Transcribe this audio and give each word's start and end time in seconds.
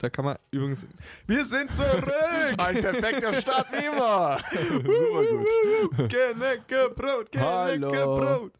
Da 0.00 0.08
kann 0.08 0.24
man 0.24 0.36
übrigens. 0.50 0.86
Wir 1.26 1.44
sind 1.44 1.74
zurück! 1.74 2.10
Ein 2.56 2.80
perfekter 2.80 3.34
Start 3.34 3.66
wie 3.70 3.84
immer. 3.84 4.38
Super 4.82 5.98
gut. 5.98 6.08
Geneckebrot, 6.08 7.28
Hallo. 7.36 7.90
Geneckebrot. 7.90 8.52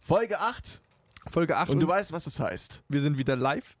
Folge 0.00 0.40
8. 0.40 0.80
Folge 1.30 1.56
8 1.56 1.70
Und 1.70 1.80
du 1.82 1.86
weißt, 1.86 2.12
was 2.12 2.24
das 2.24 2.40
heißt. 2.40 2.82
wir 2.88 3.00
sind 3.00 3.16
wieder 3.16 3.36
live. 3.36 3.76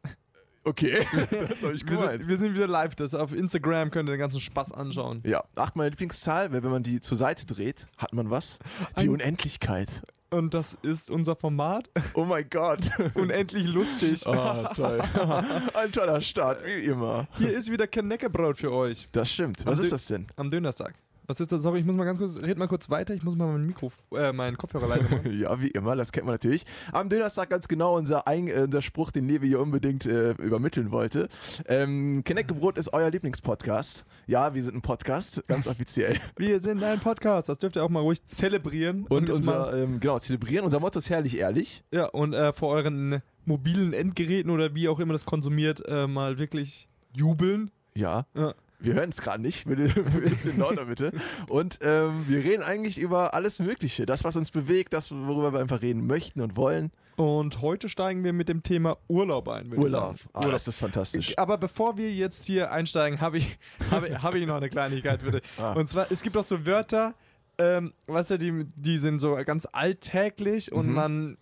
Okay, 0.62 1.04
das 1.48 1.62
habe 1.64 1.74
ich 1.74 1.84
Wir 1.88 1.96
sind, 1.96 2.28
wir 2.28 2.36
sind 2.36 2.54
wieder 2.54 2.68
live. 2.68 2.94
Das 2.94 3.14
auf 3.14 3.32
Instagram 3.32 3.90
könnt 3.90 4.08
ihr 4.08 4.12
den 4.12 4.20
ganzen 4.20 4.40
Spaß 4.40 4.70
anschauen. 4.70 5.20
Ja, 5.24 5.42
acht 5.56 5.74
meine 5.74 5.90
Lieblingszahl, 5.90 6.52
weil 6.52 6.62
wenn 6.62 6.70
man 6.70 6.82
die 6.84 7.00
zur 7.00 7.16
Seite 7.16 7.46
dreht, 7.46 7.86
hat 7.96 8.12
man 8.12 8.30
was? 8.30 8.60
Die 8.98 9.04
Ein- 9.04 9.08
Unendlichkeit. 9.08 9.88
Und 10.30 10.52
das 10.52 10.76
ist 10.82 11.10
unser 11.10 11.36
Format. 11.36 11.88
Oh 12.14 12.24
mein 12.24 12.48
Gott. 12.50 12.90
Unendlich 13.14 13.66
lustig. 13.66 14.26
Ah, 14.26 14.74
toll. 14.74 15.00
Ein 15.74 15.90
toller 15.92 16.20
Start, 16.20 16.64
wie 16.64 16.84
immer. 16.84 17.26
Hier 17.38 17.52
ist 17.52 17.70
wieder 17.70 17.86
Knäckebrot 17.86 18.58
für 18.58 18.72
euch. 18.72 19.08
Das 19.12 19.30
stimmt. 19.30 19.64
Was 19.64 19.78
Am 19.78 19.84
ist 19.84 19.92
das 19.92 20.06
denn? 20.06 20.26
Am 20.36 20.50
Dönerstag. 20.50 20.94
Was 21.28 21.40
ist 21.40 21.52
das? 21.52 21.62
Sorry, 21.62 21.80
ich 21.80 21.84
muss 21.84 21.94
mal 21.94 22.06
ganz 22.06 22.18
kurz, 22.18 22.40
red 22.40 22.56
mal 22.56 22.68
kurz 22.68 22.88
weiter. 22.88 23.12
Ich 23.12 23.22
muss 23.22 23.36
mal 23.36 23.46
mein 23.52 23.66
Mikro, 23.66 23.92
äh, 24.16 24.32
meinen 24.32 24.56
Kopfhörer 24.56 24.88
machen. 24.88 25.20
Ja, 25.38 25.60
wie 25.60 25.68
immer, 25.68 25.94
das 25.94 26.10
kennt 26.10 26.24
man 26.24 26.32
natürlich. 26.32 26.64
Am 26.90 27.10
Dönerstag 27.10 27.50
ganz 27.50 27.68
genau 27.68 27.98
unser, 27.98 28.26
Ein 28.26 28.48
äh, 28.48 28.62
unser 28.64 28.80
Spruch, 28.80 29.10
den 29.10 29.28
Levi 29.28 29.48
hier 29.48 29.60
unbedingt 29.60 30.06
äh, 30.06 30.30
übermitteln 30.32 30.90
wollte. 30.90 31.28
Ähm, 31.66 32.22
Knäckebrot 32.24 32.78
ist 32.78 32.94
euer 32.94 33.10
Lieblingspodcast. 33.10 34.06
Ja, 34.26 34.54
wir 34.54 34.62
sind 34.62 34.76
ein 34.76 34.80
Podcast, 34.80 35.46
ganz 35.48 35.66
offiziell. 35.66 36.16
Wir 36.38 36.60
sind 36.60 36.82
ein 36.82 37.00
Podcast. 37.00 37.50
Das 37.50 37.58
dürft 37.58 37.76
ihr 37.76 37.84
auch 37.84 37.90
mal 37.90 38.00
ruhig 38.00 38.24
zelebrieren. 38.24 39.04
Und 39.10 39.28
jetzt 39.28 39.40
unser, 39.40 39.76
ähm, 39.76 40.00
genau, 40.00 40.18
zelebrieren. 40.18 40.64
Unser 40.64 40.80
Motto 40.80 40.98
ist 40.98 41.10
herrlich 41.10 41.36
ehrlich. 41.36 41.84
ja, 41.90 42.06
und 42.06 42.32
äh, 42.32 42.54
vor 42.54 42.70
euren 42.70 43.20
mobilen 43.44 43.92
Endgeräten 43.92 44.50
oder 44.50 44.74
wie 44.74 44.88
auch 44.88 44.98
immer 44.98 45.12
das 45.12 45.26
konsumiert, 45.26 45.82
äh, 45.86 46.06
mal 46.06 46.38
wirklich 46.38 46.88
jubeln. 47.14 47.70
Ja. 47.94 48.26
Ja. 48.34 48.54
Wir 48.80 48.94
hören 48.94 49.10
es 49.10 49.20
gerade 49.20 49.42
nicht, 49.42 49.66
ein 49.66 49.74
bisschen 50.22 50.58
lauter 50.58 50.84
bitte. 50.84 51.12
Und 51.48 51.80
ähm, 51.82 52.24
wir 52.28 52.38
reden 52.44 52.62
eigentlich 52.62 52.98
über 52.98 53.34
alles 53.34 53.58
Mögliche. 53.58 54.06
Das, 54.06 54.22
was 54.22 54.36
uns 54.36 54.50
bewegt, 54.52 54.92
das, 54.92 55.10
worüber 55.10 55.52
wir 55.52 55.60
einfach 55.60 55.82
reden 55.82 56.06
möchten 56.06 56.40
und 56.40 56.56
wollen. 56.56 56.92
Und 57.16 57.60
heute 57.60 57.88
steigen 57.88 58.22
wir 58.22 58.32
mit 58.32 58.48
dem 58.48 58.62
Thema 58.62 58.96
Urlaub 59.08 59.48
ein. 59.48 59.76
Urlaub. 59.76 60.14
Ah, 60.32 60.46
das 60.46 60.68
ist 60.68 60.78
fantastisch. 60.78 61.36
Aber 61.36 61.58
bevor 61.58 61.96
wir 61.96 62.12
jetzt 62.14 62.44
hier 62.44 62.70
einsteigen, 62.70 63.20
habe 63.20 63.38
ich, 63.38 63.58
habe, 63.90 64.22
habe 64.22 64.38
ich 64.38 64.46
noch 64.46 64.56
eine 64.56 64.68
Kleinigkeit 64.68 65.24
bitte. 65.24 65.40
Ah. 65.58 65.72
Und 65.72 65.88
zwar, 65.88 66.06
es 66.12 66.22
gibt 66.22 66.36
auch 66.36 66.44
so 66.44 66.64
Wörter, 66.64 67.14
ähm, 67.58 67.92
weißt 68.06 68.30
du, 68.30 68.38
die, 68.38 68.64
die 68.76 68.98
sind 68.98 69.18
so 69.18 69.34
ganz 69.44 69.66
alltäglich 69.72 70.70
und 70.70 70.86
Mhm. 70.86 70.94
man, 70.94 71.36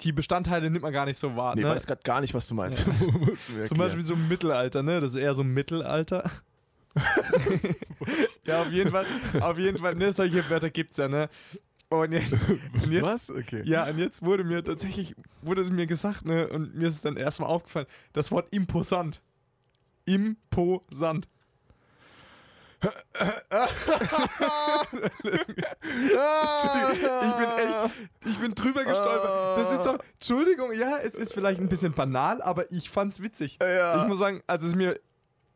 die 0.00 0.10
Bestandteile 0.12 0.68
nimmt 0.70 0.82
man 0.82 0.92
gar 0.92 1.06
nicht 1.06 1.18
so 1.18 1.36
wahr. 1.36 1.54
Nee, 1.54 1.62
ne? 1.62 1.68
ich 1.68 1.74
weiß 1.76 1.86
gerade 1.86 2.02
gar 2.02 2.20
nicht, 2.20 2.34
was 2.34 2.48
du 2.48 2.54
meinst. 2.54 2.84
Mir 3.54 3.64
Zum. 3.64 3.78
Beispiel 3.78 4.02
so 4.02 4.16
Mittelalter, 4.16 4.82
ne? 4.82 5.00
Das 5.00 5.12
ist 5.12 5.16
eher 5.16 5.34
so 5.34 5.44
Mittelalter. 5.44 6.28
ja, 8.44 8.62
auf 8.62 8.70
jeden 8.70 8.90
Fall, 8.90 9.06
auf 9.40 9.58
jeden 9.58 9.78
Fall, 9.78 9.94
ne, 9.94 10.12
solche 10.12 10.48
Wörter 10.48 10.70
gibt's 10.70 10.96
ja, 10.96 11.08
ne? 11.08 11.28
Und 11.90 12.12
jetzt, 12.12 12.32
und 12.74 12.92
jetzt 12.92 13.02
was? 13.02 13.30
Okay. 13.30 13.62
Ja, 13.64 13.86
und 13.86 13.98
jetzt 13.98 14.22
wurde 14.22 14.44
mir 14.44 14.62
tatsächlich, 14.62 15.14
wurde 15.42 15.62
es 15.62 15.70
mir 15.70 15.86
gesagt, 15.86 16.24
ne, 16.24 16.48
und 16.48 16.74
mir 16.74 16.88
ist 16.88 16.94
es 16.94 17.02
dann 17.02 17.16
erstmal 17.16 17.48
aufgefallen, 17.48 17.86
das 18.12 18.30
Wort 18.30 18.48
imposant. 18.52 19.22
Imposant. 20.04 21.28
Ich 26.40 27.36
bin 27.36 27.48
echt, 27.58 27.90
ich 28.24 28.38
bin 28.38 28.54
drüber 28.54 28.84
gestolpert. 28.84 29.58
Das 29.58 29.72
ist 29.72 29.84
doch, 29.84 29.98
Entschuldigung, 30.14 30.72
ja, 30.72 30.98
es 30.98 31.14
ist 31.14 31.34
vielleicht 31.34 31.60
ein 31.60 31.68
bisschen 31.68 31.92
banal, 31.92 32.40
aber 32.42 32.70
ich 32.70 32.88
fand's 32.88 33.20
witzig. 33.20 33.58
Ja. 33.60 34.02
Ich 34.02 34.08
muss 34.08 34.18
sagen, 34.18 34.42
als 34.46 34.62
es 34.62 34.74
mir, 34.74 35.00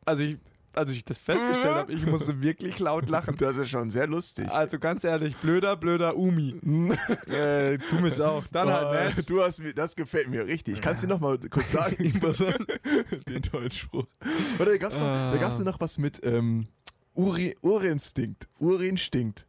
als 0.04 0.20
ich, 0.20 0.38
als 0.74 0.92
ich 0.92 1.04
das 1.04 1.18
festgestellt 1.18 1.74
habe, 1.74 1.92
ich 1.92 2.06
musste 2.06 2.40
wirklich 2.42 2.78
laut 2.78 3.08
lachen. 3.08 3.36
Das 3.36 3.56
ist 3.56 3.68
schon 3.70 3.90
sehr 3.90 4.06
lustig. 4.06 4.50
Also 4.50 4.78
ganz 4.78 5.04
ehrlich, 5.04 5.36
blöder, 5.36 5.76
blöder 5.76 6.16
Umi. 6.16 6.50
äh, 7.26 7.78
du 7.78 7.96
mich 8.00 8.20
auch. 8.20 8.46
Dann 8.48 8.68
Oh, 8.68 8.72
halt 8.72 9.16
nicht. 9.16 9.28
du 9.30 9.42
hast 9.42 9.60
mir, 9.60 9.74
das 9.74 9.94
gefällt 9.96 10.28
mir 10.28 10.46
richtig. 10.46 10.80
Kannst 10.80 11.02
du 11.04 11.08
noch 11.08 11.20
mal 11.20 11.38
kurz 11.50 11.70
sagen? 11.72 11.96
Den 13.28 13.42
tollen 13.42 13.70
Spruch. 13.70 14.06
Oder 14.58 14.70
da 14.72 14.76
gab's 14.78 14.98
noch, 14.98 15.06
da 15.06 15.36
gab's 15.38 15.60
Ah. 15.60 15.64
noch 15.64 15.80
was 15.80 15.98
mit 15.98 16.20
ähm, 16.24 16.66
Uri, 17.14 17.54
Urinstinkt. 17.62 18.48
Urinstinkt. 18.58 19.46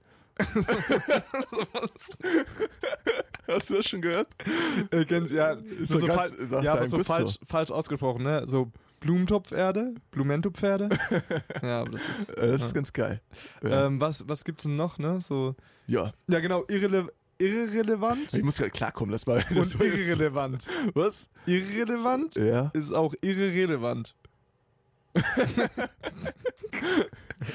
Hast 3.47 3.69
du 3.69 3.75
das 3.75 3.85
schon 3.85 4.01
gehört? 4.01 4.27
Äh, 4.91 5.05
kennst, 5.05 5.31
ja, 5.33 5.51
Ist 5.53 5.89
so, 5.91 5.99
so, 5.99 6.07
ganz 6.07 6.33
fal- 6.35 6.63
ja 6.63 6.87
so 6.87 7.03
falsch, 7.03 7.37
falsch 7.47 7.71
ausgesprochen, 7.71 8.23
ne? 8.23 8.43
So 8.47 8.71
Blumentopferde, 9.03 9.95
Blumentopferde. 10.11 10.89
ja, 11.61 11.81
aber 11.81 11.91
das 11.91 12.01
ist. 12.09 12.29
Äh, 12.29 12.51
das 12.51 12.61
ist 12.61 12.67
ja. 12.69 12.73
ganz 12.73 12.93
geil. 12.93 13.21
Ja. 13.61 13.85
ähm, 13.85 13.99
was, 13.99 14.27
was 14.27 14.45
gibt's 14.45 14.63
denn 14.63 14.77
noch, 14.77 14.97
ne? 14.97 15.19
So, 15.21 15.55
ja. 15.87 16.13
ja 16.27 16.39
genau, 16.39 16.63
irrele 16.67 17.09
irrelevant 17.37 18.33
Ich 18.33 18.43
muss 18.43 18.57
gerade 18.57 18.71
klarkommen, 18.71 19.11
war 19.27 19.39
das 19.53 19.75
und 19.75 19.83
irrelevant. 19.83 20.67
Was? 20.93 21.29
Irrelevant 21.45 22.35
Ja. 22.35 22.71
ist 22.73 22.93
auch 22.93 23.13
irrelevant. 23.21 24.15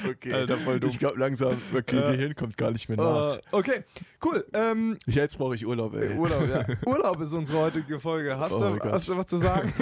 Okay. 0.07 0.33
Alter, 0.33 0.59
voll 0.59 0.81
dumm. 0.81 0.91
Ich 0.91 0.99
glaube 0.99 1.19
langsam, 1.19 1.57
okay, 1.75 1.97
Ja. 1.97 2.11
Gehirn 2.13 2.35
kommt 2.35 2.57
gar 2.57 2.71
nicht 2.71 2.89
mehr 2.89 2.99
nach. 2.99 3.37
Äh, 3.37 3.41
okay, 3.53 3.85
cool. 4.25 4.45
Ähm, 4.53 4.99
Ich, 5.07 5.15
jetzt 5.15 5.39
brauche 5.39 5.55
ich 5.55 5.67
Urlaub, 5.67 5.95
ey. 5.95 6.15
Urlaub, 6.17 6.47
ja. 6.49 6.65
Urlaub 6.87 7.21
ist 7.21 7.33
unsere 7.33 7.59
heutige 7.59 7.99
Folge. 7.99 8.39
Hast, 8.39 8.53
Oh 8.53 8.59
du, 8.77 8.79
hast 8.91 9.09
du 9.09 9.17
was 9.17 9.27
zu 9.27 9.39
sagen? 9.39 9.73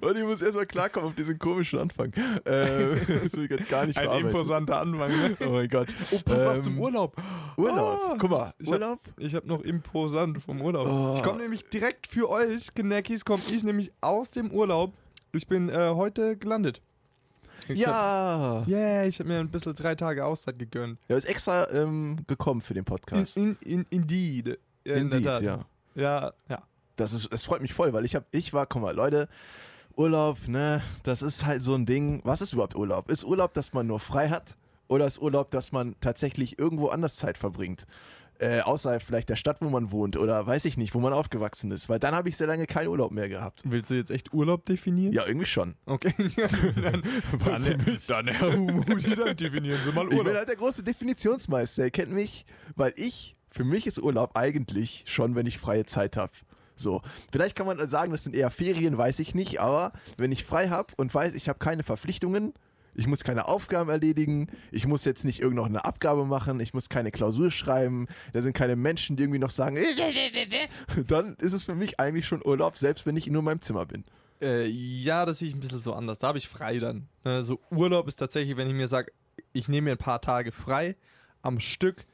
Und 0.00 0.16
ich 0.16 0.24
muss 0.24 0.42
erstmal 0.42 0.66
klarkommen 0.66 1.08
auf 1.10 1.14
diesen 1.14 1.38
komischen 1.38 1.78
Anfang. 1.78 2.12
Äh, 2.44 2.96
das 3.24 3.34
ich 3.34 3.48
grad 3.48 3.68
gar 3.68 3.86
nicht 3.86 3.98
Ein 3.98 4.26
imposanter 4.26 4.80
Anfang, 4.80 5.10
ne? 5.10 5.36
Oh 5.44 5.50
mein 5.50 5.68
Gott. 5.68 5.88
Oh, 6.10 6.18
pass 6.24 6.40
auf 6.46 6.56
Ähm, 6.56 6.62
zum 6.62 6.78
Urlaub. 6.80 7.16
Urlaub. 7.56 8.00
Ah. 8.04 8.16
Guck 8.18 8.30
mal, 8.30 8.54
Ich 8.58 8.68
Urlaub. 8.68 9.00
Hab, 9.06 9.18
ich 9.20 9.34
habe 9.34 9.46
noch 9.46 9.60
imposant 9.62 10.42
vom 10.42 10.60
Urlaub. 10.60 10.86
Oh. 10.86 11.14
Ich 11.16 11.22
komme 11.22 11.40
nämlich 11.40 11.64
direkt 11.68 12.06
für 12.06 12.28
euch, 12.30 12.74
Geneckis, 12.74 13.24
komme 13.24 13.42
ich 13.50 13.62
nämlich 13.64 13.92
aus 14.00 14.30
dem 14.30 14.50
Urlaub. 14.50 14.92
Ich 15.32 15.46
bin 15.46 15.68
äh, 15.68 15.90
heute 15.94 16.36
gelandet. 16.36 16.80
Ich 17.68 17.86
Hab, 17.86 18.66
ja. 18.66 18.76
yeah, 18.76 19.04
ich 19.04 19.18
habe 19.20 19.28
mir 19.28 19.38
ein 19.38 19.48
bisschen 19.48 19.72
drei 19.74 19.94
Tage 19.94 20.24
Auszeit 20.24 20.58
gegönnt. 20.58 20.98
Er 21.08 21.16
ist 21.16 21.24
extra 21.26 21.70
ähm, 21.70 22.16
gekommen 22.26 22.60
für 22.60 22.74
den 22.74 22.80
In, 22.80 22.84
Podcast. 22.84 23.36
in, 23.36 23.56
in, 23.64 23.86
indeed. 23.88 24.58
Ja, 24.84 24.94
in 24.96 25.02
Indeed, 25.04 25.24
der 25.24 25.32
Tat. 25.34 25.42
ja. 25.42 25.64
Ja, 25.94 26.32
ja. 26.48 26.62
Das, 26.96 27.12
ist, 27.12 27.32
das 27.32 27.44
freut 27.44 27.62
mich 27.62 27.74
voll, 27.74 27.92
weil 27.92 28.04
ich 28.04 28.14
habe, 28.14 28.26
ich 28.32 28.52
war, 28.52 28.66
guck 28.66 28.82
mal, 28.82 28.94
Leute, 28.94 29.28
Urlaub, 29.96 30.48
ne, 30.48 30.82
das 31.02 31.22
ist 31.22 31.44
halt 31.46 31.62
so 31.62 31.74
ein 31.74 31.86
Ding. 31.86 32.20
Was 32.24 32.40
ist 32.40 32.52
überhaupt 32.52 32.76
Urlaub? 32.76 33.10
Ist 33.10 33.24
Urlaub, 33.24 33.54
dass 33.54 33.72
man 33.72 33.86
nur 33.86 34.00
frei 34.00 34.28
hat? 34.28 34.56
Oder 34.88 35.06
ist 35.06 35.20
Urlaub, 35.20 35.50
dass 35.50 35.72
man 35.72 35.96
tatsächlich 36.00 36.58
irgendwo 36.58 36.88
anders 36.88 37.16
Zeit 37.16 37.38
verbringt? 37.38 37.86
Äh, 38.38 38.60
außerhalb 38.60 39.00
vielleicht 39.00 39.28
der 39.28 39.36
Stadt, 39.36 39.58
wo 39.60 39.68
man 39.68 39.92
wohnt 39.92 40.16
oder 40.16 40.44
weiß 40.44 40.64
ich 40.64 40.76
nicht, 40.76 40.94
wo 40.94 41.00
man 41.00 41.12
aufgewachsen 41.12 41.70
ist. 41.70 41.88
Weil 41.88 42.00
dann 42.00 42.14
habe 42.14 42.28
ich 42.28 42.36
sehr 42.36 42.48
lange 42.48 42.66
keinen 42.66 42.88
Urlaub 42.88 43.12
mehr 43.12 43.28
gehabt. 43.28 43.62
Willst 43.64 43.90
du 43.90 43.94
jetzt 43.94 44.10
echt 44.10 44.32
Urlaub 44.34 44.64
definieren? 44.64 45.12
Ja, 45.12 45.26
irgendwie 45.26 45.46
schon. 45.46 45.76
Okay. 45.86 46.12
dann, 46.82 47.02
dann, 47.44 47.98
dann, 48.08 48.28
Herr 48.28 48.52
Humudi, 48.56 49.14
dann 49.14 49.36
definieren 49.36 49.78
Sie 49.84 49.92
mal 49.92 50.04
Ich 50.04 50.08
bin 50.10 50.18
Urlaub. 50.18 50.34
halt 50.34 50.48
der 50.48 50.56
große 50.56 50.82
Definitionsmeister. 50.82 51.84
Ihr 51.84 51.90
kennt 51.90 52.10
mich, 52.10 52.44
weil 52.74 52.92
ich, 52.96 53.36
für 53.50 53.64
mich 53.64 53.86
ist 53.86 54.02
Urlaub 54.02 54.36
eigentlich 54.36 55.04
schon, 55.06 55.36
wenn 55.36 55.46
ich 55.46 55.58
freie 55.58 55.86
Zeit 55.86 56.16
habe. 56.16 56.32
So, 56.82 57.02
vielleicht 57.30 57.56
kann 57.56 57.66
man 57.66 57.86
sagen, 57.88 58.12
das 58.12 58.24
sind 58.24 58.34
eher 58.34 58.50
Ferien, 58.50 58.98
weiß 58.98 59.20
ich 59.20 59.34
nicht, 59.34 59.60
aber 59.60 59.92
wenn 60.16 60.32
ich 60.32 60.44
frei 60.44 60.68
habe 60.68 60.92
und 60.96 61.14
weiß, 61.14 61.34
ich 61.34 61.48
habe 61.48 61.58
keine 61.58 61.82
Verpflichtungen, 61.82 62.52
ich 62.94 63.06
muss 63.06 63.24
keine 63.24 63.48
Aufgaben 63.48 63.88
erledigen, 63.88 64.48
ich 64.70 64.86
muss 64.86 65.04
jetzt 65.04 65.24
nicht 65.24 65.40
irgend 65.40 65.56
noch 65.56 65.66
eine 65.66 65.84
Abgabe 65.84 66.26
machen, 66.26 66.60
ich 66.60 66.74
muss 66.74 66.88
keine 66.88 67.10
Klausur 67.10 67.50
schreiben, 67.50 68.06
da 68.32 68.42
sind 68.42 68.54
keine 68.54 68.76
Menschen, 68.76 69.16
die 69.16 69.22
irgendwie 69.22 69.38
noch 69.38 69.50
sagen, 69.50 69.78
dann 71.06 71.36
ist 71.36 71.52
es 71.52 71.64
für 71.64 71.74
mich 71.74 71.98
eigentlich 72.00 72.26
schon 72.26 72.44
Urlaub, 72.44 72.76
selbst 72.76 73.06
wenn 73.06 73.16
ich 73.16 73.26
nur 73.28 73.40
in 73.40 73.46
meinem 73.46 73.62
Zimmer 73.62 73.86
bin. 73.86 74.04
Äh, 74.40 74.66
ja, 74.66 75.24
das 75.24 75.38
sehe 75.38 75.48
ich 75.48 75.54
ein 75.54 75.60
bisschen 75.60 75.80
so 75.80 75.94
anders. 75.94 76.18
Da 76.18 76.28
habe 76.28 76.38
ich 76.38 76.48
frei 76.48 76.78
dann. 76.78 77.08
Ne, 77.24 77.44
so 77.44 77.60
Urlaub 77.70 78.08
ist 78.08 78.16
tatsächlich, 78.16 78.56
wenn 78.56 78.68
ich 78.68 78.74
mir 78.74 78.88
sage, 78.88 79.12
ich 79.52 79.68
nehme 79.68 79.86
mir 79.86 79.90
ein 79.92 79.98
paar 79.98 80.20
Tage 80.20 80.52
frei 80.52 80.96
am 81.42 81.60
Stück 81.60 82.04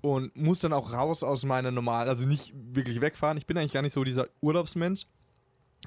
und 0.00 0.36
muss 0.36 0.60
dann 0.60 0.72
auch 0.72 0.92
raus 0.92 1.22
aus 1.22 1.44
meiner 1.44 1.70
normalen, 1.70 2.08
also 2.08 2.26
nicht 2.26 2.52
wirklich 2.54 3.00
wegfahren. 3.00 3.38
Ich 3.38 3.46
bin 3.46 3.56
eigentlich 3.56 3.72
gar 3.72 3.82
nicht 3.82 3.92
so 3.92 4.04
dieser 4.04 4.28
Urlaubsmensch. 4.40 5.06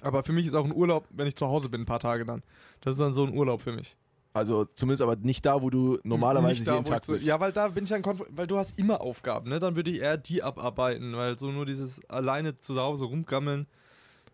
Aber 0.01 0.23
für 0.23 0.33
mich 0.33 0.45
ist 0.45 0.53
auch 0.53 0.65
ein 0.65 0.73
Urlaub, 0.73 1.07
wenn 1.09 1.27
ich 1.27 1.35
zu 1.35 1.47
Hause 1.47 1.69
bin, 1.69 1.81
ein 1.81 1.85
paar 1.85 1.99
Tage 1.99 2.25
dann. 2.25 2.43
Das 2.81 2.93
ist 2.93 2.99
dann 2.99 3.13
so 3.13 3.23
ein 3.25 3.33
Urlaub 3.33 3.61
für 3.61 3.71
mich. 3.71 3.97
Also 4.33 4.65
zumindest 4.65 5.01
aber 5.01 5.15
nicht 5.15 5.45
da, 5.45 5.61
wo 5.61 5.69
du 5.69 5.99
normalerweise 6.03 6.63
da, 6.63 6.73
jeden 6.73 6.85
Tag 6.85 7.05
bist. 7.07 7.25
Ja, 7.25 7.39
weil 7.39 7.51
da 7.51 7.67
bin 7.69 7.83
ich 7.83 7.89
dann 7.89 8.03
weil 8.29 8.47
du 8.47 8.57
hast 8.57 8.77
immer 8.77 9.01
Aufgaben, 9.01 9.49
ne? 9.49 9.59
Dann 9.59 9.75
würde 9.75 9.89
ich 9.89 10.01
eher 10.01 10.17
die 10.17 10.43
abarbeiten, 10.43 11.15
weil 11.15 11.37
so 11.37 11.51
nur 11.51 11.65
dieses 11.65 12.07
alleine 12.09 12.57
zu 12.59 12.79
Hause 12.79 13.05
rumgammeln. 13.05 13.65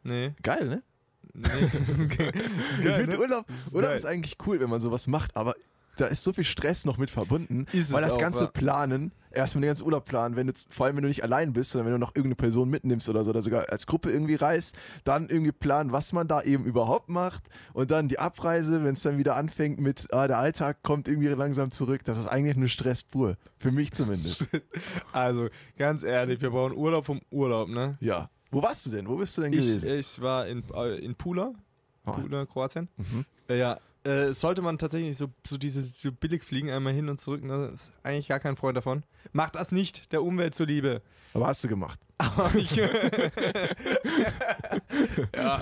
Nee. 0.04 0.33
Geil, 0.44 0.68
ne? 0.68 0.83
Nee. 1.33 1.48
geil, 2.18 2.33
ich 2.36 2.86
finde 2.86 3.07
ne? 3.07 3.19
Urlaub, 3.19 3.45
ist 3.50 3.74
Urlaub 3.74 3.94
ist 3.94 4.06
eigentlich 4.06 4.38
cool, 4.45 4.60
wenn 4.60 4.69
man 4.69 4.81
sowas 4.81 5.07
macht, 5.07 5.36
aber 5.36 5.56
da 5.97 6.06
ist 6.07 6.24
so 6.24 6.33
viel 6.33 6.44
Stress 6.44 6.86
noch 6.86 6.97
mit 6.97 7.09
verbunden, 7.12 7.65
Ist 7.71 7.92
weil 7.92 8.01
das 8.03 8.13
auch, 8.13 8.18
ganze 8.18 8.45
ja. 8.45 8.50
Planen, 8.51 9.12
erstmal 9.31 9.62
den 9.62 9.68
ganzen 9.68 9.83
Urlaub 9.86 10.06
planen, 10.06 10.36
wenn 10.36 10.47
du, 10.47 10.53
vor 10.69 10.86
allem 10.86 10.95
wenn 10.95 11.03
du 11.03 11.09
nicht 11.09 11.24
allein 11.24 11.53
bist, 11.53 11.71
sondern 11.71 11.88
wenn 11.88 11.94
du 11.94 12.00
noch 12.00 12.12
irgendeine 12.15 12.36
Person 12.36 12.69
mitnimmst 12.69 13.09
oder 13.09 13.24
so, 13.24 13.30
oder 13.31 13.42
sogar 13.42 13.69
als 13.69 13.86
Gruppe 13.88 14.12
irgendwie 14.12 14.36
reist, 14.36 14.77
dann 15.03 15.30
irgendwie 15.30 15.51
planen, 15.51 15.92
was 15.92 16.13
man 16.13 16.27
da 16.27 16.42
eben 16.42 16.65
überhaupt 16.65 17.09
macht 17.09 17.44
und 17.74 17.92
dann 17.92 18.07
die 18.07 18.19
Abreise, 18.19 18.83
wenn 18.83 18.94
es 18.94 19.01
dann 19.03 19.18
wieder 19.18 19.36
anfängt 19.36 19.80
mit, 19.80 20.07
ah, 20.13 20.27
der 20.27 20.38
Alltag 20.38 20.83
kommt 20.83 21.07
irgendwie 21.07 21.27
langsam 21.27 21.71
zurück, 21.71 22.01
das 22.06 22.18
ist 22.18 22.27
eigentlich 22.27 22.56
nur 22.57 22.68
Stress 22.69 23.03
pur. 23.03 23.36
Für 23.59 23.71
mich 23.71 23.92
zumindest. 23.94 24.47
Also, 25.12 25.50
ganz 25.77 26.03
ehrlich, 26.03 26.42
wir 26.42 26.50
brauchen 26.50 26.75
Urlaub 26.75 27.06
vom 27.06 27.21
Urlaub, 27.31 27.69
ne? 27.69 27.97
ja. 28.01 28.30
Wo 28.51 28.62
warst 28.63 28.86
du 28.86 28.89
denn? 28.92 29.07
Wo 29.07 29.18
bist 29.18 29.38
du 29.38 29.42
denn 29.42 29.51
Ich, 29.51 29.59
gewesen? 29.59 29.89
ich 30.00 30.21
war 30.21 30.47
in, 30.47 30.63
äh, 30.74 30.97
in 31.03 31.15
Pula, 31.15 31.51
Ah. 32.06 32.12
Pula, 32.12 32.45
Kroatien. 32.45 32.88
Mhm. 32.97 33.25
Äh, 33.50 33.57
ja, 33.57 33.80
äh, 34.06 34.31
sollte 34.34 34.62
man 34.62 34.78
tatsächlich 34.78 35.18
so, 35.18 35.28
so 35.46 35.57
diese 35.57 35.81
so 35.81 36.12
billig 36.12 36.44
fliegen, 36.44 36.69
einmal 36.69 36.94
hin 36.94 37.10
und 37.10 37.19
zurück, 37.19 37.44
ne? 37.44 37.72
ist 37.74 37.92
eigentlich 38.04 38.28
gar 38.28 38.40
kein 38.40 38.56
Freund 38.56 38.78
davon. 38.78 39.04
Macht 39.34 39.56
das 39.56 39.72
nicht, 39.72 40.12
der 40.12 40.24
Umwelt 40.24 40.54
zuliebe. 40.56 41.02
Aber 41.34 41.48
hast 41.48 41.63
du 41.63 41.68
gemacht. 41.68 42.00
Aber 42.18 42.54
ich, 42.56 42.74
ja, 42.75 42.90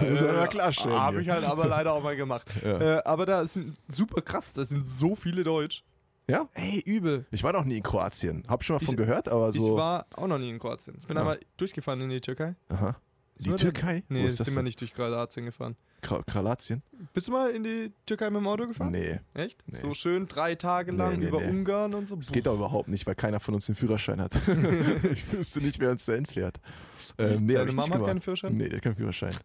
Muss 0.09 0.21
man 0.21 0.35
mal 0.35 0.47
klarstellen 0.47 0.99
Habe 0.99 1.21
ich 1.23 1.29
halt 1.29 1.43
aber 1.45 1.67
leider 1.67 1.93
auch 1.93 2.03
mal 2.03 2.15
gemacht. 2.15 2.47
Ja. 2.63 2.97
Äh, 2.99 3.01
aber 3.03 3.25
da 3.25 3.45
sind 3.47 3.75
super 3.87 4.21
krass, 4.21 4.53
da 4.53 4.63
sind 4.63 4.85
so 4.87 5.15
viele 5.15 5.43
Deutsch. 5.43 5.83
Ja? 6.27 6.47
Ey, 6.53 6.79
übel. 6.79 7.25
Ich 7.31 7.43
war 7.43 7.51
noch 7.51 7.65
nie 7.65 7.77
in 7.77 7.83
Kroatien. 7.83 8.43
Hab 8.47 8.63
schon 8.63 8.75
mal 8.75 8.85
von 8.85 8.95
gehört, 8.95 9.27
aber 9.27 9.51
so. 9.51 9.65
Ich 9.65 9.73
war 9.75 10.05
auch 10.15 10.27
noch 10.27 10.37
nie 10.37 10.49
in 10.49 10.59
Kroatien. 10.59 10.95
Ich 10.99 11.07
bin 11.07 11.17
Ja. 11.17 11.21
einmal 11.21 11.39
durchgefahren 11.57 11.99
in 12.01 12.09
die 12.09 12.21
Türkei. 12.21 12.55
Aha. 12.69 12.95
Die 13.37 13.49
wir 13.49 13.57
Türkei? 13.57 14.03
Nee, 14.09 14.25
ist 14.25 14.39
das 14.39 14.45
sind 14.45 14.55
wir 14.55 14.59
denn? 14.59 14.65
nicht 14.65 14.79
durch 14.79 14.93
Kroatien 14.93 15.45
gefahren. 15.45 15.75
Kra 16.01 16.21
Kralatien? 16.23 16.83
Bist 17.13 17.27
du 17.27 17.31
mal 17.31 17.49
in 17.49 17.63
die 17.63 17.91
Türkei 18.05 18.29
mit 18.29 18.41
dem 18.41 18.47
Auto 18.47 18.67
gefahren? 18.67 18.91
Nee. 18.91 19.19
Echt? 19.33 19.63
Nee. 19.65 19.77
So 19.77 19.93
schön 19.93 20.27
drei 20.27 20.55
Tage 20.55 20.91
Nee, 20.91 20.97
lang 20.97 21.19
nee, 21.19 21.27
über 21.27 21.39
nee. 21.39 21.49
Ungarn 21.49 21.93
und 21.93 22.07
so. 22.07 22.15
Das 22.15 22.31
geht 22.31 22.45
doch 22.45 22.55
überhaupt 22.55 22.89
nicht, 22.89 23.07
weil 23.07 23.15
keiner 23.15 23.39
von 23.39 23.55
uns 23.55 23.65
den 23.65 23.75
Führerschein 23.75 24.21
hat. 24.21 24.35
ich 25.13 25.31
wüsste 25.31 25.61
nicht, 25.61 25.79
wer 25.79 25.91
uns 25.91 26.05
da 26.05 26.13
entfährt. 26.13 26.59
Ähm, 27.17 27.45
nee, 27.45 27.53
Deine 27.53 27.71
Mama 27.71 27.95
hat 27.95 28.05
keinen 28.05 28.21
Führerschein? 28.21 28.55
Nee, 28.55 28.69
der 28.69 28.77
hat 28.77 28.83
keinen 28.83 28.95
Führerschein. 28.95 29.35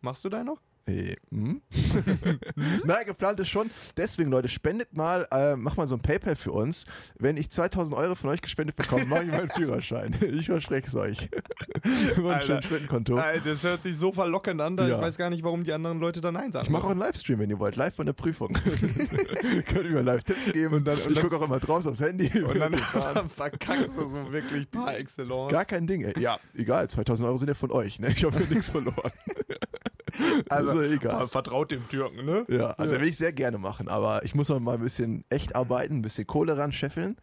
Machst 0.00 0.24
du 0.24 0.28
deinen 0.28 0.46
noch? 0.46 0.60
Hey, 0.88 1.18
hm? 1.30 1.60
Nein, 2.86 3.04
geplant 3.04 3.38
ist 3.40 3.50
schon. 3.50 3.68
Deswegen, 3.98 4.30
Leute, 4.30 4.48
spendet 4.48 4.96
mal, 4.96 5.26
äh, 5.30 5.54
mach 5.54 5.76
mal 5.76 5.86
so 5.86 5.96
ein 5.96 6.00
PayPal 6.00 6.34
für 6.34 6.52
uns. 6.52 6.86
Wenn 7.18 7.36
ich 7.36 7.50
2000 7.50 7.94
Euro 7.94 8.14
von 8.14 8.30
euch 8.30 8.40
gespendet 8.40 8.74
bekomme, 8.76 9.04
mache 9.04 9.24
ich 9.24 9.30
meinen 9.30 9.50
Führerschein. 9.50 10.16
Ich 10.38 10.46
verspreche 10.46 10.86
es 10.88 10.94
euch. 10.94 11.28
Immer 12.16 12.30
ein 12.30 12.34
Alter. 12.36 12.46
schönes 12.46 12.64
Spendenkonto. 12.64 13.16
Alter, 13.16 13.50
das 13.50 13.62
hört 13.64 13.82
sich 13.82 13.96
so 13.98 14.12
verlockend 14.12 14.62
an, 14.62 14.78
da 14.78 14.88
Ja. 14.88 14.96
ich 14.96 15.02
weiß 15.02 15.18
gar 15.18 15.28
nicht, 15.28 15.42
warum 15.44 15.62
die 15.64 15.72
anderen 15.74 16.00
Leute 16.00 16.22
da 16.22 16.32
Nein 16.32 16.52
sagen. 16.52 16.64
Ich 16.64 16.70
mache 16.70 16.84
auch 16.86 16.90
einen 16.90 17.00
Livestream, 17.00 17.38
wenn 17.38 17.50
ihr 17.50 17.58
wollt. 17.58 17.76
Live 17.76 17.94
von 17.96 18.06
der 18.06 18.14
Prüfung. 18.14 18.54
Könnt 18.54 19.84
ihr 19.84 19.90
mir 19.90 20.00
live 20.02 20.24
Tipps 20.24 20.50
geben. 20.52 20.72
Und 20.76 20.84
dann, 20.86 20.96
und 20.98 21.08
ich 21.10 21.14
dann- 21.16 21.22
gucke 21.24 21.36
auch 21.36 21.42
immer 21.44 21.58
draus 21.60 21.86
aufs 21.86 22.00
Handy. 22.00 22.30
Und 22.42 22.58
dann 22.58 22.72
verkackst 23.28 23.90
du 23.94 24.06
so 24.06 24.32
wirklich 24.32 24.70
par 24.70 24.96
excellence. 24.96 25.52
Gar 25.52 25.66
kein 25.66 25.86
Ding. 25.86 26.00
Ey. 26.02 26.18
Ja, 26.18 26.38
egal. 26.56 26.88
2000 26.88 27.26
Euro 27.26 27.36
sind 27.36 27.48
ja 27.48 27.54
von 27.54 27.70
euch. 27.72 27.98
Ne? 27.98 28.08
Ich 28.16 28.24
habe 28.24 28.40
ja 28.40 28.46
nichts 28.48 28.68
verloren. 28.68 29.12
Also, 30.48 30.80
egal. 30.80 31.10
ver- 31.18 31.28
vertraut 31.28 31.70
dem 31.70 31.88
Türken, 31.88 32.24
ne? 32.24 32.44
Ja, 32.48 32.70
also 32.72 32.94
Ja. 32.94 33.00
will 33.00 33.08
ich 33.08 33.16
sehr 33.16 33.32
gerne 33.32 33.58
machen, 33.58 33.88
aber 33.88 34.24
ich 34.24 34.34
muss 34.34 34.48
noch 34.48 34.60
mal 34.60 34.74
ein 34.74 34.80
bisschen 34.82 35.24
echt 35.30 35.54
arbeiten, 35.56 35.96
ein 35.96 36.02
bisschen 36.02 36.26
Kohle 36.26 36.56
ran 36.58 36.72
scheffeln 36.72 37.16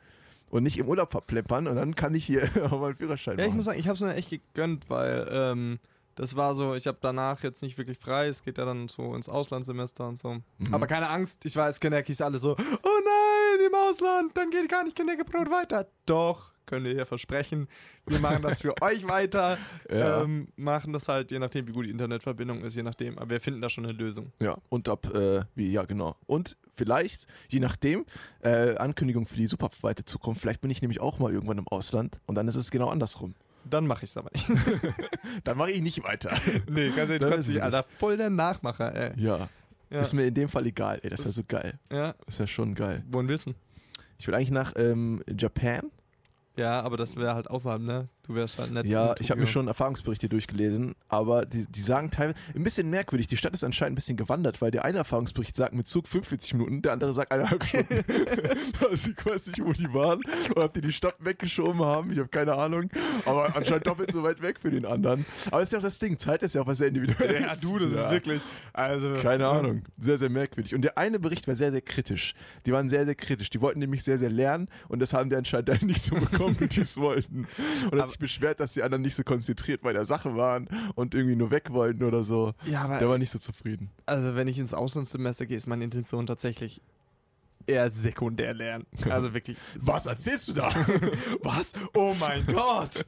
und 0.49 0.63
nicht 0.63 0.77
im 0.77 0.87
Urlaub 0.87 1.11
verpleppern 1.11 1.67
und 1.67 1.75
dann 1.75 1.95
kann 1.95 2.13
ich 2.15 2.25
hier 2.25 2.43
auch 2.71 2.79
mal 2.79 2.87
einen 2.87 2.95
Führerschein 2.97 3.37
Ja, 3.37 3.43
ich 3.43 3.49
machen. 3.49 3.57
muss 3.57 3.65
sagen, 3.65 3.79
ich 3.79 3.87
habe 3.87 3.95
es 3.95 4.01
mir 4.01 4.13
echt 4.15 4.29
gegönnt, 4.29 4.89
weil 4.89 5.27
ähm, 5.31 5.79
das 6.15 6.35
war 6.37 6.55
so, 6.55 6.75
ich 6.75 6.87
habe 6.87 6.97
danach 7.01 7.43
jetzt 7.43 7.61
nicht 7.61 7.77
wirklich 7.77 7.97
frei, 7.99 8.27
es 8.27 8.41
geht 8.43 8.57
ja 8.57 8.63
dann 8.63 8.87
so 8.87 9.13
ins 9.15 9.27
Auslandssemester 9.27 10.07
und 10.07 10.17
so. 10.17 10.35
Mhm. 10.59 10.73
Aber 10.73 10.87
keine 10.87 11.09
Angst, 11.09 11.43
ich 11.45 11.55
weiß, 11.55 11.79
Kenneckis 11.81 12.21
alle 12.21 12.37
so, 12.39 12.51
oh 12.51 12.55
nein, 13.03 13.67
im 13.67 13.75
Ausland, 13.75 14.31
dann 14.37 14.49
geht 14.49 14.69
gar 14.69 14.83
nicht 14.85 14.95
Kenneckbrot 14.95 15.49
weiter. 15.51 15.87
Doch, 16.05 16.51
können 16.65 16.85
wir 16.85 16.93
hier 16.93 17.05
versprechen, 17.05 17.67
wir 18.05 18.19
machen 18.19 18.41
das 18.41 18.61
für 18.61 18.73
euch 18.81 19.07
weiter, 19.07 19.57
Ja. 19.89 20.21
ähm, 20.23 20.47
machen 20.55 20.93
das 20.93 21.07
halt, 21.07 21.31
je 21.31 21.39
nachdem, 21.39 21.67
wie 21.67 21.71
gut 21.71 21.85
die 21.85 21.89
Internetverbindung 21.91 22.61
ist, 22.63 22.75
je 22.75 22.83
nachdem, 22.83 23.17
aber 23.17 23.29
wir 23.31 23.41
finden 23.41 23.61
da 23.61 23.69
schon 23.69 23.85
eine 23.85 23.93
Lösung. 23.93 24.31
ja, 24.39 24.57
und 24.69 24.89
ab, 24.89 25.13
äh, 25.13 25.43
wie, 25.55 25.71
ja, 25.71 25.83
genau. 25.85 26.15
Und 26.27 26.57
vielleicht, 26.73 27.27
je 27.49 27.59
nachdem, 27.59 28.05
äh, 28.43 28.75
Ankündigung 28.77 29.25
für 29.27 29.35
die 29.37 29.47
super 29.47 29.69
weite 29.81 30.05
Zukunft, 30.05 30.41
vielleicht 30.41 30.61
bin 30.61 30.69
ich 30.71 30.81
nämlich 30.81 30.99
auch 31.01 31.19
mal 31.19 31.31
irgendwann 31.31 31.57
im 31.57 31.67
Ausland 31.67 32.19
und 32.25 32.35
dann 32.35 32.47
ist 32.47 32.55
es 32.55 32.71
genau 32.71 32.89
andersrum. 32.89 33.35
Dann 33.67 33.87
mache 33.87 34.03
ich 34.05 34.11
es 34.11 34.17
aber 34.17 34.29
nicht. 34.31 34.45
Dann 35.43 35.57
mache 35.57 35.71
ich 35.71 35.81
nicht 35.81 36.03
weiter. 36.03 36.37
nee, 36.69 36.89
ganz 36.91 37.09
ehrlich, 37.09 37.27
kannst 37.29 37.49
dich, 37.49 37.63
Alter, 37.63 37.83
voll 37.97 38.15
der 38.15 38.29
Nachmacher, 38.29 38.93
ey. 38.95 39.19
Ja, 39.19 39.49
Ja, 39.89 40.01
ist 40.01 40.13
mir 40.13 40.25
in 40.27 40.35
dem 40.35 40.49
Fall 40.49 40.67
egal. 40.67 40.99
Ey, 41.01 41.09
das 41.09 41.21
wäre 41.21 41.31
so 41.31 41.41
geil. 41.47 41.79
ja. 41.91 42.13
Das 42.27 42.37
wäre 42.37 42.47
schon 42.47 42.75
geil. 42.75 43.03
wohin 43.09 43.27
willst 43.27 43.47
du? 43.47 43.53
Ich 44.19 44.27
will 44.27 44.35
eigentlich 44.35 44.51
nach 44.51 44.73
ähm, 44.77 45.23
Japan. 45.27 45.89
Ja, 46.57 46.81
aber 46.81 46.97
das 46.97 47.15
wäre 47.15 47.35
halt 47.35 47.49
außerhalb, 47.49 47.81
ne? 47.81 48.09
Du 48.27 48.33
wärst 48.33 48.57
halt 48.59 48.71
nett. 48.71 48.85
Ja, 48.85 49.15
ich 49.19 49.29
habe 49.31 49.39
mir 49.41 49.47
schon 49.47 49.67
Erfahrungsberichte 49.67 50.27
durchgelesen, 50.29 50.95
aber 51.09 51.45
die, 51.45 51.65
die 51.67 51.81
sagen 51.81 52.09
teilweise, 52.09 52.35
ein 52.55 52.63
bisschen 52.63 52.89
merkwürdig, 52.89 53.27
die 53.27 53.37
Stadt 53.37 53.53
ist 53.53 53.63
anscheinend 53.63 53.93
ein 53.93 53.95
bisschen 53.95 54.17
gewandert, 54.17 54.61
weil 54.61 54.71
der 54.71 54.83
eine 54.83 54.97
Erfahrungsbericht 54.99 55.55
sagt 55.55 55.73
mit 55.73 55.87
Zug 55.87 56.07
45 56.07 56.55
Minuten, 56.55 56.81
der 56.81 56.93
andere 56.93 57.13
sagt 57.13 57.31
eineinhalb 57.31 57.63
Stunden. 57.63 58.03
also 58.89 59.09
ich 59.11 59.25
weiß 59.25 59.47
nicht, 59.47 59.63
wo 59.63 59.73
die 59.73 59.93
waren 59.93 60.21
oder 60.51 60.65
ob 60.65 60.73
die 60.73 60.81
die 60.81 60.91
Stadt 60.91 61.15
weggeschoben 61.19 61.81
haben, 61.81 62.11
ich 62.11 62.17
habe 62.19 62.29
keine 62.29 62.53
Ahnung, 62.55 62.89
aber 63.25 63.55
anscheinend 63.55 63.85
doppelt 63.87 64.11
so 64.11 64.23
weit 64.23 64.41
weg 64.41 64.59
für 64.59 64.71
den 64.71 64.85
anderen. 64.85 65.25
Aber 65.51 65.61
ist 65.61 65.71
ja 65.71 65.79
auch 65.79 65.83
das 65.83 65.99
Ding, 65.99 66.17
Zeit 66.17 66.41
ist 66.43 66.55
ja 66.55 66.61
auch 66.61 66.67
was 66.67 66.79
sehr 66.79 66.87
individuelles. 66.87 67.61
Ja, 67.61 67.69
du, 67.69 67.79
das 67.79 67.93
Ja. 67.93 68.05
ist 68.07 68.11
wirklich. 68.11 68.41
Also, 68.73 69.13
Keine 69.21 69.47
Ahnung. 69.47 69.83
Sehr, 69.97 70.17
sehr 70.17 70.29
merkwürdig. 70.29 70.73
Und 70.73 70.81
der 70.81 70.97
eine 70.97 71.19
Bericht 71.19 71.47
war 71.47 71.55
sehr, 71.55 71.71
sehr 71.71 71.81
kritisch. 71.81 72.33
Die 72.65 72.71
waren 72.71 72.89
sehr, 72.89 73.05
sehr 73.05 73.15
kritisch. 73.15 73.49
Die 73.49 73.61
wollten 73.61 73.79
nämlich 73.79 74.03
sehr, 74.03 74.17
sehr 74.17 74.29
lernen 74.29 74.67
und 74.87 74.99
das 74.99 75.13
haben 75.13 75.29
die 75.29 75.35
anscheinend 75.35 75.69
dann 75.69 75.79
nicht 75.81 76.01
so 76.01 76.15
bekommen, 76.15 76.55
wie 76.59 76.67
die 76.67 76.81
es 76.81 76.97
wollten. 76.97 77.47
Und 77.91 78.14
sich 78.15 78.19
beschwert, 78.19 78.59
dass 78.59 78.73
die 78.73 78.83
anderen 78.83 79.01
nicht 79.01 79.15
so 79.15 79.23
konzentriert 79.23 79.81
bei 79.81 79.91
der 79.93 80.05
Sache 80.05 80.35
waren 80.35 80.67
und 80.95 81.13
irgendwie 81.13 81.35
nur 81.35 81.51
weg 81.51 81.71
wollten 81.71 82.03
oder 82.03 82.23
so. 82.23 82.53
Ja, 82.65 82.83
aber 82.83 82.99
Der 82.99 83.09
war 83.09 83.17
nicht 83.17 83.31
so 83.31 83.39
zufrieden. 83.39 83.89
also 84.05 84.35
wenn 84.35 84.47
ich 84.47 84.57
ins 84.57 84.73
Auslandssemester 84.73 85.45
gehe, 85.45 85.57
ist 85.57 85.67
meine 85.67 85.83
Intention 85.83 86.25
tatsächlich 86.25 86.81
eher 87.67 87.89
sekundär 87.89 88.53
lernen. 88.53 88.85
Also 89.09 89.33
wirklich. 89.33 89.57
erzählst 90.05 90.47
du 90.47 90.53
da? 90.53 90.69
Was? 91.43 91.73
Oh 91.93 92.15
mein 92.19 92.45
Gott! 92.47 93.05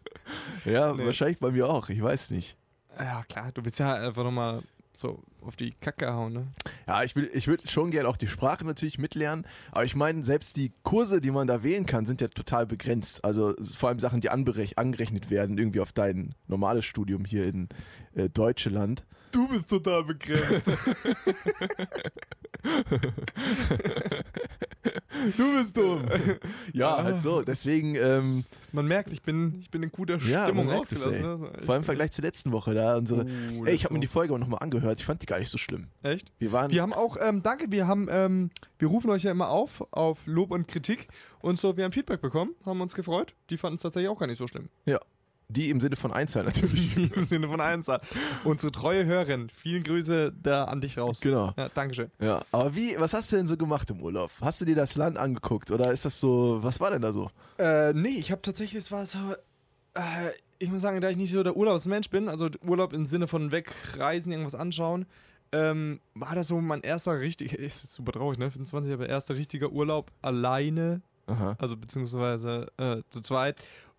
ja, 0.66 0.94
Nee. 0.94 1.06
wahrscheinlich 1.06 1.40
bei 1.40 1.52
mir 1.52 1.70
auch. 1.70 1.90
Ich 1.90 2.02
weiß 2.02 2.32
nicht. 2.32 2.58
Ja, 3.00 3.24
klar, 3.30 3.52
du 3.54 3.64
willst 3.64 3.80
ja 3.80 3.94
einfach 3.94 4.24
nochmal 4.24 4.62
so 5.00 5.24
auf 5.42 5.56
die 5.56 5.72
Kacke 5.72 6.14
hauen, 6.14 6.34
ne? 6.34 6.48
Ja, 6.88 7.04
ich, 7.04 7.16
will, 7.16 7.30
ich 7.34 7.48
würde 7.48 7.68
schon 7.68 7.92
gerne 7.92 8.10
auch 8.10 8.18
die 8.18 8.28
Sprache 8.28 8.66
natürlich 8.66 8.98
mitlernen, 8.98 9.46
aber 9.72 9.86
ich 9.86 9.96
meine, 9.96 10.24
selbst 10.24 10.58
die 10.58 10.74
Kurse, 10.84 11.22
die 11.22 11.32
man 11.32 11.48
da 11.48 11.64
wählen 11.64 11.86
kann, 11.86 12.06
sind 12.06 12.22
ja 12.22 12.28
total 12.28 12.66
begrenzt. 12.66 13.24
Also 13.24 13.54
vor 13.78 13.90
allem 13.90 14.00
Sachen, 14.00 14.22
die 14.22 14.32
anberech- 14.32 14.78
angerechnet 14.78 15.30
werden, 15.30 15.58
irgendwie 15.58 15.80
auf 15.80 15.92
dein 15.94 16.36
normales 16.48 16.86
Studium 16.86 17.26
hier 17.26 17.46
in 17.46 17.70
äh, 18.16 18.30
Deutschland. 18.30 19.06
Du 19.32 19.48
bist 19.48 19.70
total 19.70 20.04
begrenzt. 20.04 20.62
Du 25.38 25.58
bist 25.58 25.76
dumm. 25.78 26.06
ja, 26.74 27.02
halt 27.04 27.20
so. 27.20 27.42
Deswegen, 27.42 27.96
ähm, 27.96 28.44
Man 28.72 28.88
merkt, 28.88 29.12
ich 29.12 29.22
bin, 29.22 29.58
ich 29.62 29.70
bin 29.72 29.82
in 29.84 29.92
guter 29.92 30.18
Ja, 30.20 30.46
Stimmung 30.46 30.70
es, 30.70 30.80
ausgelassen. 30.82 31.14
ey. 31.14 31.22
ne? 31.22 31.38
vor 31.66 31.74
allem 31.74 31.82
im 31.82 31.86
Vergleich 31.86 32.12
zur 32.12 32.24
letzten 32.26 32.52
Woche 32.52 32.74
da. 32.74 32.98
Unsere, 32.98 33.26
Oh, 33.58 33.66
ey, 33.66 33.74
ich 33.74 33.86
habe 33.86 33.94
mir 33.94 34.00
die 34.00 34.08
Folge 34.08 34.34
aber 34.34 34.40
nochmal 34.40 34.60
angehört. 34.62 35.00
Ich 35.00 35.06
fand 35.06 35.22
die 35.22 35.26
gar 35.26 35.40
nicht 35.40 35.50
so 35.50 35.58
schlimm. 35.58 35.88
Echt? 36.04 36.32
Wir 36.40 36.52
waren. 36.52 36.72
Wir 36.72 36.82
haben 36.82 36.94
auch, 36.94 37.18
ähm, 37.22 37.42
danke, 37.44 37.72
wir 37.72 37.88
haben, 37.88 38.08
ähm, 38.12 38.52
wir 38.80 38.88
rufen 38.90 39.10
euch 39.10 39.24
ja 39.24 39.32
immer 39.32 39.50
auf, 39.50 39.86
auf 39.92 40.28
Lob 40.28 40.52
und 40.52 40.68
Kritik 40.68 41.08
und 41.40 41.58
so, 41.60 41.78
wir 41.78 41.84
haben 41.86 41.92
Feedback 41.94 42.22
bekommen, 42.22 42.52
haben 42.66 42.82
uns 42.82 42.94
gefreut. 42.94 43.34
Die 43.50 43.58
fanden 43.58 43.78
es 43.78 43.82
tatsächlich 43.84 44.10
auch 44.10 44.20
gar 44.20 44.28
nicht 44.28 44.38
so 44.38 44.48
schlimm. 44.48 44.70
Die 45.50 45.70
im 45.70 45.80
Sinne 45.80 45.96
von 45.96 46.12
Einzahl 46.12 46.44
natürlich. 46.44 46.96
Im 47.16 47.24
Sinne 47.24 47.48
von 47.48 47.62
Einzahl. 47.62 48.02
Unsere 48.44 48.72
treue 48.72 49.06
Hörerin, 49.06 49.50
vielen 49.50 49.84
Grüße 49.84 50.34
da 50.42 50.66
an 50.66 50.82
dich 50.82 50.98
raus. 50.98 51.22
genau. 51.22 51.54
Ja, 51.58 51.70
Dankeschön. 51.70 52.12
Ja. 52.20 52.42
Aber 52.52 52.76
wie, 52.76 52.96
was 53.00 53.14
hast 53.14 53.32
du 53.32 53.38
denn 53.38 53.48
so 53.48 53.56
gemacht 53.56 53.90
im 53.90 54.02
Urlaub? 54.02 54.32
Hast 54.42 54.60
du 54.60 54.66
dir 54.66 54.76
das 54.76 54.96
Land 54.96 55.18
angeguckt 55.18 55.72
oder 55.72 55.92
ist 55.92 56.04
das 56.06 56.20
so, 56.20 56.60
was 56.62 56.80
war 56.80 56.92
denn 56.92 57.02
da 57.02 57.14
so? 57.14 57.30
Äh, 57.58 57.94
nee, 57.94 58.18
ich 58.18 58.32
habe 58.32 58.42
tatsächlich, 58.42 58.84
es 58.84 58.92
war 58.92 59.06
so, 59.06 59.20
äh, 59.94 60.32
ich 60.60 60.70
muss 60.70 60.82
sagen, 60.82 61.00
da 61.00 61.10
ich 61.10 61.18
nicht 61.18 61.32
so 61.32 61.44
der 61.44 61.56
Urlaubsmensch 61.56 62.10
bin, 62.10 62.28
also 62.28 62.50
Urlaub 62.66 62.92
im 62.92 63.06
Sinne 63.06 63.28
von 63.28 63.52
wegreisen, 63.52 64.32
irgendwas 64.32 64.56
anschauen, 64.56 65.06
ähm, 65.54 66.02
war 66.14 66.36
das 66.36 66.50
so 66.50 66.60
mein 66.60 66.82
erster 66.82 67.20
richtiger, 67.20 67.58
ist 67.60 67.84
jetzt 67.84 67.94
super 67.94 68.12
traurig, 68.12 68.38
ne, 68.38 68.52
25, 68.52 68.94
aber 68.94 69.08
erster 69.08 69.36
richtiger 69.36 69.72
Urlaub 69.72 70.12
alleine, 70.22 71.02
Aha. 71.28 71.56
also 71.60 71.78
beziehungsweise 71.78 72.68
äh, 72.78 72.98
zu 73.10 73.22
zweit 73.22 73.58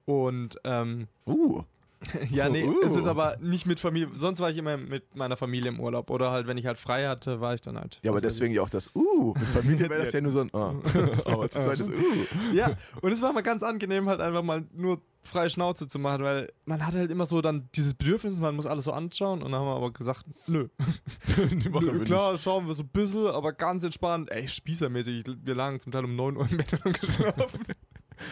und, 0.09 0.59
ähm, 0.65 1.07
Uh. 1.27 1.63
Ja, 2.31 2.49
nee, 2.49 2.65
Uh. 2.65 2.81
es 2.85 2.97
ist 2.97 3.07
aber 3.07 3.37
nicht 3.41 3.67
mit 3.67 3.81
Familie. 3.81 4.09
Sonst 4.15 4.41
war 4.41 4.51
ich 4.51 4.57
immer 4.57 4.77
mit 4.77 5.17
meiner 5.17 5.37
Familie 5.37 5.69
im 5.71 5.81
Urlaub. 5.81 6.11
Oder 6.11 6.31
halt, 6.31 6.47
wenn 6.47 6.57
ich 6.57 6.65
halt 6.67 6.79
frei 6.79 7.07
hatte, 7.09 7.41
war 7.41 7.55
ich 7.55 7.61
dann 7.61 7.77
halt. 7.77 7.99
Ja, 8.03 8.11
aber 8.13 8.19
weiß 8.19 8.23
deswegen 8.23 8.55
ja 8.55 8.63
auch 8.63 8.71
das 8.71 8.95
Uh. 8.95 9.35
Mit 9.39 9.49
Familie 9.49 9.91
wäre 9.91 10.01
das 10.01 10.13
ja 10.13 10.21
nur 10.21 10.33
so 10.33 10.41
ein 10.41 10.51
Ah. 10.55 10.75
Aber 11.25 11.51
zu 11.51 11.61
zweit 11.61 11.81
ist 11.81 11.91
Uh. 11.91 12.55
Ja, 12.55 12.71
und 13.03 13.13
es 13.13 13.21
war 13.21 13.33
mal 13.33 13.43
ganz 13.43 13.63
angenehm, 13.63 14.09
halt 14.09 14.21
einfach 14.21 14.43
mal 14.43 14.65
nur 14.73 15.03
freie 15.25 15.51
Schnauze 15.51 15.89
zu 15.89 15.99
machen, 15.99 16.23
weil 16.23 16.53
man 16.65 16.87
hat 16.87 16.95
halt 16.95 17.11
immer 17.11 17.27
so 17.27 17.43
dann 17.43 17.69
dieses 17.75 17.95
Bedürfnis, 17.95 18.39
man 18.39 18.55
muss 18.55 18.65
alles 18.65 18.85
so 18.85 18.93
anschauen. 18.93 19.43
Und 19.43 19.51
dann 19.53 19.61
haben 19.61 19.67
wir 19.67 19.77
aber 19.77 19.93
gesagt, 19.93 20.25
nö. 20.47 20.69
Nö 21.51 22.05
klar, 22.05 22.39
schauen 22.39 22.67
wir 22.67 22.75
so 22.75 22.85
ein 22.85 22.89
bisschen, 22.89 23.27
aber 23.27 23.53
ganz 23.53 23.83
entspannt. 23.83 24.31
Ey, 24.31 24.49
spießermäßig. 24.49 25.25
Wir 25.43 25.55
lagen 25.55 25.81
zum 25.81 25.93
Teil 25.93 26.05
um 26.05 26.15
9 26.17 26.37
Uhr 26.37 26.49
im 26.51 26.57
Bett 26.57 26.73
und 26.73 26.85
haben 26.85 26.93
geschlafen. 26.93 27.61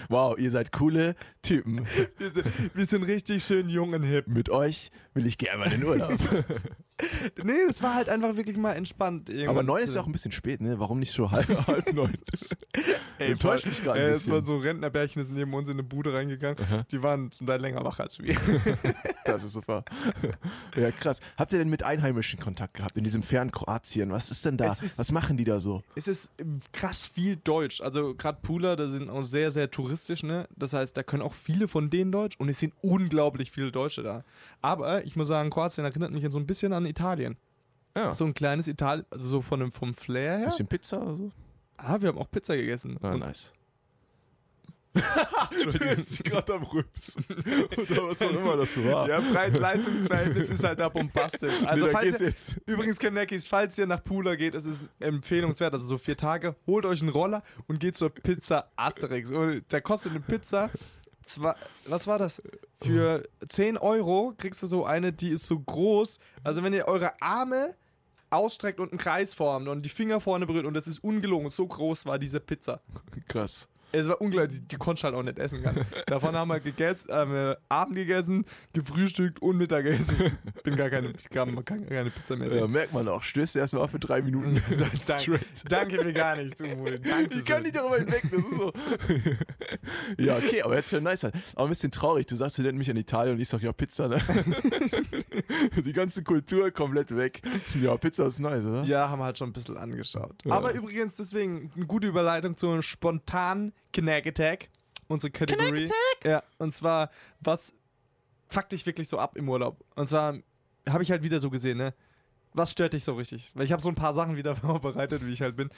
Wow, 0.09 0.39
ihr 0.39 0.51
seid 0.51 0.73
coole 0.73 1.15
Typen. 1.43 1.87
wir, 2.19 2.31
sind, 2.31 2.47
wir 2.75 2.87
sind 2.87 3.03
richtig 3.05 3.45
schön 3.45 3.69
jung 3.69 3.93
und 3.93 4.03
hip. 4.03 4.27
Mit 4.27 4.51
euch 4.51 4.91
will 5.15 5.27
ich 5.27 5.39
gerne 5.39 5.59
mal 5.59 5.73
in 5.73 5.81
den 5.81 5.89
Urlaub. 5.89 6.19
Nee, 7.45 7.53
das 7.67 7.83
war 7.83 7.95
halt 7.95 8.09
einfach 8.09 8.37
wirklich 8.37 8.57
mal 8.57 8.73
entspannt. 8.73 9.31
Aber 9.47 9.63
neun 9.63 9.83
ist 9.83 9.95
ja 9.95 10.01
auch 10.01 10.07
ein 10.07 10.13
bisschen 10.13 10.33
spät, 10.33 10.63
ne? 10.63 10.79
Warum 10.81 10.99
nicht 10.99 11.13
schon 11.13 11.31
halb, 11.31 11.47
halb 11.67 11.93
neun? 11.93 12.15
Ey, 13.19 13.37
voll. 13.37 13.61
mich 13.67 13.85
gerade 13.85 14.01
ein 14.01 14.07
Ey, 14.07 14.13
Es 14.13 14.31
waren 14.31 14.47
so 14.47 14.57
Rentnerbärchen, 14.57 15.21
die 15.21 15.27
sind 15.27 15.37
neben 15.37 15.53
uns 15.53 15.69
in 15.69 15.75
eine 15.75 15.83
Bude 15.83 16.15
reingegangen. 16.15 16.57
Die 16.91 17.03
waren 17.03 17.31
zum 17.33 17.47
Teil 17.47 17.61
länger 17.61 17.85
wach 17.85 17.99
als 17.99 18.19
wir. 18.19 18.35
Das 19.27 19.45
ist 19.45 19.53
super. 19.53 19.85
Ja, 20.75 20.91
krass. 20.91 21.21
Habt 21.37 21.53
ihr 21.53 21.59
denn 21.59 21.69
mit 21.69 21.83
Einheimischen 21.83 22.41
Kontakt 22.41 22.73
gehabt 22.75 22.97
in 22.97 23.05
diesem 23.05 23.23
fernen 23.23 23.51
Kroatien? 23.51 24.11
Was 24.11 24.31
ist 24.31 24.47
denn 24.47 24.57
da? 24.57 24.73
Ist- 24.73 24.99
Was 24.99 25.13
machen 25.13 25.37
die 25.37 25.45
da 25.45 25.61
so? 25.61 25.83
es 25.97 26.09
ist 26.09 26.31
ähm, 26.39 26.61
krass 26.73 27.07
viel 27.07 27.37
Deutsch. 27.37 27.83
Also 27.83 28.15
gerade 28.15 28.39
Pula, 28.41 28.75
da 28.75 28.89
sind 28.89 29.11
auch 29.11 29.23
sehr, 29.23 29.51
sehr 29.51 29.71
touristisch, 29.77 30.23
ne? 30.23 30.49
Das 30.57 30.73
heißt, 30.73 30.97
da 30.97 31.03
können 31.03 31.23
auch 31.23 31.35
viele 31.35 31.69
von 31.69 31.91
denen 31.91 32.11
Deutsch 32.13 32.37
und 32.39 32.49
es 32.49 32.59
sind 32.59 32.73
unglaublich 32.83 33.51
viele 33.51 33.71
Deutsche 33.71 34.03
da. 34.03 34.25
Aber 34.63 35.05
ich 35.05 35.17
muss 35.17 35.29
sagen, 35.29 35.51
Kroatien 35.51 35.85
erinnert 35.85 36.11
mich 36.13 36.25
so 36.31 36.39
ein 36.39 36.47
bisschen 36.47 36.73
an 36.73 36.87
Italien. 36.87 37.37
Ja. 37.95 38.13
So 38.15 38.25
ein 38.25 38.35
kleines 38.35 38.69
Italien, 38.69 39.07
also 39.11 39.29
so 39.29 39.41
von 39.43 39.61
dem, 39.61 39.73
vom 39.73 39.95
Flair 39.95 40.39
her. 40.39 40.47
Bisschen 40.47 40.67
Pizza 40.67 41.01
oder 41.01 41.17
so? 41.17 41.31
Ah, 41.77 42.01
wir 42.01 42.09
haben 42.09 42.19
auch 42.19 42.31
Pizza 42.31 42.57
gegessen. 42.57 42.97
Ah, 43.03 43.13
Und- 43.13 43.53
nice. 45.81 46.11
ist 46.11 46.25
gerade 46.25 46.55
am 46.55 46.63
Rübsen. 46.65 47.25
Oder 47.29 48.09
was 48.09 48.23
auch 48.23 48.31
immer 48.31 48.57
das 48.57 48.85
war. 48.85 49.09
Ja, 49.09 49.21
Preis-Leistungsverhältnis 49.21 50.51
ist 50.51 50.65
halt 50.65 50.81
da 50.81 50.89
bombastisch. 50.89 51.63
Also, 51.65 51.87
nee, 51.87 51.93
falls 51.93 52.21
ihr, 52.21 52.27
jetzt. 52.29 52.57
übrigens, 52.67 52.99
Kenneckis, 52.99 53.47
falls 53.47 53.79
ihr 53.79 53.87
nach 53.87 54.03
Pula 54.03 54.35
geht, 54.35 54.55
es 54.55 54.65
ist 54.65 54.81
empfehlenswert, 55.01 55.75
also 55.75 55.87
so 55.87 55.99
vier 55.99 56.17
Tage, 56.17 56.57
holt 56.67 56.87
euch 56.87 57.01
einen 57.01 57.11
Roller 57.11 57.43
und 57.67 57.81
geht 57.81 57.97
zur 57.97 58.11
Pizza 58.11 58.71
Asterix. 58.77 59.31
Und 59.31 59.65
da 59.69 59.81
kostet 59.81 60.13
eine 60.13 60.21
Pizza, 60.21 60.71
zwei, 61.23 61.55
was 61.87 62.07
war 62.07 62.19
das? 62.19 62.43
Für 62.83 63.23
10 63.49 63.79
Euro 63.79 64.35
kriegst 64.37 64.63
du 64.63 64.67
so 64.67 64.85
eine, 64.85 65.13
die 65.13 65.31
ist 65.31 65.47
so 65.47 65.59
groß. 65.59 66.19
Also, 66.45 66.63
wenn 66.63 66.73
ihr 66.73 66.87
eure 66.87 67.21
Arme 67.21 67.75
ausstreckt 68.31 68.81
und 68.81 68.93
einen 68.93 68.99
Kreis 68.99 69.35
formt 69.35 69.69
und 69.69 69.83
die 69.83 69.89
Finger 69.89 70.21
vorne 70.21 70.47
berührt 70.47 70.67
und 70.67 70.75
das 70.75 70.87
ist 70.87 71.03
ungelogen, 71.03 71.51
so 71.51 71.67
groß 71.67 72.07
war 72.07 72.19
diese 72.19 72.41
Pizza. 72.41 72.81
Krass. 73.29 73.69
Es 73.93 74.09
war 74.09 74.21
unglaublich, 74.21 74.61
die, 74.61 74.69
die 74.69 74.77
konntest 74.77 75.05
halt 75.05 75.15
auch 75.15 75.23
nicht 75.23 75.39
essen 75.39 75.63
ganz. 75.63 75.81
Davon 76.07 76.35
haben 76.37 76.49
wir 76.49 76.61
gegessen, 76.61 77.09
wir 77.09 77.59
Abend 77.69 77.97
gegessen, 77.97 78.45
gefrühstückt 78.73 79.41
und 79.41 79.57
Mittagessen. 79.57 80.37
Bin 80.65 80.77
gar 80.77 80.91
keine, 80.91 81.13
ich 81.19 81.29
kann, 81.31 81.65
kann 81.65 81.87
keine 81.89 82.11
Pizza 82.11 82.37
mehr 82.37 82.49
Ja, 82.49 82.57
essen. 82.57 82.73
merkt 82.73 82.93
man 82.93 83.09
auch. 83.09 83.23
Stößt 83.23 83.57
erstmal 83.57 83.83
auf 83.85 83.91
für 83.91 83.99
drei 83.99 84.23
Minuten. 84.23 84.61
Danke, 85.07 85.41
danke 85.69 86.05
mir 86.05 86.13
gar 86.13 86.37
nicht, 86.37 86.59
du 86.59 86.67
Mode. 86.67 87.01
Danke. 87.01 87.39
Ich 87.39 87.45
kann 87.45 87.63
nicht 87.63 87.77
darüber 87.77 87.99
hinweg, 87.99 88.23
das 88.31 88.45
ist 88.45 88.55
so. 88.57 88.73
ja, 90.19 90.37
okay, 90.37 90.63
aber 90.63 90.77
jetzt 90.77 90.91
schon 90.91 91.03
nice 91.03 91.25
an. 91.25 91.33
Aber 91.55 91.65
ein 91.65 91.71
bisschen 91.71 91.91
traurig. 91.91 92.27
Du 92.27 92.37
sagst, 92.37 92.59
du 92.59 92.63
nennst 92.63 92.79
mich 92.79 92.91
an 92.91 92.97
Italien 92.97 93.35
und 93.37 93.41
ich 93.41 93.49
sag, 93.49 93.63
ja, 93.63 93.73
Pizza, 93.73 94.09
ne? 94.09 94.21
Die 95.85 95.93
ganze 95.93 96.23
Kultur 96.23 96.71
komplett 96.71 97.15
weg. 97.17 97.43
Ja, 97.81 97.97
Pizza 97.97 98.27
ist 98.27 98.41
nice, 98.41 98.67
oder? 98.67 98.83
Ja, 98.85 99.09
haben 99.09 99.21
wir 99.21 99.25
halt 99.25 99.39
schon 99.39 99.51
ein 99.51 99.53
bisschen 99.53 99.77
angeschaut. 99.77 100.37
Ja. 100.45 100.53
Aber 100.53 100.73
übrigens, 100.73 101.17
deswegen 101.17 101.71
eine 101.77 101.87
gute 101.87 102.07
Überleitung 102.09 102.57
zu 102.57 102.71
einem 102.71 102.83
spontanen 102.83 103.73
Knack 104.01 104.27
Attack. 104.27 104.69
Unsere 105.09 105.31
Kategorie. 105.31 105.89
Ja, 106.25 106.43
und 106.59 106.75
zwar, 106.75 107.11
was 107.41 107.73
fuckt 108.49 108.73
dich 108.73 108.85
wirklich 108.85 109.09
so 109.09 109.19
ab 109.19 109.37
im 109.37 109.49
Urlaub? 109.49 109.85
Und 109.95 110.09
zwar 110.09 110.37
habe 110.89 111.03
ich 111.03 111.11
halt 111.11 111.23
wieder 111.23 111.41
so 111.41 111.49
gesehen, 111.51 111.79
ne? 111.79 111.95
Was 112.53 112.73
stört 112.73 112.95
dich 112.95 113.05
so 113.05 113.15
richtig? 113.15 113.51
Weil 113.55 113.65
ich 113.67 113.73
habe 113.73 113.83
so 113.83 113.89
ein 113.89 113.95
paar 113.95 114.15
Sachen 114.15 114.37
wieder 114.37 114.57
vorbereitet, 114.57 115.25
wie 115.25 115.33
ich 115.33 115.43
halt 115.43 115.57
bin. 115.57 115.71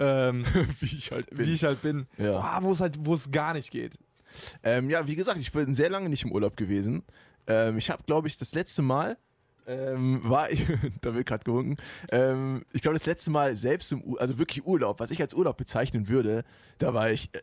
Ähm, 0.00 0.44
Wie 0.80 0.96
ich 0.96 1.10
halt 1.10 1.28
bin. 1.30 1.38
wie 1.38 1.52
ich 1.52 1.64
halt 1.64 1.82
bin. 1.82 2.06
Ja. 2.18 2.62
Wo 2.62 2.70
es 2.72 2.80
halt, 2.80 2.96
wo 3.00 3.14
es 3.14 3.32
gar 3.32 3.52
nicht 3.52 3.72
geht. 3.72 3.98
Ähm, 4.62 4.90
ja, 4.90 5.04
wie 5.08 5.16
gesagt, 5.16 5.40
ich 5.40 5.50
bin 5.50 5.74
sehr 5.74 5.90
lange 5.90 6.08
nicht 6.08 6.24
im 6.24 6.30
Urlaub 6.30 6.56
gewesen. 6.56 7.02
Ähm, 7.48 7.78
ich 7.78 7.90
habe, 7.90 8.04
glaube 8.04 8.28
ich, 8.28 8.38
das 8.38 8.54
letzte 8.54 8.82
Mal 8.82 9.16
ähm, 9.68 10.20
war 10.24 10.50
ich, 10.50 10.66
da 11.02 11.14
wird 11.14 11.26
gerade 11.26 11.44
gewunken, 11.44 11.76
ähm, 12.10 12.64
ich 12.72 12.80
glaube, 12.82 12.94
das 12.94 13.06
letzte 13.06 13.30
Mal 13.30 13.54
selbst 13.54 13.92
im, 13.92 14.02
Ur 14.02 14.20
also 14.20 14.38
wirklich 14.38 14.66
Urlaub, 14.66 14.98
was 14.98 15.10
ich 15.10 15.20
als 15.20 15.34
Urlaub 15.34 15.56
bezeichnen 15.56 16.08
würde, 16.08 16.44
da 16.78 16.94
war 16.94 17.10
ich, 17.10 17.30
äh, 17.34 17.40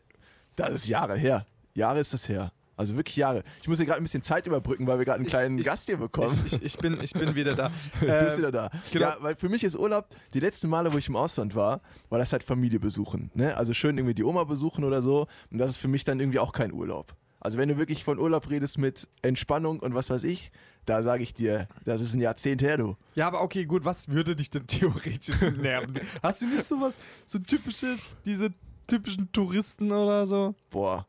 das 0.56 0.74
ist 0.74 0.88
Jahre 0.88 1.16
her. 1.16 1.46
Jahre 1.74 2.00
ist 2.00 2.12
das 2.14 2.28
her. 2.28 2.52
Also 2.78 2.94
wirklich 2.94 3.16
Jahre. 3.16 3.42
Ich 3.62 3.68
muss 3.68 3.78
hier 3.78 3.86
gerade 3.86 4.00
ein 4.00 4.04
bisschen 4.04 4.22
Zeit 4.22 4.46
überbrücken, 4.46 4.86
weil 4.86 4.98
wir 4.98 5.06
gerade 5.06 5.18
einen 5.20 5.26
kleinen 5.26 5.58
ich- 5.58 5.64
Gast 5.64 5.86
hier 5.88 5.96
bekommen. 5.96 6.38
Ich, 6.44 6.52
ich, 6.54 6.62
ich, 6.62 6.78
bin, 6.78 7.00
ich 7.00 7.12
bin 7.14 7.34
wieder 7.34 7.54
da. 7.54 7.70
du 8.00 8.06
bist 8.06 8.36
Ähm, 8.36 8.38
wieder 8.38 8.52
da. 8.52 8.70
genau. 8.92 9.06
Ja, 9.06 9.16
weil 9.20 9.34
für 9.36 9.48
mich 9.48 9.64
ist 9.64 9.76
Urlaub, 9.78 10.08
die 10.34 10.40
letzten 10.40 10.68
Male, 10.68 10.92
wo 10.92 10.98
ich 10.98 11.08
im 11.08 11.16
Ausland 11.16 11.54
war, 11.54 11.80
war 12.10 12.18
das 12.18 12.32
halt 12.32 12.42
Familie 12.44 12.78
besuchen. 12.78 13.30
Ne? 13.34 13.56
Also 13.56 13.72
schön 13.72 13.96
irgendwie 13.96 14.12
die 14.14 14.24
Oma 14.24 14.44
besuchen 14.44 14.84
oder 14.84 15.00
so. 15.00 15.26
Und 15.50 15.56
das 15.58 15.70
ist 15.70 15.76
für 15.78 15.88
mich 15.88 16.04
dann 16.04 16.20
irgendwie 16.20 16.38
auch 16.38 16.52
kein 16.52 16.70
Urlaub. 16.72 17.14
Also 17.40 17.56
wenn 17.58 17.68
du 17.70 17.78
wirklich 17.78 18.02
von 18.04 18.18
Urlaub 18.18 18.50
redest 18.50 18.76
mit 18.76 19.08
Entspannung 19.22 19.78
und 19.80 19.94
was 19.94 20.10
weiß 20.10 20.24
ich, 20.24 20.50
da 20.84 21.00
sage 21.02 21.22
ich 21.22 21.32
dir, 21.32 21.68
das 21.84 22.00
ist 22.02 22.14
ein 22.14 22.20
Jahrzehnt 22.20 22.60
her, 22.60 22.76
du. 22.76 22.96
Ja, 23.14 23.26
aber 23.28 23.40
okay, 23.40 23.64
gut, 23.64 23.84
was 23.86 24.08
würde 24.08 24.36
dich 24.36 24.50
denn 24.50 24.66
theoretisch 24.66 25.40
nerven? 25.56 26.00
Hast 26.22 26.42
du 26.42 26.46
nicht 26.46 26.64
sowas, 26.66 26.98
so 27.24 27.38
typisches, 27.38 28.00
diese 28.26 28.50
typischen 28.86 29.30
Touristen 29.32 29.90
oder 29.92 30.26
so? 30.26 30.54
Boah, 30.70 31.06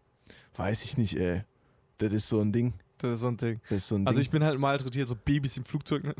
weiß 0.55 0.83
ich 0.85 0.97
nicht, 0.97 1.15
ey. 1.17 1.43
Das 1.99 2.13
ist 2.13 2.29
so 2.29 2.41
ein 2.41 2.51
Ding. 2.51 2.73
Das 2.99 3.13
ist 3.15 3.19
so 3.21 3.27
ein 3.27 3.37
Ding. 3.37 3.59
So 3.77 3.95
ein 3.95 4.07
Also 4.07 4.17
Ding. 4.17 4.21
ich 4.23 4.29
bin 4.31 4.43
halt 4.43 4.59
malträtiert, 4.59 5.07
so 5.07 5.15
Babys 5.15 5.57
im 5.57 5.65
Flugzeug. 5.65 6.03
Ne? 6.03 6.15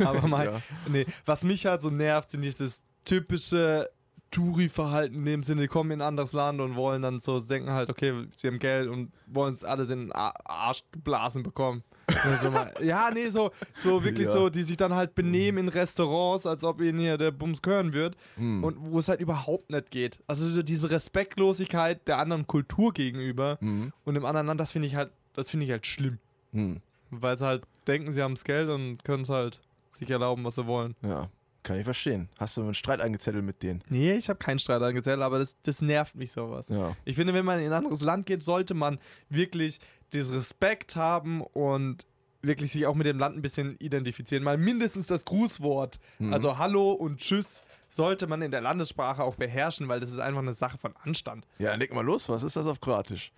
Aber 0.06 0.26
mal, 0.28 0.46
Ja. 0.46 0.62
nee, 0.88 1.06
was 1.26 1.42
mich 1.42 1.66
halt 1.66 1.82
so 1.82 1.90
nervt, 1.90 2.30
sind 2.30 2.42
dieses 2.42 2.82
typische 3.04 3.90
Touri-Verhalten 4.30 5.14
in 5.16 5.24
dem 5.24 5.42
Sinne, 5.42 5.62
die 5.62 5.68
kommen 5.68 5.90
in 5.90 6.00
ein 6.00 6.06
anderes 6.08 6.32
Land 6.32 6.60
und 6.60 6.74
wollen 6.74 7.02
dann 7.02 7.20
so 7.20 7.38
denken 7.40 7.70
halt, 7.70 7.90
okay, 7.90 8.26
sie 8.36 8.46
haben 8.48 8.58
Geld 8.58 8.88
und 8.88 9.12
wollen 9.26 9.54
es 9.54 9.62
alles 9.64 9.90
in 9.90 10.00
den 10.06 10.12
Arsch 10.12 10.82
geblasen 10.90 11.42
bekommen. 11.42 11.82
Ja, 12.82 13.10
nee, 13.12 13.28
so, 13.28 13.50
so 13.74 14.04
wirklich 14.04 14.26
Ja. 14.26 14.32
so, 14.32 14.48
die 14.50 14.62
sich 14.62 14.76
dann 14.76 14.94
halt 14.94 15.14
benehmen 15.14 15.58
in 15.58 15.68
Restaurants, 15.68 16.46
als 16.46 16.64
ob 16.64 16.80
ihnen 16.80 16.98
hier 16.98 17.18
der 17.18 17.30
Bums 17.30 17.62
gehören 17.62 17.92
wird. 17.92 18.16
Hm. 18.36 18.62
Und 18.64 18.76
wo 18.80 18.98
es 18.98 19.08
halt 19.08 19.20
überhaupt 19.20 19.70
nicht 19.70 19.90
geht. 19.90 20.18
Also 20.26 20.48
so 20.50 20.62
diese 20.62 20.90
Respektlosigkeit 20.90 22.06
der 22.08 22.18
anderen 22.18 22.46
Kultur 22.46 22.92
gegenüber 22.92 23.58
Hm. 23.60 23.92
und 24.04 24.14
dem 24.14 24.24
anderen 24.24 24.46
Land, 24.46 24.60
das 24.60 24.72
finde 24.72 24.88
ich 24.88 24.94
halt, 24.96 25.10
das 25.34 25.50
finde 25.50 25.66
ich 25.66 25.72
halt 25.72 25.86
schlimm. 25.86 26.18
Hm. 26.52 26.80
Weil 27.10 27.36
sie 27.38 27.46
halt 27.46 27.62
denken, 27.86 28.12
sie 28.12 28.22
haben 28.22 28.34
das 28.34 28.44
Geld 28.44 28.68
und 28.68 29.04
können 29.04 29.22
es 29.24 29.28
halt 29.28 29.60
sich 29.98 30.10
erlauben, 30.10 30.44
was 30.44 30.54
sie 30.56 30.66
wollen. 30.66 30.94
Ja, 31.02 31.28
kann 31.62 31.78
ich 31.78 31.84
verstehen. 31.84 32.28
Hast 32.38 32.56
du 32.56 32.62
einen 32.62 32.74
Streit 32.74 33.00
angezettelt 33.00 33.44
mit 33.44 33.62
denen? 33.62 33.82
Nee, 33.88 34.14
ich 34.14 34.28
habe 34.28 34.38
keinen 34.38 34.58
Streit 34.58 34.82
angezählt, 34.82 35.20
aber 35.20 35.38
das, 35.38 35.56
das 35.62 35.80
nervt 35.82 36.14
mich 36.16 36.32
sowas. 36.32 36.68
Ja. 36.68 36.96
Ich 37.04 37.14
finde, 37.16 37.34
wenn 37.34 37.44
man 37.44 37.58
in 37.60 37.66
ein 37.66 37.72
anderes 37.72 38.00
Land 38.00 38.26
geht, 38.26 38.42
sollte 38.42 38.74
man 38.74 38.98
wirklich 39.28 39.78
diesen 40.12 40.34
Respekt 40.34 40.96
haben 40.96 41.40
und 41.40 42.04
wirklich 42.42 42.72
sich 42.72 42.86
auch 42.86 42.94
mit 42.96 43.06
dem 43.06 43.18
Land 43.20 43.36
ein 43.36 43.42
bisschen 43.42 43.76
identifizieren. 43.78 44.42
Mal 44.42 44.58
mindestens 44.58 45.06
das 45.06 45.24
Grußwort, 45.24 46.00
Mhm. 46.18 46.32
also 46.34 46.58
Hallo 46.58 46.90
und 46.92 47.18
Tschüss, 47.20 47.62
sollte 47.88 48.26
man 48.26 48.42
in 48.42 48.50
der 48.50 48.60
Landessprache 48.62 49.22
auch 49.22 49.36
beherrschen, 49.36 49.86
weil 49.88 50.00
das 50.00 50.10
ist 50.10 50.18
einfach 50.18 50.40
eine 50.40 50.54
Sache 50.54 50.78
von 50.78 50.94
Anstand. 51.04 51.46
Ja, 51.58 51.74
leg 51.74 51.94
mal 51.94 52.04
los, 52.04 52.28
was 52.28 52.42
ist 52.42 52.56
das 52.56 52.66
auf 52.66 52.80
Kroatisch? 52.80 53.32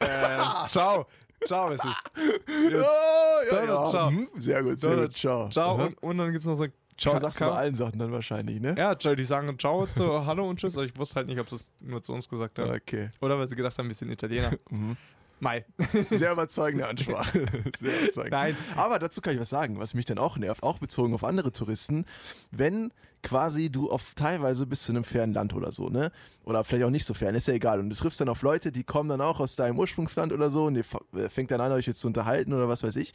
Ähm, 0.00 0.08
ciao. 0.68 1.06
Ciao 1.46 1.70
ist 1.70 1.84
es. 1.84 1.92
Oh, 2.16 3.54
ja, 3.54 3.64
ja. 3.64 3.90
Ciao. 3.90 4.12
Sehr 4.38 4.62
gut, 4.62 4.80
sehr 4.80 4.90
Ciao. 4.90 5.02
gut. 5.06 5.14
Ciao. 5.14 5.48
Ciao. 5.50 5.74
Und, 5.86 6.02
und 6.02 6.18
dann 6.18 6.32
gibt 6.32 6.42
es 6.44 6.48
noch 6.48 6.56
so 6.56 6.66
Ciao 6.96 7.18
sagst 7.18 7.40
du 7.40 7.46
bei 7.46 7.50
allen 7.52 7.74
Sachen 7.74 7.98
dann 7.98 8.12
wahrscheinlich, 8.12 8.60
ne? 8.60 8.74
Ja, 8.78 8.94
die 8.94 9.24
sagen 9.24 9.58
Ciao 9.58 9.86
zu 9.86 10.04
Hallo 10.26 10.48
und 10.48 10.58
Tschüss. 10.58 10.76
aber 10.76 10.86
Ich 10.86 10.96
wusste 10.96 11.16
halt 11.16 11.26
nicht, 11.26 11.38
ob 11.40 11.50
sie 11.50 11.56
es 11.56 11.64
nur 11.80 12.02
zu 12.02 12.12
uns 12.12 12.28
gesagt 12.28 12.58
haben. 12.58 12.70
Okay. 12.70 13.10
Oder 13.20 13.38
weil 13.38 13.48
sie 13.48 13.56
gedacht 13.56 13.76
haben, 13.78 13.88
wir 13.88 13.94
sind 13.94 14.10
Italiener. 14.10 14.52
Mhm. 14.70 14.96
Mai. 15.40 15.64
Sehr 16.10 16.32
überzeugende 16.32 16.86
Ansprache. 16.86 17.46
Sehr 17.78 18.02
überzeugend. 18.02 18.32
Nein. 18.32 18.56
Aber 18.76 18.98
dazu 18.98 19.20
kann 19.20 19.34
ich 19.34 19.40
was 19.40 19.50
sagen, 19.50 19.78
was 19.78 19.94
mich 19.94 20.04
dann 20.04 20.18
auch 20.18 20.36
nervt, 20.36 20.62
auch 20.62 20.78
bezogen 20.78 21.14
auf 21.14 21.24
andere 21.24 21.52
Touristen, 21.52 22.06
wenn 22.50 22.92
quasi 23.22 23.70
du 23.70 23.90
auf 23.90 24.14
teilweise 24.14 24.66
bis 24.66 24.82
zu 24.82 24.92
einem 24.92 25.02
fernen 25.02 25.32
Land 25.32 25.54
oder 25.54 25.72
so, 25.72 25.88
ne? 25.88 26.12
Oder 26.44 26.62
vielleicht 26.62 26.84
auch 26.84 26.90
nicht 26.90 27.06
so 27.06 27.14
fern, 27.14 27.34
ist 27.34 27.48
ja 27.48 27.54
egal. 27.54 27.80
Und 27.80 27.90
du 27.90 27.96
triffst 27.96 28.20
dann 28.20 28.28
auf 28.28 28.42
Leute, 28.42 28.70
die 28.70 28.84
kommen 28.84 29.08
dann 29.08 29.20
auch 29.20 29.40
aus 29.40 29.56
deinem 29.56 29.78
Ursprungsland 29.78 30.32
oder 30.32 30.50
so 30.50 30.66
und 30.66 30.76
ihr 30.76 30.84
äh, 31.16 31.28
fängt 31.28 31.50
dann 31.50 31.60
an, 31.60 31.72
euch 31.72 31.86
jetzt 31.86 32.00
zu 32.00 32.06
unterhalten 32.06 32.52
oder 32.52 32.68
was 32.68 32.82
weiß 32.82 32.96
ich. 32.96 33.14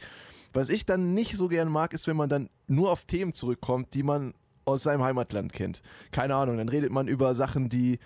Was 0.52 0.68
ich 0.68 0.84
dann 0.84 1.14
nicht 1.14 1.36
so 1.36 1.48
gern 1.48 1.68
mag, 1.68 1.94
ist, 1.94 2.08
wenn 2.08 2.16
man 2.16 2.28
dann 2.28 2.50
nur 2.66 2.90
auf 2.90 3.04
Themen 3.04 3.32
zurückkommt, 3.32 3.94
die 3.94 4.02
man 4.02 4.34
aus 4.64 4.82
seinem 4.82 5.02
Heimatland 5.02 5.52
kennt. 5.52 5.82
Keine 6.10 6.34
Ahnung, 6.34 6.58
dann 6.58 6.68
redet 6.68 6.90
man 6.90 7.08
über 7.08 7.34
Sachen, 7.34 7.68
die 7.68 7.98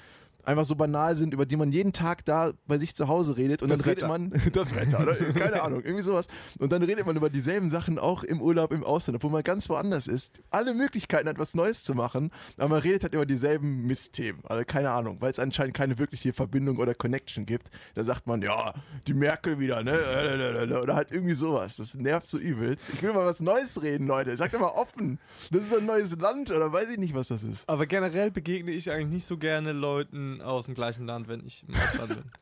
einfach 0.47 0.65
so 0.65 0.75
banal 0.75 1.17
sind, 1.17 1.35
über 1.35 1.47
die 1.47 1.57
man 1.57 1.73
jeden 1.73 1.93
Tag 1.93 2.25
da 2.25 2.53
bei 2.67 2.79
sich 2.79 2.95
zu 2.95 3.09
Hause 3.09 3.37
redet 3.37 3.63
und 3.63 3.69
Das 3.71 3.81
dann 3.81 3.89
redet 3.89 4.03
Wetter. 4.05 4.09
man 4.19 4.33
das 4.53 4.75
Wetter, 4.75 5.01
oder? 5.01 5.15
keine 5.33 5.63
Ahnung, 5.63 5.83
irgendwie 5.83 6.03
sowas. 6.03 6.29
Und 6.59 6.73
dann 6.73 6.83
redet 6.83 7.07
man 7.07 7.17
über 7.17 7.31
dieselben 7.31 7.71
Sachen 7.71 7.99
auch 7.99 8.23
im 8.25 8.41
Urlaub 8.41 8.73
im 8.73 8.85
Ausland, 8.85 9.17
obwohl 9.17 9.31
man 9.31 9.43
ganz 9.43 9.69
woanders 9.69 10.07
ist. 10.07 10.33
Alle 10.51 10.75
Möglichkeiten 10.75 11.29
hat, 11.29 11.39
was 11.39 11.55
Neues 11.55 11.85
zu 11.85 11.95
machen, 11.95 12.31
aber 12.59 12.69
man 12.71 12.81
redet 12.81 13.03
halt 13.05 13.15
über 13.15 13.27
dieselben 13.27 13.87
Mistthemen. 13.87 14.43
Also 14.45 14.65
keine 14.65 14.91
Ahnung, 14.91 15.19
weil 15.21 15.31
es 15.31 15.39
anscheinend 15.39 15.75
keine 15.77 15.99
wirkliche 15.99 16.33
Verbindung 16.33 16.79
oder 16.79 16.95
Connection 16.95 17.47
gibt. 17.47 17.71
Da 17.95 18.05
sagt 18.05 18.27
man, 18.27 18.43
ja, 18.43 18.75
die 19.07 19.15
Merkel 19.15 19.59
wieder, 19.59 19.83
ne? 19.83 19.95
Oder 20.83 20.95
halt 20.95 21.13
irgendwie 21.13 21.35
sowas. 21.35 21.77
Das 21.77 21.95
nervt 21.95 22.27
so 22.27 22.39
übelst. 22.39 22.91
Ich 22.93 23.03
will 23.03 23.13
mal 23.13 23.25
was 23.27 23.41
Neues 23.41 23.83
reden, 23.83 24.07
Leute. 24.07 24.37
Sagt 24.37 24.59
mal 24.59 24.67
offen. 24.67 25.19
Das 25.51 25.65
ist 25.65 25.77
ein 25.77 25.87
neues 25.87 26.17
Land 26.19 26.51
oder 26.51 26.73
weiß 26.73 26.91
ich 26.91 26.99
nicht, 26.99 27.15
was 27.15 27.29
das 27.29 27.43
ist. 27.43 27.69
Aber 27.69 27.87
generell 27.87 28.31
begegne 28.31 28.71
ich 28.73 28.91
eigentlich 28.91 29.13
nicht 29.13 29.27
so 29.27 29.37
gerne 29.39 29.73
Leuten 29.73 30.34
aus 30.41 30.67
dem 30.67 30.75
gleichen 30.75 31.07
Land, 31.07 31.29
wenn 31.29 31.45
ich 31.47 31.65
im 31.69 31.75
Ausland 31.75 32.09
bin. 32.09 32.25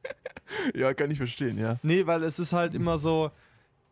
Ja, 0.74 0.92
kann 0.92 1.10
ich 1.10 1.16
verstehen, 1.16 1.58
ja. 1.58 1.78
Nee, 1.82 2.06
weil 2.06 2.22
es 2.22 2.38
ist 2.38 2.52
halt 2.52 2.74
immer 2.74 2.98
so, 2.98 3.30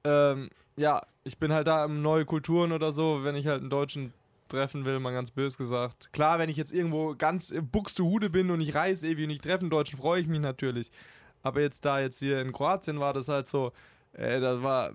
ähm, 0.05 0.51
ja, 0.77 1.03
ich 1.25 1.39
bin 1.39 1.53
halt 1.53 1.67
da 1.67 1.87
um 1.87 2.03
neue 2.03 2.27
Kulturen 2.27 2.73
oder 2.73 2.93
so, 2.93 3.25
wenn 3.25 3.35
ich 3.35 3.47
halt 3.47 3.61
einen 3.61 3.71
Deutschen 3.71 4.13
treffen 4.49 4.85
will, 4.85 5.01
mal 5.01 5.13
ganz 5.13 5.31
bös 5.31 5.57
gesagt. 5.57 6.13
Klar, 6.13 6.39
wenn 6.39 6.51
ich 6.51 6.57
jetzt 6.57 6.73
irgendwo 6.73 7.15
ganz 7.17 7.55
Buxtehude 7.73 8.29
bin 8.31 8.51
und 8.51 8.61
ich 8.61 8.75
reise 8.75 9.07
ewig 9.07 9.25
und 9.25 9.31
ich 9.31 9.41
treffe 9.41 9.61
einen 9.61 9.71
Deutschen, 9.71 9.99
freue 9.99 10.21
ich 10.21 10.27
mich 10.27 10.41
natürlich. 10.41 10.91
Aber 11.43 11.61
jetzt 11.61 11.85
da 11.85 12.01
jetzt 12.01 12.19
hier 12.19 12.41
in 12.41 12.53
Kroatien 12.53 13.01
war 13.01 13.15
das 13.15 13.29
halt 13.29 13.49
so, 13.49 13.73
äh, 14.13 14.41
das 14.41 14.63
war 14.63 14.93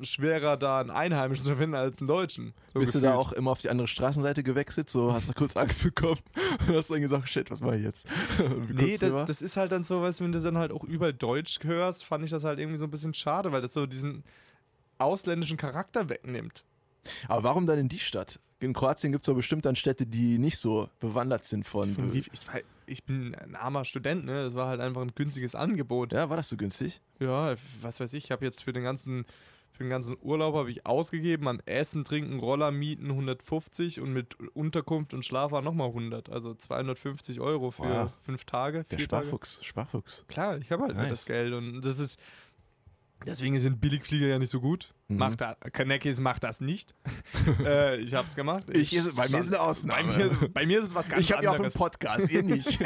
schwerer 0.00 0.56
da 0.56 0.80
einen 0.80 0.90
Einheimischen 0.90 1.44
zu 1.44 1.56
finden 1.56 1.74
als 1.74 1.98
einen 1.98 2.08
Deutschen. 2.08 2.54
So 2.72 2.80
Bist 2.80 2.94
du 2.94 2.98
gefühlt. 3.00 3.14
da 3.14 3.16
auch 3.18 3.32
immer 3.32 3.50
auf 3.52 3.60
die 3.60 3.70
andere 3.70 3.86
Straßenseite 3.86 4.42
gewechselt? 4.42 4.90
So 4.90 5.12
hast 5.12 5.28
du 5.28 5.32
kurz 5.32 5.56
Angst 5.56 5.82
bekommen 5.84 6.20
und 6.68 6.74
hast 6.74 6.90
dann 6.90 7.00
gesagt, 7.00 7.28
shit, 7.28 7.50
was 7.50 7.60
mache 7.60 7.76
ich 7.76 7.84
jetzt? 7.84 8.06
Nee, 8.68 8.96
das, 8.98 9.26
das 9.26 9.42
ist 9.42 9.56
halt 9.56 9.72
dann 9.72 9.84
so, 9.84 10.00
du, 10.00 10.20
wenn 10.20 10.32
du 10.32 10.40
dann 10.40 10.58
halt 10.58 10.72
auch 10.72 10.84
überall 10.84 11.12
Deutsch 11.14 11.60
hörst, 11.62 12.04
fand 12.04 12.24
ich 12.24 12.30
das 12.30 12.44
halt 12.44 12.58
irgendwie 12.58 12.78
so 12.78 12.84
ein 12.84 12.90
bisschen 12.90 13.14
schade, 13.14 13.52
weil 13.52 13.62
das 13.62 13.72
so 13.72 13.86
diesen 13.86 14.24
ausländischen 14.98 15.56
Charakter 15.56 16.08
wegnimmt. 16.08 16.64
Aber 17.28 17.44
warum 17.44 17.66
dann 17.66 17.78
in 17.78 17.88
die 17.88 17.98
Stadt? 17.98 18.40
In 18.60 18.72
Kroatien 18.72 19.12
gibt 19.12 19.22
es 19.22 19.26
doch 19.26 19.34
bestimmt 19.34 19.66
dann 19.66 19.76
Städte, 19.76 20.06
die 20.06 20.38
nicht 20.38 20.58
so 20.58 20.88
bewandert 21.00 21.44
sind 21.44 21.66
von. 21.66 22.10
Ich, 22.14 22.30
ich 22.86 23.04
bin 23.04 23.34
ein 23.34 23.56
armer 23.56 23.84
Student, 23.84 24.24
ne? 24.24 24.42
Das 24.42 24.54
war 24.54 24.68
halt 24.68 24.80
einfach 24.80 25.02
ein 25.02 25.12
günstiges 25.14 25.54
Angebot. 25.54 26.12
ja, 26.12 26.30
war 26.30 26.36
das 26.36 26.48
so 26.48 26.56
günstig? 26.56 27.00
Ja, 27.18 27.54
was 27.82 28.00
weiß 28.00 28.12
ich, 28.14 28.24
ich 28.24 28.30
habe 28.30 28.44
jetzt 28.44 28.62
für 28.64 28.72
den 28.72 28.84
ganzen 28.84 29.26
für 29.76 29.82
den 29.82 29.90
ganzen 29.90 30.16
Urlaub 30.22 30.54
habe 30.54 30.70
ich 30.70 30.86
ausgegeben 30.86 31.48
an 31.48 31.60
Essen, 31.66 32.04
Trinken, 32.04 32.38
Roller, 32.38 32.70
Mieten 32.70 33.10
150 33.10 34.00
und 34.00 34.12
mit 34.12 34.36
Unterkunft 34.54 35.12
und 35.14 35.24
Schlaf 35.24 35.50
war 35.50 35.62
nochmal 35.62 35.88
100. 35.88 36.30
Also 36.30 36.54
250 36.54 37.40
Euro 37.40 37.72
für 37.72 37.82
Wow. 37.82 38.12
fünf 38.22 38.44
Tage. 38.44 38.84
Der 38.84 38.98
vier 38.98 39.08
Tage. 39.08 39.24
Sparfuchs, 39.26 39.58
Sparfuchs. 39.64 40.24
Klar, 40.28 40.58
ich 40.58 40.70
habe 40.70 40.84
halt 40.84 40.96
Nice. 40.96 41.08
das 41.08 41.26
Geld 41.26 41.52
und 41.52 41.82
das 41.82 41.98
ist. 41.98 42.20
Deswegen 43.26 43.58
sind 43.58 43.80
Billigflieger 43.80 44.26
ja 44.26 44.38
nicht 44.38 44.50
so 44.50 44.60
gut. 44.60 44.92
Mhm. 45.08 45.16
Macht 45.16 45.40
da, 45.40 45.54
Kanekis 45.54 46.20
macht 46.20 46.44
das 46.44 46.60
nicht. 46.60 46.94
äh, 47.64 47.96
ich 47.96 48.12
habe 48.14 48.28
es 48.28 48.34
gemacht. 48.36 48.64
Ich- 48.70 48.90
bei 49.14 49.28
mir 49.28 49.38
ist 49.38 49.48
eine 49.48 49.60
Ausnahme. 49.60 50.12
Bei 50.12 50.18
mir, 50.18 50.48
bei 50.50 50.66
mir 50.66 50.78
ist 50.78 50.84
es 50.88 50.94
was 50.94 51.08
ganz 51.08 51.22
ich 51.22 51.32
habe 51.32 51.42
ja 51.42 51.50
auch 51.50 51.54
einen 51.54 51.64
anderes. 51.64 51.78
Podcast, 51.78 52.30
ihr 52.30 52.42
nicht. 52.42 52.68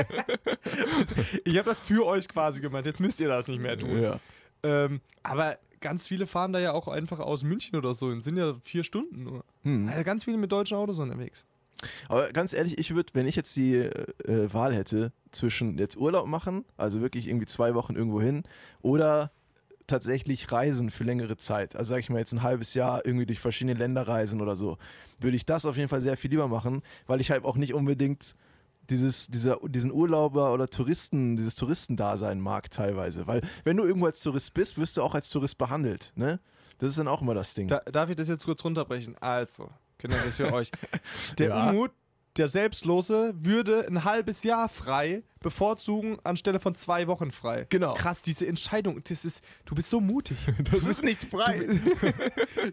ich 1.44 1.58
habe 1.58 1.68
das 1.68 1.80
für 1.80 2.06
euch 2.06 2.28
quasi 2.28 2.60
gemacht. 2.60 2.86
Jetzt 2.86 3.00
müsst 3.00 3.20
ihr 3.20 3.28
das 3.28 3.48
nicht 3.48 3.60
mehr 3.60 3.76
tun. 3.78 4.00
ja. 4.00 4.20
Ähm, 4.62 5.00
aber 5.22 5.58
ganz 5.80 6.06
viele 6.06 6.26
fahren 6.26 6.52
da 6.52 6.58
ja 6.58 6.72
auch 6.72 6.88
einfach 6.88 7.20
aus 7.20 7.42
München 7.42 7.76
oder 7.76 7.94
so 7.94 8.06
und 8.06 8.22
sind 8.22 8.36
ja 8.36 8.54
vier 8.62 8.84
Stunden 8.84 9.24
nur. 9.24 9.44
Hm. 9.62 9.88
Also 9.88 10.04
ganz 10.04 10.24
viele 10.24 10.36
mit 10.36 10.52
deutschen 10.52 10.76
Autos 10.76 10.98
unterwegs. 10.98 11.46
Aber 12.08 12.28
ganz 12.32 12.52
ehrlich, 12.52 12.78
ich 12.78 12.94
würde, 12.94 13.12
wenn 13.14 13.28
ich 13.28 13.36
jetzt 13.36 13.54
die 13.56 13.76
äh, 13.76 14.52
Wahl 14.52 14.74
hätte 14.74 15.12
zwischen 15.30 15.78
jetzt 15.78 15.96
Urlaub 15.96 16.26
machen, 16.26 16.64
also 16.76 17.00
wirklich 17.00 17.28
irgendwie 17.28 17.46
zwei 17.46 17.74
Wochen 17.74 17.94
irgendwo 17.94 18.20
hin, 18.20 18.42
oder 18.82 19.30
tatsächlich 19.86 20.50
reisen 20.52 20.90
für 20.90 21.04
längere 21.04 21.36
Zeit, 21.36 21.76
also 21.76 21.94
sag 21.94 22.00
ich 22.00 22.10
mal 22.10 22.18
jetzt 22.18 22.32
ein 22.32 22.42
halbes 22.42 22.74
Jahr 22.74 23.06
irgendwie 23.06 23.26
durch 23.26 23.38
verschiedene 23.38 23.78
Länder 23.78 24.06
reisen 24.06 24.40
oder 24.40 24.54
so, 24.54 24.76
würde 25.18 25.36
ich 25.36 25.46
das 25.46 25.64
auf 25.66 25.76
jeden 25.76 25.88
Fall 25.88 26.00
sehr 26.00 26.16
viel 26.16 26.30
lieber 26.30 26.48
machen, 26.48 26.82
weil 27.06 27.20
ich 27.20 27.30
halt 27.30 27.44
auch 27.44 27.56
nicht 27.56 27.74
unbedingt 27.74 28.34
dieses, 28.90 29.28
dieser, 29.28 29.58
diesen 29.64 29.92
Urlauber 29.92 30.52
oder 30.52 30.68
Touristen, 30.68 31.36
dieses 31.36 31.54
Touristendasein 31.54 32.40
mag 32.40 32.70
teilweise. 32.70 33.26
Weil 33.26 33.42
wenn 33.64 33.76
du 33.76 33.84
irgendwo 33.84 34.06
als 34.06 34.20
Tourist 34.22 34.54
bist, 34.54 34.78
wirst 34.78 34.96
du 34.96 35.02
auch 35.02 35.14
als 35.14 35.30
Tourist 35.30 35.58
behandelt, 35.58 36.12
ne? 36.16 36.40
Das 36.78 36.90
ist 36.90 36.98
dann 36.98 37.08
auch 37.08 37.22
immer 37.22 37.34
das 37.34 37.54
Ding. 37.54 37.66
Da, 37.66 37.80
darf 37.80 38.08
ich 38.08 38.16
das 38.16 38.28
jetzt 38.28 38.44
kurz 38.44 38.64
runterbrechen? 38.64 39.16
Also, 39.18 39.68
Kinder, 39.98 40.16
das 40.24 40.36
für 40.36 40.52
euch. 40.52 40.70
Der 41.38 41.48
Ja. 41.48 41.70
Umut, 41.70 41.90
der 42.36 42.48
Selbstlose, 42.48 43.34
würde 43.36 43.86
ein 43.88 44.04
halbes 44.04 44.42
Jahr 44.44 44.68
frei 44.68 45.22
bevorzugen 45.40 46.18
anstelle 46.24 46.60
von 46.60 46.74
zwei 46.74 47.06
Wochen 47.06 47.30
frei. 47.30 47.66
Genau. 47.68 47.94
Krass, 47.94 48.22
diese 48.22 48.46
Entscheidung, 48.46 49.02
das 49.04 49.24
ist, 49.24 49.42
du 49.64 49.74
bist 49.74 49.88
so 49.90 50.00
mutig. 50.00 50.36
das 50.72 50.84
ist 50.84 51.04
nicht 51.04 51.24
frei. 51.24 51.58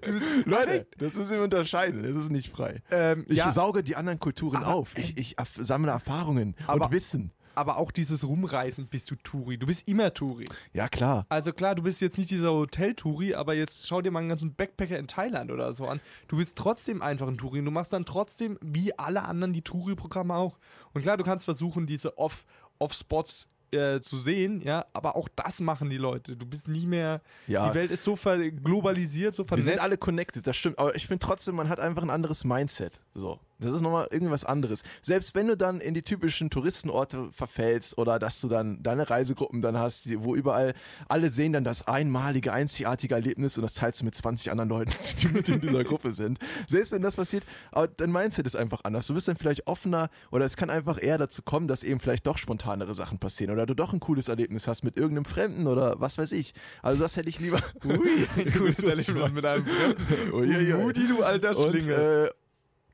Du 0.02 0.12
bist, 0.12 0.26
Leute, 0.46 0.88
das 0.98 1.16
müssen 1.16 1.38
wir 1.38 1.44
unterscheiden. 1.44 2.04
Das 2.04 2.16
ist 2.16 2.32
nicht 2.32 2.50
frei. 2.50 2.82
ähm, 2.92 3.26
Ich 3.28 3.38
ja, 3.38 3.52
sauge 3.52 3.84
die 3.84 3.96
anderen 3.96 4.20
Kulturen 4.20 4.58
Aber, 4.64 4.74
auf. 4.74 4.98
Ich, 4.98 5.18
ich 5.18 5.36
sammle 5.58 5.92
Erfahrungen 5.92 6.56
Aber- 6.68 6.86
und 6.86 6.92
Wissen. 6.92 7.32
Aber 7.58 7.78
auch 7.78 7.92
dieses 7.92 8.26
Rumreisen 8.28 8.88
bist 8.88 9.10
du 9.12 9.16
Touri. 9.16 9.58
Du 9.58 9.66
bist 9.66 9.88
immer 9.88 10.14
Touri. 10.14 10.46
Ja, 10.74 10.88
klar. 10.90 11.26
Also 11.30 11.54
klar, 11.54 11.76
du 11.76 11.84
bist 11.84 12.02
jetzt 12.02 12.18
nicht 12.18 12.30
dieser 12.32 12.52
Hotel-Touri, 12.54 13.36
aber 13.36 13.54
jetzt 13.54 13.88
schau 13.88 14.02
dir 14.02 14.12
mal 14.12 14.20
einen 14.20 14.30
ganzen 14.30 14.54
Backpacker 14.54 14.98
in 15.00 15.08
Thailand 15.08 15.52
oder 15.52 15.74
so 15.74 15.86
an. 15.88 16.00
Du 16.28 16.38
bist 16.38 16.58
trotzdem 16.58 17.02
einfach 17.02 17.28
ein 17.28 17.38
Touri. 17.38 17.64
Du 17.64 17.72
machst 17.72 17.94
dann 17.94 18.06
trotzdem 18.06 18.58
wie 18.62 18.98
alle 18.98 19.24
anderen 19.24 19.54
die 19.54 19.62
Touri-Programme 19.62 20.34
auch. 20.36 20.58
Und 20.94 21.02
klar, 21.02 21.18
du 21.18 21.24
kannst 21.24 21.46
versuchen, 21.46 21.88
diese 21.88 22.18
Off- 22.18 22.46
Off-Spots 22.80 23.48
äh, 23.72 24.00
zu 24.00 24.18
sehen, 24.18 24.62
ja, 24.62 24.86
aber 24.94 25.16
auch 25.18 25.28
das 25.36 25.60
machen 25.60 25.90
die 25.90 25.98
Leute. 25.98 26.38
Du 26.38 26.46
bist 26.46 26.68
nicht 26.68 26.86
mehr, 26.88 27.22
Ja. 27.48 27.68
die 27.70 27.76
Welt 27.76 27.92
ist 27.92 28.04
so 28.04 28.16
globalisiert, 28.16 29.36
so 29.36 29.44
Wir 29.44 29.48
vernetzt. 29.48 29.68
sind 29.70 29.80
alle 29.80 29.98
connected, 29.98 30.46
das 30.48 30.56
stimmt. 30.56 30.80
Aber 30.80 30.96
ich 30.96 31.08
finde 31.08 31.26
trotzdem, 31.26 31.56
man 31.56 31.68
hat 31.68 31.80
einfach 31.80 32.04
ein 32.04 32.10
anderes 32.10 32.44
Mindset. 32.46 33.00
So. 33.14 33.40
Das 33.60 33.72
ist 33.74 33.82
nochmal 33.82 34.08
irgendwas 34.12 34.44
anderes. 34.44 34.84
Selbst 35.02 35.34
wenn 35.36 35.48
du 35.48 35.56
dann 35.56 35.80
in 35.80 35.94
die 35.94 36.02
typischen 36.02 36.50
Touristenorte 36.50 37.30
verfällst 37.32 37.98
oder 37.98 38.20
dass 38.20 38.42
du 38.42 38.48
dann 38.50 38.84
deine 38.84 39.10
Reisegruppen 39.10 39.62
dann 39.62 39.78
hast, 39.78 40.10
wo 40.24 40.36
überall 40.36 40.74
alle 41.08 41.30
sehen 41.30 41.54
dann 41.54 41.64
das 41.64 41.88
einmalige, 41.88 42.52
einzigartige 42.52 43.16
Erlebnis 43.16 43.58
und 43.58 43.62
das 43.62 43.74
teilst 43.74 44.02
du 44.02 44.06
mit 44.06 44.16
20 44.16 44.52
anderen 44.52 44.70
Leuten, 44.70 44.92
die 45.22 45.28
mit 45.30 45.48
in 45.48 45.62
dieser 45.62 45.84
Gruppe 45.84 46.12
sind. 46.12 46.40
Selbst 46.68 46.92
wenn 46.92 47.02
das 47.02 47.16
passiert, 47.16 47.46
aber 47.72 47.88
dein 47.88 48.12
Mindset 48.12 48.46
ist 48.46 48.56
einfach 48.56 48.84
anders. 48.84 49.08
Du 49.08 49.14
bist 49.14 49.28
dann 49.28 49.38
vielleicht 49.38 49.68
offener 49.68 50.10
oder 50.32 50.46
es 50.46 50.58
kann 50.58 50.70
einfach 50.70 51.02
eher 51.02 51.18
dazu 51.18 51.42
kommen, 51.42 51.68
dass 51.68 51.84
eben 51.84 52.00
vielleicht 52.00 52.28
doch 52.28 52.38
spontanere 52.38 52.94
Sachen 52.94 53.20
passieren 53.20 53.54
oder 53.54 53.66
du 53.66 53.74
doch 53.74 53.94
ein 53.94 54.00
cooles 54.02 54.28
Erlebnis 54.28 54.68
hast 54.68 54.84
mit 54.84 54.98
irgendeinem 54.98 55.26
Fremden 55.26 55.68
oder 55.68 56.00
was 56.02 56.18
weiß 56.18 56.34
ich. 56.34 56.54
Also 56.82 57.04
das 57.04 57.16
hätte 57.16 57.30
ich 57.30 57.40
lieber. 57.40 57.62
Ui, 57.86 58.28
ein 58.38 58.54
cooles 58.54 58.84
Erlebnis 58.84 59.32
mit 59.32 59.46
einem 59.46 59.66
Fremden. 59.66 60.34
Uiuiui. 60.34 60.72
Rudi, 60.74 61.08
du 61.08 61.24
alter 61.24 61.58
Und, 61.58 61.70
Schlinge. 61.72 61.94
äh, 61.94 62.30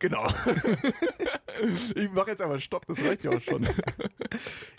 genau. 0.01 0.27
ich 1.95 2.11
mache 2.11 2.31
jetzt 2.31 2.41
aber 2.41 2.59
Stopp, 2.59 2.85
das 2.87 3.01
reicht 3.03 3.23
ja 3.23 3.31
auch 3.31 3.41
schon. 3.41 3.67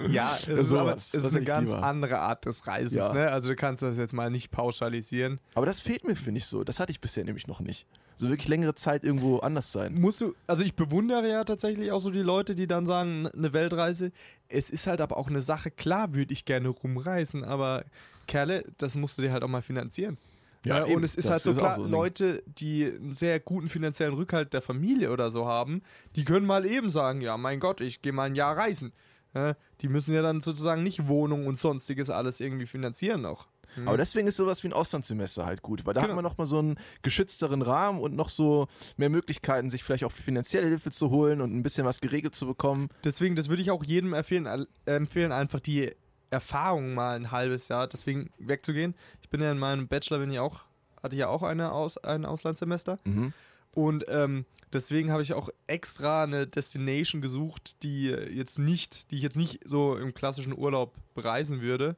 Ja, 0.09 0.39
es 0.41 0.49
ist, 0.49 0.73
aber, 0.73 0.97
es 0.97 1.11
Das 1.11 1.25
ist 1.25 1.35
eine 1.37 1.45
ganz 1.45 1.71
lieber. 1.71 1.83
andere 1.83 2.19
Art 2.19 2.47
des 2.47 2.67
Reisens. 2.67 2.93
Ja. 2.93 3.13
Ne? 3.13 3.31
Also 3.31 3.51
du 3.51 3.57
kannst 3.57 3.83
das 3.83 3.99
jetzt 3.99 4.15
mal 4.15 4.31
nicht 4.31 4.51
pauschalisieren. 4.51 5.41
Aber 5.55 5.67
das 5.67 5.81
fehlt 5.81 6.05
mir, 6.05 6.17
finde 6.17 6.39
ich 6.39 6.47
so. 6.47 6.65
Das 6.65 6.81
hatte 6.81 6.91
ich 6.91 7.01
bisher 7.01 7.25
nämlich 7.25 7.47
noch 7.47 7.61
nicht. 7.61 7.87
So 8.17 8.29
wirklich 8.31 8.49
längere 8.49 8.75
Zeit 8.75 9.05
irgendwo 9.05 9.39
anders 9.39 9.71
sein. 9.71 10.01
Musst 10.01 10.23
du, 10.23 10.35
also 10.47 10.63
ich 10.63 10.75
bewundere 10.75 11.29
ja 11.29 11.45
tatsächlich 11.45 11.93
auch 11.93 12.01
so 12.01 12.11
die 12.11 12.21
Leute, 12.21 12.55
die 12.55 12.67
dann 12.67 12.87
sagen, 12.87 13.27
eine 13.29 13.53
Weltreise. 13.53 14.11
Es 14.49 14.71
ist 14.71 14.87
halt 14.87 15.03
aber 15.03 15.19
auch 15.19 15.29
eine 15.29 15.43
Sache, 15.43 15.71
klar 15.71 16.15
würde 16.15 16.33
ich 16.33 16.47
gerne 16.47 16.69
rumreisen, 16.69 17.45
aber 17.45 17.85
Kerle, 18.27 18.65
das 18.79 18.95
musst 18.95 19.19
du 19.19 19.23
dir 19.23 19.33
halt 19.33 19.43
auch 19.43 19.49
mal 19.49 19.63
finanzieren. 19.63 20.17
Ja, 20.65 20.85
eben. 20.87 20.97
und 20.97 21.05
es 21.05 21.15
ist 21.17 21.25
Das 21.27 21.33
halt 21.33 21.43
so 21.43 21.51
ist 21.53 21.59
klar, 21.59 21.75
so. 21.75 21.87
Leute, 21.87 22.43
die 22.47 22.85
einen 22.87 23.15
sehr 23.15 23.41
guten 23.41 23.69
finanziellen 23.69 24.15
Rückhalt 24.15 24.53
der 24.55 24.63
Familie 24.63 25.11
oder 25.11 25.31
so 25.33 25.47
haben, 25.47 25.83
die 26.15 26.25
können 26.25 26.47
mal 26.47 26.65
eben 26.67 26.91
sagen, 26.91 27.21
ja, 27.21 27.37
mein 27.37 27.59
Gott, 27.61 27.81
ich 27.81 28.01
gehe 28.03 28.13
mal 28.13 28.25
ein 28.25 28.35
Jahr 28.37 28.57
reisen. 28.57 28.93
Ja, 29.35 29.57
die 29.81 29.89
müssen 29.89 30.15
ja 30.15 30.23
dann 30.23 30.43
sozusagen 30.43 30.83
nicht 30.83 31.09
Wohnung 31.09 31.47
und 31.47 31.59
sonstiges 31.59 32.11
alles 32.11 32.39
irgendwie 32.39 32.67
finanzieren 32.67 33.23
noch. 33.23 33.49
Hm. 33.75 33.89
Aber 33.89 33.97
deswegen 33.97 34.29
ist 34.29 34.37
sowas 34.37 34.63
wie 34.63 34.69
ein 34.69 34.75
Auslandssemester 34.75 35.47
halt 35.47 35.63
gut, 35.63 35.87
weil 35.87 35.95
da 35.95 36.03
hat 36.03 36.09
Genau. 36.09 36.17
man 36.17 36.25
nochmal 36.25 36.47
so 36.47 36.59
einen 36.59 36.79
geschützteren 37.01 37.63
Rahmen 37.63 37.99
und 37.99 38.15
noch 38.15 38.29
so 38.29 38.69
mehr 38.99 39.09
Möglichkeiten, 39.09 39.71
sich 39.71 39.83
vielleicht 39.83 40.05
auch 40.05 40.13
finanzielle 40.13 40.67
Hilfe 40.69 40.91
zu 40.91 41.09
holen 41.09 41.41
und 41.41 41.57
ein 41.57 41.63
bisschen 41.63 41.87
was 41.87 42.01
geregelt 42.03 42.35
zu 42.35 42.47
bekommen. 42.47 42.91
Deswegen, 43.05 43.35
das 43.35 43.49
würde 43.49 43.63
ich 43.63 43.71
auch 43.71 43.83
jedem 43.83 44.13
empfehlen, 44.13 44.45
äh, 44.45 44.67
empfehlen, 44.85 45.33
einfach 45.33 45.61
die 45.61 45.91
Erfahrung 46.33 46.95
mal 46.95 47.15
ein 47.17 47.31
halbes 47.31 47.69
Jahr 47.69 47.87
deswegen 47.87 48.31
wegzugehen. 48.39 48.95
Ich 49.21 49.29
bin 49.29 49.41
ja 49.41 49.53
in 49.53 49.59
meinem 49.59 49.87
Bachelor, 49.87 50.19
bin 50.19 50.31
ich 50.33 50.39
auch, 50.39 50.61
hatte 51.03 51.15
ich 51.15 51.21
ja 51.21 51.29
auch 51.29 51.43
eine 51.43 51.73
Aus, 51.73 51.99
ein 51.99 52.25
Auslandssemester. 52.25 52.99
Mhm. 53.05 53.33
Und 53.75 54.05
ähm, 54.09 54.45
deswegen 54.73 55.11
habe 55.13 55.23
ich 55.23 55.35
auch 55.35 55.51
extra 55.67 56.25
eine 56.25 56.47
Destination 56.47 57.21
gesucht, 57.23 57.83
die 57.83 58.07
jetzt 58.09 58.59
nicht, 58.59 59.11
die 59.11 59.17
ich 59.17 59.23
jetzt 59.23 59.37
nicht 59.37 59.61
so 59.69 59.97
im 59.97 60.15
klassischen 60.15 60.57
Urlaub 60.57 60.95
bereisen 61.15 61.61
würde. 61.61 61.97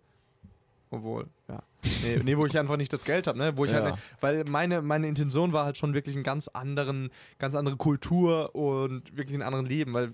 Obwohl, 0.90 1.27
ja. 1.49 1.62
Nee, 2.03 2.20
nee 2.25 2.37
wo 2.37 2.47
ich 2.47 2.59
einfach 2.59 2.77
nicht 2.77 2.92
das 2.92 3.05
Geld 3.05 3.27
habe, 3.27 3.38
ne? 3.38 3.57
Wo 3.57 3.64
ich 3.64 3.73
Ja. 3.73 3.83
halt, 3.83 3.94
weil 4.20 4.44
meine, 4.44 4.83
meine 4.83 5.09
Intention 5.09 5.53
war 5.53 5.64
halt 5.64 5.77
schon 5.77 5.92
wirklich 5.94 6.14
einen 6.16 6.25
ganz 6.25 6.49
anderen, 6.49 7.11
ganz 7.38 7.55
andere 7.55 7.77
Kultur 7.77 8.55
und 8.55 9.16
wirklich 9.16 9.35
einen 9.35 9.42
anderen 9.42 9.66
Leben, 9.66 9.92
weil 9.92 10.12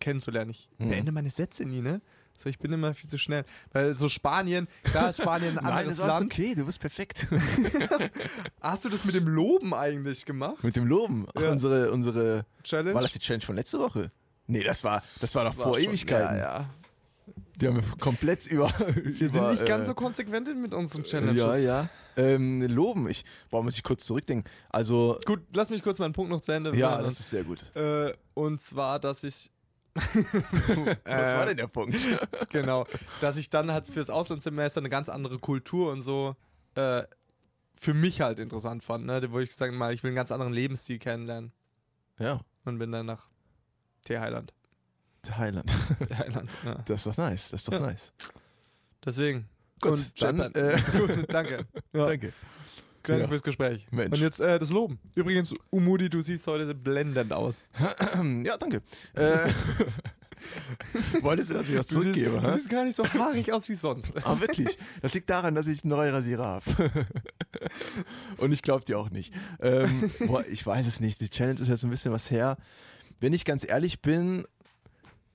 kennenzulernen. 0.00 0.50
Ich 0.50 0.68
Mhm. 0.78 0.88
beende 0.90 1.12
meine 1.12 1.30
Sätze 1.30 1.64
nie, 1.64 1.80
ne? 1.80 2.00
So, 2.40 2.48
ich 2.48 2.58
bin 2.58 2.72
immer 2.72 2.94
viel 2.94 3.10
zu 3.10 3.18
schnell. 3.18 3.44
Weil 3.72 3.92
so 3.94 4.08
Spanien, 4.08 4.68
klar 4.84 5.10
ist 5.10 5.20
Spanien 5.20 5.58
ein 5.58 5.64
Nein, 5.64 5.72
anderes 5.72 5.96
das 5.98 6.06
ist 6.06 6.20
Land. 6.20 6.32
okay, 6.32 6.54
du 6.54 6.64
bist 6.64 6.80
perfekt. 6.80 7.26
Hast 8.60 8.84
du 8.84 8.88
das 8.88 9.04
mit 9.04 9.14
dem 9.14 9.26
Loben 9.28 9.74
eigentlich 9.74 10.24
gemacht? 10.24 10.62
Mit 10.62 10.76
dem 10.76 10.86
Loben. 10.86 11.26
Ach, 11.34 11.42
Ja. 11.42 11.52
unsere, 11.52 11.90
unsere. 11.90 12.46
Challenge? 12.62 12.94
War 12.94 13.02
das 13.02 13.12
die 13.12 13.18
Challenge 13.18 13.44
von 13.44 13.56
letzter 13.56 13.78
Woche? 13.80 14.10
Nee, 14.46 14.62
das 14.62 14.82
war, 14.84 15.02
das 15.20 15.34
war 15.34 15.44
doch 15.44 15.56
war 15.56 15.66
vor 15.66 15.74
schon- 15.78 15.88
Ewigkeiten. 15.90 16.36
Ja, 16.38 16.60
ja. 16.60 16.70
Die 17.56 17.66
haben 17.66 17.76
wir 17.76 17.82
komplett 17.98 18.46
über. 18.46 18.70
Wir 19.02 19.28
sind 19.28 19.48
nicht 19.50 19.66
ganz 19.66 19.88
so 19.88 19.94
konsequent 19.94 20.48
mit 20.60 20.72
unseren 20.72 21.02
Challenges. 21.02 21.42
Ja, 21.42 21.56
ja. 21.56 21.88
Ähm, 22.16 22.62
loben. 22.62 23.08
Ich, 23.08 23.24
boah, 23.50 23.62
muss 23.62 23.76
ich 23.76 23.82
kurz 23.82 24.04
zurückdenken. 24.06 24.48
Also, 24.70 25.18
Gut, 25.24 25.40
lass 25.52 25.68
mich 25.70 25.82
kurz 25.82 25.98
meinen 25.98 26.12
Punkt 26.12 26.30
noch 26.30 26.40
zu 26.40 26.52
Ende 26.52 26.74
ja, 26.76 26.90
machen. 26.92 27.04
das 27.04 27.18
ist 27.20 27.30
sehr 27.30 27.44
gut. 27.44 27.64
Äh, 27.76 28.12
und 28.34 28.62
zwar, 28.62 28.98
dass 29.00 29.24
ich. 29.24 29.50
Was 31.04 31.32
Äh, 31.32 31.36
war 31.36 31.46
denn 31.46 31.56
der 31.56 31.66
Punkt? 31.68 31.96
Genau. 32.50 32.86
Dass 33.20 33.36
ich 33.36 33.50
dann 33.50 33.72
halt 33.72 33.86
fürs 33.88 34.10
Auslandssemester 34.10 34.80
eine 34.80 34.88
ganz 34.90 35.08
andere 35.08 35.38
Kultur 35.38 35.92
und 35.92 36.02
so 36.02 36.36
äh, 36.74 37.02
für 37.74 37.94
mich 37.94 38.20
halt 38.20 38.38
interessant 38.38 38.82
fand. 38.84 39.06
Ne? 39.06 39.30
Wo 39.30 39.38
ich 39.40 39.48
gesagt 39.50 39.74
habe, 39.74 39.94
ich 39.94 40.02
will 40.02 40.08
einen 40.10 40.16
ganz 40.16 40.32
anderen 40.32 40.52
Lebensstil 40.52 40.98
kennenlernen. 40.98 41.52
ja, 42.18 42.40
Und 42.64 42.78
bin 42.78 42.90
dann 42.92 43.06
nach 43.06 43.26
Thailand. 44.04 44.52
Thailand. 45.22 45.70
Thailand. 46.08 46.50
Ja. 46.64 46.74
Das 46.86 47.04
ist 47.04 47.06
doch 47.06 47.16
nice. 47.22 47.50
Das 47.50 47.60
ist 47.60 47.68
doch 47.68 47.72
Ja. 47.74 47.80
nice. 47.80 48.12
Deswegen. 49.04 49.48
Gut, 49.80 49.92
und 49.92 50.22
dann, 50.22 50.36
Japan. 50.38 50.54
äh, 50.54 50.80
Gut, 50.98 51.32
danke. 51.32 51.66
Ja. 51.92 52.06
Danke. 52.06 52.32
Danke 53.08 53.22
Ja. 53.22 53.28
fürs 53.28 53.42
Gespräch. 53.42 53.86
Mensch. 53.90 54.12
Und 54.12 54.20
jetzt 54.20 54.40
äh, 54.40 54.58
das 54.58 54.70
Loben. 54.70 54.98
Übrigens, 55.14 55.54
Umudi, 55.70 56.08
du 56.08 56.20
siehst 56.20 56.46
heute 56.46 56.74
blendend 56.74 57.32
aus. 57.32 57.62
Ja, 58.44 58.56
danke. 58.56 58.82
Äh, 59.14 59.48
wolltest 61.22 61.50
du, 61.50 61.54
dass 61.54 61.68
ich 61.68 61.76
was 61.76 61.86
Du 61.86 62.00
siehst, 62.00 62.14
zurückgebe? 62.14 62.40
du 62.40 62.48
hä? 62.48 62.54
siehst 62.56 62.70
gar 62.70 62.84
nicht 62.84 62.96
so 62.96 63.04
haarig 63.04 63.52
aus 63.52 63.68
wie 63.68 63.74
sonst. 63.74 64.12
Ah, 64.24 64.38
wirklich? 64.40 64.78
Das 65.02 65.14
liegt 65.14 65.28
daran, 65.30 65.54
dass 65.54 65.66
ich 65.66 65.82
einen 65.84 65.90
neuen 65.90 66.14
Rasierer 66.14 66.44
habe. 66.46 66.64
Und 68.36 68.52
ich 68.52 68.62
glaube 68.62 68.84
dir 68.84 68.98
auch 68.98 69.10
nicht. 69.10 69.32
Ähm, 69.60 70.10
boah, 70.26 70.44
ich 70.46 70.64
weiß 70.64 70.86
es 70.86 71.00
nicht. 71.00 71.20
Die 71.20 71.30
Challenge 71.30 71.60
ist 71.60 71.68
jetzt 71.68 71.84
ein 71.84 71.90
bisschen 71.90 72.12
was 72.12 72.30
her. 72.30 72.56
Wenn 73.20 73.32
ich 73.32 73.44
ganz 73.44 73.66
ehrlich 73.68 74.00
bin, 74.00 74.44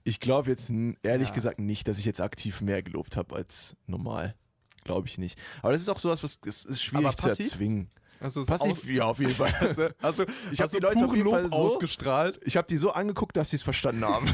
ich 0.04 0.20
glaube 0.20 0.50
jetzt 0.50 0.72
ehrlich 1.04 1.30
Ja. 1.30 1.34
gesagt 1.36 1.60
nicht, 1.60 1.88
dass 1.88 1.98
ich 1.98 2.06
jetzt 2.06 2.22
aktiv 2.22 2.62
mehr 2.62 2.82
gelobt 2.84 3.18
habe 3.18 3.36
als 3.36 3.76
normal. 3.88 4.36
Glaube 4.84 5.08
ich 5.08 5.17
nicht. 5.17 5.38
Aber 5.62 5.72
das 5.72 5.82
ist 5.82 5.89
auch 5.89 6.00
sowas, 6.00 6.24
was 6.24 6.39
es 6.46 6.65
ist 6.65 6.84
schwierig 6.84 7.15
zu 7.15 7.30
erzwingen. 7.30 7.89
Also 8.24 8.46
Passiv, 8.46 8.90
ja, 8.90 9.04
auf 9.06 9.20
jeden 9.20 9.32
Fall. 9.34 9.54
Aus, 9.62 9.92
also, 10.02 10.24
Ich 10.52 10.60
hab 10.60 10.66
hast 10.68 10.74
du 10.74 10.80
die 10.80 10.84
Leute 10.86 11.06
auf 11.06 11.16
jeden 11.16 11.30
Fall 11.30 11.50
so- 11.50 11.56
ausgestrahlt. 11.56 12.40
Ich 12.46 12.56
habe 12.56 12.68
die 12.68 12.78
so 12.78 12.92
angeguckt, 12.92 13.36
dass 13.36 13.50
sie 13.50 13.58
es 13.58 13.64
verstanden 13.64 14.06
haben. 14.06 14.28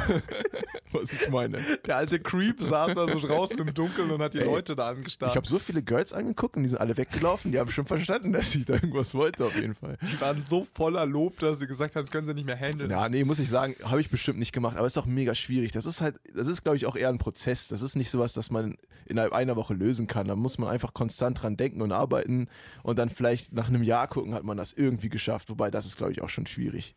was 0.91 1.13
ich 1.13 1.29
meine. 1.29 1.59
Der 1.85 1.97
alte 1.97 2.19
Creep 2.19 2.61
saß 2.61 2.93
da 2.93 3.07
so 3.07 3.19
draußen 3.19 3.57
im 3.59 3.73
Dunkeln 3.73 4.11
und 4.11 4.21
hat 4.21 4.33
die 4.33 4.39
Ey, 4.39 4.45
Leute 4.45 4.75
da 4.75 4.89
angestarrt. 4.89 5.31
Ich 5.31 5.37
habe 5.37 5.47
so 5.47 5.59
viele 5.59 5.81
Girls 5.81 6.13
angeguckt 6.13 6.55
und 6.55 6.63
die 6.63 6.69
sind 6.69 6.79
alle 6.79 6.97
weggelaufen. 6.97 7.51
Die 7.51 7.59
haben 7.59 7.71
schon 7.71 7.85
verstanden, 7.85 8.31
dass 8.31 8.53
ich 8.55 8.65
da 8.65 8.73
irgendwas 8.73 9.13
wollte, 9.13 9.45
auf 9.45 9.55
jeden 9.55 9.75
Fall. 9.75 9.97
die 10.01 10.21
waren 10.21 10.43
so 10.47 10.67
voller 10.73 11.05
Lob, 11.05 11.39
dass 11.39 11.59
sie 11.59 11.67
gesagt 11.67 11.95
haben, 11.95 12.03
das 12.03 12.11
können 12.11 12.27
sie 12.27 12.33
nicht 12.33 12.45
mehr 12.45 12.57
handeln. 12.59 12.89
Ja, 12.91 13.09
nee, 13.09 13.23
muss 13.23 13.39
ich 13.39 13.49
sagen, 13.49 13.75
habe 13.83 14.01
ich 14.01 14.09
bestimmt 14.09 14.39
nicht 14.39 14.51
gemacht, 14.51 14.77
aber 14.77 14.87
ist 14.87 14.97
auch 14.97 15.05
mega 15.05 15.35
schwierig. 15.35 15.71
Das 15.71 15.85
ist 15.85 16.01
halt, 16.01 16.19
das 16.33 16.47
ist, 16.47 16.63
glaube 16.63 16.77
ich, 16.77 16.85
auch 16.85 16.95
eher 16.95 17.09
ein 17.09 17.17
Prozess. 17.17 17.67
Das 17.67 17.81
ist 17.81 17.95
nicht 17.95 18.09
sowas, 18.09 18.33
das 18.33 18.51
man 18.51 18.77
innerhalb 19.05 19.33
einer 19.33 19.55
Woche 19.55 19.73
lösen 19.73 20.07
kann. 20.07 20.27
Da 20.27 20.35
muss 20.35 20.57
man 20.57 20.69
einfach 20.69 20.93
konstant 20.93 21.41
dran 21.41 21.57
denken 21.57 21.81
und 21.81 21.91
arbeiten 21.91 22.47
und 22.83 22.99
dann 22.99 23.09
vielleicht 23.09 23.53
nach 23.53 23.67
einem 23.69 23.78
Jahr 23.83 24.07
gucken, 24.07 24.33
hat 24.33 24.43
man 24.43 24.57
das 24.57 24.73
irgendwie 24.73 25.09
geschafft. 25.09 25.49
Wobei, 25.49 25.69
das 25.71 25.85
ist, 25.85 25.97
glaube 25.97 26.11
ich, 26.11 26.21
auch 26.21 26.29
schon 26.29 26.45
schwierig. 26.47 26.95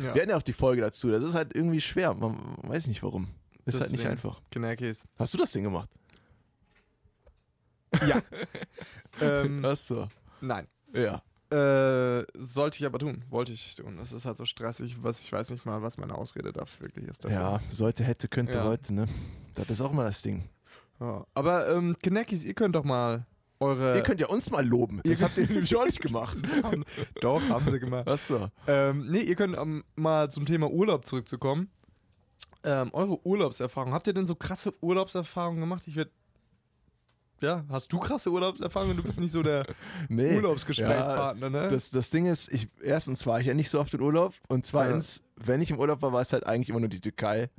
Ja. 0.00 0.14
Wir 0.14 0.22
hatten 0.22 0.30
ja 0.30 0.36
auch 0.36 0.42
die 0.42 0.52
Folge 0.52 0.82
dazu. 0.82 1.10
Das 1.10 1.22
ist 1.22 1.34
halt 1.34 1.54
irgendwie 1.54 1.80
schwer. 1.80 2.14
Man 2.14 2.56
weiß 2.62 2.86
nicht 2.86 3.02
warum. 3.02 3.28
Ist 3.64 3.80
halt 3.80 3.90
nicht 3.90 4.00
Deswegen. 4.04 4.10
einfach. 4.12 4.40
Knackis. 4.50 5.04
Hast 5.18 5.34
du 5.34 5.38
das 5.38 5.52
Ding 5.52 5.64
gemacht? 5.64 5.88
ähm, 9.20 9.62
Hast 9.64 9.90
du. 9.90 10.06
nein. 10.40 10.66
Ja. 10.92 11.22
Äh, 11.50 12.24
sollte 12.34 12.78
ich 12.80 12.86
aber 12.86 12.98
tun. 12.98 13.24
Wollte 13.30 13.52
ich 13.52 13.74
tun. 13.76 13.96
Das 13.98 14.12
ist 14.12 14.24
halt 14.26 14.36
so 14.36 14.44
stressig, 14.44 14.96
was 15.02 15.20
ich 15.20 15.32
weiß 15.32 15.50
nicht 15.50 15.64
mal, 15.64 15.80
was 15.80 15.96
meine 15.96 16.14
Ausrede 16.16 16.52
dafür 16.52 16.86
wirklich 16.88 17.06
ist. 17.06 17.24
Dafür. 17.24 17.38
Ja, 17.38 17.60
sollte, 17.70 18.02
hätte, 18.04 18.28
könnte, 18.28 18.54
Ja. 18.58 18.64
wollte, 18.64 18.92
ne? 18.92 19.06
Das 19.54 19.70
ist 19.70 19.80
auch 19.80 19.92
mal 19.92 20.04
das 20.04 20.22
Ding. 20.22 20.48
Ja. 20.98 21.24
Aber 21.34 21.68
ähm, 21.68 21.96
Knackis, 22.02 22.44
ihr 22.44 22.54
könnt 22.54 22.74
doch 22.74 22.84
mal 22.84 23.26
eure. 23.60 23.96
Ihr 23.96 24.02
könnt 24.02 24.20
ja 24.20 24.28
uns 24.28 24.50
mal 24.50 24.66
loben. 24.66 25.00
Das 25.04 25.22
habt 25.22 25.38
ihr 25.38 25.46
nämlich 25.46 25.74
auch 25.76 25.86
nicht 25.86 26.00
gemacht. 26.00 26.36
haben, 26.62 26.84
doch, 27.20 27.40
haben 27.48 27.70
sie 27.70 27.78
gemacht. 27.80 28.06
Was 28.06 28.28
so? 28.28 28.48
Ähm, 28.66 29.10
nee, 29.10 29.20
ihr 29.20 29.34
könnt 29.34 29.56
ähm, 29.56 29.84
mal 29.94 30.30
zum 30.30 30.46
Thema 30.46 30.70
Urlaub 30.70 31.06
zurückzukommen. 31.06 31.70
Ähm, 32.64 32.90
eure 32.92 33.24
Urlaubserfahrung. 33.26 33.92
Habt 33.92 34.06
ihr 34.06 34.12
denn 34.12 34.26
so 34.26 34.34
krasse 34.34 34.72
Urlaubserfahrungen 34.82 35.60
gemacht? 35.60 35.84
Ich 35.86 35.96
würde. 35.96 36.10
Ja, 37.40 37.64
hast 37.68 37.92
du 37.92 37.98
krasse 37.98 38.30
Urlaubserfahrungen? 38.30 38.96
Du 38.96 39.02
bist 39.02 39.20
nicht 39.20 39.32
so 39.32 39.42
der 39.42 39.66
Nee. 40.08 40.36
Urlaubsgesprächspartner, 40.36 41.50
ne? 41.50 41.68
Das, 41.68 41.90
das 41.90 42.10
Ding 42.10 42.26
ist, 42.26 42.50
ich, 42.50 42.68
erstens 42.82 43.26
war 43.26 43.40
ich 43.40 43.46
ja 43.46 43.54
nicht 43.54 43.68
so 43.68 43.78
oft 43.78 43.92
in 43.92 44.00
Urlaub 44.00 44.32
und 44.48 44.64
zweitens, 44.64 45.22
wenn 45.36 45.60
ich 45.60 45.70
im 45.70 45.78
Urlaub 45.78 46.00
war, 46.00 46.12
war 46.12 46.22
es 46.22 46.32
halt 46.32 46.46
eigentlich 46.46 46.70
immer 46.70 46.80
nur 46.80 46.88
die 46.88 47.00
Türkei. 47.00 47.50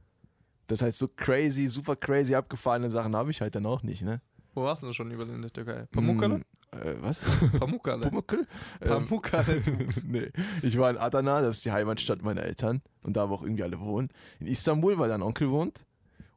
Das 0.65 0.81
heißt, 0.81 0.97
so 0.97 1.07
crazy, 1.07 1.67
super 1.67 1.95
crazy 1.95 2.33
abgefahrene 2.36 2.89
Sachen 2.89 3.15
habe 3.15 3.29
ich 3.31 3.39
halt 3.39 3.53
dann 3.55 3.65
auch 3.65 3.83
nicht, 3.83 4.01
ne? 4.01 4.19
Wo 4.57 4.63
warst 4.63 4.81
du 4.81 4.87
denn 4.87 4.93
schon 4.93 5.11
überall 5.11 5.29
in 5.29 5.43
der 5.43 5.53
Türkei? 5.53 5.85
Pamukkale? 5.91 6.39
Mm, 6.39 6.41
äh, 6.71 6.99
was? 6.99 7.19
Pamukkale. 7.59 8.07
Ähm, 8.07 8.87
Pamukkale. 8.87 9.61
nee. 10.03 10.31
Ich 10.63 10.79
war 10.79 10.89
in 10.89 10.97
Adana, 10.97 11.41
das 11.43 11.57
ist 11.57 11.65
die 11.65 11.71
Heimatstadt 11.71 12.23
meiner 12.23 12.41
Eltern 12.41 12.81
und 13.03 13.15
da, 13.15 13.29
wo 13.29 13.35
auch 13.35 13.43
irgendwie 13.43 13.61
alle 13.61 13.79
wohnen. 13.79 14.09
In 14.39 14.47
Istanbul, 14.47 14.97
weil 14.97 15.09
da 15.09 15.13
ein 15.13 15.21
Onkel 15.21 15.51
wohnt. 15.51 15.85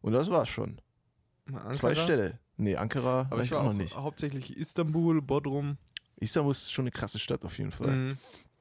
Und 0.03 0.13
das 0.13 0.31
war's 0.31 0.51
schon. 0.51 0.83
Ankara. 1.47 1.73
Zwei 1.73 1.95
Städte. 1.95 2.39
Nee, 2.59 2.77
Ankara 2.77 3.21
Aber 3.21 3.39
war 3.39 3.43
ich 3.43 3.53
war 3.53 3.61
auch 3.63 3.65
noch 3.65 3.73
nicht. 3.73 3.97
hauptsächlich 3.97 4.55
Istanbul, 4.55 5.23
Bodrum. 5.23 5.79
Istanbul 6.17 6.51
ist 6.51 6.71
schon 6.71 6.83
eine 6.83 6.91
krasse 6.91 7.19
Stadt 7.19 7.43
auf 7.47 7.57
jeden 7.57 7.73
Fall. 7.73 7.91
Mhm. 7.91 8.19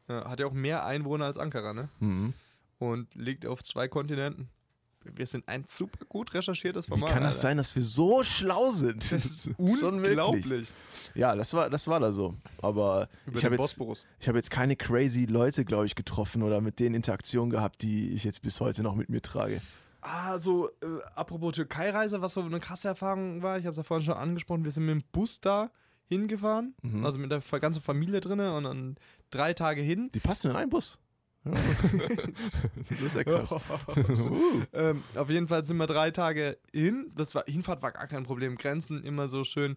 Ja, 0.08 0.30
hat 0.30 0.40
ja 0.40 0.46
auch 0.46 0.54
mehr 0.54 0.86
Einwohner 0.86 1.26
als 1.26 1.38
Ankara, 1.38 1.74
ne? 1.74 1.90
Mhm. 2.00 2.34
Und 2.78 3.14
liegt 3.14 3.46
auf 3.46 3.62
zwei 3.62 3.90
Kontinenten. 3.90 4.48
Wir 5.04 5.26
sind 5.26 5.48
ein 5.48 5.64
super 5.68 6.06
gut 6.06 6.34
recherchiertes 6.34 6.88
Wie 6.88 6.90
Format. 6.90 7.10
kann 7.10 7.24
das 7.24 7.36
Alter. 7.38 7.42
sein, 7.48 7.58
dass 7.58 7.76
wir 7.76 7.84
so 7.84 8.24
schlau 8.24 8.72
sind? 8.72 9.12
Das 9.12 9.26
ist 9.26 9.52
unglaublich. 9.58 10.70
Ja, 11.16 11.36
das 11.36 11.54
war, 11.54 11.70
das 11.70 11.88
war 11.88 12.00
da 12.00 12.12
so. 12.12 12.36
Aber 12.62 13.08
Über 13.26 13.38
ich 13.38 13.46
habe 13.46 13.56
jetzt, 13.56 13.80
ich 14.20 14.28
hab 14.28 14.36
jetzt 14.36 14.52
keine 14.52 14.76
crazy 14.76 15.26
Leute, 15.26 15.66
glaube 15.66 15.86
ich, 15.86 15.96
getroffen 15.96 16.44
oder 16.44 16.62
mit 16.62 16.80
denen 16.80 16.96
Interaktion 16.96 17.50
gehabt, 17.50 17.82
die 17.82 18.10
ich 18.14 18.24
jetzt 18.24 18.42
bis 18.42 18.60
heute 18.60 18.84
noch 18.84 18.96
mit 18.96 19.10
mir 19.10 19.22
trage. 19.22 19.62
Ah, 20.02 20.38
so, 20.38 20.70
äh, 20.82 20.86
apropos 21.16 21.54
Türkei-Reise, 21.56 22.22
was 22.22 22.34
so 22.34 22.42
eine 22.42 22.60
krasse 22.60 22.88
Erfahrung 22.88 23.42
war, 23.42 23.58
ich 23.58 23.66
habe 23.66 23.72
es 23.72 23.78
ja 23.78 23.84
vorhin 23.84 24.06
schon 24.06 24.16
angesprochen, 24.16 24.64
wir 24.64 24.72
sind 24.72 24.86
mit 24.86 24.96
dem 24.96 25.04
Bus 25.12 25.42
da 25.42 25.72
hingefahren, 26.06 26.74
Mhm. 26.82 27.06
also 27.06 27.20
mit 27.20 27.32
der 27.32 27.42
ganzen 27.60 27.82
Familie 27.82 28.20
drin 28.22 28.40
und 28.40 28.64
dann 28.64 28.96
drei 29.30 29.54
Tage 29.54 29.82
hin. 29.82 30.10
Die 30.14 30.20
passen 30.20 30.52
in 30.52 30.58
einen 30.58 30.70
Bus. 30.70 30.98
Das 31.44 33.02
ist 33.02 33.16
ja 33.16 33.24
krass. 33.24 33.56
Uh. 33.90 34.62
ähm, 34.74 35.04
auf 35.16 35.30
jeden 35.30 35.48
Fall 35.48 35.66
sind 35.66 35.78
wir 35.78 35.88
drei 35.88 36.12
Tage 36.12 36.58
hin. 36.74 37.12
Das 37.16 37.34
war, 37.36 37.44
Hinfahrt 37.48 37.82
war 37.82 37.92
gar 37.92 38.08
kein 38.08 38.24
Problem. 38.24 38.58
Grenzen 38.58 39.04
immer 39.04 39.28
so 39.28 39.44
schön. 39.44 39.76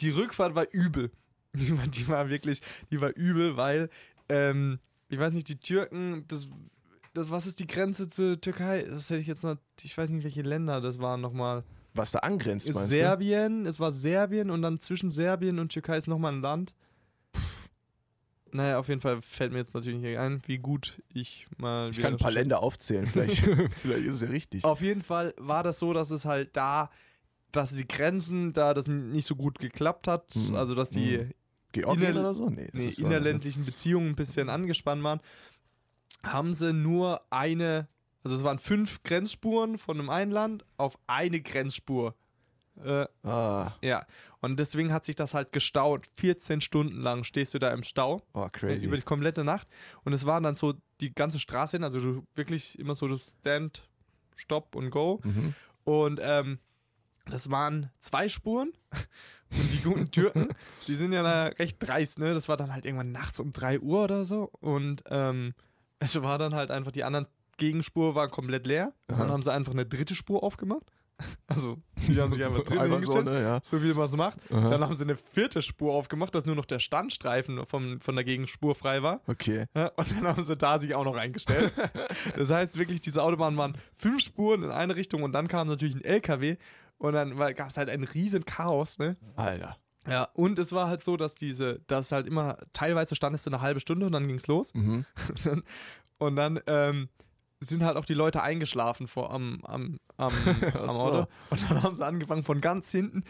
Die 0.00 0.10
Rückfahrt 0.10 0.54
war 0.54 0.66
übel. 0.72 1.10
Die 1.54 1.76
war, 1.76 1.86
die 1.86 2.08
war 2.08 2.28
wirklich, 2.28 2.60
die 2.90 3.00
war 3.00 3.10
übel, 3.16 3.56
weil, 3.56 3.88
ähm, 4.28 4.78
ich 5.08 5.18
weiß 5.18 5.32
nicht, 5.32 5.48
die 5.48 5.58
Türken, 5.58 6.24
das, 6.28 6.48
das, 7.14 7.30
was 7.30 7.46
ist 7.46 7.58
die 7.58 7.66
Grenze 7.66 8.08
zur 8.08 8.40
Türkei? 8.40 8.82
Das 8.82 9.08
hätte 9.10 9.20
ich 9.20 9.26
jetzt 9.26 9.42
noch, 9.42 9.56
ich 9.82 9.96
weiß 9.96 10.10
nicht, 10.10 10.24
welche 10.24 10.42
Länder 10.42 10.80
das 10.80 10.98
waren 11.00 11.20
nochmal. 11.20 11.64
Was 11.94 12.12
da 12.12 12.20
angrenzt, 12.20 12.72
meinst 12.72 12.90
Serbien, 12.90 13.66
es 13.66 13.80
war 13.80 13.90
Serbien 13.90 14.50
und 14.50 14.62
dann 14.62 14.80
zwischen 14.80 15.10
Serbien 15.10 15.58
und 15.58 15.72
Türkei 15.72 15.96
ist 15.96 16.06
nochmal 16.06 16.34
ein 16.34 16.42
Land. 16.42 16.74
Naja, 18.52 18.78
auf 18.78 18.88
jeden 18.88 19.00
Fall 19.00 19.20
fällt 19.22 19.52
mir 19.52 19.58
jetzt 19.58 19.74
natürlich 19.74 20.00
nicht 20.00 20.18
ein, 20.18 20.42
wie 20.46 20.58
gut 20.58 21.02
ich 21.12 21.46
mal. 21.58 21.90
Ich 21.90 22.00
kann 22.00 22.14
ein 22.14 22.18
paar 22.18 22.30
Länder 22.30 22.62
aufzählen. 22.62 23.06
Vielleicht, 23.12 23.38
vielleicht 23.38 24.06
ist 24.06 24.14
es 24.14 24.20
ja 24.22 24.28
richtig. 24.28 24.64
Auf 24.64 24.80
jeden 24.80 25.02
Fall 25.02 25.34
war 25.36 25.62
das 25.62 25.78
so, 25.78 25.92
dass 25.92 26.10
es 26.10 26.24
halt 26.24 26.56
da, 26.56 26.90
dass 27.52 27.74
die 27.74 27.86
Grenzen, 27.88 28.52
da 28.52 28.74
das 28.74 28.86
nicht 28.86 29.26
so 29.26 29.36
gut 29.36 29.58
geklappt 29.58 30.06
hat, 30.08 30.34
Mhm. 30.36 30.54
also 30.54 30.74
dass 30.74 30.90
die 30.90 31.18
Mhm. 31.18 31.30
Georgien 31.72 32.16
oder 32.16 32.34
so? 32.34 32.48
Nee, 32.50 32.70
das 32.72 32.98
nee, 32.98 33.04
innerländlichen 33.04 33.64
Beziehungen 33.64 34.08
ein 34.10 34.16
bisschen 34.16 34.48
angespannt 34.48 35.02
waren, 35.02 35.20
haben 36.22 36.54
sie 36.54 36.72
nur 36.72 37.20
eine, 37.30 37.88
also 38.24 38.36
es 38.36 38.42
waren 38.44 38.58
fünf 38.58 39.02
Grenzspuren 39.02 39.78
von 39.78 39.98
einem 39.98 40.10
einen 40.10 40.30
Land 40.32 40.64
auf 40.76 40.98
eine 41.06 41.40
Grenzspur. 41.40 42.14
Äh, 42.84 43.06
Ah, 43.22 43.72
ja, 43.82 44.04
und 44.40 44.58
deswegen 44.58 44.92
hat 44.92 45.04
sich 45.04 45.16
das 45.16 45.34
halt 45.34 45.52
gestaut. 45.52 46.06
14 46.16 46.60
Stunden 46.60 47.00
lang 47.00 47.24
stehst 47.24 47.54
du 47.54 47.58
da 47.58 47.72
im 47.72 47.82
Stau. 47.82 48.22
oh, 48.34 48.48
crazy. 48.52 48.86
Über 48.86 48.96
die 48.96 49.02
komplette 49.02 49.44
Nacht. 49.44 49.66
Und 50.04 50.12
es 50.12 50.26
waren 50.26 50.42
dann 50.42 50.56
so 50.56 50.74
die 51.00 51.14
ganze 51.14 51.38
Straße 51.40 51.76
hin, 51.76 51.84
also 51.84 52.00
du 52.00 52.24
wirklich 52.34 52.78
immer 52.78 52.94
so 52.94 53.18
Stand, 53.18 53.88
Stop 54.36 54.74
und 54.76 54.90
Go. 54.90 55.20
Mhm. 55.24 55.54
Und 55.84 56.20
ähm, 56.22 56.58
das 57.26 57.50
waren 57.50 57.90
zwei 57.98 58.28
Spuren. 58.28 58.72
Und 59.50 59.72
die 59.72 59.80
guten 59.82 60.10
Türken, 60.10 60.48
die 60.88 60.94
sind 60.94 61.14
ja 61.14 61.22
da 61.22 61.44
recht 61.44 61.78
dreist, 61.80 62.18
ne? 62.18 62.34
Das 62.34 62.50
war 62.50 62.58
dann 62.58 62.70
halt 62.70 62.84
irgendwann 62.84 63.12
nachts 63.12 63.40
um 63.40 63.50
3 63.50 63.80
Uhr 63.80 64.04
oder 64.04 64.26
so. 64.26 64.50
Und 64.60 65.02
ähm, 65.08 65.54
es 66.00 66.20
war 66.20 66.36
dann 66.36 66.54
halt 66.54 66.70
einfach, 66.70 66.92
die 66.92 67.02
anderen 67.02 67.26
Gegenspur 67.56 68.14
war 68.14 68.28
komplett 68.28 68.66
leer. 68.66 68.92
Aha. 69.08 69.16
Dann 69.16 69.30
haben 69.30 69.42
sie 69.42 69.50
einfach 69.50 69.72
eine 69.72 69.86
dritte 69.86 70.14
Spur 70.14 70.42
aufgemacht. 70.42 70.92
Also, 71.46 71.78
die 72.06 72.20
haben 72.20 72.32
sich 72.32 72.44
einfach 72.44 72.62
drin 72.62 72.78
Einfach 72.78 73.02
so, 73.02 73.22
ne, 73.22 73.42
ja. 73.42 73.60
so 73.62 73.82
wie 73.82 73.92
man 73.92 74.04
es 74.04 74.12
macht. 74.12 74.38
Aha. 74.52 74.70
Dann 74.70 74.82
haben 74.82 74.94
sie 74.94 75.04
eine 75.04 75.16
vierte 75.16 75.62
Spur 75.62 75.92
aufgemacht, 75.94 76.34
dass 76.34 76.46
nur 76.46 76.54
noch 76.54 76.64
der 76.64 76.78
Standstreifen 76.78 77.64
vom, 77.66 78.00
von 78.00 78.14
der 78.14 78.24
Gegenspur 78.24 78.74
frei 78.74 79.02
war. 79.02 79.20
Okay. 79.26 79.66
Ja, 79.74 79.88
und 79.96 80.10
dann 80.12 80.26
haben 80.28 80.42
sie 80.42 80.56
da 80.56 80.78
sich 80.78 80.94
auch 80.94 81.04
noch 81.04 81.16
eingestellt. 81.16 81.72
das 82.36 82.50
heißt 82.50 82.78
wirklich, 82.78 83.00
diese 83.00 83.22
Autobahn 83.22 83.56
waren 83.56 83.76
fünf 83.94 84.22
Spuren 84.22 84.62
in 84.62 84.70
eine 84.70 84.96
Richtung 84.96 85.22
und 85.22 85.32
dann 85.32 85.48
kam 85.48 85.68
natürlich 85.68 85.96
ein 85.96 86.04
LKW 86.04 86.56
und 86.98 87.12
dann 87.12 87.36
gab 87.36 87.70
es 87.70 87.76
halt 87.76 87.88
ein 87.88 88.04
riesen 88.04 88.44
Chaos, 88.44 88.98
ne? 88.98 89.16
Alter. 89.36 89.76
Ja, 90.08 90.28
und 90.34 90.58
es 90.58 90.72
war 90.72 90.88
halt 90.88 91.02
so, 91.04 91.16
dass 91.16 91.34
diese, 91.34 91.80
dass 91.86 92.12
halt 92.12 92.26
immer, 92.26 92.58
teilweise 92.72 93.14
standest 93.14 93.46
du 93.46 93.50
eine 93.50 93.60
halbe 93.60 93.80
Stunde 93.80 94.06
und 94.06 94.12
dann 94.12 94.26
ging's 94.26 94.46
los. 94.46 94.72
Mhm. 94.74 95.04
Und 95.28 95.46
dann, 95.46 95.62
und 96.18 96.36
dann 96.36 96.60
ähm, 96.66 97.08
sind 97.60 97.82
halt 97.82 97.96
auch 97.96 98.04
die 98.04 98.14
Leute 98.14 98.42
eingeschlafen 98.42 99.08
vor 99.08 99.32
am, 99.32 99.60
am, 99.64 99.98
am, 100.16 100.32
am. 100.74 100.90
Auto. 100.90 101.26
Und 101.50 101.70
dann 101.70 101.82
haben 101.82 101.96
sie 101.96 102.04
angefangen 102.04 102.44
von 102.44 102.60
ganz 102.60 102.90
hinten 102.90 103.24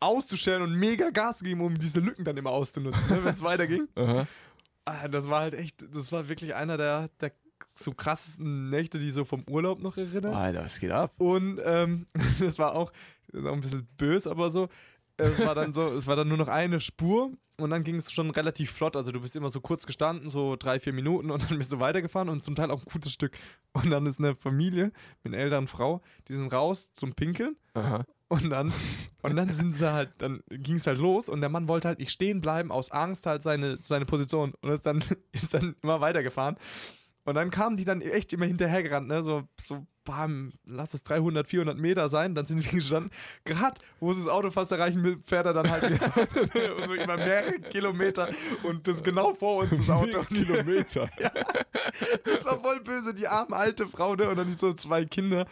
auszustellen 0.00 0.62
und 0.62 0.74
mega 0.74 1.10
Gas 1.10 1.38
zu 1.38 1.44
geben, 1.44 1.60
um 1.60 1.78
diese 1.78 2.00
Lücken 2.00 2.24
dann 2.24 2.36
immer 2.36 2.50
auszunutzen, 2.50 3.08
ne, 3.10 3.24
wenn 3.24 3.34
es 3.34 3.42
weiterging. 3.42 3.86
Ah, 4.86 5.08
das 5.08 5.28
war 5.28 5.40
halt 5.40 5.54
echt, 5.54 5.84
das 5.94 6.10
war 6.10 6.28
wirklich 6.28 6.54
einer 6.54 6.76
der, 6.78 7.10
der 7.20 7.32
so 7.74 7.92
krassesten 7.92 8.70
Nächte, 8.70 8.98
die 8.98 9.10
so 9.10 9.24
vom 9.24 9.44
Urlaub 9.48 9.80
noch 9.80 9.96
erinnere. 9.96 10.36
Alter, 10.36 10.64
was 10.64 10.78
geht 10.78 10.90
ab? 10.90 11.14
Und 11.18 11.60
ähm, 11.64 12.06
das 12.40 12.58
war 12.58 12.74
auch, 12.74 12.92
das 13.28 13.42
ist 13.42 13.46
auch 13.46 13.52
ein 13.52 13.60
bisschen 13.60 13.88
böse, 13.96 14.30
aber 14.30 14.50
so. 14.50 14.68
Es 15.20 15.38
war 15.44 15.54
dann 15.54 15.72
so, 15.72 15.82
es 15.88 16.06
war 16.06 16.16
dann 16.16 16.28
nur 16.28 16.38
noch 16.38 16.48
eine 16.48 16.80
Spur 16.80 17.32
und 17.60 17.70
dann 17.70 17.84
ging 17.84 17.96
es 17.96 18.10
schon 18.10 18.30
relativ 18.30 18.70
flott. 18.70 18.96
Also 18.96 19.12
du 19.12 19.20
bist 19.20 19.36
immer 19.36 19.48
so 19.48 19.60
kurz 19.60 19.86
gestanden, 19.86 20.30
so 20.30 20.56
drei, 20.56 20.80
vier 20.80 20.92
Minuten 20.92 21.30
und 21.30 21.50
dann 21.50 21.58
bist 21.58 21.72
du 21.72 21.80
weitergefahren 21.80 22.28
und 22.28 22.44
zum 22.44 22.54
Teil 22.54 22.70
auch 22.70 22.80
ein 22.80 22.92
gutes 22.92 23.12
Stück. 23.12 23.36
Und 23.72 23.90
dann 23.90 24.06
ist 24.06 24.18
eine 24.18 24.34
Familie 24.34 24.92
mit 25.22 25.34
einer 25.34 25.42
älteren 25.42 25.66
Frau, 25.66 26.00
die 26.28 26.34
sind 26.34 26.52
raus 26.52 26.90
zum 26.94 27.14
Pinkeln 27.14 27.56
Aha. 27.74 28.04
und 28.28 28.50
dann, 28.50 28.72
und 29.22 29.36
dann 29.36 29.50
sind 29.52 29.76
sie 29.76 29.92
halt, 29.92 30.10
dann 30.18 30.42
ging 30.48 30.76
es 30.76 30.86
halt 30.86 30.98
los 30.98 31.28
und 31.28 31.40
der 31.40 31.50
Mann 31.50 31.68
wollte 31.68 31.88
halt 31.88 31.98
nicht 31.98 32.10
stehen 32.10 32.40
bleiben, 32.40 32.72
aus 32.72 32.90
Angst 32.90 33.26
halt 33.26 33.42
seine, 33.42 33.78
seine 33.80 34.06
Position 34.06 34.54
und 34.60 34.70
ist 34.70 34.86
dann, 34.86 35.04
ist 35.32 35.54
dann 35.54 35.76
immer 35.82 36.00
weitergefahren. 36.00 36.56
Und 37.30 37.36
dann 37.36 37.50
kamen 37.50 37.76
die 37.76 37.84
dann 37.84 38.00
echt 38.00 38.32
immer 38.32 38.46
hinterhergerannt, 38.46 39.08
ne? 39.08 39.22
So, 39.22 39.44
so 39.62 39.86
bam, 40.04 40.52
lass 40.64 40.94
es 40.94 41.04
300, 41.04 41.46
400 41.46 41.78
Meter 41.78 42.08
sein. 42.08 42.34
Dann 42.34 42.44
sind 42.44 42.64
wir 42.64 42.72
gestanden. 42.78 43.12
Gerade, 43.44 43.80
wo 44.00 44.12
sie 44.12 44.20
das 44.20 44.28
Auto 44.28 44.50
fast 44.50 44.72
erreichen 44.72 45.02
will, 45.04 45.18
fährt 45.24 45.46
er 45.46 45.52
dann 45.52 45.70
halt 45.70 45.90
wieder 45.90 46.12
so 46.86 46.94
über 46.94 47.16
mehrere 47.16 47.60
Kilometer 47.60 48.30
und 48.64 48.88
das 48.88 49.02
genau 49.02 49.32
vor 49.32 49.58
uns, 49.62 49.70
das 49.70 49.90
Auto. 49.90 50.24
Kilometer. 50.28 51.08
Das 52.24 52.44
war 52.44 52.60
voll 52.60 52.80
böse, 52.80 53.14
die 53.14 53.28
arme 53.28 53.54
alte 53.56 53.86
Frau, 53.86 54.16
ne? 54.16 54.28
Und 54.28 54.36
dann 54.36 54.50
so 54.58 54.72
zwei 54.72 55.04
Kinder. 55.04 55.46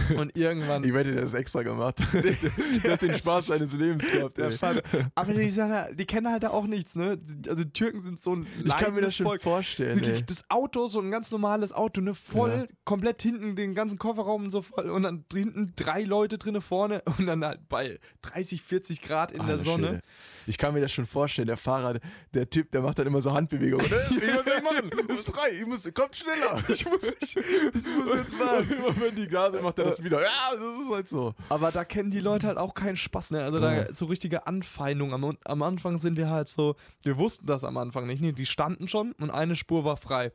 Und 0.16 0.36
irgendwann. 0.36 0.84
Ich 0.84 0.92
wette, 0.94 1.12
der 1.12 1.22
ist 1.24 1.34
extra 1.34 1.62
gemacht. 1.62 1.96
der 2.84 2.92
hat 2.92 3.02
den 3.02 3.14
Spaß 3.18 3.46
seines 3.46 3.72
Lebens 3.74 4.10
gehabt. 4.10 4.36
Der 4.38 4.46
ey. 4.46 4.56
Schade. 4.58 4.82
Aber 5.14 5.32
die, 5.32 5.50
sagen 5.50 5.72
ja- 5.72 5.92
die 5.92 6.04
kennen 6.06 6.30
halt 6.30 6.42
da 6.42 6.50
auch 6.50 6.66
nichts, 6.66 6.94
ne? 6.94 7.18
Also 7.48 7.64
die 7.64 7.72
Türken 7.72 8.00
sind 8.02 8.22
so 8.22 8.34
ein 8.36 8.46
Ich 8.64 8.76
kann 8.76 8.94
mir 8.94 9.00
das 9.00 9.14
schon 9.16 9.26
Volk. 9.26 9.42
vorstellen. 9.42 10.02
Ey. 10.02 10.22
das 10.24 10.44
Auto, 10.48 10.86
so 10.88 11.00
ein 11.00 11.10
ganz 11.10 11.30
normales 11.30 11.72
Auto, 11.72 12.00
ne, 12.00 12.14
voll, 12.14 12.66
Ja. 12.68 12.74
komplett 12.84 13.22
hinten 13.22 13.56
den 13.56 13.74
ganzen 13.74 13.98
Kofferraum 13.98 14.50
so 14.50 14.62
voll 14.62 14.90
und 14.90 15.02
dann 15.02 15.24
hinten 15.32 15.72
drei 15.76 16.02
Leute 16.02 16.38
drinne 16.38 16.60
vorne 16.60 17.02
und 17.18 17.26
dann 17.26 17.44
halt 17.44 17.68
bei 17.68 17.98
30, 18.22 18.62
40 18.62 19.02
Grad 19.02 19.32
in 19.32 19.38
der 19.38 19.46
Alter 19.56 19.64
Sonne. 19.64 19.86
Schwede. 19.88 20.02
Ich 20.46 20.58
kann 20.58 20.74
mir 20.74 20.80
das 20.82 20.92
schon 20.92 21.06
vorstellen. 21.06 21.46
Der 21.48 21.56
Fahrer, 21.56 21.98
der 22.34 22.50
Typ, 22.50 22.70
der 22.70 22.82
macht 22.82 22.98
dann 22.98 23.06
immer 23.06 23.22
so 23.22 23.32
Handbewegungen. 23.32 23.86
Wie 23.86 24.32
muss 24.32 24.46
ich 24.46 24.62
machen? 24.62 25.08
Ist 25.08 25.26
frei. 25.30 25.50
Ich 25.58 25.66
muss, 25.66 25.88
kommt 25.94 26.14
schneller. 26.16 26.62
Ich 26.68 26.84
muss, 26.84 27.00
ich, 27.02 27.36
muss 27.36 28.14
jetzt 28.14 28.34
fahren. 28.34 28.68
Immer 28.70 29.00
wenn 29.00 29.14
die 29.16 29.26
Gase 29.26 29.62
macht 29.62 29.78
er 29.84 29.90
das 29.90 30.02
wieder. 30.02 30.22
Ja, 30.22 30.50
das 30.52 30.84
ist 30.84 30.90
halt 30.90 31.08
so. 31.08 31.34
Aber 31.48 31.70
da 31.70 31.84
kennen 31.84 32.10
die 32.10 32.20
Leute 32.20 32.46
halt 32.46 32.58
auch 32.58 32.74
keinen 32.74 32.96
Spaß, 32.96 33.32
ne? 33.32 33.42
Also 33.42 33.60
da 33.60 33.92
so 33.92 34.06
richtige 34.06 34.46
Anfeindung. 34.46 35.12
Am, 35.12 35.36
am 35.44 35.62
Anfang 35.62 35.98
sind 35.98 36.16
wir 36.16 36.30
halt 36.30 36.48
so, 36.48 36.76
wir 37.02 37.16
wussten 37.18 37.46
das 37.46 37.64
am 37.64 37.76
Anfang 37.76 38.06
nicht, 38.06 38.20
ne? 38.20 38.32
Die 38.32 38.46
standen 38.46 38.88
schon 38.88 39.12
und 39.12 39.30
eine 39.30 39.56
Spur 39.56 39.84
war 39.84 39.96
frei. 39.96 40.32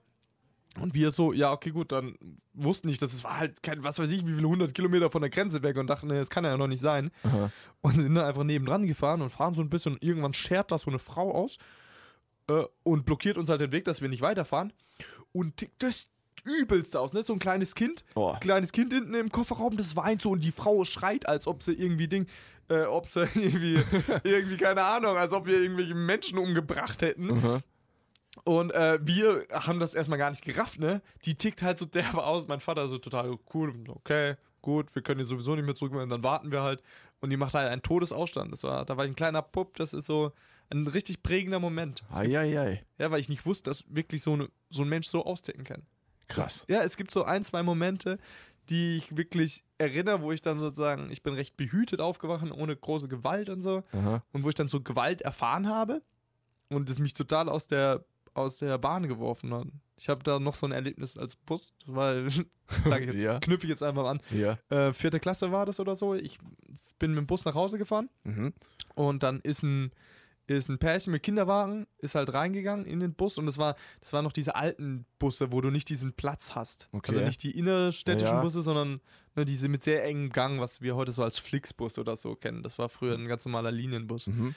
Und 0.80 0.94
wir 0.94 1.12
so, 1.12 1.34
ja, 1.34 1.52
okay, 1.52 1.72
gut, 1.72 1.92
dann 1.92 2.16
wussten 2.54 2.88
nicht, 2.88 3.02
dass 3.02 3.12
es 3.12 3.24
war 3.24 3.40
halt 3.40 3.64
kein, 3.64 3.84
was 3.84 3.98
weiß 3.98 4.12
ich, 4.12 4.26
wie 4.28 4.36
viele 4.36 4.48
hundert 4.48 4.76
Kilometer 4.76 5.10
von 5.10 5.22
der 5.22 5.32
Grenze 5.32 5.64
weg 5.64 5.78
und 5.78 5.88
dachten, 5.88 6.08
ne, 6.08 6.20
das 6.20 6.30
kann 6.30 6.44
ja 6.46 6.56
noch 6.58 6.68
nicht 6.68 6.82
sein. 6.82 7.12
Und 7.82 7.98
sind 7.98 8.14
dann 8.16 8.26
einfach 8.26 8.44
nebendran 8.44 8.86
gefahren 8.86 9.22
und 9.22 9.30
fahren 9.30 9.56
so 9.56 9.62
ein 9.62 9.70
bisschen 9.70 9.94
und 9.94 10.04
irgendwann 10.04 10.34
schert 10.34 10.72
da 10.72 10.78
so 10.78 10.92
eine 10.92 11.00
Frau 11.00 11.32
aus 11.34 11.58
äh, 12.50 12.64
und 12.84 13.06
blockiert 13.06 13.38
uns 13.38 13.50
halt 13.50 13.62
den 13.62 13.72
Weg, 13.72 13.86
dass 13.86 14.02
wir 14.02 14.10
nicht 14.10 14.22
weiterfahren. 14.22 14.72
Und 15.32 15.58
tickt 15.58 15.82
das 15.82 16.06
übelste 16.50 17.00
aus, 17.00 17.14
ne? 17.14 17.24
So 17.24 17.34
ein 17.34 17.40
kleines 17.40 17.76
Kind, 17.76 18.04
Oh. 18.16 18.36
kleines 18.40 18.72
Kind 18.72 18.94
hinten 18.94 19.14
im 19.14 19.32
Kofferraum, 19.32 19.78
das 19.78 19.96
weint 19.96 20.22
so 20.22 20.32
und 20.32 20.44
die 20.44 20.52
Frau 20.52 20.84
schreit, 20.84 21.28
als 21.28 21.48
ob 21.48 21.64
sie 21.64 21.74
irgendwie 21.74 22.08
Ding, 22.08 22.28
äh, 22.70 22.84
ob 22.84 23.08
sie 23.08 23.22
irgendwie, 23.36 23.82
irgendwie, 24.24 24.58
keine 24.58 24.84
Ahnung, 24.84 25.18
als 25.18 25.34
ob 25.34 25.46
wir 25.46 25.60
irgendwelche 25.62 25.96
Menschen 25.96 26.38
umgebracht 26.38 27.02
hätten. 27.02 27.32
Aha. 27.40 27.60
Und 28.46 28.72
äh, 28.72 29.00
wir 29.02 29.46
haben 29.52 29.80
das 29.80 29.94
erstmal 29.94 30.18
gar 30.20 30.30
nicht 30.30 30.46
gerafft, 30.46 30.80
ne? 30.80 31.02
Die 31.26 31.36
tickt 31.36 31.62
halt 31.62 31.78
so 31.78 31.86
derbe 31.86 32.24
aus. 32.24 32.48
Mein 32.48 32.60
Vater 32.60 32.88
so 32.88 32.98
total 32.98 33.38
cool, 33.54 33.74
okay, 33.90 34.36
gut, 34.62 34.94
wir 34.96 35.02
können 35.02 35.20
jetzt 35.20 35.30
sowieso 35.30 35.56
nicht 35.56 35.66
mehr 35.66 35.76
zurück, 35.76 35.94
dann 36.10 36.24
warten 36.24 36.52
wir 36.52 36.62
halt. 36.62 36.82
Und 37.22 37.32
die 37.32 37.38
macht 37.38 37.54
halt 37.54 37.70
einen 37.70 37.82
Todesausstand. 37.82 38.54
Das 38.54 38.64
war, 38.64 38.86
da 38.86 38.96
war 38.96 39.04
ich 39.06 39.12
ein 39.12 39.16
kleiner 39.16 39.42
Pupp, 39.42 39.76
das 39.76 39.94
ist 39.94 40.06
so 40.06 40.32
ein 40.70 40.88
richtig 40.88 41.22
prägender 41.22 41.60
Moment. 41.60 42.04
Es 42.12 42.20
gibt, 42.22 42.34
Eieiei. 42.36 42.86
ja, 42.98 43.12
weil 43.12 43.20
ich 43.20 43.28
nicht 43.28 43.46
wusste, 43.46 43.70
dass 43.72 43.84
wirklich 43.94 44.22
so, 44.22 44.34
eine, 44.34 44.48
so 44.70 44.84
ein 44.84 44.90
Mensch 44.90 45.08
so 45.08 45.26
austicken 45.26 45.64
kann. 45.66 45.82
Krass. 46.30 46.66
Ja, 46.70 46.82
es 46.84 46.96
gibt 46.96 47.12
so 47.12 47.24
ein, 47.26 47.44
zwei 47.44 47.62
Momente, 47.64 48.18
die 48.70 48.98
ich 48.98 49.18
wirklich 49.18 49.64
erinnere, 49.78 50.22
wo 50.22 50.32
ich 50.32 50.42
dann 50.42 50.60
sozusagen, 50.60 51.12
ich 51.12 51.24
bin 51.24 51.34
recht 51.34 51.58
behütet 51.58 52.00
aufgewacht, 52.02 52.50
ohne 52.52 52.76
große 52.76 53.08
Gewalt 53.08 53.50
und 53.50 53.62
so. 53.62 53.84
Aha. 53.92 54.24
Und 54.32 54.44
wo 54.44 54.50
ich 54.50 54.56
dann 54.56 54.68
so 54.68 54.80
Gewalt 54.82 55.22
erfahren 55.22 55.68
habe 55.68 56.02
und 56.70 56.90
es 56.90 57.00
mich 57.00 57.14
total 57.14 57.50
aus 57.50 57.68
der, 57.68 58.06
aus 58.36 58.58
der 58.60 58.78
Bahn 58.78 59.08
geworfen 59.08 59.54
hat. 59.54 59.68
Ich 59.98 60.08
habe 60.08 60.24
da 60.24 60.40
noch 60.40 60.56
so 60.56 60.66
ein 60.68 60.72
Erlebnis 60.72 61.18
als 61.18 61.36
Bus, 61.36 61.74
weil, 61.88 62.30
sage 62.86 63.06
ich 63.06 63.14
jetzt, 63.14 63.22
Ja. 63.24 63.40
knüpfe 63.40 63.66
ich 63.66 63.72
jetzt 63.72 63.84
einfach 63.84 64.06
an. 64.06 64.22
Ja. 64.32 64.58
Äh, 64.70 64.94
vierte 64.94 65.20
Klasse 65.20 65.52
war 65.52 65.66
das 65.66 65.80
oder 65.80 65.96
so. 65.96 66.14
Ich 66.14 66.38
bin 67.00 67.12
mit 67.12 67.18
dem 67.18 67.28
Bus 67.28 67.44
nach 67.46 67.56
Hause 67.56 67.78
gefahren 67.80 68.10
Mhm. 68.24 68.54
und 68.96 69.24
dann 69.24 69.40
ist 69.42 69.64
ein, 69.64 69.92
ist 70.58 70.70
ein 70.70 70.80
Pärchen 70.80 71.12
mit 71.12 71.24
Kinderwagen, 71.24 71.88
ist 72.00 72.16
halt 72.16 72.34
reingegangen 72.34 72.86
in 72.86 73.00
den 73.00 73.14
Bus 73.14 73.38
und 73.38 73.46
das 73.46 73.58
war, 73.58 73.76
das 74.02 74.14
waren 74.14 74.24
noch 74.24 74.32
diese 74.32 74.56
alten 74.56 75.06
Busse, 75.20 75.52
wo 75.52 75.62
du 75.62 75.70
nicht 75.70 75.90
diesen 75.90 76.14
Platz 76.14 76.56
hast. 76.56 76.90
Okay. 76.92 77.12
Also 77.12 77.22
nicht 77.22 77.44
die 77.44 77.58
innerstädtischen 77.58 78.38
Ja. 78.38 78.42
Busse, 78.42 78.62
sondern 78.62 79.02
ne, 79.36 79.46
diese 79.46 79.68
mit 79.68 79.84
sehr 79.84 80.04
engem 80.04 80.30
Gang, 80.30 80.60
was 80.60 80.82
wir 80.82 80.96
heute 80.96 81.12
so 81.12 81.24
als 81.24 81.40
Flixbus 81.40 82.00
oder 82.00 82.16
so 82.16 82.36
kennen. 82.36 82.64
Das 82.64 82.80
war 82.80 82.90
früher 82.90 83.16
ein 83.16 83.28
ganz 83.28 83.46
normaler 83.46 83.72
Linienbus. 83.72 84.28
Mhm. 84.28 84.56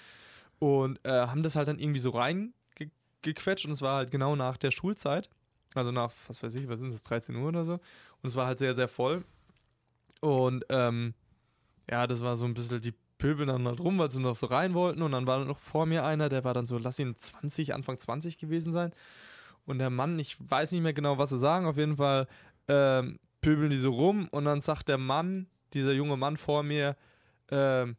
Und 0.59 1.01
äh, 1.05 1.11
haben 1.11 1.43
das 1.43 1.57
halt 1.57 1.69
dann 1.69 1.79
irgendwie 1.79 2.01
so 2.01 2.11
reingequetscht 2.11 3.67
und 3.67 3.73
es 3.73 3.83
war 3.83 3.97
halt 3.97 4.11
genau 4.11 4.37
nach 4.37 4.57
der 4.57 4.71
Schulzeit. 4.71 5.29
Also 5.75 5.91
nach, 5.91 6.13
was 6.29 6.43
weiß 6.43 6.55
ich, 6.55 6.69
was 6.69 6.79
sind 6.79 6.93
das, 6.93 7.03
13 7.03 7.35
Uhr 7.37 7.49
oder 7.49 7.65
so. 7.65 7.75
Und 7.75 8.29
es 8.29 8.37
war 8.37 8.47
halt 8.47 8.59
sehr, 8.59 8.75
sehr 8.75 8.89
voll. 8.89 9.25
Und 10.21 10.65
ähm, 10.69 11.15
ja, 11.91 12.07
das 12.07 12.23
war 12.23 12.37
so 12.37 12.45
ein 12.45 12.55
bisschen, 12.55 12.81
die 12.81 12.95
pöbeln 13.23 13.49
dann 13.49 13.69
halt 13.69 13.79
rum, 13.79 13.99
weil 13.99 14.11
sie 14.11 14.21
noch 14.21 14.35
so 14.35 14.47
rein 14.47 14.75
wollten. 14.75 15.01
Und 15.01 15.13
dann 15.13 15.29
war 15.29 15.45
noch 15.45 15.61
vor 15.61 15.87
mir 15.87 16.05
einer, 16.05 16.29
der 16.29 16.43
war 16.43 16.55
dann 16.55 16.67
so, 16.67 16.77
lass 16.77 16.99
ihn 16.99 17.15
20, 17.17 17.73
Anfang 17.73 17.97
20 17.97 18.37
gewesen 18.37 18.73
sein. 18.73 18.93
Und 19.65 19.79
der 19.79 19.91
Mann, 19.91 20.19
ich 20.19 20.37
weiß 20.41 20.73
nicht 20.73 20.83
mehr 20.83 20.93
genau, 20.93 21.19
was 21.19 21.31
sie 21.31 21.39
sagen, 21.39 21.67
auf 21.67 21.77
jeden 21.77 21.97
Fall 21.99 22.27
ähm, 22.67 23.21
pöbeln 23.41 23.71
die 23.71 23.79
so 23.79 23.93
rum. 23.93 24.27
Und 24.33 24.45
dann 24.45 24.61
sagt 24.61 24.89
der 24.89 24.99
Mann, 24.99 25.47
dieser 25.73 25.93
junge 25.93 26.17
Mann 26.17 26.37
vor 26.37 26.65
mir, 26.65 26.97
ähm, 27.53 27.97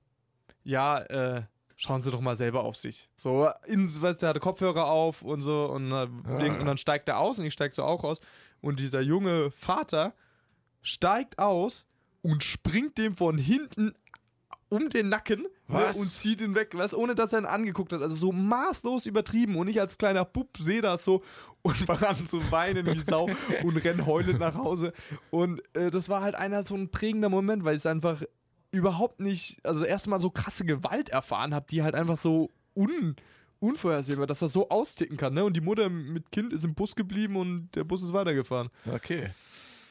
ja, 0.65 0.99
äh, 0.99 1.43
schauen 1.77 2.01
Sie 2.01 2.11
doch 2.11 2.19
mal 2.19 2.35
selber 2.35 2.65
auf 2.65 2.75
sich. 2.75 3.09
So, 3.15 3.49
in, 3.65 3.89
weißt, 3.89 4.21
der 4.21 4.29
hatte 4.29 4.41
Kopfhörer 4.41 4.87
auf 4.87 5.21
und 5.21 5.41
so 5.41 5.65
und, 5.67 5.89
äh, 5.93 6.07
Ding, 6.37 6.59
und 6.59 6.65
dann 6.65 6.77
steigt 6.77 7.07
er 7.07 7.19
aus 7.19 7.39
und 7.39 7.45
ich 7.45 7.53
steig 7.53 7.71
so 7.71 7.83
auch 7.83 8.03
aus. 8.03 8.19
Und 8.59 8.77
dieser 8.77 8.99
junge 8.99 9.51
Vater 9.51 10.13
steigt 10.81 11.39
aus 11.39 11.87
und 12.21 12.43
springt 12.43 12.97
dem 12.97 13.15
von 13.15 13.37
hinten 13.37 13.93
um 14.73 14.89
den 14.89 15.09
Nacken 15.09 15.45
Was? 15.67 15.95
Ne, 15.95 16.01
und 16.01 16.07
zieht 16.07 16.41
ihn 16.41 16.55
weg, 16.55 16.75
weißt, 16.75 16.95
ohne 16.95 17.13
dass 17.13 17.31
er 17.31 17.39
ihn 17.39 17.45
angeguckt 17.45 17.93
hat. 17.93 18.01
Also 18.01 18.15
so 18.15 18.31
maßlos 18.31 19.05
übertrieben. 19.05 19.55
Und 19.55 19.67
ich 19.67 19.79
als 19.79 19.97
kleiner 19.97 20.25
Bub 20.25 20.57
sehe 20.57 20.81
das 20.81 21.03
so 21.03 21.21
und 21.61 21.77
fange 21.77 22.07
an 22.07 22.27
zu 22.27 22.51
weinen 22.51 22.85
wie 22.87 22.99
Sau 22.99 23.29
und 23.63 23.77
renn 23.77 24.05
heulend 24.05 24.39
nach 24.39 24.55
Hause. 24.55 24.93
Und 25.29 25.61
äh, 25.75 25.91
das 25.91 26.09
war 26.09 26.21
halt 26.21 26.35
einer 26.35 26.65
so 26.65 26.75
ein 26.75 26.89
prägender 26.89 27.29
Moment, 27.29 27.63
weil 27.63 27.75
ich 27.75 27.81
es 27.81 27.85
einfach 27.85 28.23
überhaupt 28.71 29.19
nicht, 29.19 29.59
also 29.63 29.85
erstmal 29.85 30.19
so 30.19 30.31
krasse 30.31 30.65
Gewalt 30.65 31.09
erfahren 31.09 31.53
habe, 31.53 31.67
die 31.69 31.83
halt 31.83 31.93
einfach 31.93 32.17
so 32.17 32.49
un, 32.75 33.15
unvorhersehbar, 33.59 34.25
dass 34.25 34.39
das 34.39 34.53
so 34.53 34.69
austicken 34.69 35.17
kann. 35.17 35.35
Ne? 35.35 35.45
Und 35.45 35.53
die 35.55 35.61
Mutter 35.61 35.89
mit 35.89 36.31
Kind 36.31 36.51
ist 36.51 36.65
im 36.65 36.73
Bus 36.73 36.95
geblieben 36.95 37.35
und 37.35 37.69
der 37.75 37.83
Bus 37.83 38.01
ist 38.01 38.13
weitergefahren. 38.13 38.69
Okay. 38.91 39.29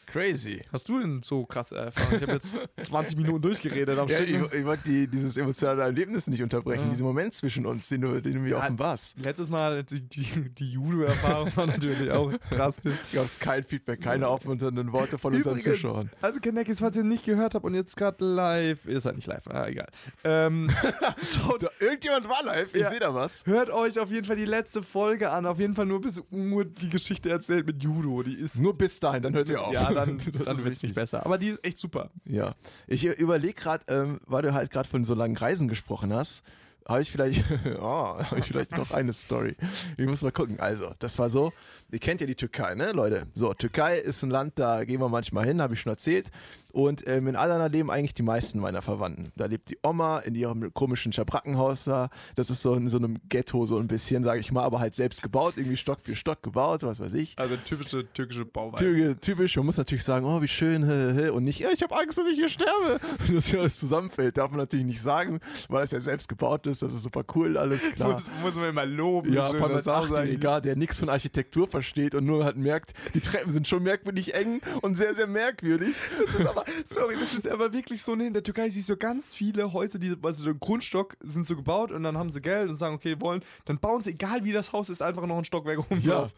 Crazy. 0.07 0.63
Hast 0.73 0.89
du 0.89 1.01
denn 1.01 1.23
so 1.23 1.45
krasse 1.45 1.77
Erfahrungen? 1.77 2.17
Ich 2.17 2.23
habe 2.23 2.33
jetzt 2.33 2.59
20 2.83 3.17
Minuten 3.17 3.41
durchgeredet 3.41 3.99
am 3.99 4.09
Ja, 4.09 4.17
Stück. 4.17 4.29
ich, 4.29 4.37
ne? 4.41 4.49
ich 4.59 4.65
wollte 4.65 4.83
die, 4.85 5.09
dieses 5.09 5.37
emotionale 5.37 5.83
Erlebnis 5.83 6.27
nicht 6.27 6.43
unterbrechen, 6.43 6.85
Ja. 6.85 6.91
diesen 6.91 7.07
Moment 7.07 7.33
zwischen 7.35 7.65
uns, 7.67 7.89
den 7.89 8.03
du, 8.03 8.21
den 8.21 8.35
du 8.35 8.41
mir 8.41 8.51
Ja. 8.51 8.59
offenbarst. 8.59 9.17
Letztes 9.25 9.49
Mal, 9.51 9.85
die, 9.85 10.01
die, 10.03 10.51
die 10.51 10.73
Judo-Erfahrung 10.73 11.57
war 11.57 11.67
natürlich 11.67 12.11
auch 12.11 12.33
drastisch. 12.51 12.97
Du 13.13 13.21
hast 13.21 13.41
kein 13.41 13.65
Feedback, 13.65 14.01
keine 14.01 14.29
aufmunternden 14.29 14.93
Worte 14.93 15.19
von 15.19 15.35
unseren 15.35 15.59
Übrigens, 15.59 15.81
Zuschauern. 15.81 16.11
Also 16.21 16.41
Kenneckis, 16.41 16.81
falls 16.81 16.97
ihr 16.97 17.05
nicht 17.05 17.25
gehört 17.25 17.55
habt 17.55 17.65
und 17.65 17.75
jetzt 17.75 17.97
gerade 17.97 18.25
live, 18.25 18.79
ihr 18.87 19.01
seid 19.01 19.17
nicht 19.17 19.27
live, 19.27 19.47
ah, 19.49 19.67
egal. 19.67 19.89
Ähm, 20.25 20.71
schaut, 21.23 21.65
irgendjemand 21.81 22.29
war 22.29 22.45
live, 22.45 22.75
ich 22.75 22.81
Ja. 22.83 22.89
sehe 22.91 23.01
da 23.01 23.15
was. 23.15 23.45
hört 23.47 23.71
euch 23.71 23.99
auf 23.99 24.11
jeden 24.11 24.27
Fall 24.27 24.37
die 24.37 24.45
letzte 24.45 24.83
Folge 24.83 25.31
an. 25.31 25.47
Auf 25.47 25.59
jeden 25.59 25.75
Fall 25.75 25.87
nur 25.87 26.01
bis 26.01 26.21
Uhr 26.31 26.65
die 26.65 26.89
Geschichte 26.91 27.31
erzählt 27.31 27.67
mit 27.67 27.83
Judo. 27.83 28.23
Die 28.23 28.35
ist 28.35 28.59
Nur 28.61 28.77
bis 28.77 28.99
dahin, 29.01 29.23
dann 29.23 29.35
hört 29.35 29.49
ihr 29.49 29.61
auf. 29.63 29.73
ja, 29.73 29.92
dann, 29.95 30.19
Das 30.19 30.47
dann 30.47 30.57
ist 30.57 30.65
wird 30.65 30.77
es 30.77 30.83
nicht 30.83 30.95
besser. 30.95 31.25
Aber 31.25 31.39
die 31.39 31.49
ist 31.49 31.65
echt 31.65 31.79
super. 31.79 32.11
Ja. 32.25 32.55
Ich 32.87 33.05
überlege 33.05 33.55
gerade, 33.55 33.85
ähm, 33.89 34.21
weil 34.27 34.43
du 34.43 34.55
halt 34.55 34.71
gerade 34.71 34.89
von 34.89 35.05
so 35.05 35.15
langen 35.15 35.37
Reisen 35.37 35.69
gesprochen 35.69 36.13
hast, 36.13 36.43
habe 36.87 37.03
ich 37.03 37.11
vielleicht, 37.11 37.45
oh, 37.81 38.19
habe 38.19 38.39
ich 38.39 38.47
vielleicht 38.47 38.77
noch 38.77 38.91
eine 38.91 39.13
Story. 39.13 39.57
Ich 39.97 40.07
muss 40.07 40.23
mal 40.23 40.33
gucken. 40.33 40.59
Also, 40.61 40.93
das 40.99 41.19
war 41.19 41.29
so, 41.29 41.53
ihr 41.91 41.99
kennt 41.99 42.21
ja 42.21 42.27
die 42.27 42.35
Türkei, 42.35 42.75
ne, 42.75 42.93
Leute? 42.93 43.27
So, 43.35 43.55
Türkei 43.55 43.99
ist 43.99 44.23
ein 44.23 44.31
Land, 44.31 44.59
da 44.59 44.85
gehen 44.85 45.01
wir 45.01 45.09
manchmal 45.09 45.47
hin, 45.47 45.63
habe 45.63 45.75
ich 45.75 45.81
schon 45.81 45.91
erzählt. 45.93 46.31
Und 46.73 47.07
ähm, 47.07 47.27
in 47.27 47.37
Adana 47.37 47.67
leben 47.67 47.91
eigentlich 47.91 48.15
die 48.15 48.23
meisten 48.23 48.59
meiner 48.59 48.83
Verwandten. 48.83 49.33
Da 49.37 49.47
lebt 49.47 49.71
die 49.71 49.79
Oma 49.83 50.19
in 50.21 50.35
ihrem 50.35 50.73
komischen 50.75 51.13
Schabrackenhaus 51.13 51.85
da. 51.85 52.09
Das 52.37 52.51
ist 52.51 52.63
so 52.63 52.75
in 52.75 52.89
so 52.89 52.99
einem 52.99 53.19
Ghetto, 53.29 53.67
so 53.67 53.79
ein 53.79 53.89
bisschen, 53.89 54.25
sage 54.25 54.41
ich 54.41 54.53
mal, 54.53 54.63
aber 54.63 54.81
halt 54.81 54.95
selbst 54.95 55.23
gebaut, 55.23 55.55
irgendwie 55.57 55.77
Stock 55.77 56.01
für 56.01 56.17
Stock 56.17 56.43
gebaut, 56.43 56.83
was 56.83 57.01
weiß 57.01 57.15
ich. 57.15 57.35
Also 57.39 57.57
typische 57.57 58.11
türkische 58.13 58.45
Bauweise. 58.45 58.85
Typisch, 58.85 59.17
typisch, 59.21 59.57
man 59.57 59.67
muss 59.67 59.77
natürlich 59.77 60.05
sagen, 60.05 60.27
oh, 60.27 60.41
wie 60.43 60.49
schön, 60.49 60.89
hä, 60.89 61.13
hä, 61.15 61.29
und 61.31 61.45
nicht, 61.45 61.61
ja, 61.61 61.71
ich 61.71 61.83
habe 61.83 61.95
Angst, 61.97 62.19
dass 62.19 62.27
ich 62.29 62.37
hier 62.37 62.49
sterbe. 62.49 63.01
Dass 63.33 63.47
hier 63.47 63.61
alles 63.61 63.79
zusammenfällt, 63.79 64.37
darf 64.37 64.51
man 64.51 64.59
natürlich 64.59 64.85
nicht 64.85 65.01
sagen, 65.01 65.41
weil 65.69 65.85
es 65.85 65.91
ja 65.91 66.01
selbst 66.01 66.29
gebaut 66.29 66.67
ist, 66.67 66.83
das 66.83 66.93
ist 66.93 67.03
super 67.03 67.25
cool, 67.35 67.57
alles 67.57 67.89
klar. 67.93 68.13
Muss, 68.13 68.31
muss 68.43 68.55
man 68.57 68.69
immer 68.69 68.85
loben. 68.85 69.33
Ja, 69.33 69.47
vor 69.51 69.67
allem 69.67 69.77
das 69.77 69.89
als. 69.89 70.11
Achtjähriger, 70.11 70.61
der 70.61 70.77
nichts 70.77 70.99
von 70.99 71.09
Architektur 71.09 71.69
versteht 71.69 72.15
und 72.15 72.25
nur 72.25 72.45
halt 72.45 72.57
merkt, 72.57 72.93
die 73.15 73.21
Treppen 73.21 73.51
sind 73.51 73.69
schon 73.69 73.83
merkwürdig 73.83 74.35
eng 74.35 74.61
und 74.83 74.97
sehr, 74.97 75.15
sehr 75.15 75.27
merkwürdig. 75.27 75.95
Das 76.27 76.41
ist 76.41 76.47
aber, 76.47 76.62
sorry, 76.93 77.17
das 77.19 77.35
ist 77.35 77.49
aber 77.49 77.73
wirklich 77.73 78.03
so, 78.03 78.15
ne, 78.15 78.27
in 78.27 78.33
der 78.33 78.43
Türkei 78.43 78.69
siehst 78.71 78.89
du 78.89 78.97
ganz 78.97 79.35
viele 79.35 79.73
Häuser, 79.73 79.99
die, 79.99 80.15
also 80.23 80.45
der 80.45 80.55
Grundstock 80.55 81.17
sind 81.23 81.47
so 81.47 81.57
gebaut 81.57 81.91
und 81.93 82.03
dann 82.03 82.17
haben 82.19 82.31
sie 82.31 82.41
Geld 82.41 82.69
und 82.69 82.77
sagen, 82.77 82.95
okay, 82.95 83.17
wollen, 83.21 83.45
dann 83.65 83.79
bauen 83.79 84.03
sie, 84.03 84.11
egal 84.11 84.45
wie 84.45 84.53
das 84.53 84.73
Haus 84.73 84.89
ist, 84.91 85.03
einfach 85.03 85.27
noch 85.27 85.39
ein 85.39 85.45
Stockwerk 85.45 85.79
oben 85.79 86.01
Ja, 86.01 86.21
drauf. 86.21 86.35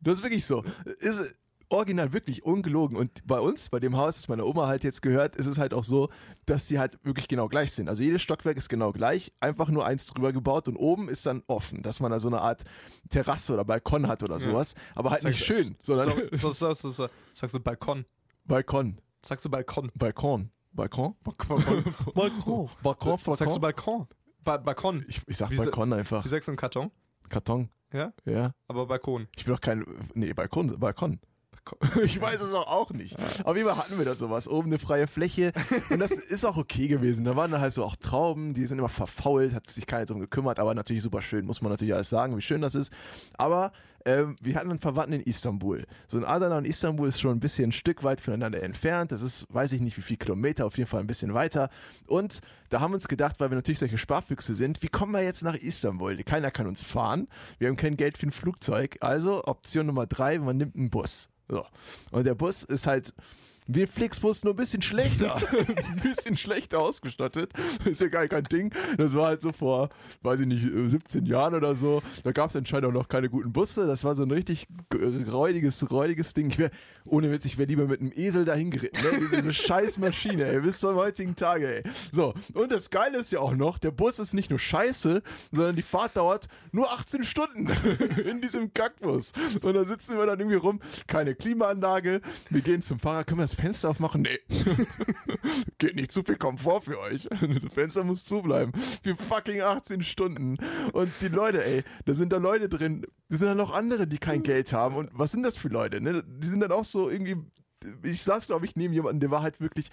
das 0.00 0.18
ist 0.18 0.22
wirklich 0.24 0.44
so. 0.44 0.64
Ist 0.98 1.34
original 1.68 2.12
wirklich 2.12 2.44
ungelogen. 2.44 2.96
Und 2.96 3.26
bei 3.26 3.40
uns, 3.40 3.68
bei 3.68 3.80
dem 3.80 3.96
Haus, 3.96 4.16
das 4.16 4.28
meine 4.28 4.44
Oma 4.44 4.66
halt 4.66 4.84
jetzt 4.84 5.02
gehört, 5.02 5.36
ist 5.36 5.46
es 5.46 5.58
halt 5.58 5.74
auch 5.74 5.84
so, 5.84 6.10
dass 6.44 6.68
die 6.68 6.78
halt 6.78 6.98
wirklich 7.04 7.28
genau 7.28 7.48
gleich 7.48 7.72
sind. 7.72 7.88
Also 7.88 8.02
jedes 8.02 8.22
Stockwerk 8.22 8.56
ist 8.56 8.68
genau 8.68 8.92
gleich, 8.92 9.32
einfach 9.40 9.68
nur 9.68 9.84
eins 9.84 10.06
drüber 10.06 10.32
gebaut 10.32 10.68
und 10.68 10.76
oben 10.76 11.08
ist 11.08 11.26
dann 11.26 11.42
offen, 11.48 11.82
dass 11.82 12.00
man 12.00 12.12
da 12.12 12.18
so 12.18 12.28
eine 12.28 12.40
Art 12.40 12.62
Terrasse 13.10 13.52
oder 13.54 13.64
Balkon 13.64 14.06
hat 14.06 14.22
oder 14.22 14.38
sowas. 14.38 14.74
Aber 14.94 15.10
halt 15.10 15.24
nicht 15.24 15.44
schön, 15.44 15.76
sondern 15.82 16.10
sagst 16.32 16.84
du, 16.84 16.92
sagst, 16.92 17.14
sagst 17.34 17.54
du 17.54 17.60
Balkon? 17.60 18.04
Balkon. 18.44 18.98
Sagst 19.26 19.44
du 19.44 19.50
Balkon? 19.50 19.90
Balkon. 19.96 20.50
Balkon? 20.72 21.16
Balkon. 21.24 21.84
Balkon, 22.14 23.18
Sagst 23.34 23.56
du 23.56 23.60
Balkon? 23.60 23.60
Balkon? 23.60 24.06
Ba 24.44 24.56
Balkon. 24.58 25.04
Ich, 25.08 25.20
ich 25.26 25.36
sag 25.36 25.50
Wie 25.50 25.56
Balkon 25.56 25.92
einfach. 25.92 26.24
Wie 26.24 26.28
sagst 26.28 26.46
du 26.46 26.52
einen 26.52 26.56
Karton? 26.56 26.92
Karton. 27.28 27.68
Ja? 27.92 28.12
Ja. 28.24 28.54
Aber 28.68 28.86
Balkon. 28.86 29.26
Ich 29.36 29.44
will 29.46 29.54
doch 29.54 29.60
kein. 29.60 29.84
Nee, 30.14 30.32
Balkon. 30.32 30.78
Balkon. 30.78 31.18
Ich 32.02 32.20
weiß 32.20 32.40
es 32.40 32.52
auch, 32.52 32.66
auch 32.66 32.90
nicht. 32.90 33.16
Jeden 33.18 33.68
Fall 33.68 33.76
hatten 33.76 33.98
wir 33.98 34.04
da 34.04 34.14
sowas. 34.14 34.48
Oben 34.48 34.68
eine 34.68 34.78
freie 34.78 35.06
Fläche. 35.06 35.52
Und 35.90 35.98
das 36.00 36.12
ist 36.12 36.44
auch 36.44 36.56
okay 36.56 36.88
gewesen. 36.88 37.24
Da 37.24 37.36
waren 37.36 37.50
dann 37.50 37.60
halt 37.60 37.72
so 37.72 37.84
auch 37.84 37.96
Trauben, 37.96 38.54
die 38.54 38.66
sind 38.66 38.78
immer 38.78 38.88
verfault, 38.88 39.54
hat 39.54 39.70
sich 39.70 39.86
keiner 39.86 40.06
drum 40.06 40.20
gekümmert, 40.20 40.58
aber 40.58 40.74
natürlich 40.74 41.02
super 41.02 41.22
schön, 41.22 41.46
muss 41.46 41.62
man 41.62 41.72
natürlich 41.72 41.94
alles 41.94 42.08
sagen, 42.08 42.36
wie 42.36 42.42
schön 42.42 42.60
das 42.60 42.74
ist. 42.74 42.92
Aber 43.38 43.72
ähm, 44.06 44.36
wir 44.40 44.54
hatten 44.54 44.70
einen 44.70 44.78
Verwandten 44.78 45.14
in 45.14 45.20
Istanbul. 45.22 45.84
So 46.06 46.16
ein 46.16 46.24
Adana 46.24 46.58
und 46.58 46.64
Istanbul 46.64 47.08
ist 47.08 47.20
schon 47.20 47.32
ein 47.32 47.40
bisschen 47.40 47.70
ein 47.70 47.72
Stück 47.72 48.04
weit 48.04 48.20
voneinander 48.20 48.62
entfernt. 48.62 49.10
Das 49.10 49.20
ist, 49.20 49.46
weiß 49.52 49.72
ich 49.72 49.80
nicht, 49.80 49.96
wie 49.96 50.02
viel 50.02 50.16
Kilometer, 50.16 50.64
auf 50.64 50.78
jeden 50.78 50.88
Fall 50.88 51.00
ein 51.00 51.08
bisschen 51.08 51.34
weiter. 51.34 51.70
Und 52.06 52.40
da 52.70 52.80
haben 52.80 52.92
wir 52.92 52.96
uns 52.96 53.08
gedacht, 53.08 53.40
weil 53.40 53.50
wir 53.50 53.56
natürlich 53.56 53.80
solche 53.80 53.98
Sparfüchse 53.98 54.54
sind, 54.54 54.82
wie 54.82 54.88
kommen 54.88 55.12
wir 55.12 55.24
jetzt 55.24 55.42
nach 55.42 55.56
Istanbul? 55.56 56.16
Keiner 56.22 56.52
kann 56.52 56.68
uns 56.68 56.84
fahren. 56.84 57.26
Wir 57.58 57.68
haben 57.68 57.76
kein 57.76 57.96
Geld 57.96 58.16
für 58.16 58.28
ein 58.28 58.32
Flugzeug. 58.32 58.96
Also 59.00 59.44
Option 59.44 59.86
Nummer 59.86 60.06
drei, 60.06 60.38
man 60.38 60.56
nimmt 60.56 60.76
einen 60.76 60.90
Bus. 60.90 61.28
So. 61.48 61.64
Und 62.10 62.24
der 62.26 62.34
Bus 62.34 62.62
ist 62.62 62.86
halt 62.86 63.14
ein 63.68 63.86
Flixbus, 63.86 64.44
nur 64.44 64.54
ein 64.54 64.56
bisschen 64.56 64.82
schlechter. 64.82 65.36
ein 65.56 66.00
bisschen 66.02 66.36
schlechter 66.36 66.78
ausgestattet. 66.80 67.52
Ist 67.84 68.00
ja 68.00 68.08
gar 68.08 68.26
kein 68.28 68.44
Ding. 68.44 68.72
Das 68.96 69.14
war 69.14 69.26
halt 69.26 69.40
so 69.40 69.52
vor, 69.52 69.88
weiß 70.22 70.40
ich 70.40 70.46
nicht, 70.46 70.64
äh, 70.64 70.88
17 70.88 71.26
Jahren 71.26 71.54
oder 71.54 71.74
so. 71.74 72.02
Da 72.24 72.32
gab 72.32 72.50
es 72.50 72.56
anscheinend 72.56 72.86
auch 72.86 72.92
noch 72.92 73.08
keine 73.08 73.28
guten 73.28 73.52
Busse. 73.52 73.86
Das 73.86 74.04
war 74.04 74.14
so 74.14 74.22
ein 74.22 74.30
richtig 74.30 74.66
räudiges, 74.94 75.90
räudiges 75.90 76.34
Ding. 76.34 76.50
Ich 76.50 76.58
wär, 76.58 76.70
ohne 77.04 77.30
Witz, 77.30 77.44
ich 77.44 77.58
wäre 77.58 77.68
lieber 77.68 77.86
mit 77.86 78.00
einem 78.00 78.12
Esel 78.14 78.44
dahin 78.44 78.70
geritten. 78.70 79.02
Ne? 79.02 79.28
Diese 79.36 79.52
scheiß 79.52 79.98
Maschine, 79.98 80.44
ey, 80.44 80.60
bis 80.60 80.80
zum 80.80 80.94
heutigen 80.94 81.36
Tage, 81.36 81.76
ey. 81.76 81.90
So, 82.12 82.34
und 82.54 82.70
das 82.70 82.90
Geile 82.90 83.18
ist 83.18 83.32
ja 83.32 83.40
auch 83.40 83.54
noch, 83.54 83.78
der 83.78 83.90
Bus 83.90 84.18
ist 84.18 84.34
nicht 84.34 84.50
nur 84.50 84.58
scheiße, 84.58 85.22
sondern 85.52 85.76
die 85.76 85.82
Fahrt 85.82 86.16
dauert 86.16 86.48
nur 86.72 86.90
18 86.92 87.22
Stunden 87.24 87.68
in 88.28 88.40
diesem 88.40 88.72
Kackbus. 88.72 89.32
Und 89.62 89.74
da 89.74 89.84
sitzen 89.84 90.16
wir 90.16 90.26
dann 90.26 90.38
irgendwie 90.38 90.56
rum, 90.56 90.80
keine 91.06 91.34
Klimaanlage. 91.34 92.20
Wir 92.50 92.60
gehen 92.60 92.82
zum 92.82 92.98
Fahrer, 92.98 93.24
können 93.24 93.38
wir 93.40 93.44
das 93.44 93.55
Fenster 93.56 93.90
aufmachen? 93.90 94.22
Nee. 94.22 94.38
Geht 95.78 95.96
nicht 95.96 96.12
zu 96.12 96.22
viel 96.22 96.36
Komfort 96.36 96.82
für 96.82 96.98
euch. 97.00 97.28
Das 97.56 97.72
Fenster 97.72 98.04
muss 98.04 98.24
zubleiben. 98.24 98.72
Für 99.02 99.16
fucking 99.16 99.60
18 99.60 100.02
Stunden. 100.02 100.56
Und 100.92 101.10
die 101.20 101.28
Leute, 101.28 101.64
ey, 101.64 101.84
da 102.04 102.14
sind 102.14 102.32
da 102.32 102.38
Leute 102.38 102.68
drin, 102.68 103.06
da 103.28 103.36
sind 103.36 103.48
dann 103.48 103.56
noch 103.56 103.74
andere, 103.74 104.06
die 104.06 104.18
kein 104.18 104.42
Geld 104.42 104.72
haben. 104.72 104.96
Und 104.96 105.10
was 105.12 105.32
sind 105.32 105.42
das 105.42 105.56
für 105.56 105.68
Leute? 105.68 106.00
Ne? 106.00 106.22
Die 106.26 106.48
sind 106.48 106.60
dann 106.60 106.72
auch 106.72 106.84
so 106.84 107.08
irgendwie. 107.10 107.36
Ich 108.02 108.22
saß, 108.22 108.46
glaube 108.46 108.66
ich, 108.66 108.74
neben 108.74 108.94
jemandem, 108.94 109.20
der 109.20 109.30
war 109.30 109.42
halt 109.42 109.60
wirklich. 109.60 109.90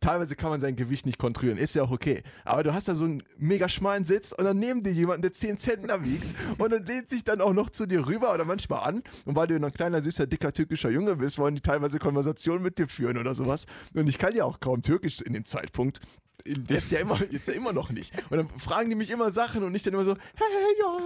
Teilweise 0.00 0.36
kann 0.36 0.50
man 0.50 0.60
sein 0.60 0.76
Gewicht 0.76 1.06
nicht 1.06 1.18
kontrollieren, 1.18 1.58
ist 1.58 1.74
ja 1.74 1.82
auch 1.82 1.90
okay. 1.90 2.22
Aber 2.44 2.62
du 2.62 2.74
hast 2.74 2.88
da 2.88 2.94
so 2.94 3.04
einen 3.04 3.22
mega 3.38 3.68
schmalen 3.68 4.04
Sitz 4.04 4.32
und 4.32 4.44
dann 4.44 4.58
neben 4.58 4.82
dir 4.82 4.92
jemanden, 4.92 5.22
der 5.22 5.32
10 5.32 5.58
Zentner 5.58 6.04
wiegt 6.04 6.34
und 6.58 6.72
dann 6.72 6.84
lehnt 6.84 7.10
sich 7.10 7.24
dann 7.24 7.40
auch 7.40 7.52
noch 7.52 7.70
zu 7.70 7.86
dir 7.86 8.06
rüber 8.06 8.34
oder 8.34 8.44
manchmal 8.44 8.80
an. 8.80 9.02
Und 9.24 9.36
weil 9.36 9.46
du 9.46 9.56
ein 9.56 9.72
kleiner, 9.72 10.02
süßer, 10.02 10.26
dicker 10.26 10.52
türkischer 10.52 10.90
Junge 10.90 11.16
bist, 11.16 11.38
wollen 11.38 11.54
die 11.54 11.62
teilweise 11.62 11.98
Konversationen 11.98 12.62
mit 12.62 12.78
dir 12.78 12.88
führen 12.88 13.18
oder 13.18 13.34
sowas. 13.34 13.66
Und 13.94 14.08
ich 14.08 14.18
kann 14.18 14.34
ja 14.34 14.44
auch 14.44 14.60
kaum 14.60 14.82
Türkisch 14.82 15.20
in 15.22 15.32
dem 15.32 15.46
Zeitpunkt. 15.46 16.00
Jetzt 16.68 16.92
ja 16.92 17.00
immer, 17.00 17.18
jetzt 17.30 17.48
ja 17.48 17.54
immer 17.54 17.72
noch 17.72 17.90
nicht. 17.90 18.12
Und 18.30 18.38
dann 18.38 18.48
fragen 18.58 18.90
die 18.90 18.96
mich 18.96 19.10
immer 19.10 19.30
Sachen 19.30 19.62
und 19.64 19.74
ich 19.74 19.82
dann 19.82 19.94
immer 19.94 20.04
so, 20.04 20.16
hey, 20.34 20.46
ja, 20.80 20.96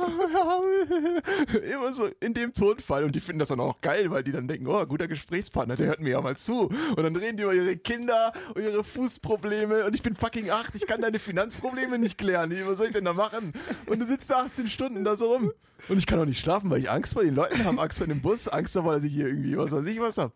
ja, 1.54 1.74
immer 1.74 1.92
so 1.92 2.08
in 2.20 2.34
dem 2.34 2.52
Tonfall. 2.52 3.04
Und 3.04 3.14
die 3.14 3.20
finden 3.20 3.38
das 3.38 3.48
dann 3.48 3.60
auch 3.60 3.80
geil, 3.80 4.10
weil 4.10 4.22
die 4.22 4.32
dann 4.32 4.48
denken, 4.48 4.66
oh, 4.66 4.84
guter 4.86 5.08
Gesprächspartner, 5.08 5.76
der 5.76 5.86
hört 5.88 6.00
mir 6.00 6.10
ja 6.10 6.20
mal 6.20 6.36
zu. 6.36 6.68
Und 6.96 7.02
dann 7.02 7.16
reden 7.16 7.36
die 7.36 7.42
über 7.42 7.54
ihre 7.54 7.76
Kinder 7.76 8.32
und 8.54 8.62
ihre 8.62 8.84
Fußprobleme 8.84 9.84
und 9.84 9.94
ich 9.94 10.02
bin 10.02 10.16
fucking 10.16 10.50
acht, 10.50 10.74
ich 10.74 10.86
kann 10.86 11.00
deine 11.00 11.18
Finanzprobleme 11.18 11.98
nicht 11.98 12.18
klären. 12.18 12.52
Was 12.66 12.78
soll 12.78 12.88
ich 12.88 12.92
denn 12.92 13.04
da 13.04 13.12
machen? 13.12 13.52
Und 13.86 14.00
du 14.00 14.06
sitzt 14.06 14.30
da 14.30 14.44
18 14.44 14.68
Stunden 14.68 15.04
da 15.04 15.16
so 15.16 15.32
rum. 15.32 15.52
Und 15.88 15.98
ich 15.98 16.06
kann 16.06 16.18
auch 16.18 16.26
nicht 16.26 16.40
schlafen, 16.40 16.70
weil 16.70 16.80
ich 16.80 16.90
Angst 16.90 17.14
vor 17.14 17.24
den 17.24 17.34
Leuten 17.34 17.64
habe, 17.64 17.80
Angst 17.80 17.98
vor 17.98 18.06
dem 18.06 18.20
Bus, 18.20 18.48
Angst 18.48 18.76
davor, 18.76 18.94
dass 18.94 19.04
ich 19.04 19.12
hier 19.12 19.28
irgendwie 19.28 19.56
was 19.56 19.70
weiß 19.70 19.86
ich 19.86 20.00
was 20.00 20.18
hab. 20.18 20.34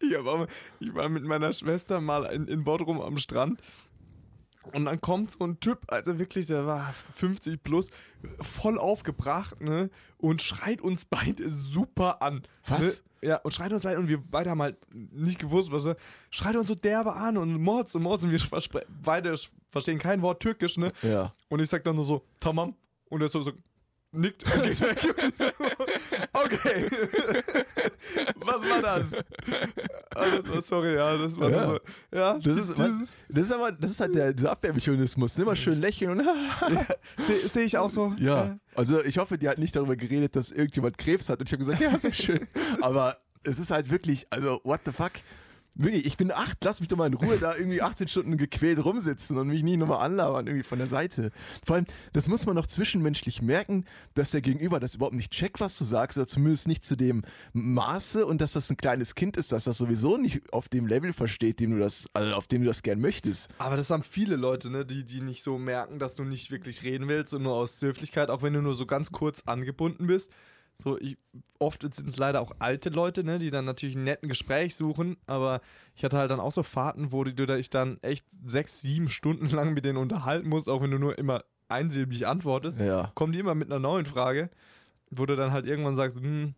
Ich, 0.00 0.14
hab 0.14 0.48
ich 0.78 0.94
war 0.94 1.08
mit 1.08 1.24
meiner 1.24 1.52
Schwester 1.52 2.00
mal 2.00 2.24
in, 2.26 2.46
in 2.46 2.64
Bodrum 2.64 3.00
am 3.00 3.18
Strand. 3.18 3.60
Und 4.72 4.84
dann 4.84 5.00
kommt 5.00 5.32
so 5.32 5.44
ein 5.44 5.58
Typ, 5.58 5.80
also 5.88 6.18
wirklich, 6.18 6.46
der 6.46 6.66
war 6.66 6.94
50 7.14 7.62
plus, 7.62 7.88
voll 8.40 8.78
aufgebracht, 8.78 9.60
ne? 9.60 9.90
Und 10.18 10.42
schreit 10.42 10.80
uns 10.82 11.06
beide 11.06 11.50
super 11.50 12.20
an. 12.20 12.42
Was? 12.66 12.80
Ne? 12.80 12.92
Ja, 13.28 13.36
und 13.36 13.52
schreit 13.52 13.72
uns 13.72 13.82
beide, 13.82 13.98
und 13.98 14.08
wir 14.08 14.18
beide 14.18 14.50
haben 14.50 14.62
halt 14.62 14.76
nicht 14.92 15.38
gewusst, 15.38 15.72
was 15.72 15.84
er. 15.86 15.96
Schreit 16.30 16.56
uns 16.56 16.68
so 16.68 16.74
derbe 16.74 17.14
an 17.14 17.36
und 17.36 17.60
Mords 17.60 17.94
und 17.94 18.02
Mords 18.02 18.24
und 18.24 18.32
wir 18.32 18.40
beide 19.02 19.34
verstehen 19.70 19.98
kein 19.98 20.22
Wort 20.22 20.40
Türkisch, 20.40 20.76
ne? 20.76 20.92
Ja. 21.02 21.34
Und 21.48 21.60
ich 21.60 21.68
sag 21.68 21.84
dann 21.84 21.96
nur 21.96 22.04
so, 22.04 22.24
Tamam. 22.38 22.74
Und 23.08 23.22
er 23.22 23.28
so, 23.28 23.42
so 23.42 23.52
nickt 24.12 24.44
und 24.44 24.62
geht 24.62 24.80
weg. 24.80 25.69
Okay. 26.32 26.86
Was 28.36 28.62
war 28.62 28.82
das? 28.82 29.04
Ah, 30.14 30.36
das 30.36 30.48
war, 30.48 30.62
sorry, 30.62 30.94
ja, 30.94 31.16
das 31.16 31.38
war 31.38 31.50
Ja. 31.50 31.66
so. 31.66 31.78
Ja, 32.16 32.38
Das 32.38 32.58
ist, 32.58 32.78
dieses- 32.78 33.14
das 33.28 33.44
ist 33.46 33.52
aber, 33.52 33.72
das 33.72 33.90
ist 33.92 34.00
halt 34.00 34.14
der, 34.14 34.32
dieser 34.32 34.50
Abwehrmechanismus. 34.52 35.38
Immer 35.38 35.56
schön 35.56 35.80
lächeln 35.80 36.18
und 36.20 36.26
Sehe 37.26 37.36
seh 37.48 37.62
ich 37.62 37.76
auch 37.78 37.90
so. 37.90 38.14
Ja, 38.18 38.58
also 38.74 39.02
ich 39.04 39.18
hoffe, 39.18 39.38
die 39.38 39.48
hat 39.48 39.58
nicht 39.58 39.74
darüber 39.76 39.96
geredet, 39.96 40.36
dass 40.36 40.50
irgendjemand 40.50 40.98
Krebs 40.98 41.28
hat 41.28 41.40
und 41.40 41.48
ich 41.48 41.52
habe 41.52 41.58
gesagt, 41.60 41.80
ja, 41.80 41.98
sehr 41.98 42.12
schön. 42.12 42.46
Aber 42.80 43.16
es 43.44 43.58
ist 43.58 43.70
halt 43.70 43.90
wirklich, 43.90 44.26
also 44.30 44.60
what 44.64 44.80
the 44.84 44.92
fuck? 44.92 45.12
Wirklich, 45.74 46.04
ich 46.04 46.16
bin 46.16 46.32
acht, 46.32 46.58
lass 46.64 46.80
mich 46.80 46.88
doch 46.88 46.96
mal 46.96 47.06
in 47.06 47.14
Ruhe 47.14 47.38
da 47.38 47.54
irgendwie 47.56 47.80
18 47.80 48.08
Stunden 48.08 48.36
gequält 48.36 48.84
rumsitzen 48.84 49.38
und 49.38 49.48
mich 49.48 49.62
nie 49.62 49.76
nochmal 49.76 50.04
anlabern, 50.04 50.46
irgendwie 50.46 50.64
von 50.64 50.78
der 50.78 50.88
Seite. 50.88 51.30
Vor 51.64 51.76
allem, 51.76 51.86
das 52.12 52.28
muss 52.28 52.44
man 52.44 52.56
noch 52.56 52.66
zwischenmenschlich 52.66 53.40
merken, 53.40 53.84
dass 54.14 54.32
der 54.32 54.40
Gegenüber 54.40 54.80
das 54.80 54.96
überhaupt 54.96 55.14
nicht 55.14 55.32
checkt, 55.32 55.60
was 55.60 55.78
du 55.78 55.84
sagst, 55.84 56.18
oder 56.18 56.26
zumindest 56.26 56.68
nicht 56.68 56.84
zu 56.84 56.96
dem 56.96 57.22
Maße 57.52 58.26
und 58.26 58.40
dass 58.40 58.52
das 58.52 58.70
ein 58.70 58.76
kleines 58.76 59.14
Kind 59.14 59.36
ist, 59.36 59.52
dass 59.52 59.64
das 59.64 59.78
sowieso 59.78 60.16
nicht 60.16 60.52
auf 60.52 60.68
dem 60.68 60.86
Level 60.86 61.12
versteht, 61.12 61.60
dem 61.60 61.72
du 61.72 61.78
das, 61.78 62.06
also 62.14 62.34
auf 62.34 62.46
dem 62.46 62.62
du 62.62 62.66
das 62.66 62.82
gern 62.82 63.00
möchtest. 63.00 63.48
Aber 63.58 63.76
das 63.76 63.90
haben 63.90 64.02
viele 64.02 64.36
Leute, 64.36 64.70
ne, 64.70 64.84
die, 64.84 65.04
die 65.04 65.20
nicht 65.20 65.42
so 65.42 65.58
merken, 65.58 65.98
dass 65.98 66.14
du 66.14 66.24
nicht 66.24 66.50
wirklich 66.50 66.82
reden 66.82 67.08
willst 67.08 67.32
und 67.32 67.42
nur 67.42 67.54
aus 67.54 67.80
Höflichkeit, 67.80 68.28
auch 68.28 68.42
wenn 68.42 68.52
du 68.52 68.60
nur 68.60 68.74
so 68.74 68.86
ganz 68.86 69.12
kurz 69.12 69.42
angebunden 69.46 70.06
bist. 70.06 70.30
So, 70.82 70.98
ich, 70.98 71.18
oft 71.58 71.82
sind 71.82 72.08
es 72.08 72.16
leider 72.16 72.40
auch 72.40 72.52
alte 72.58 72.88
Leute, 72.88 73.22
ne, 73.22 73.38
die 73.38 73.50
dann 73.50 73.64
natürlich 73.64 73.94
einen 73.94 74.04
netten 74.04 74.28
Gespräch 74.28 74.74
suchen, 74.74 75.16
aber 75.26 75.60
ich 75.94 76.04
hatte 76.04 76.16
halt 76.16 76.30
dann 76.30 76.40
auch 76.40 76.52
so 76.52 76.62
Fahrten, 76.62 77.12
wo 77.12 77.22
du 77.22 77.32
dich 77.34 77.70
dann 77.70 77.98
echt 78.02 78.24
sechs, 78.46 78.80
sieben 78.80 79.08
Stunden 79.08 79.48
lang 79.50 79.74
mit 79.74 79.84
denen 79.84 79.98
unterhalten 79.98 80.48
musst, 80.48 80.68
auch 80.68 80.82
wenn 80.82 80.90
du 80.90 80.98
nur 80.98 81.18
immer 81.18 81.44
einsilbig 81.68 82.26
antwortest, 82.26 82.80
Ja. 82.80 83.12
kommen 83.14 83.32
die 83.32 83.38
immer 83.38 83.54
mit 83.54 83.70
einer 83.70 83.78
neuen 83.78 84.06
Frage, 84.06 84.50
wo 85.10 85.26
du 85.26 85.36
dann 85.36 85.52
halt 85.52 85.66
irgendwann 85.66 85.96
sagst, 85.96 86.18
hm, 86.18 86.54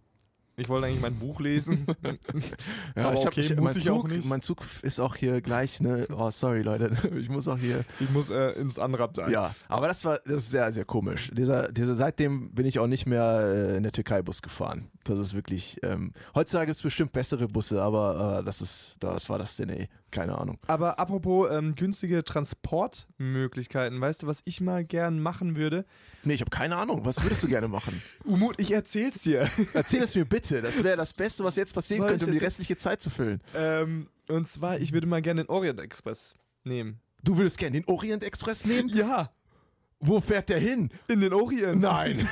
ich 0.57 0.68
wollte 0.68 0.86
eigentlich 0.86 1.00
mein 1.00 1.18
Buch 1.18 1.40
lesen. 1.40 1.86
Ja, 2.96 3.07
Aber 3.07 3.14
ich 3.14 3.20
hab, 3.20 3.28
okay, 3.28 3.40
ich, 3.40 3.57
muss 3.57 3.64
mein, 3.64 3.76
ich 3.76 3.84
Zug, 3.84 4.24
mein 4.24 4.42
Zug 4.42 4.59
ist 4.82 5.00
auch 5.00 5.16
hier 5.16 5.40
gleich, 5.40 5.80
ne? 5.80 6.07
Oh, 6.14 6.30
sorry, 6.30 6.62
Leute. 6.62 6.96
Ich 7.16 7.28
muss 7.28 7.48
auch 7.48 7.59
hier. 7.59 7.84
ich 8.00 8.11
muss 8.11 8.30
äh, 8.30 8.50
ins 8.53 8.78
andere 8.78 9.05
Abteil. 9.05 9.30
Ja, 9.30 9.55
aber 9.68 9.88
das 9.88 10.05
war 10.05 10.18
das 10.24 10.44
ist 10.44 10.50
sehr, 10.50 10.70
sehr 10.72 10.84
komisch. 10.84 11.30
Dieser, 11.32 11.70
dieser, 11.72 11.96
seitdem 11.96 12.53
bin 12.53 12.66
ich 12.66 12.78
auch 12.78 12.86
nicht 12.86 13.07
mehr 13.07 13.40
äh, 13.40 13.76
in 13.76 13.82
der 13.82 13.92
Türkei 13.92 14.22
Bus 14.22 14.42
gefahren. 14.42 14.90
Das 15.05 15.18
ist 15.18 15.34
wirklich. 15.34 15.78
Ähm, 15.82 16.12
heutzutage 16.34 16.66
gibt 16.66 16.76
es 16.76 16.82
bestimmt 16.82 17.12
bessere 17.12 17.48
Busse, 17.48 17.82
aber 17.82 18.40
äh, 18.40 18.44
das 18.44 18.61
ist, 18.61 18.96
das 19.00 19.28
war 19.28 19.38
das 19.38 19.57
denn, 19.57 19.70
ey. 19.70 19.88
Keine 20.12 20.38
Ahnung. 20.38 20.58
Aber 20.68 21.00
apropos 21.00 21.48
ähm, 21.50 21.74
günstige 21.74 22.22
Transportmöglichkeiten, 22.22 24.00
weißt 24.00 24.22
du, 24.22 24.26
was 24.28 24.42
ich 24.44 24.60
mal 24.60 24.84
gern 24.84 25.20
machen 25.20 25.56
würde? 25.56 25.84
Nee, 26.22 26.34
ich 26.34 26.40
habe 26.40 26.50
keine 26.50 26.76
Ahnung. 26.76 27.04
Was 27.04 27.22
würdest 27.22 27.42
du 27.42 27.48
gerne 27.48 27.66
machen? 27.66 28.00
Umut, 28.24 28.60
ich 28.60 28.70
erzähl's 28.70 29.22
dir. 29.22 29.50
Erzähl 29.72 30.02
es 30.02 30.14
mir 30.14 30.24
bitte. 30.24 30.62
Das 30.62 30.84
wäre 30.84 30.96
das 30.96 31.12
Beste, 31.14 31.42
was 31.44 31.56
jetzt 31.56 31.74
passieren 31.74 32.02
Soll 32.02 32.10
könnte, 32.10 32.26
um 32.26 32.32
die 32.32 32.38
restliche 32.38 32.76
Zeit 32.76 33.02
zu 33.02 33.10
füllen. 33.10 33.40
ähm, 33.54 34.06
und 34.28 34.48
zwar, 34.48 34.78
ich 34.78 34.92
würde 34.92 35.06
mal 35.06 35.20
gerne 35.22 35.42
den 35.44 35.48
Orient 35.50 35.80
Express 35.80 36.34
nehmen. 36.64 37.00
Du 37.24 37.36
würdest 37.38 37.58
gerne 37.58 37.80
den 37.80 37.88
Orient 37.88 38.22
Express 38.24 38.64
nehmen? 38.64 38.88
Ja, 38.88 39.32
Wo 40.00 40.20
fährt 40.20 40.48
der 40.48 40.58
hin? 40.58 40.90
in 41.08 41.20
den 41.20 41.32
Orient. 41.32 41.80
Nein. 41.80 42.28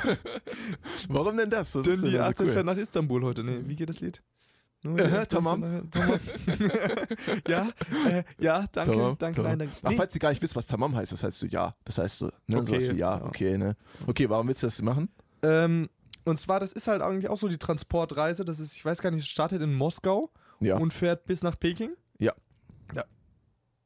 Warum 1.09 1.37
denn 1.37 1.51
das? 1.51 1.75
Was 1.75 1.85
Denn 1.87 2.01
denn 2.01 2.11
die 2.11 2.17
da 2.17 2.25
so 2.25 2.29
18 2.31 2.47
cool? 2.47 2.53
fährt 2.53 2.67
nach 2.67 2.77
Istanbul 2.77 3.23
heute. 3.25 3.43
Nee, 3.45 3.61
wie 3.67 3.75
geht 3.77 3.89
das 3.89 4.01
Lied? 4.01 4.23
Äh, 4.85 4.95
die 4.95 5.03
18 5.03 5.29
tamam. 5.29 5.63
ja, 7.49 7.69
äh, 8.09 8.25
ja, 8.39 8.65
danke, 8.73 8.93
Tamam, 8.93 9.19
danke, 9.19 9.37
tamam. 9.37 9.51
nein, 9.51 9.59
danke. 9.59 9.75
Ach, 9.83 9.91
Nee, 9.91 9.97
falls 9.97 10.15
ihr 10.15 10.21
gar 10.21 10.31
nicht 10.31 10.41
wisst, 10.43 10.57
was 10.57 10.67
Tamam 10.67 10.95
heißt, 10.97 11.13
das 11.13 11.23
heißt 11.23 11.39
so 11.39 11.47
ja. 11.47 11.75
Das 11.85 11.99
heißt 11.99 12.19
so, 12.19 12.31
ne? 12.47 12.59
Okay, 12.59 12.67
Sowas 12.67 12.83
wie 12.95 12.99
ja, 12.99 13.19
ja. 13.19 13.25
okay, 13.25 13.59
ne? 13.59 13.77
Okay, 14.07 14.29
warum 14.31 14.49
willst 14.49 14.63
du 14.63 14.67
das 14.67 14.81
machen? 14.83 15.09
ähm, 15.43 15.89
und 16.25 16.39
zwar, 16.39 16.61
das 16.61 16.73
ist 16.73 16.87
halt 16.87 17.01
eigentlich 17.03 17.29
auch 17.31 17.39
so 17.39 17.49
die 17.49 17.57
Transportreise. 17.57 18.45
Das 18.45 18.61
ist, 18.61 18.77
ich 18.77 18.85
weiß 18.85 19.01
gar 19.01 19.11
nicht, 19.11 19.21
es 19.23 19.27
startet 19.29 19.63
in 19.63 19.75
Moskau 19.75 20.31
Ja. 20.61 20.77
und 20.77 20.93
fährt 20.93 21.25
bis 21.25 21.43
nach 21.43 21.59
Peking. 21.59 21.93
Ja. 22.19 22.35
Ja. 22.95 23.05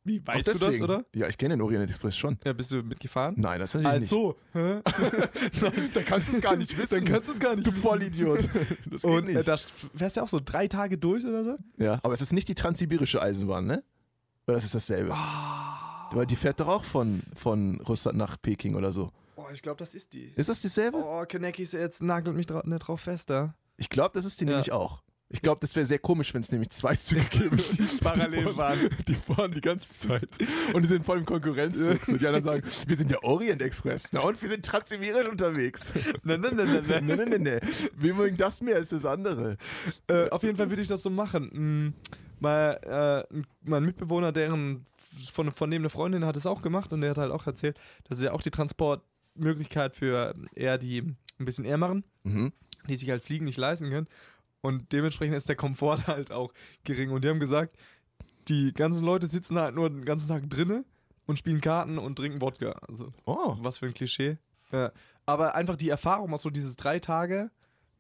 Wie, 0.07 0.25
weißt 0.27 0.47
du 0.47 0.53
das, 0.53 0.81
oder? 0.83 1.05
Ja, 1.15 1.29
ich 1.29 1.39
kenne 1.39 1.55
den 1.55 1.63
Orient 1.63 1.89
Express 1.89 2.15
schon. 2.17 2.39
Ja, 2.45 2.53
bist 2.53 2.71
du 2.71 2.83
mitgefahren? 2.83 3.35
Nein, 3.39 3.59
das 3.59 3.73
natürlich 3.73 3.91
Also, 4.03 4.37
nicht. 4.55 5.97
Da 5.97 6.03
kannst 6.03 6.31
du 6.31 6.37
es 6.37 6.43
gar 6.43 6.57
nicht 6.57 6.77
wissen. 6.77 6.97
Dann 6.97 7.05
kannst 7.07 7.29
du 7.29 7.33
es 7.33 7.39
gar 7.41 7.55
nicht 7.55 7.67
du. 7.67 7.73
Vollidiot. 7.73 8.41
Das 8.91 9.03
geht 9.03 9.11
Und 9.11 9.29
äh, 9.29 9.35
nicht. 9.37 9.49
da 9.49 9.57
fährst 9.97 10.17
du 10.17 10.21
auch 10.23 10.29
so 10.29 10.41
drei 10.45 10.69
Tage 10.69 10.99
durch 10.99 11.25
oder 11.25 11.43
so? 11.45 11.57
ja, 11.79 11.99
aber 12.03 12.13
es 12.13 12.21
ist 12.21 12.33
nicht 12.33 12.49
die 12.49 12.55
transsibirische 12.55 13.21
Eisenbahn, 13.23 13.67
ne? 13.67 13.83
Oder 14.47 14.57
das 14.57 14.65
ist 14.67 14.75
dasselbe? 14.75 15.13
Ah. 15.15 16.11
Aber 16.13 16.27
die 16.27 16.37
fährt 16.37 16.61
doch 16.61 16.69
auch 16.69 16.85
von, 16.85 17.23
von 17.35 17.81
Russland 17.81 18.19
nach 18.19 18.37
Peking 18.41 18.75
oder 18.75 18.93
so. 18.93 19.11
Oh, 19.37 19.47
ich 19.53 19.63
glaube, 19.63 19.79
das 19.79 19.95
ist 19.95 20.13
die. 20.13 20.33
Ist 20.37 20.49
das 20.51 20.61
dieselbe? 20.61 20.99
Oh, 20.99 21.25
Kanekis 21.27 21.73
jetzt 21.73 22.03
nagelt 22.03 22.37
mich 22.37 22.47
dra 22.47 22.63
nicht 22.65 22.79
drauf 22.81 23.01
fest 23.01 23.31
da. 23.31 23.55
Ich 23.79 23.89
glaube, 23.89 24.11
das 24.15 24.25
ist 24.27 24.41
die 24.41 24.45
Ja. 24.45 24.51
nämlich 24.51 24.71
auch. 24.71 25.03
Ich 25.35 25.43
glaube, 25.43 25.61
das 25.61 25.75
wäre 25.75 25.85
sehr 25.85 25.99
komisch, 25.99 26.33
wenn 26.33 26.43
es 26.43 26.53
nämlich 26.53 26.71
zwei 26.71 26.95
Züge 26.97 27.25
gäbe, 27.25 27.57
die 27.57 27.83
parallel 28.01 28.53
fahren. 28.55 28.89
Die 29.09 29.15
fahren 29.17 29.51
die 29.51 29.61
ganze 29.61 29.93
Zeit. 29.93 30.29
Und 30.73 30.83
die 30.83 30.87
sind 30.87 31.05
voll 31.05 31.19
im 31.19 31.25
Konkurrenzzug. 31.25 32.01
So, 32.05 32.17
die 32.17 32.27
anderen 32.27 32.45
sagen, 32.45 32.63
wir 32.87 32.97
sind 32.97 33.11
der 33.11 33.23
Orient 33.25 33.61
Express. 33.61 34.11
Na 34.13 34.21
und 34.21 34.41
wir 34.41 34.49
sind 34.49 34.65
transsibirisch 34.65 35.29
unterwegs. 35.29 35.93
Nein, 36.23 36.41
nein, 36.43 36.55
nein, 36.57 36.85
nein, 36.89 37.05
nee, 37.07 37.17
nee, 37.17 37.25
nee, 37.27 37.39
nee. 37.39 37.61
Wir 37.97 38.15
mögen 38.15 38.37
das 38.37 38.61
mehr 38.63 38.77
als 38.77 38.91
das 38.91 39.05
andere. 39.05 39.57
äh, 40.07 40.29
auf 40.31 40.43
jeden 40.45 40.57
Fall 40.57 40.71
würde 40.71 40.83
ich 40.83 40.89
das 40.89 41.03
so 41.03 41.11
machen. 41.11 41.51
Mm, 41.53 41.95
mal, 42.41 43.27
äh, 43.33 43.37
mein 43.65 43.85
Mitbewohner, 43.85 44.31
deren 44.31 44.87
von, 45.33 45.51
von 45.53 45.71
dem 45.71 45.83
eine 45.83 45.91
Freundin 45.91 46.25
hat 46.25 46.37
es 46.37 46.47
auch 46.47 46.63
gemacht 46.63 46.93
und 46.93 47.01
der 47.01 47.11
hat 47.11 47.19
halt 47.19 47.33
auch 47.33 47.47
erzählt, 47.47 47.77
dass 48.09 48.19
es 48.19 48.25
ja 48.25 48.33
auch 48.33 48.43
die 48.43 48.51
Transportmöglichkeit 48.51 49.95
für 49.97 50.35
eher 50.55 50.79
die 50.79 51.03
ein 51.39 51.45
bisschen 51.45 51.65
ärmeren, 51.65 52.05
Mhm. 52.23 52.53
die 52.89 52.97
sich 52.97 53.11
halt 53.11 53.23
Fliegen 53.23 53.45
nicht 53.45 53.59
leisten 53.59 53.91
können. 53.91 54.07
Und 54.65 54.93
dementsprechend 54.93 55.37
ist 55.37 55.47
der 55.47 55.57
Komfort 55.57 55.99
halt 56.07 56.33
auch 56.33 56.55
gering. 56.85 57.11
Und 57.11 57.23
die 57.23 57.29
haben 57.29 57.39
gesagt, 57.39 57.77
die 58.49 58.73
ganzen 58.73 59.05
Leute 59.05 59.27
sitzen 59.27 59.59
halt 59.59 59.75
nur 59.75 59.91
den 59.91 60.07
ganzen 60.07 60.27
Tag 60.27 60.49
drinnen 60.49 60.87
und 61.27 61.39
spielen 61.39 61.61
Karten 61.61 61.99
und 61.99 62.17
trinken 62.17 62.41
Wodka. 62.41 62.71
Also, 62.89 63.13
Oh. 63.27 63.57
was 63.61 63.77
für 63.77 63.87
ein 63.87 63.93
Klischee. 63.93 64.39
Ja. 64.73 64.91
Aber 65.27 65.55
einfach 65.55 65.77
die 65.77 65.91
Erfahrung, 65.91 66.33
auch 66.33 66.41
so 66.41 66.49
dieses 66.49 66.77
drei 66.77 66.99
Tage, 66.99 67.51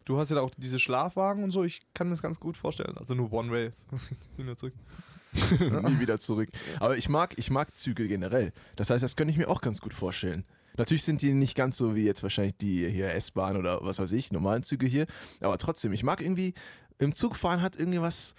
du 0.06 0.16
hast 0.18 0.30
ja 0.30 0.36
da 0.36 0.42
auch 0.42 0.50
diese 0.56 0.78
Schlafwagen 0.78 1.44
und 1.44 1.50
so, 1.50 1.64
ich 1.64 1.82
kann 1.92 2.06
mir 2.06 2.14
das 2.14 2.22
ganz 2.22 2.40
gut 2.40 2.56
vorstellen. 2.56 2.96
Also 2.96 3.14
nur 3.14 3.30
One 3.30 3.50
Way. 3.52 3.72
Und 4.38 4.58
zurück. 4.58 4.72
Nie 5.60 6.00
wieder 6.00 6.18
zurück. 6.18 6.48
Aber 6.80 6.96
ich 6.96 7.10
mag, 7.10 7.34
ich 7.36 7.50
mag 7.50 7.76
Züge 7.76 8.08
generell. 8.08 8.54
Das 8.76 8.88
heißt, 8.88 9.04
das 9.04 9.16
könnte 9.16 9.32
ich 9.32 9.38
mir 9.38 9.48
auch 9.48 9.60
ganz 9.60 9.82
gut 9.82 9.92
vorstellen. 9.92 10.44
Natürlich 10.76 11.04
sind 11.04 11.22
die 11.22 11.34
nicht 11.34 11.54
ganz 11.54 11.76
so 11.76 11.94
wie 11.94 12.04
jetzt 12.04 12.22
wahrscheinlich 12.22 12.56
die 12.56 12.88
hier 12.88 13.12
S-Bahn 13.12 13.56
oder 13.56 13.80
was 13.82 13.98
weiß 13.98 14.12
ich, 14.12 14.32
normalen 14.32 14.62
Züge 14.62 14.86
hier. 14.86 15.06
Aber 15.40 15.58
trotzdem, 15.58 15.92
ich 15.92 16.02
mag 16.02 16.20
irgendwie, 16.20 16.54
im 16.98 17.14
Zug 17.14 17.36
fahren 17.36 17.62
hat 17.62 17.76
irgendwie 17.76 18.00
was 18.00 18.34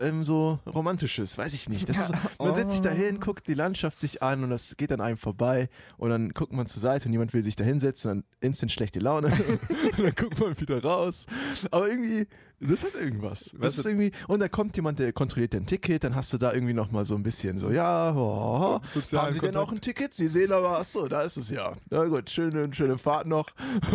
ähm, 0.00 0.24
so 0.24 0.58
Romantisches, 0.66 1.36
weiß 1.36 1.52
ich 1.52 1.68
nicht. 1.68 1.88
Ist 1.88 2.08
so, 2.08 2.14
man 2.38 2.54
setzt 2.54 2.72
sich 2.72 2.80
da 2.80 2.90
hin, 2.90 3.20
guckt 3.20 3.46
die 3.46 3.54
Landschaft 3.54 4.00
sich 4.00 4.22
an 4.22 4.42
und 4.42 4.50
das 4.50 4.76
geht 4.76 4.90
an 4.92 5.00
einem 5.00 5.18
vorbei 5.18 5.68
und 5.98 6.10
dann 6.10 6.30
guckt 6.30 6.52
man 6.52 6.66
zur 6.66 6.80
Seite 6.80 7.06
und 7.06 7.12
jemand 7.12 7.34
will 7.34 7.42
sich 7.42 7.56
da 7.56 7.64
hinsetzen, 7.64 8.08
dann 8.08 8.24
instant 8.40 8.72
schlechte 8.72 8.98
Laune 8.98 9.28
und 9.96 10.04
dann 10.04 10.14
guckt 10.14 10.40
man 10.40 10.58
wieder 10.58 10.82
raus. 10.82 11.26
Aber 11.70 11.88
irgendwie, 11.88 12.26
das 12.60 12.84
hat 12.84 12.94
irgendwas. 12.94 13.54
Das 13.58 13.78
ist 13.78 13.86
irgendwie, 13.86 14.12
und 14.28 14.40
da 14.40 14.48
kommt 14.48 14.76
jemand, 14.76 14.98
der 14.98 15.12
kontrolliert 15.12 15.54
dein 15.54 15.64
Ticket, 15.66 16.04
dann 16.04 16.14
hast 16.14 16.32
du 16.32 16.38
da 16.38 16.52
irgendwie 16.52 16.74
nochmal 16.74 17.04
so 17.04 17.14
ein 17.14 17.22
bisschen 17.22 17.58
so, 17.58 17.70
ja, 17.70 18.14
oh, 18.14 18.80
haben 18.82 19.32
Sie 19.32 19.38
denn 19.40 19.52
Kontakt. 19.52 19.56
auch 19.56 19.72
ein 19.72 19.80
Ticket? 19.80 20.12
Sie 20.12 20.28
sehen 20.28 20.52
aber, 20.52 20.78
achso, 20.78 21.08
da 21.08 21.22
ist 21.22 21.36
es 21.38 21.48
ja. 21.48 21.72
Na 21.90 22.04
gut, 22.04 22.28
schöne, 22.28 22.72
schöne 22.74 22.98
Fahrt 22.98 23.26
noch. 23.26 23.48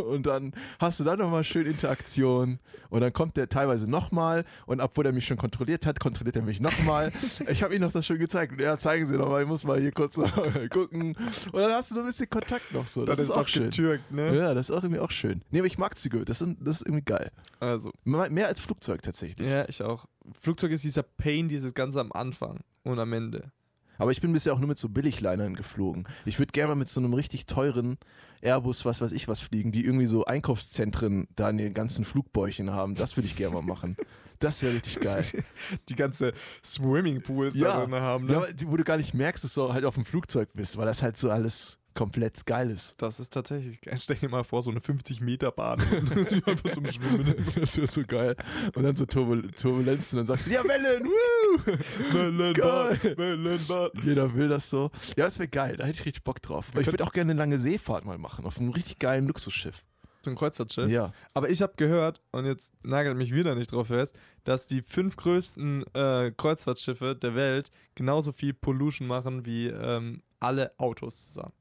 Und 0.04 0.26
dann 0.26 0.54
hast 0.80 1.00
du 1.00 1.04
da 1.04 1.16
nochmal 1.16 1.44
schön 1.44 1.66
Interaktion. 1.68 2.60
Und 2.90 3.02
dann 3.02 3.14
kommt 3.14 3.38
der 3.38 3.50
teilweise 3.50 3.90
nochmal. 3.90 4.46
Und 4.66 4.82
obwohl 4.82 5.06
er 5.06 5.12
mich 5.12 5.26
schon 5.26 5.38
kontrolliert 5.38 5.86
hat, 5.86 6.00
kontrolliert 6.00 6.36
er 6.36 6.42
mich 6.42 6.60
nochmal. 6.60 7.12
ich 7.50 7.62
habe 7.62 7.76
ihm 7.76 7.82
noch 7.82 7.92
das 7.92 8.06
schon 8.06 8.20
gezeigt. 8.20 8.60
Ja, 8.60 8.78
zeigen 8.78 9.06
Sie 9.06 9.18
nochmal, 9.18 9.44
ich 9.44 9.48
muss 9.48 9.64
mal 9.64 9.80
hier 9.80 9.92
kurz 9.92 10.16
gucken. 10.72 11.16
Und 11.52 11.60
dann 11.60 11.72
hast 11.72 11.92
du 11.92 11.96
noch 11.96 12.04
ein 12.04 12.08
bisschen 12.08 12.30
Kontakt 12.30 12.74
noch 12.74 12.88
so. 12.88 13.06
Das, 13.06 13.20
ist 13.20 13.32
auch 13.32 13.48
schön. 13.48 13.66
getürkt, 13.66 14.12
ne? 14.12 14.36
Ja, 14.36 14.54
das 14.54 14.70
ist 14.70 14.76
auch 14.76 14.84
irgendwie 14.84 15.02
auch 15.02 15.12
schön. 15.12 15.42
Nee, 15.52 15.60
aber 15.60 15.68
ich 15.68 15.78
mag 15.78 15.98
Züge. 15.98 16.26
Das, 16.26 16.40
sind, 16.40 16.58
das 16.66 16.78
ist 16.78 16.88
irgendwie 16.88 17.04
geil. 17.06 17.32
Also, 17.60 17.92
Mehr 18.04 18.30
mehr 18.30 18.55
als 18.56 18.62
Flugzeug 18.66 19.02
tatsächlich. 19.04 19.50
ja, 19.50 19.68
ich 19.68 19.82
auch. 19.84 20.06
Flugzeug 20.42 20.72
ist 20.72 20.84
dieser 20.84 21.04
Pain, 21.04 21.50
dieses 21.50 21.74
Ganze 21.74 22.00
am 22.00 22.12
Anfang 22.14 22.62
und 22.84 23.00
am 23.00 23.12
Ende. 23.14 23.52
Aber 23.98 24.12
ich 24.12 24.20
bin 24.20 24.34
bisher 24.34 24.54
auch 24.54 24.60
nur 24.60 24.68
mit 24.68 24.78
so 24.78 24.90
Billiglinern 24.90 25.56
geflogen. 25.56 26.06
Ich 26.26 26.38
würde 26.40 26.52
gerne 26.52 26.70
mal 26.70 26.76
mit 26.76 26.88
so 26.90 27.00
einem 27.00 27.14
richtig 27.14 27.46
teuren 27.46 27.98
Airbus, 28.42 28.84
was 28.84 29.00
weiß 29.02 29.14
ich 29.14 29.28
was, 29.30 29.40
fliegen, 29.40 29.72
die 29.72 29.86
irgendwie 29.86 30.06
so 30.06 30.26
Einkaufszentren 30.26 31.28
da 31.36 31.50
in 31.50 31.58
den 31.58 31.74
ganzen 31.74 32.04
Flugbäuchen 32.04 32.72
haben. 32.72 32.96
Das 32.96 33.16
würde 33.16 33.28
ich 33.28 33.36
gerne 33.38 33.56
mal 33.56 33.62
machen. 33.62 33.96
Das 34.40 34.62
wäre 34.62 34.74
richtig 34.74 35.00
geil. 35.00 35.24
Die 35.90 35.96
ganze 35.96 36.34
Swimmingpools 36.64 37.56
Ja. 37.56 37.74
da 37.80 37.86
drin 37.86 37.94
haben, 37.96 38.26
ne? 38.26 38.34
Ja, 38.34 38.44
wo 38.68 38.76
du 38.76 38.84
gar 38.84 38.98
nicht 38.98 39.14
merkst, 39.14 39.44
dass 39.46 39.54
du 39.54 39.72
halt 39.74 39.86
auf 39.86 39.96
dem 39.96 40.04
Flugzeug 40.06 40.50
bist, 40.54 40.76
weil 40.78 40.86
das 40.86 41.02
halt 41.02 41.16
so 41.18 41.30
alles 41.30 41.78
komplett 41.96 42.46
geil 42.46 42.70
ist. 42.70 42.94
Das 43.02 43.20
ist 43.20 43.34
tatsächlich. 43.34 43.80
Stell 43.96 44.18
dir 44.18 44.30
mal 44.30 44.44
vor, 44.44 44.62
so 44.62 44.70
eine 44.70 44.80
50-Meter-Bahn. 44.80 45.80
die 46.30 46.44
einfach 46.46 46.72
zum 46.72 46.86
Schwimmen. 46.86 47.36
Das 47.56 47.76
wäre 47.78 47.88
so 47.88 48.04
geil. 48.06 48.36
Und 48.76 48.84
dann 48.84 48.96
so 48.96 49.06
Turbul 49.06 49.50
Turbulenzen, 49.52 50.18
dann 50.18 50.28
sagst 50.28 50.48
du, 50.48 50.52
ja, 50.52 50.64
Wellen, 50.64 51.06
woo! 51.06 51.62
Wellenbahn, 52.14 52.54
Geil. 52.54 53.18
Wellenbahn. 53.18 53.90
Jeder 54.04 54.34
will 54.34 54.50
das 54.50 54.70
so. 54.70 54.92
Ja, 55.16 55.26
das 55.26 55.40
wäre 55.40 55.48
geil, 55.48 55.78
da 55.78 55.86
hätte 55.86 56.00
ich 56.00 56.06
richtig 56.06 56.24
Bock 56.24 56.42
drauf. 56.42 56.68
Aber 56.72 56.82
ich 56.82 56.88
würde 56.88 57.04
auch 57.04 57.14
gerne 57.14 57.32
eine 57.32 57.40
lange 57.40 57.58
Seefahrt 57.58 58.06
mal 58.06 58.18
machen, 58.18 58.46
auf 58.46 58.60
einem 58.60 58.70
richtig 58.70 59.00
geilen 59.00 59.28
Luxusschiff. 59.28 59.84
So 60.24 60.32
ein 60.32 60.36
Kreuzfahrtschiff. 60.36 60.90
Ja. 60.90 61.14
Aber 61.34 61.50
ich 61.50 61.62
habe 61.62 61.74
gehört, 61.78 62.20
und 62.32 62.46
jetzt 62.46 62.74
nagelt 62.84 63.16
mich 63.16 63.34
wieder 63.34 63.56
nicht 63.56 63.72
drauf 63.72 63.88
fest, 63.88 64.18
dass 64.44 64.68
die 64.68 64.82
fünf 64.82 65.16
größten 65.16 65.86
äh, 65.94 66.32
Kreuzfahrtschiffe 66.36 67.16
der 67.16 67.36
Welt 67.36 67.72
genauso 67.94 68.32
viel 68.32 68.54
Pollution 68.54 69.08
machen 69.08 69.46
wie 69.46 69.68
ähm, 69.68 70.24
alle 70.40 70.72
Autos 70.78 71.28
zusammen. 71.28 71.54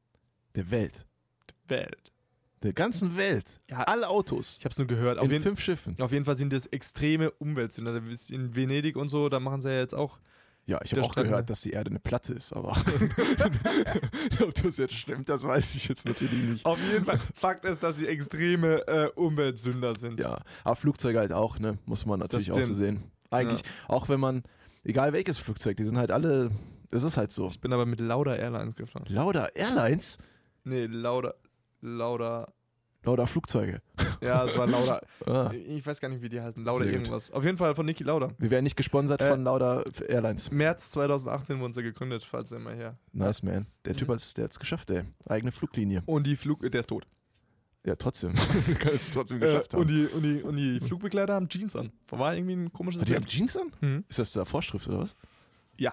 Der 0.54 0.70
Welt. 0.70 1.04
Welt. 1.68 2.12
Der 2.62 2.72
ganzen 2.72 3.16
Welt. 3.16 3.44
Ja. 3.70 3.82
Alle 3.82 4.08
Autos. 4.08 4.56
Ich 4.58 4.64
habe 4.64 4.72
es 4.72 4.78
nur 4.78 4.86
gehört. 4.86 5.18
Auf 5.18 5.26
in 5.26 5.32
jeden, 5.32 5.42
fünf 5.42 5.60
Schiffen. 5.60 6.00
auf 6.00 6.12
jeden 6.12 6.24
Fall 6.24 6.36
sind 6.36 6.52
das 6.52 6.66
extreme 6.66 7.30
Umweltsünder. 7.32 8.00
In 8.30 8.54
Venedig 8.56 8.96
und 8.96 9.08
so, 9.08 9.28
da 9.28 9.38
machen 9.40 9.60
sie 9.60 9.68
ja 9.68 9.80
jetzt 9.80 9.94
auch 9.94 10.18
Ja, 10.66 10.80
ich 10.82 10.92
habe 10.92 11.00
Der 11.00 11.04
auch 11.04 11.12
Strand- 11.12 11.28
gehört, 11.28 11.50
dass 11.50 11.60
die 11.60 11.70
Erde 11.72 11.90
eine 11.90 11.98
Platte 12.00 12.32
ist, 12.32 12.54
aber 12.54 12.70
ob 14.42 14.54
das 14.54 14.76
jetzt 14.78 14.94
stimmt, 14.94 15.28
das 15.28 15.42
weiß 15.42 15.74
ich 15.74 15.88
jetzt 15.88 16.06
natürlich 16.06 16.32
nicht. 16.42 16.64
Auf 16.64 16.78
jeden 16.90 17.04
Fall. 17.04 17.18
Fakt 17.34 17.64
ist, 17.66 17.82
dass 17.82 17.96
sie 17.96 18.06
extreme 18.06 18.86
äh, 18.88 19.08
Umweltsünder 19.14 19.94
sind. 19.94 20.20
Ja, 20.20 20.38
aber 20.64 20.76
Flugzeuge 20.76 21.18
halt 21.18 21.32
auch, 21.32 21.58
ne? 21.58 21.78
Muss 21.84 22.06
man 22.06 22.20
natürlich 22.20 22.50
auch 22.50 22.60
so 22.62 22.72
sehen. 22.74 23.02
Eigentlich, 23.30 23.62
auch 23.88 24.08
wenn 24.08 24.20
man, 24.20 24.42
egal 24.84 25.12
welches 25.12 25.38
Flugzeug, 25.38 25.76
die 25.76 25.84
sind 25.84 25.98
halt 25.98 26.10
alle, 26.10 26.50
es 26.90 27.02
ist 27.02 27.16
halt 27.16 27.32
so. 27.32 27.48
Ich 27.48 27.60
bin 27.60 27.72
aber 27.72 27.84
mit 27.84 28.00
Lauda 28.00 28.34
Airlines 28.36 28.74
gefahren. 28.76 29.04
Lauda 29.08 29.48
Airlines, 29.54 30.18
Nee, 30.64 30.86
Lauda. 30.86 31.34
Lauda. 31.80 32.52
Lauda 33.04 33.26
Flugzeuge. 33.26 33.82
Ja, 34.22 34.44
es 34.44 34.56
war 34.56 34.66
Lauda. 34.66 35.00
Ah. 35.26 35.52
Ich 35.52 35.84
weiß 35.86 36.00
gar 36.00 36.08
nicht, 36.08 36.22
wie 36.22 36.28
die 36.30 36.40
heißen. 36.40 36.64
Gut. 36.64 36.82
irgendwas. 36.82 37.30
Auf 37.30 37.44
jeden 37.44 37.58
Fall 37.58 37.74
von 37.74 37.84
Niki 37.86 38.02
Lauda. 38.02 38.30
Wir 38.38 38.50
werden 38.50 38.64
nicht 38.64 38.76
gesponsert 38.76 39.20
Äh, 39.20 39.30
von 39.30 39.44
Lauda 39.44 39.82
Airlines. 40.08 40.50
März 40.50 40.90
2018 40.90 41.60
wurden 41.60 41.72
sie 41.74 41.82
gegründet, 41.82 42.24
falls 42.24 42.50
ihr 42.52 42.58
mal 42.58 42.74
her. 42.74 42.96
Nice, 43.12 43.42
man. 43.42 43.66
Der 43.84 43.94
Typ 43.94 44.08
Mhm. 44.08 44.12
hat's, 44.14 44.32
der 44.34 44.44
hat's 44.44 44.58
geschafft, 44.58 44.90
ey. 44.90 45.04
Eigene 45.26 45.52
Fluglinie. 45.52 46.02
Und 46.06 46.26
die 46.26 46.36
Flug, 46.36 46.60
der 46.70 46.80
ist 46.80 46.88
tot. 46.88 47.06
Ja, 47.84 47.96
trotzdem. 47.96 48.32
Kann 48.78 48.94
es 48.94 49.10
trotzdem 49.10 49.36
Äh, 49.38 49.46
geschafft 49.46 49.74
haben. 49.74 49.80
und, 49.82 49.90
die, 49.90 50.06
und, 50.06 50.22
die, 50.22 50.42
und 50.42 50.56
die 50.56 50.80
Flugbegleiter 50.80 51.34
haben 51.34 51.48
Jeans 51.48 51.76
an. 51.76 51.92
War 52.08 52.34
irgendwie 52.34 52.54
ein 52.56 52.72
komisches 52.72 53.02
die 53.04 53.14
haben. 53.14 53.26
Jeans 53.26 53.54
an? 53.56 53.70
Mhm. 53.82 54.04
Ist 54.08 54.18
das 54.18 54.32
da 54.32 54.46
Vorschrift 54.46 54.88
oder 54.88 55.00
was? 55.00 55.14
Ja. 55.76 55.92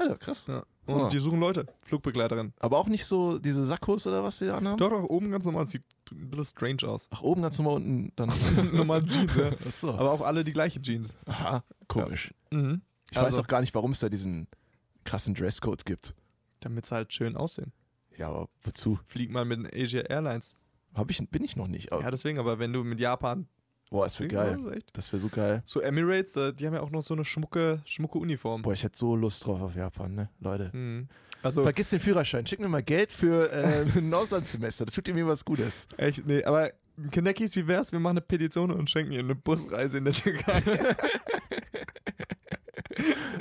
Alter, 0.00 0.16
krass. 0.18 0.46
Ja. 0.46 0.64
Und 0.86 1.00
Ah. 1.02 1.08
die 1.08 1.18
suchen 1.18 1.40
Leute, 1.40 1.66
Flugbegleiterin. 1.84 2.52
Aber 2.60 2.78
auch 2.78 2.86
nicht 2.86 3.04
so 3.06 3.38
diese 3.38 3.64
Sackos 3.64 4.06
oder 4.06 4.22
was 4.22 4.38
die 4.38 4.46
da 4.46 4.56
anhaben? 4.58 4.78
Doch, 4.78 4.90
doch, 4.90 5.02
oben 5.04 5.30
ganz 5.32 5.44
normal. 5.44 5.66
Sieht 5.66 5.82
ein 6.12 6.30
bisschen 6.30 6.44
strange 6.44 6.84
aus. 6.86 7.08
Ach, 7.10 7.22
oben 7.22 7.42
ganz 7.42 7.58
normal 7.58 7.76
unten 7.76 8.12
dann. 8.14 8.30
Normal 8.72 9.04
Jeans, 9.04 9.34
ja. 9.34 9.50
Achso. 9.66 9.90
Aber 9.90 10.12
auch 10.12 10.20
alle 10.20 10.44
die 10.44 10.52
gleiche 10.52 10.80
Jeans. 10.80 11.12
Aha, 11.26 11.64
komisch. 11.88 12.32
Mhm. 12.52 12.82
Ich 13.10 13.16
weiß 13.16 13.24
Also- 13.26 13.40
auch 13.40 13.46
gar 13.48 13.60
nicht, 13.60 13.74
warum 13.74 13.90
es 13.92 14.00
da 14.00 14.08
diesen 14.08 14.46
krassen 15.04 15.34
Dresscode 15.34 15.84
gibt. 15.84 16.14
Damit 16.60 16.86
sie 16.86 16.94
halt 16.94 17.12
schön 17.12 17.36
aussehen. 17.36 17.72
Ja, 18.16 18.28
aber 18.28 18.48
wozu? 18.62 18.98
Flieg 19.06 19.30
mal 19.30 19.44
mit 19.44 19.74
Asia 19.74 20.02
Airlines. 20.02 20.54
Hab 20.94 21.10
ich, 21.10 21.18
bin 21.28 21.44
ich 21.44 21.56
noch 21.56 21.66
nicht. 21.68 21.90
Ja, 21.90 22.10
deswegen, 22.10 22.38
aber 22.38 22.58
wenn 22.58 22.72
du 22.72 22.82
mit 22.84 22.98
Japan. 23.00 23.46
Boah, 23.90 24.04
das 24.04 24.18
wäre 24.20 24.28
geil. 24.28 24.58
Ja. 24.64 24.78
Das 24.92 25.12
wäre 25.12 25.20
so 25.20 25.28
geil. 25.28 25.62
So 25.64 25.80
Emirates, 25.80 26.32
da- 26.32 26.52
die 26.52 26.66
haben 26.66 26.74
ja 26.74 26.80
auch 26.80 26.90
noch 26.90 27.02
so 27.02 27.14
eine 27.14 27.24
schmucke, 27.24 27.80
schmucke 27.84 28.18
Uniform. 28.18 28.62
Boah, 28.62 28.72
ich 28.72 28.82
hätte 28.82 28.98
so 28.98 29.16
Lust 29.16 29.44
drauf 29.46 29.60
auf 29.60 29.74
Japan, 29.74 30.14
ne? 30.14 30.28
Leute. 30.40 30.70
Mhm. 30.72 31.08
Also, 31.42 31.62
Vergiss 31.62 31.90
den 31.90 32.00
Führerschein. 32.00 32.46
Schick 32.46 32.58
mir 32.60 32.68
mal 32.68 32.82
Geld 32.82 33.12
für 33.12 33.50
äh, 33.52 33.84
ein 33.98 34.12
Auslandssemester. 34.12 34.86
Das 34.86 34.94
tut 34.94 35.06
dir 35.06 35.14
mir 35.14 35.26
was 35.26 35.44
Gutes. 35.44 35.86
echt, 35.96 36.26
nee, 36.26 36.42
aber 36.44 36.72
Kenneckis, 37.10 37.54
wie 37.56 37.66
wär's? 37.68 37.92
Wir 37.92 38.00
machen 38.00 38.12
eine 38.16 38.20
Petition 38.22 38.70
und 38.72 38.88
schenken 38.88 39.12
ihr 39.12 39.20
eine 39.20 39.34
Busreise 39.34 39.98
in 39.98 40.04
der 40.04 40.14
Türkei. 40.14 40.62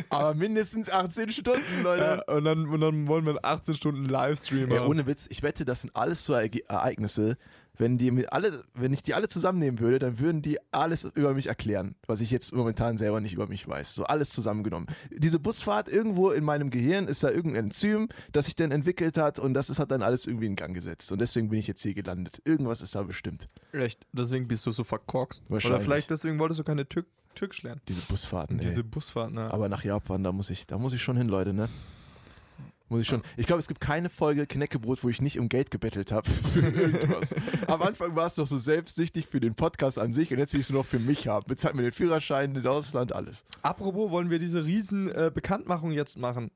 Aber 0.09 0.33
mindestens 0.33 0.89
18 0.91 1.31
Stunden, 1.31 1.83
Leute. 1.83 2.23
ja, 2.27 2.33
und, 2.35 2.43
dann, 2.45 2.67
und 2.67 2.81
dann 2.81 3.07
wollen 3.07 3.25
wir 3.25 3.31
einen 3.31 3.39
18 3.43 3.73
Stunden 3.75 4.05
Livestream 4.05 4.71
Ey, 4.71 4.79
ohne 4.79 5.05
Witz, 5.07 5.27
ich 5.29 5.43
wette, 5.43 5.65
das 5.65 5.81
sind 5.81 5.95
alles 5.95 6.25
so 6.25 6.33
Ereignisse. 6.33 7.37
Wenn, 7.78 7.97
die 7.97 8.11
mir 8.11 8.32
alle, 8.34 8.63
wenn 8.73 8.93
ich 8.93 9.03
die 9.03 9.13
alle 9.13 9.28
zusammennehmen 9.28 9.80
würde, 9.80 9.99
dann 9.99 10.19
würden 10.19 10.41
die 10.41 10.57
alles 10.71 11.03
über 11.15 11.34
mich 11.34 11.47
erklären, 11.47 11.95
was 12.07 12.21
ich 12.21 12.32
jetzt 12.32 12.53
momentan 12.53 12.97
selber 12.97 13.19
nicht 13.21 13.34
über 13.34 13.47
mich 13.47 13.67
weiß. 13.67 13.95
So 13.95 14.03
alles 14.05 14.30
zusammengenommen. 14.30 14.88
Diese 15.11 15.39
Busfahrt 15.39 15.89
irgendwo 15.89 16.32
in 16.32 16.43
meinem 16.43 16.69
Gehirn 16.69 17.07
ist 17.07 17.23
da 17.23 17.30
irgendein 17.30 17.65
Enzym, 17.65 18.09
das 18.32 18.45
sich 18.45 18.55
dann 18.55 18.71
entwickelt 18.71 19.17
hat 19.17 19.39
und 19.39 19.53
das 19.53 19.69
ist, 19.69 19.80
hat 19.80 19.91
dann 19.91 20.01
alles 20.01 20.26
irgendwie 20.26 20.47
in 20.47 20.55
Gang 20.55 20.73
gesetzt. 20.73 21.11
Und 21.11 21.19
deswegen 21.19 21.49
bin 21.49 21.59
ich 21.59 21.67
jetzt 21.67 21.82
hier 21.82 21.93
gelandet. 21.93 22.41
Irgendwas 22.45 22.82
ist 22.82 22.95
da 22.95 23.03
bestimmt. 23.03 23.49
Echt, 23.71 24.05
deswegen 24.11 24.47
bist 24.47 24.65
du 24.65 24.71
so 24.71 24.84
verkorkst. 24.84 25.41
Oder 25.45 25.53
Wahrscheinlich. 25.53 25.84
vielleicht 25.84 26.09
deswegen 26.09 26.39
wolltest 26.39 26.59
du 26.59 26.63
keine 26.63 26.88
Türk 26.88 27.07
Türkisch 27.36 27.63
lernen. 27.63 27.82
Diese 27.89 28.01
Busfahrten. 28.01 28.59
ey. 28.59 28.65
Diese 28.65 28.84
Busfahrt, 28.84 29.34
ne? 29.34 29.51
Aber 29.51 29.67
nach 29.67 29.84
Japan, 29.84 30.23
da 30.23 30.32
muss 30.32 30.49
ich, 30.49 30.65
da 30.67 30.78
muss 30.78 30.93
ich 30.93 31.03
schon 31.03 31.17
hin, 31.17 31.28
Leute, 31.28 31.53
ne? 31.53 31.69
Muss 32.88 33.01
ich 33.01 33.07
schon. 33.07 33.23
Ich 33.36 33.47
glaube, 33.47 33.59
es 33.59 33.67
gibt 33.67 33.81
keine 33.81 34.09
Folge 34.09 34.45
Knäckebrot, 34.45 35.03
wo 35.03 35.09
ich 35.09 35.19
nicht 35.21 35.39
um 35.39 35.49
Geld 35.49 35.71
gebettelt 35.71 36.11
habe 36.11 36.29
für 36.53 36.59
irgendwas. 36.59 37.33
Am 37.67 37.81
Anfang 37.81 38.15
war 38.15 38.27
es 38.27 38.38
noch 38.38 38.45
so 38.45 38.59
selbstsüchtig 38.59 39.27
für 39.27 39.39
den 39.39 39.55
Podcast 39.55 39.97
an 39.97 40.13
sich 40.13 40.31
und 40.31 40.38
jetzt 40.38 40.53
will 40.53 40.59
ich 40.59 40.67
es 40.67 40.69
nur 40.69 40.81
noch 40.81 40.88
für 40.88 40.99
mich 40.99 41.27
haben. 41.27 41.45
Bezahlt 41.47 41.73
mir 41.75 41.81
den 41.81 41.91
Führerschein, 41.93 42.53
den 42.53 42.67
Ausland, 42.67 43.11
alles. 43.11 43.43
Apropos, 43.63 44.11
wollen 44.11 44.29
wir 44.29 44.38
diese 44.38 44.65
riesen 44.65 45.09
äh, 45.09 45.31
Bekanntmachung 45.33 45.91
jetzt 45.91 46.17
machen? 46.19 46.51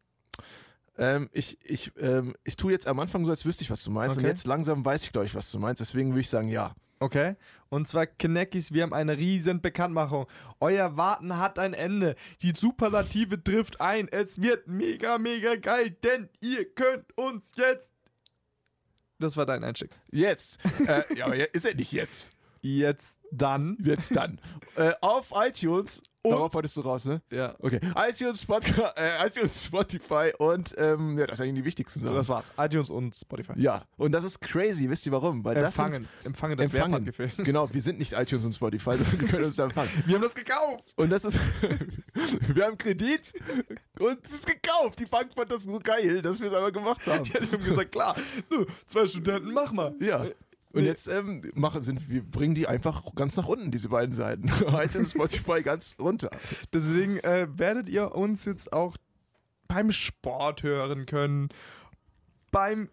Ähm, 1.00 1.30
ich, 1.32 1.58
ich, 1.64 1.92
ähm, 2.00 2.36
ich 2.44 2.58
tue 2.58 2.72
jetzt 2.74 2.86
am 2.88 3.00
Anfang 3.00 3.26
so, 3.26 3.32
als 3.32 3.46
wüsste 3.46 3.64
ich, 3.64 3.72
was 3.72 3.84
du 3.84 3.90
meinst. 3.90 4.18
Und 4.18 4.24
Okay. 4.24 4.32
jetzt 4.32 4.46
langsam 4.46 4.84
weiß 4.86 5.04
ich, 5.06 5.12
glaube 5.12 5.26
ich, 5.26 5.34
was 5.34 5.50
du 5.52 5.58
meinst. 5.58 5.80
Deswegen 5.82 6.10
würde 6.12 6.20
ich 6.22 6.30
sagen, 6.30 6.48
ja. 6.50 6.76
Okay? 7.00 7.36
Und 7.70 7.88
zwar, 7.88 8.08
Kneckis, 8.08 8.74
wir 8.74 8.84
haben 8.84 8.94
eine 8.94 9.18
riesen 9.18 9.62
Bekanntmachung. 9.62 10.28
Euer 10.60 10.98
Warten 10.98 11.38
hat 11.38 11.58
ein 11.58 11.74
Ende. 11.74 12.16
Die 12.42 12.52
Superlative 12.54 13.42
trifft 13.42 13.80
ein. 13.80 14.08
Es 14.10 14.42
wird 14.42 14.68
mega, 14.68 15.18
mega 15.18 15.56
geil, 15.56 15.92
denn 16.04 16.30
ihr 16.42 16.66
könnt 16.66 17.18
uns 17.18 17.44
jetzt. 17.56 17.90
Das 19.20 19.38
war 19.38 19.46
dein 19.46 19.64
Einstieg. 19.64 19.92
Jetzt. 20.12 20.60
äh, 20.88 21.04
ja, 21.16 21.26
aber 21.26 21.54
ist 21.54 21.66
er 21.66 21.76
nicht 21.76 21.92
jetzt. 21.92 22.34
Jetzt 22.62 23.18
dann. 23.32 23.78
Jetzt 23.82 24.16
dann. 24.16 24.42
äh, 24.76 24.92
auf 25.02 25.32
iTunes. 25.36 26.04
Und- 26.22 26.32
Darauf 26.32 26.54
wolltest 26.54 26.76
du 26.76 26.82
raus, 26.82 27.06
ne? 27.06 27.22
Ja. 27.32 27.56
Okay, 27.60 27.80
iTunes, 27.96 28.46
Podca 28.46 28.94
äh, 28.98 29.26
iTunes 29.28 29.64
Spotify 29.64 30.32
und 30.38 30.76
ähm, 30.78 31.18
ja, 31.18 31.26
das 31.26 31.38
sind 31.38 31.46
eigentlich 31.48 31.62
die 31.62 31.66
wichtigsten 31.66 32.02
Sachen. 32.02 32.14
Das 32.14 32.28
war's. 32.28 32.52
iTunes 32.58 32.90
und 32.90 33.16
Spotify. 33.16 33.54
ja, 33.56 33.84
und 33.96 34.12
das 34.12 34.26
ist 34.26 34.42
crazy, 34.42 34.90
wisst 34.90 35.06
ihr 35.06 35.14
warum? 35.14 35.46
Weil 35.46 35.56
das 35.56 35.78
Empfangen. 35.78 36.08
Empfangen, 36.26 36.58
das 36.58 36.74
Empfangen. 36.74 37.06
Gefehlt. 37.06 37.36
Sind, 37.38 37.46
genau, 37.46 37.74
wir 37.74 37.82
sind 37.82 38.00
nicht 38.00 38.12
iTunes 38.14 38.44
und 38.44 38.52
Spotify, 38.54 38.98
sondern 38.98 39.20
wir 39.22 39.28
können 39.30 39.46
uns 39.46 39.58
empfangen. 39.60 39.90
Wir 40.06 40.16
haben 40.16 40.22
das 40.24 40.36
gekauft. 40.36 40.84
Und 40.98 41.10
das 41.10 41.24
ist, 41.24 41.40
wir 42.54 42.66
haben 42.66 42.78
Kredit 42.78 43.32
und 44.00 44.20
es 44.28 44.34
ist 44.34 44.46
gekauft. 44.48 45.00
Die 45.00 45.06
Bank 45.06 45.34
fand 45.34 45.50
das 45.52 45.64
so 45.64 45.80
geil, 45.80 46.22
dass 46.22 46.40
wir 46.42 46.48
es 46.48 46.54
aber 46.54 46.72
gemacht 46.72 47.06
haben. 47.08 47.24
Die 47.24 47.34
haben 47.34 47.64
gesagt, 47.64 47.92
klar, 47.94 48.16
du, 48.50 48.66
zwei 48.88 49.08
Studenten, 49.08 49.54
mach 49.54 49.72
mal. 49.72 49.96
Ja. 50.02 50.26
Und 50.72 50.86
jetzt 50.86 51.08
ähm, 51.08 51.42
machen, 51.56 51.82
sind, 51.82 52.10
wir 52.10 52.24
bringen 52.24 52.54
die 52.54 52.68
einfach 52.68 53.04
ganz 53.16 53.36
nach 53.38 53.48
unten, 53.48 53.72
diese 53.72 53.90
beiden 53.90 54.14
Seiten. 54.14 54.48
iTunes, 54.68 55.12
Spotify 55.12 55.64
ganz 55.64 55.96
runter. 56.00 56.30
Deswegen 56.72 57.18
äh, 57.20 57.48
werdet 57.58 57.90
ihr 57.90 58.14
uns 58.14 58.46
jetzt 58.46 58.72
auch 58.72 58.96
beim 59.68 59.92
Sport 59.92 60.62
hören 60.62 61.06
können. 61.08 61.50
Beim 62.52 62.90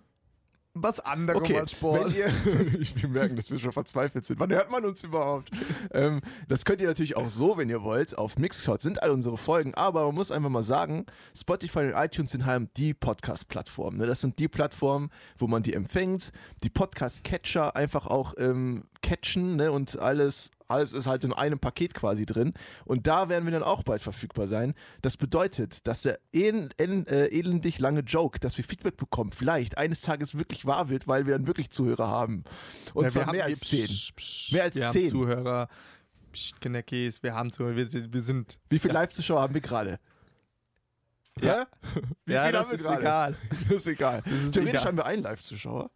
was 0.82 1.00
anderem 1.00 1.40
Okay, 1.42 1.58
als 1.58 1.72
Sport. 1.72 2.14
wenn 2.14 2.14
ihr, 2.14 2.78
ich 2.80 3.00
will 3.02 3.10
merken, 3.10 3.36
dass 3.36 3.50
wir 3.50 3.58
schon 3.58 3.72
verzweifelt 3.72 4.24
sind. 4.26 4.38
Wann 4.40 4.50
hört 4.50 4.70
man 4.70 4.84
uns 4.84 5.02
überhaupt? 5.02 5.50
ähm, 5.92 6.20
das 6.48 6.64
könnt 6.64 6.80
ihr 6.80 6.86
natürlich 6.86 7.16
auch 7.16 7.28
so, 7.30 7.56
wenn 7.56 7.68
ihr 7.68 7.82
wollt, 7.82 8.16
auf 8.16 8.36
Mixcloud 8.38 8.82
sind 8.82 9.02
all 9.02 9.10
unsere 9.10 9.38
Folgen, 9.38 9.74
aber 9.74 10.04
man 10.06 10.14
muss 10.14 10.30
einfach 10.30 10.50
mal 10.50 10.62
sagen, 10.62 11.06
Spotify 11.36 11.80
und 11.80 11.92
iTunes 11.94 12.32
sind 12.32 12.44
halt 12.46 12.68
die 12.76 12.94
Podcast-Plattformen. 12.94 13.98
Ne? 13.98 14.06
Das 14.06 14.20
sind 14.20 14.38
die 14.38 14.48
Plattformen, 14.48 15.10
wo 15.38 15.46
man 15.46 15.62
die 15.62 15.74
empfängt, 15.74 16.30
die 16.62 16.70
Podcast-Catcher 16.70 17.74
einfach 17.76 18.06
auch 18.06 18.34
ähm, 18.38 18.84
catchen 19.06 19.56
ne? 19.56 19.70
und 19.70 19.98
alles, 19.98 20.50
alles 20.66 20.92
ist 20.92 21.06
halt 21.06 21.22
in 21.24 21.32
einem 21.32 21.58
Paket 21.58 21.94
quasi 21.94 22.26
drin. 22.26 22.54
Und 22.84 23.06
da 23.06 23.28
werden 23.28 23.44
wir 23.44 23.52
dann 23.52 23.62
auch 23.62 23.82
bald 23.84 24.02
verfügbar 24.02 24.48
sein. 24.48 24.74
Das 25.02 25.16
bedeutet, 25.16 25.86
dass 25.86 26.02
der 26.02 26.18
el 26.32 26.70
el 26.76 27.04
äh, 27.08 27.28
elendig 27.38 27.78
lange 27.78 28.00
Joke, 28.00 28.40
dass 28.40 28.56
wir 28.58 28.64
Feedback 28.64 28.96
bekommen, 28.96 29.30
vielleicht 29.32 29.78
eines 29.78 30.00
Tages 30.00 30.36
wirklich 30.36 30.66
wahr 30.66 30.88
wird, 30.88 31.06
weil 31.06 31.26
wir 31.26 31.34
dann 31.34 31.46
wirklich 31.46 31.70
Zuhörer 31.70 32.08
haben. 32.08 32.42
Und 32.94 33.04
Ja, 33.04 33.10
zwar 33.10 33.26
wir 33.26 33.32
mehr 33.32 33.44
als 33.44 33.60
zehn. 33.60 33.88
Mehr 34.52 34.64
als 34.64 34.76
wir 34.76 34.88
zehn. 34.88 35.04
Haben 35.04 35.10
Zuhörer. 35.10 35.68
Psst, 36.32 36.60
Kneckis, 36.60 37.22
wir 37.22 37.34
haben 37.34 37.52
Zuhörer. 37.52 37.76
Wir 37.76 37.88
sind. 37.88 38.12
Wir 38.12 38.22
sind 38.22 38.58
Wie 38.68 38.78
viele 38.78 38.94
Live-Zuschauer 38.94 39.40
haben 39.40 39.54
wir 39.54 39.60
gerade? 39.60 39.98
Ja. 41.40 41.66
Ja, 42.26 42.46
viele 42.46 42.52
das 42.52 42.72
ist 42.72 42.86
egal. 42.86 43.36
Das 43.68 43.76
ist 43.76 43.86
egal. 43.86 44.22
Das 44.24 44.32
ist 44.42 44.52
Theoretisch 44.52 44.80
egal. 44.80 44.84
haben 44.86 44.96
wir 44.96 45.06
einen 45.06 45.22
Live-Zuschauer, 45.22 45.90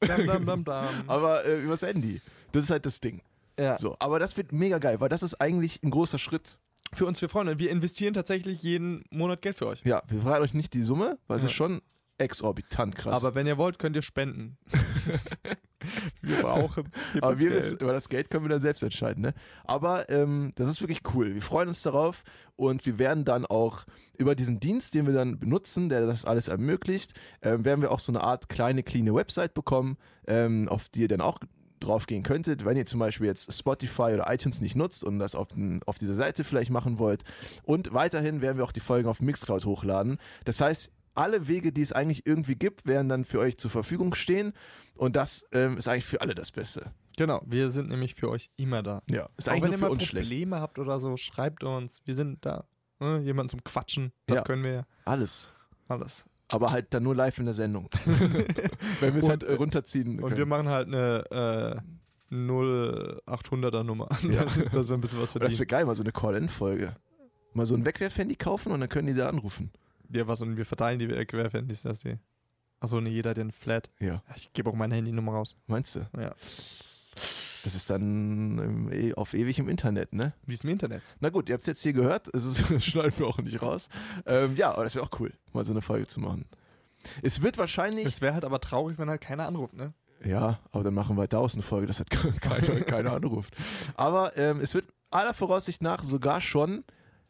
dam, 0.00 0.26
dam, 0.26 0.46
dam, 0.46 0.64
dam. 0.64 1.04
aber 1.10 1.44
äh, 1.46 1.60
übers 1.62 1.82
Handy. 1.82 2.20
Das 2.52 2.64
ist 2.64 2.70
halt 2.70 2.84
das 2.86 3.00
Ding. 3.00 3.20
ja. 3.58 3.78
So, 3.78 3.96
aber 3.98 4.18
das 4.18 4.36
wird 4.36 4.52
mega 4.52 4.78
geil, 4.78 5.00
weil 5.00 5.08
das 5.08 5.22
ist 5.22 5.40
eigentlich 5.40 5.82
ein 5.82 5.90
großer 5.90 6.18
Schritt. 6.18 6.58
Für 6.92 7.06
uns, 7.06 7.20
für 7.20 7.28
Freunde. 7.28 7.58
Wir 7.60 7.70
investieren 7.70 8.14
tatsächlich 8.14 8.62
jeden 8.62 9.04
Monat 9.10 9.42
Geld 9.42 9.56
für 9.58 9.68
euch. 9.68 9.80
Ja, 9.84 10.02
wir 10.08 10.22
fragen 10.22 10.42
euch 10.42 10.54
nicht 10.54 10.74
die 10.74 10.82
Summe, 10.82 11.18
weil 11.28 11.36
es 11.36 11.42
Ja. 11.44 11.48
ist 11.48 11.54
schon 11.54 11.80
exorbitant 12.18 12.96
krass. 12.96 13.16
Aber 13.24 13.36
wenn 13.36 13.46
ihr 13.46 13.58
wollt, 13.58 13.78
könnt 13.78 13.94
ihr 13.94 14.02
spenden. 14.02 14.58
wir 16.22 16.42
brauchen 16.42 16.84
gebt 17.12 17.24
Aber 17.24 17.38
wir 17.38 17.50
wissen, 17.50 17.78
über 17.78 17.92
das 17.92 18.08
Geld 18.08 18.30
können 18.30 18.44
wir 18.44 18.48
dann 18.48 18.60
selbst 18.60 18.82
entscheiden. 18.82 19.22
Ne? 19.22 19.34
Aber 19.64 20.08
ähm, 20.10 20.52
das 20.56 20.68
ist 20.68 20.80
wirklich 20.80 21.00
cool. 21.14 21.34
Wir 21.34 21.42
freuen 21.42 21.68
uns 21.68 21.82
darauf 21.82 22.22
und 22.56 22.84
wir 22.86 22.98
werden 22.98 23.24
dann 23.24 23.46
auch 23.46 23.84
über 24.18 24.34
diesen 24.34 24.60
Dienst, 24.60 24.94
den 24.94 25.06
wir 25.06 25.14
dann 25.14 25.38
benutzen, 25.38 25.88
der 25.88 26.06
das 26.06 26.24
alles 26.24 26.48
ermöglicht, 26.48 27.18
ähm, 27.42 27.64
werden 27.64 27.80
wir 27.80 27.90
auch 27.90 28.00
so 28.00 28.12
eine 28.12 28.22
Art 28.22 28.48
kleine, 28.48 28.82
cleane 28.82 29.14
Website 29.14 29.54
bekommen, 29.54 29.96
ähm, 30.26 30.68
auf 30.68 30.88
die 30.88 31.02
ihr 31.02 31.08
dann 31.08 31.20
auch 31.20 31.38
drauf 31.80 32.06
gehen 32.06 32.22
könntet, 32.22 32.64
wenn 32.64 32.76
ihr 32.76 32.86
zum 32.86 33.00
Beispiel 33.00 33.26
jetzt 33.26 33.52
Spotify 33.52 34.12
oder 34.12 34.32
iTunes 34.32 34.60
nicht 34.60 34.76
nutzt 34.76 35.02
und 35.02 35.18
das 35.18 35.34
auf, 35.34 35.48
den, 35.48 35.82
auf 35.86 35.98
dieser 35.98 36.14
Seite 36.14 36.44
vielleicht 36.44 36.70
machen 36.70 36.98
wollt. 36.98 37.22
Und 37.64 37.92
weiterhin 37.92 38.42
werden 38.42 38.58
wir 38.58 38.64
auch 38.64 38.72
die 38.72 38.80
Folgen 38.80 39.08
auf 39.08 39.20
Mixcloud 39.20 39.64
hochladen. 39.64 40.18
Das 40.44 40.60
heißt, 40.60 40.92
alle 41.14 41.48
Wege, 41.48 41.72
die 41.72 41.82
es 41.82 41.92
eigentlich 41.92 42.26
irgendwie 42.26 42.54
gibt, 42.56 42.86
werden 42.86 43.08
dann 43.08 43.24
für 43.24 43.38
euch 43.40 43.58
zur 43.58 43.70
Verfügung 43.70 44.14
stehen. 44.14 44.52
Und 44.96 45.16
das 45.16 45.44
ähm, 45.52 45.76
ist 45.76 45.88
eigentlich 45.88 46.04
für 46.06 46.20
alle 46.20 46.34
das 46.34 46.50
Beste. 46.52 46.92
Genau, 47.16 47.42
wir 47.46 47.70
sind 47.70 47.88
nämlich 47.88 48.14
für 48.14 48.28
euch 48.30 48.50
immer 48.56 48.82
da. 48.82 49.02
Ja, 49.10 49.28
ist 49.36 49.48
Auch 49.48 49.52
eigentlich 49.52 49.62
wenn 49.64 49.70
nur 49.70 49.72
ihr 49.72 49.78
für 49.78 49.84
mal 49.86 49.90
uns 49.92 50.04
schlecht. 50.04 50.26
Probleme 50.28 50.60
habt 50.60 50.78
oder 50.78 51.00
so, 51.00 51.16
schreibt 51.16 51.64
uns. 51.64 52.00
Wir 52.04 52.14
sind 52.14 52.44
da. 52.46 52.64
ne? 53.00 53.18
jemanden 53.20 53.50
zum 53.50 53.64
Quatschen, 53.64 54.12
das 54.26 54.38
Ja. 54.38 54.42
können 54.44 54.62
wir 54.62 54.72
ja 54.72 54.86
Alles. 55.04 55.52
alles. 55.88 56.24
Aber 56.48 56.70
halt 56.72 56.92
dann 56.94 57.02
nur 57.04 57.14
live 57.14 57.38
in 57.38 57.44
der 57.44 57.54
Sendung. 57.54 57.88
Wenn 59.00 59.12
wir 59.14 59.16
es 59.16 59.24
Und- 59.24 59.30
halt 59.30 59.42
äh, 59.44 59.54
runterziehen 59.54 60.14
Und 60.18 60.20
können. 60.30 60.36
wir 60.36 60.46
machen 60.46 60.68
halt 60.68 60.88
eine 60.88 61.80
äh, 62.30 62.34
0800er 62.34 63.82
Nummer, 63.84 64.08
Ja. 64.22 64.44
dass, 64.44 64.54
dass 64.72 64.88
wir 64.88 64.94
ein 64.94 65.00
bisschen 65.00 65.18
was 65.20 65.32
das 65.32 65.32
verdienen. 65.32 65.58
wäre 65.58 65.66
geil, 65.66 65.84
mal 65.84 65.94
so 65.94 66.02
eine 66.02 66.12
Call-In-Folge. 66.12 66.96
Mal 67.52 67.66
so 67.66 67.74
ein 67.74 67.84
Wegwerf-Handy 67.84 68.36
kaufen 68.36 68.70
und 68.72 68.80
dann 68.80 68.88
können 68.88 69.08
die 69.08 69.14
da 69.14 69.28
anrufen. 69.28 69.70
Ja, 70.12 70.26
was 70.26 70.42
und 70.42 70.56
wir 70.56 70.66
verteilen 70.66 70.98
die 70.98 71.08
Querfendis, 71.26 71.82
dass 71.82 72.00
die. 72.00 72.18
Achso, 72.80 73.00
nee, 73.00 73.10
jeder 73.10 73.34
den 73.34 73.50
Flat. 73.52 73.90
Ja. 74.00 74.22
Ich 74.36 74.52
gebe 74.52 74.70
auch 74.70 74.74
meine 74.74 74.94
Handynummer 74.94 75.32
raus. 75.32 75.56
Meinst 75.66 75.96
du? 75.96 76.00
Ja. 76.18 76.34
Das 77.62 77.74
ist 77.74 77.90
dann 77.90 78.58
im, 78.58 78.92
eh- 78.92 79.14
auf 79.14 79.34
ewig 79.34 79.58
im 79.58 79.68
Internet, 79.68 80.14
ne? 80.14 80.32
Wie 80.46 80.54
ist 80.54 80.64
im 80.64 80.70
Internet? 80.70 81.02
Na 81.20 81.28
gut, 81.28 81.48
ihr 81.50 81.54
habt 81.54 81.62
es 81.62 81.66
jetzt 81.66 81.82
hier 81.82 81.92
gehört. 81.92 82.26
Es 82.34 82.44
ist, 82.44 82.70
das 82.70 82.84
schneiden 82.86 83.12
wir 83.18 83.26
auch 83.26 83.38
nicht 83.38 83.60
raus. 83.60 83.88
Ähm, 84.24 84.56
ja, 84.56 84.72
aber 84.72 84.84
das 84.84 84.94
wäre 84.94 85.04
auch 85.04 85.20
cool, 85.20 85.32
mal 85.52 85.62
so 85.62 85.72
eine 85.74 85.82
Folge 85.82 86.06
zu 86.06 86.20
machen. 86.20 86.46
Es 87.22 87.42
wird 87.42 87.58
wahrscheinlich. 87.58 88.06
Es 88.06 88.22
wäre 88.22 88.32
halt 88.34 88.44
aber 88.46 88.60
traurig, 88.60 88.98
wenn 88.98 89.10
halt 89.10 89.20
keiner 89.20 89.46
anruft, 89.46 89.74
ne? 89.74 89.92
Ja, 90.24 90.58
aber 90.72 90.84
dann 90.84 90.94
machen 90.94 91.16
wir 91.16 91.26
daraus 91.28 91.54
eine 91.54 91.62
Folge, 91.62 91.86
das 91.86 92.00
hat 92.00 92.08
keiner, 92.40 92.80
keiner 92.82 93.12
anruft. 93.12 93.54
Aber 93.94 94.36
ähm, 94.38 94.60
es 94.60 94.74
wird 94.74 94.86
aller 95.10 95.34
Voraussicht 95.34 95.82
nach 95.82 96.02
sogar 96.02 96.40
schon 96.40 96.84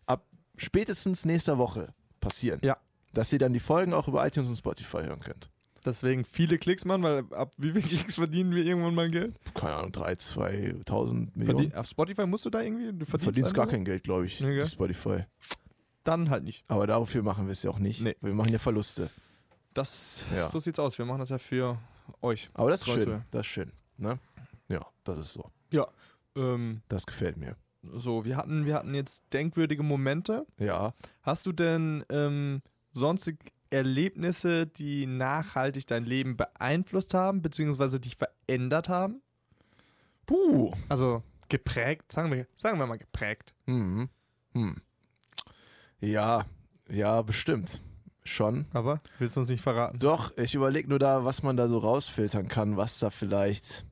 ab 0.07 0.25
spätestens 0.57 1.25
nächster 1.25 1.59
Woche 1.59 1.93
passieren. 2.21 2.61
Ja. 2.63 2.77
Dass 3.13 3.33
ihr 3.33 3.39
dann 3.39 3.53
die 3.53 3.61
Folgen 3.61 3.93
auch 3.93 4.07
über 4.09 4.27
iTunes 4.27 4.49
und 4.49 4.57
Spotify 4.57 4.99
hören 4.99 5.21
könnt. 5.21 5.51
Deswegen 5.85 6.25
viele 6.25 6.59
Klicks 6.59 6.85
machen, 6.85 7.03
weil 7.03 7.25
ab 7.33 7.53
wie 7.57 7.73
viel 7.73 7.83
Klicks 7.99 8.17
verdienen 8.17 8.55
wir 8.55 8.65
irgendwann 8.65 8.95
mal 8.95 9.11
Geld? 9.11 9.35
Keine 9.55 9.77
Ahnung, 9.77 9.93
3, 9.93 10.13
2.000 10.13 11.29
Millionen. 11.35 11.47
Verdien, 11.47 11.75
auf 11.75 11.87
Spotify 11.87 12.27
musst 12.27 12.45
du 12.45 12.51
da 12.51 12.61
irgendwie? 12.61 12.93
Du 12.93 13.05
verdienst, 13.07 13.25
verdienst 13.25 13.55
gar 13.55 13.67
kein 13.67 13.85
Geld, 13.85 14.05
glaube 14.05 14.27
ich, 14.27 14.41
Nee, 14.41 14.67
Spotify. 14.67 15.25
Dann 16.05 16.31
halt 16.31 16.45
nicht. 16.45 16.65
Aber 16.69 16.87
dafür 16.87 17.23
machen 17.23 17.47
wir 17.47 17.53
es 17.53 17.63
ja 17.63 17.71
auch 17.71 17.79
nicht. 17.79 18.01
Nee. 18.03 18.17
Wir 18.21 18.35
machen 18.35 18.53
ja 18.53 18.59
Verluste. 18.59 19.11
Das, 19.75 20.25
Ja. 20.35 20.49
So 20.49 20.59
sieht's 20.59 20.79
aus. 20.79 20.99
Wir 20.99 21.05
machen 21.05 21.21
das 21.21 21.29
ja 21.29 21.39
für 21.39 21.79
euch. 22.23 22.51
Aber 22.55 22.71
das 22.71 22.83
ist 22.83 22.89
schön. 22.93 23.23
Das 23.31 23.41
ist 23.43 23.47
schön. 23.47 23.73
Ne? 23.97 24.19
Ja, 24.69 24.87
das 25.05 25.19
ist 25.19 25.33
so. 25.33 25.51
Ähm, 26.37 26.83
Das 26.89 27.07
gefällt 27.07 27.37
mir. 27.37 27.57
So, 27.83 28.25
wir 28.25 28.37
hatten, 28.37 28.67
wir 28.67 28.75
hatten 28.75 28.95
jetzt 28.95 29.25
denkwürdige 29.33 29.83
Momente. 29.83 30.47
Ja. 30.59 30.95
Hast 31.23 31.47
du 31.47 31.53
denn 31.53 32.05
ähm, 32.11 32.63
sonstig 32.91 33.53
Erlebnisse, 33.71 34.67
die 34.67 35.07
nachhaltig 35.07 35.87
dein 35.87 36.05
Leben 36.05 36.37
beeinflusst 36.37 37.15
haben, 37.15 37.41
beziehungsweise 37.43 38.01
dich 38.01 38.17
verändert 38.17 38.89
haben? 38.89 39.23
Puh. 40.27 40.73
Also 40.89 41.23
geprägt, 41.49 42.13
sagen 42.13 42.31
wir, 42.33 42.47
sagen 42.55 42.79
wir 42.79 42.87
mal 42.87 42.99
geprägt. 42.99 43.55
Hm. 43.67 44.09
Hm. 44.53 44.77
Ja, 46.01 46.47
ja, 46.89 47.23
bestimmt. 47.23 47.81
Schon. 48.25 48.67
Aber 48.73 49.01
willst 49.19 49.37
du 49.37 49.41
uns 49.41 49.49
nicht 49.49 49.63
verraten? 49.63 49.99
Doch, 49.99 50.37
ich 50.37 50.55
überlege 50.55 50.89
nur 50.89 50.99
da, 50.99 51.25
was 51.25 51.43
man 51.43 51.57
da 51.57 51.69
so 51.69 51.79
rausfiltern 51.79 52.49
kann, 52.49 52.77
was 52.77 52.99
da 52.99 53.11
vielleicht 53.11 53.85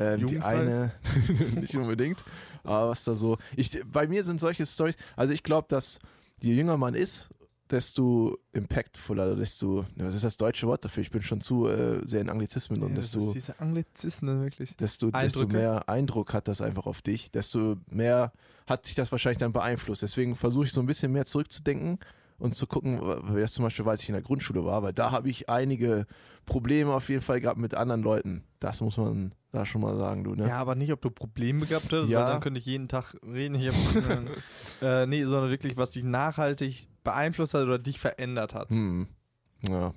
ähm, 0.00 0.26
die 0.26 0.40
eine, 0.40 0.92
nicht 1.54 1.76
unbedingt, 1.76 2.24
aber 2.64 2.90
was 2.90 3.04
da 3.04 3.14
so. 3.14 3.38
Ich, 3.56 3.80
bei 3.86 4.06
mir 4.06 4.24
sind 4.24 4.40
solche 4.40 4.66
Stories, 4.66 4.96
also 5.16 5.32
ich 5.32 5.42
glaube, 5.42 5.68
dass 5.68 5.98
je 6.40 6.54
jünger 6.54 6.76
man 6.76 6.94
ist, 6.94 7.28
desto 7.70 8.38
impactvoller, 8.52 9.36
desto, 9.36 9.86
ne, 9.94 10.04
was 10.04 10.14
ist 10.14 10.24
das 10.24 10.36
deutsche 10.36 10.66
Wort 10.66 10.84
dafür? 10.84 11.02
Ich 11.02 11.10
bin 11.10 11.22
schon 11.22 11.40
zu 11.40 11.68
äh, 11.68 12.00
sehr 12.04 12.20
in 12.20 12.28
Anglizismen 12.28 12.82
und 12.82 12.90
Ja, 12.90 12.96
das 12.96 13.12
desto, 13.12 13.32
diese 13.32 13.60
Anglizismen 13.60 14.42
wirklich. 14.42 14.76
desto, 14.76 15.10
desto 15.10 15.46
mehr 15.46 15.88
Eindruck 15.88 16.34
hat 16.34 16.48
das 16.48 16.60
einfach 16.60 16.86
auf 16.86 17.02
dich, 17.02 17.30
desto 17.30 17.76
mehr 17.88 18.32
hat 18.66 18.86
dich 18.86 18.94
das 18.94 19.12
wahrscheinlich 19.12 19.38
dann 19.38 19.52
beeinflusst. 19.52 20.02
Deswegen 20.02 20.34
versuche 20.34 20.64
ich 20.64 20.72
so 20.72 20.80
ein 20.80 20.86
bisschen 20.86 21.12
mehr 21.12 21.26
zurückzudenken 21.26 21.98
und 22.38 22.54
zu 22.54 22.66
gucken, 22.66 23.00
wie 23.34 23.40
das 23.40 23.52
zum 23.52 23.64
Beispiel, 23.64 23.86
als 23.88 24.02
ich 24.02 24.08
in 24.08 24.14
der 24.14 24.22
Grundschule 24.22 24.64
war, 24.64 24.82
weil 24.82 24.92
da 24.92 25.10
habe 25.12 25.28
ich 25.28 25.48
einige 25.48 26.06
Probleme 26.46 26.92
auf 26.92 27.08
jeden 27.08 27.22
Fall 27.22 27.40
gehabt 27.40 27.58
mit 27.58 27.74
anderen 27.74 28.02
Leuten. 28.02 28.44
Das 28.58 28.80
muss 28.80 28.96
man 28.96 29.32
da 29.52 29.66
schon 29.66 29.80
mal 29.80 29.96
sagen, 29.96 30.24
du, 30.24 30.34
ne? 30.34 30.48
Ja, 30.48 30.58
aber 30.58 30.74
nicht, 30.74 30.92
ob 30.92 31.00
du 31.00 31.10
Probleme 31.10 31.66
gehabt 31.66 31.92
hast, 31.92 32.08
Ja. 32.08 32.20
weil 32.20 32.32
dann 32.32 32.40
könnte 32.40 32.60
ich 32.60 32.66
jeden 32.66 32.88
Tag 32.88 33.14
reden. 33.22 33.54
Ich 33.56 33.68
hab, 33.68 33.74
äh, 34.82 35.06
nee, 35.06 35.24
sondern 35.24 35.50
wirklich, 35.50 35.76
was 35.76 35.90
dich 35.90 36.04
nachhaltig 36.04 36.88
beeinflusst 37.02 37.54
hat 37.54 37.64
oder 37.64 37.78
dich 37.78 37.98
verändert 37.98 38.54
hat. 38.54 38.70
Hm. 38.70 39.08
Ja. 39.68 39.94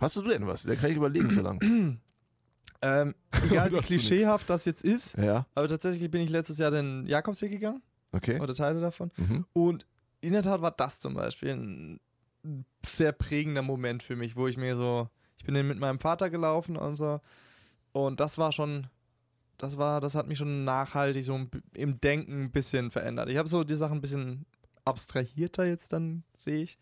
Hast 0.00 0.16
du 0.16 0.22
denn 0.22 0.46
was? 0.46 0.62
Da 0.62 0.76
kann 0.76 0.90
ich 0.90 0.96
überlegen 0.96 1.30
so 1.30 1.40
lange. 1.40 1.98
Ähm, 2.80 3.16
egal 3.44 3.72
wie 3.72 3.80
klischeehaft 3.80 4.48
das 4.48 4.64
jetzt 4.64 4.84
ist, 4.84 5.16
Ja, 5.18 5.46
aber 5.56 5.66
tatsächlich 5.66 6.08
bin 6.12 6.22
ich 6.22 6.30
letztes 6.30 6.58
Jahr 6.58 6.70
den 6.70 7.06
Jakobsweg 7.06 7.50
gegangen 7.50 7.82
okay. 8.12 8.38
oder 8.38 8.54
Teile 8.54 8.80
davon. 8.80 9.10
Mhm. 9.16 9.46
Und 9.52 9.84
in 10.20 10.32
der 10.32 10.44
Tat 10.44 10.62
war 10.62 10.70
das 10.70 11.00
zum 11.00 11.14
Beispiel 11.14 11.50
ein 11.50 12.00
sehr 12.84 13.10
prägender 13.10 13.62
Moment 13.62 14.04
für 14.04 14.14
mich, 14.14 14.36
wo 14.36 14.46
ich 14.46 14.56
mir 14.56 14.76
so, 14.76 15.08
ich 15.38 15.44
bin 15.44 15.54
dann 15.54 15.66
mit 15.66 15.80
meinem 15.80 15.98
Vater 15.98 16.30
gelaufen 16.30 16.76
und 16.76 16.94
so. 16.94 17.20
Und 18.06 18.20
das 18.20 18.38
war 18.38 18.52
schon, 18.52 18.86
das 19.56 19.76
war, 19.76 20.00
das 20.00 20.14
hat 20.14 20.28
mich 20.28 20.38
schon 20.38 20.64
nachhaltig 20.64 21.24
so 21.24 21.48
im 21.74 22.00
Denken 22.00 22.44
ein 22.44 22.52
bisschen 22.52 22.92
verändert. 22.92 23.28
Ich 23.28 23.36
habe 23.36 23.48
so 23.48 23.64
die 23.64 23.74
Sachen 23.74 23.98
ein 23.98 24.00
bisschen 24.00 24.46
abstrahierter 24.84 25.66
jetzt 25.66 25.92
dann, 25.92 26.22
sehe 26.32 26.62
ich. 26.62 26.78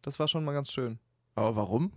Das 0.00 0.20
war 0.20 0.28
schon 0.28 0.44
mal 0.44 0.52
ganz 0.52 0.70
schön. 0.70 1.00
Aber 1.34 1.56
warum? 1.56 1.92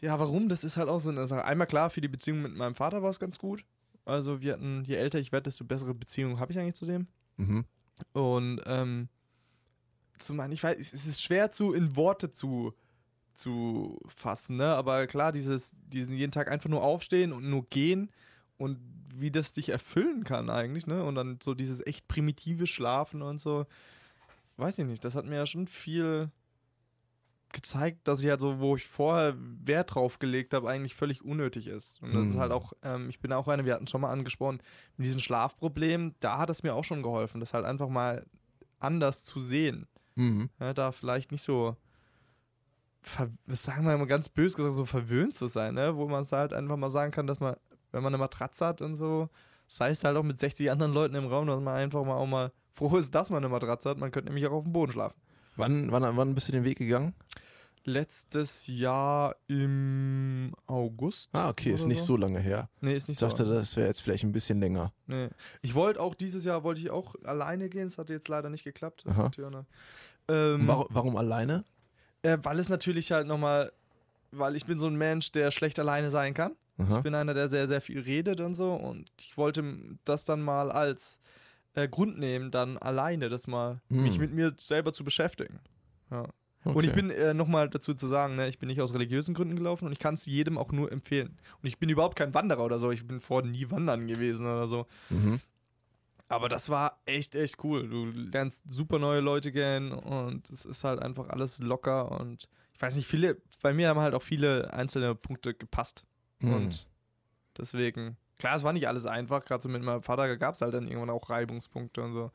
Ja, 0.00 0.18
warum? 0.18 0.48
Das 0.48 0.64
ist 0.64 0.78
halt 0.78 0.88
auch 0.88 0.98
so 0.98 1.10
eine 1.10 1.26
Sache. 1.26 1.44
Einmal 1.44 1.66
klar, 1.66 1.90
für 1.90 2.00
die 2.00 2.08
Beziehung 2.08 2.40
mit 2.40 2.54
meinem 2.54 2.74
Vater 2.74 3.02
war 3.02 3.10
es 3.10 3.20
ganz 3.20 3.38
gut. 3.38 3.66
Also 4.06 4.40
wir 4.40 4.54
hatten, 4.54 4.84
je 4.84 4.96
älter 4.96 5.18
ich 5.18 5.30
werde, 5.30 5.44
desto 5.44 5.64
bessere 5.64 5.92
Beziehung 5.92 6.40
habe 6.40 6.52
ich 6.52 6.58
eigentlich 6.58 6.74
zu 6.74 6.86
dem. 6.86 7.06
Mhm. 7.36 7.66
Und 8.14 8.62
ähm, 8.64 9.08
zu 10.18 10.32
meinen, 10.32 10.52
ich 10.52 10.62
weiß, 10.62 10.78
es 10.78 11.06
ist 11.06 11.22
schwer 11.22 11.52
zu 11.52 11.74
in 11.74 11.96
Worte 11.96 12.30
zu, 12.30 12.74
zu 13.34 13.98
fassen, 14.06 14.56
ne? 14.56 14.66
Aber 14.74 15.06
klar, 15.06 15.32
dieses, 15.32 15.72
diesen 15.88 16.14
jeden 16.16 16.32
Tag 16.32 16.50
einfach 16.50 16.70
nur 16.70 16.82
aufstehen 16.82 17.32
und 17.32 17.48
nur 17.48 17.66
gehen 17.68 18.10
und 18.58 18.78
wie 19.16 19.30
das 19.30 19.52
dich 19.52 19.68
erfüllen 19.68 20.24
kann 20.24 20.50
eigentlich, 20.50 20.86
ne? 20.86 21.04
Und 21.04 21.14
dann 21.14 21.38
so 21.42 21.54
dieses 21.54 21.84
echt 21.86 22.08
primitive 22.08 22.66
Schlafen 22.66 23.22
und 23.22 23.40
so. 23.40 23.66
Weiß 24.56 24.78
ich 24.78 24.86
nicht, 24.86 25.04
das 25.04 25.14
hat 25.16 25.24
mir 25.26 25.36
ja 25.36 25.46
schon 25.46 25.66
viel 25.66 26.30
gezeigt, 27.52 28.08
dass 28.08 28.20
ich 28.22 28.28
halt 28.28 28.40
so, 28.40 28.58
wo 28.58 28.74
ich 28.74 28.84
vorher 28.86 29.34
Wert 29.38 29.94
drauf 29.94 30.18
gelegt 30.18 30.52
habe, 30.54 30.68
eigentlich 30.68 30.96
völlig 30.96 31.24
unnötig 31.24 31.68
ist. 31.68 32.02
Und 32.02 32.12
das 32.12 32.26
ist 32.26 32.34
Mhm. 32.34 32.38
halt 32.40 32.52
auch, 32.52 32.72
ähm, 32.82 33.08
ich 33.08 33.20
bin 33.20 33.32
auch 33.32 33.46
einer, 33.46 33.64
wir 33.64 33.74
hatten 33.74 33.86
schon 33.86 34.00
mal 34.00 34.10
angesprochen, 34.10 34.58
mit 34.96 35.06
diesem 35.06 35.20
Schlafproblem, 35.20 36.14
da 36.18 36.38
hat 36.38 36.50
es 36.50 36.64
mir 36.64 36.74
auch 36.74 36.82
schon 36.82 37.02
geholfen, 37.02 37.38
das 37.38 37.54
halt 37.54 37.64
einfach 37.64 37.88
mal 37.88 38.26
anders 38.80 39.22
zu 39.24 39.40
sehen. 39.40 39.86
Mhm. 40.16 40.50
Ja, 40.58 40.74
da 40.74 40.90
vielleicht 40.90 41.30
nicht 41.30 41.42
so, 41.42 41.76
sagen 43.48 43.86
wir 43.86 43.96
mal 43.96 44.06
ganz 44.06 44.28
böse 44.28 44.56
gesagt, 44.56 44.74
so 44.74 44.84
verwöhnt 44.84 45.36
zu 45.36 45.46
sein, 45.46 45.74
ne? 45.74 45.96
wo 45.96 46.08
man 46.08 46.22
es 46.24 46.32
halt 46.32 46.52
einfach 46.52 46.76
mal 46.76 46.90
sagen 46.90 47.12
kann, 47.12 47.26
dass 47.26 47.40
man, 47.40 47.56
wenn 47.92 48.02
man 48.02 48.12
eine 48.14 48.18
Matratze 48.22 48.66
hat 48.66 48.80
und 48.80 48.94
so, 48.96 49.28
sei 49.66 49.90
es 49.90 50.04
halt 50.04 50.16
auch 50.16 50.22
mit 50.22 50.40
60 50.40 50.70
anderen 50.70 50.92
Leuten 50.92 51.14
im 51.14 51.26
Raum, 51.26 51.46
dass 51.46 51.60
man 51.60 51.74
einfach 51.74 52.04
mal 52.04 52.16
auch 52.16 52.26
mal 52.26 52.52
froh 52.72 52.96
ist, 52.96 53.14
dass 53.14 53.30
man 53.30 53.38
eine 53.38 53.48
Matratze 53.48 53.90
hat. 53.90 53.98
Man 53.98 54.10
könnte 54.10 54.30
nämlich 54.30 54.46
auch 54.46 54.52
auf 54.52 54.64
dem 54.64 54.72
Boden 54.72 54.92
schlafen. 54.92 55.16
Wann, 55.56 55.92
wann, 55.92 56.16
wann 56.16 56.34
bist 56.34 56.48
du 56.48 56.52
den 56.52 56.64
Weg 56.64 56.78
gegangen? 56.78 57.14
Letztes 57.86 58.66
Jahr 58.66 59.36
im 59.46 60.54
August. 60.66 61.28
Ah, 61.34 61.50
okay, 61.50 61.70
ist 61.70 61.86
nicht 61.86 62.00
so 62.02 62.16
lange 62.16 62.38
her. 62.40 62.70
Nee, 62.80 62.94
ist 62.94 63.08
nicht 63.08 63.16
Ich 63.16 63.20
so. 63.20 63.26
dachte, 63.28 63.44
das 63.44 63.76
wäre 63.76 63.88
jetzt 63.88 64.00
vielleicht 64.00 64.24
ein 64.24 64.32
bisschen 64.32 64.58
länger. 64.58 64.92
Nee. 65.06 65.28
Ich 65.60 65.74
wollte 65.74 66.00
auch 66.00 66.14
dieses 66.14 66.46
Jahr 66.46 66.64
wollte 66.64 66.80
ich 66.80 66.88
auch 66.90 67.14
alleine 67.24 67.68
gehen, 67.68 67.88
das 67.88 67.98
hat 67.98 68.08
jetzt 68.08 68.28
leider 68.28 68.48
nicht 68.48 68.64
geklappt. 68.64 69.04
Aha. 69.06 69.30
Ähm, 70.28 70.66
Warum, 70.66 70.86
warum 70.88 71.16
alleine? 71.16 71.64
Äh, 72.24 72.38
weil 72.42 72.58
es 72.58 72.68
natürlich 72.68 73.12
halt 73.12 73.26
nochmal, 73.26 73.70
weil 74.32 74.56
ich 74.56 74.64
bin 74.66 74.80
so 74.80 74.86
ein 74.88 74.96
Mensch, 74.96 75.30
der 75.32 75.50
schlecht 75.50 75.78
alleine 75.78 76.10
sein 76.10 76.34
kann. 76.34 76.52
Aha. 76.78 76.96
Ich 76.96 77.02
bin 77.02 77.14
einer, 77.14 77.34
der 77.34 77.48
sehr, 77.48 77.68
sehr 77.68 77.80
viel 77.80 78.00
redet 78.00 78.40
und 78.40 78.54
so. 78.54 78.74
Und 78.74 79.10
ich 79.20 79.36
wollte 79.36 79.62
das 80.04 80.24
dann 80.24 80.42
mal 80.42 80.72
als 80.72 81.18
äh, 81.74 81.86
Grund 81.86 82.18
nehmen, 82.18 82.50
dann 82.50 82.78
alleine 82.78 83.28
das 83.28 83.46
mal, 83.46 83.80
Hm. 83.90 84.02
mich 84.02 84.18
mit 84.18 84.32
mir 84.32 84.54
selber 84.58 84.92
zu 84.92 85.04
beschäftigen. 85.04 85.60
Ja. 86.10 86.24
Okay. 86.66 86.78
Und 86.78 86.84
ich 86.84 86.92
bin 86.94 87.10
äh, 87.10 87.34
nochmal 87.34 87.68
dazu 87.68 87.92
zu 87.92 88.06
sagen, 88.08 88.36
ne, 88.36 88.48
ich 88.48 88.58
bin 88.58 88.68
nicht 88.68 88.80
aus 88.80 88.94
religiösen 88.94 89.34
Gründen 89.34 89.54
gelaufen 89.54 89.84
und 89.84 89.92
ich 89.92 89.98
kann 89.98 90.14
es 90.14 90.24
jedem 90.24 90.56
auch 90.56 90.72
nur 90.72 90.90
empfehlen. 90.90 91.36
Und 91.62 91.68
ich 91.68 91.78
bin 91.78 91.90
überhaupt 91.90 92.16
kein 92.16 92.32
Wanderer 92.32 92.64
oder 92.64 92.78
so. 92.78 92.90
Ich 92.90 93.06
bin 93.06 93.20
vorher 93.20 93.50
nie 93.50 93.70
wandern 93.70 94.06
gewesen 94.06 94.46
oder 94.46 94.66
so. 94.66 94.86
Mhm. 95.10 95.40
Aber 96.28 96.48
das 96.48 96.68
war 96.68 97.00
echt, 97.06 97.34
echt 97.34 97.62
cool. 97.64 97.88
Du 97.88 98.06
lernst 98.06 98.62
super 98.66 98.98
neue 98.98 99.20
Leute 99.20 99.52
kennen 99.52 99.92
und 99.92 100.48
es 100.50 100.64
ist 100.64 100.84
halt 100.84 101.00
einfach 101.00 101.28
alles 101.28 101.58
locker 101.58 102.10
und 102.20 102.48
ich 102.72 102.82
weiß 102.82 102.96
nicht, 102.96 103.06
viele, 103.06 103.40
bei 103.62 103.72
mir 103.72 103.88
haben 103.88 104.00
halt 104.00 104.14
auch 104.14 104.22
viele 104.22 104.72
einzelne 104.72 105.14
Punkte 105.14 105.54
gepasst. 105.54 106.04
Mhm. 106.40 106.54
Und 106.54 106.88
deswegen, 107.56 108.16
klar, 108.38 108.56
es 108.56 108.62
war 108.64 108.72
nicht 108.72 108.88
alles 108.88 109.06
einfach, 109.06 109.44
gerade 109.44 109.62
so 109.62 109.68
mit 109.68 109.82
meinem 109.82 110.02
Vater 110.02 110.36
gab 110.36 110.54
es 110.54 110.60
halt 110.60 110.74
dann 110.74 110.88
irgendwann 110.88 111.10
auch 111.10 111.30
Reibungspunkte 111.30 112.02
und 112.02 112.14
so. 112.14 112.30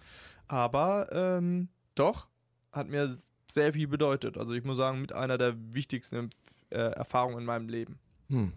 Aber 0.48 1.10
ähm, 1.12 1.70
doch, 1.96 2.28
hat 2.72 2.88
mir 2.88 3.18
sehr 3.52 3.74
viel 3.74 3.88
bedeutet. 3.88 4.38
Also 4.38 4.54
ich 4.54 4.64
muss 4.64 4.78
sagen, 4.78 5.02
mit 5.02 5.14
einer 5.14 5.38
der 5.38 5.56
wichtigsten 5.74 6.30
äh, 6.70 6.78
Erfahrungen 6.78 7.40
in 7.40 7.46
meinem 7.46 7.68
Leben. 7.68 8.00
Hm. 8.30 8.54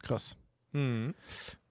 Krass. 0.00 0.36
Mhm. 0.72 1.14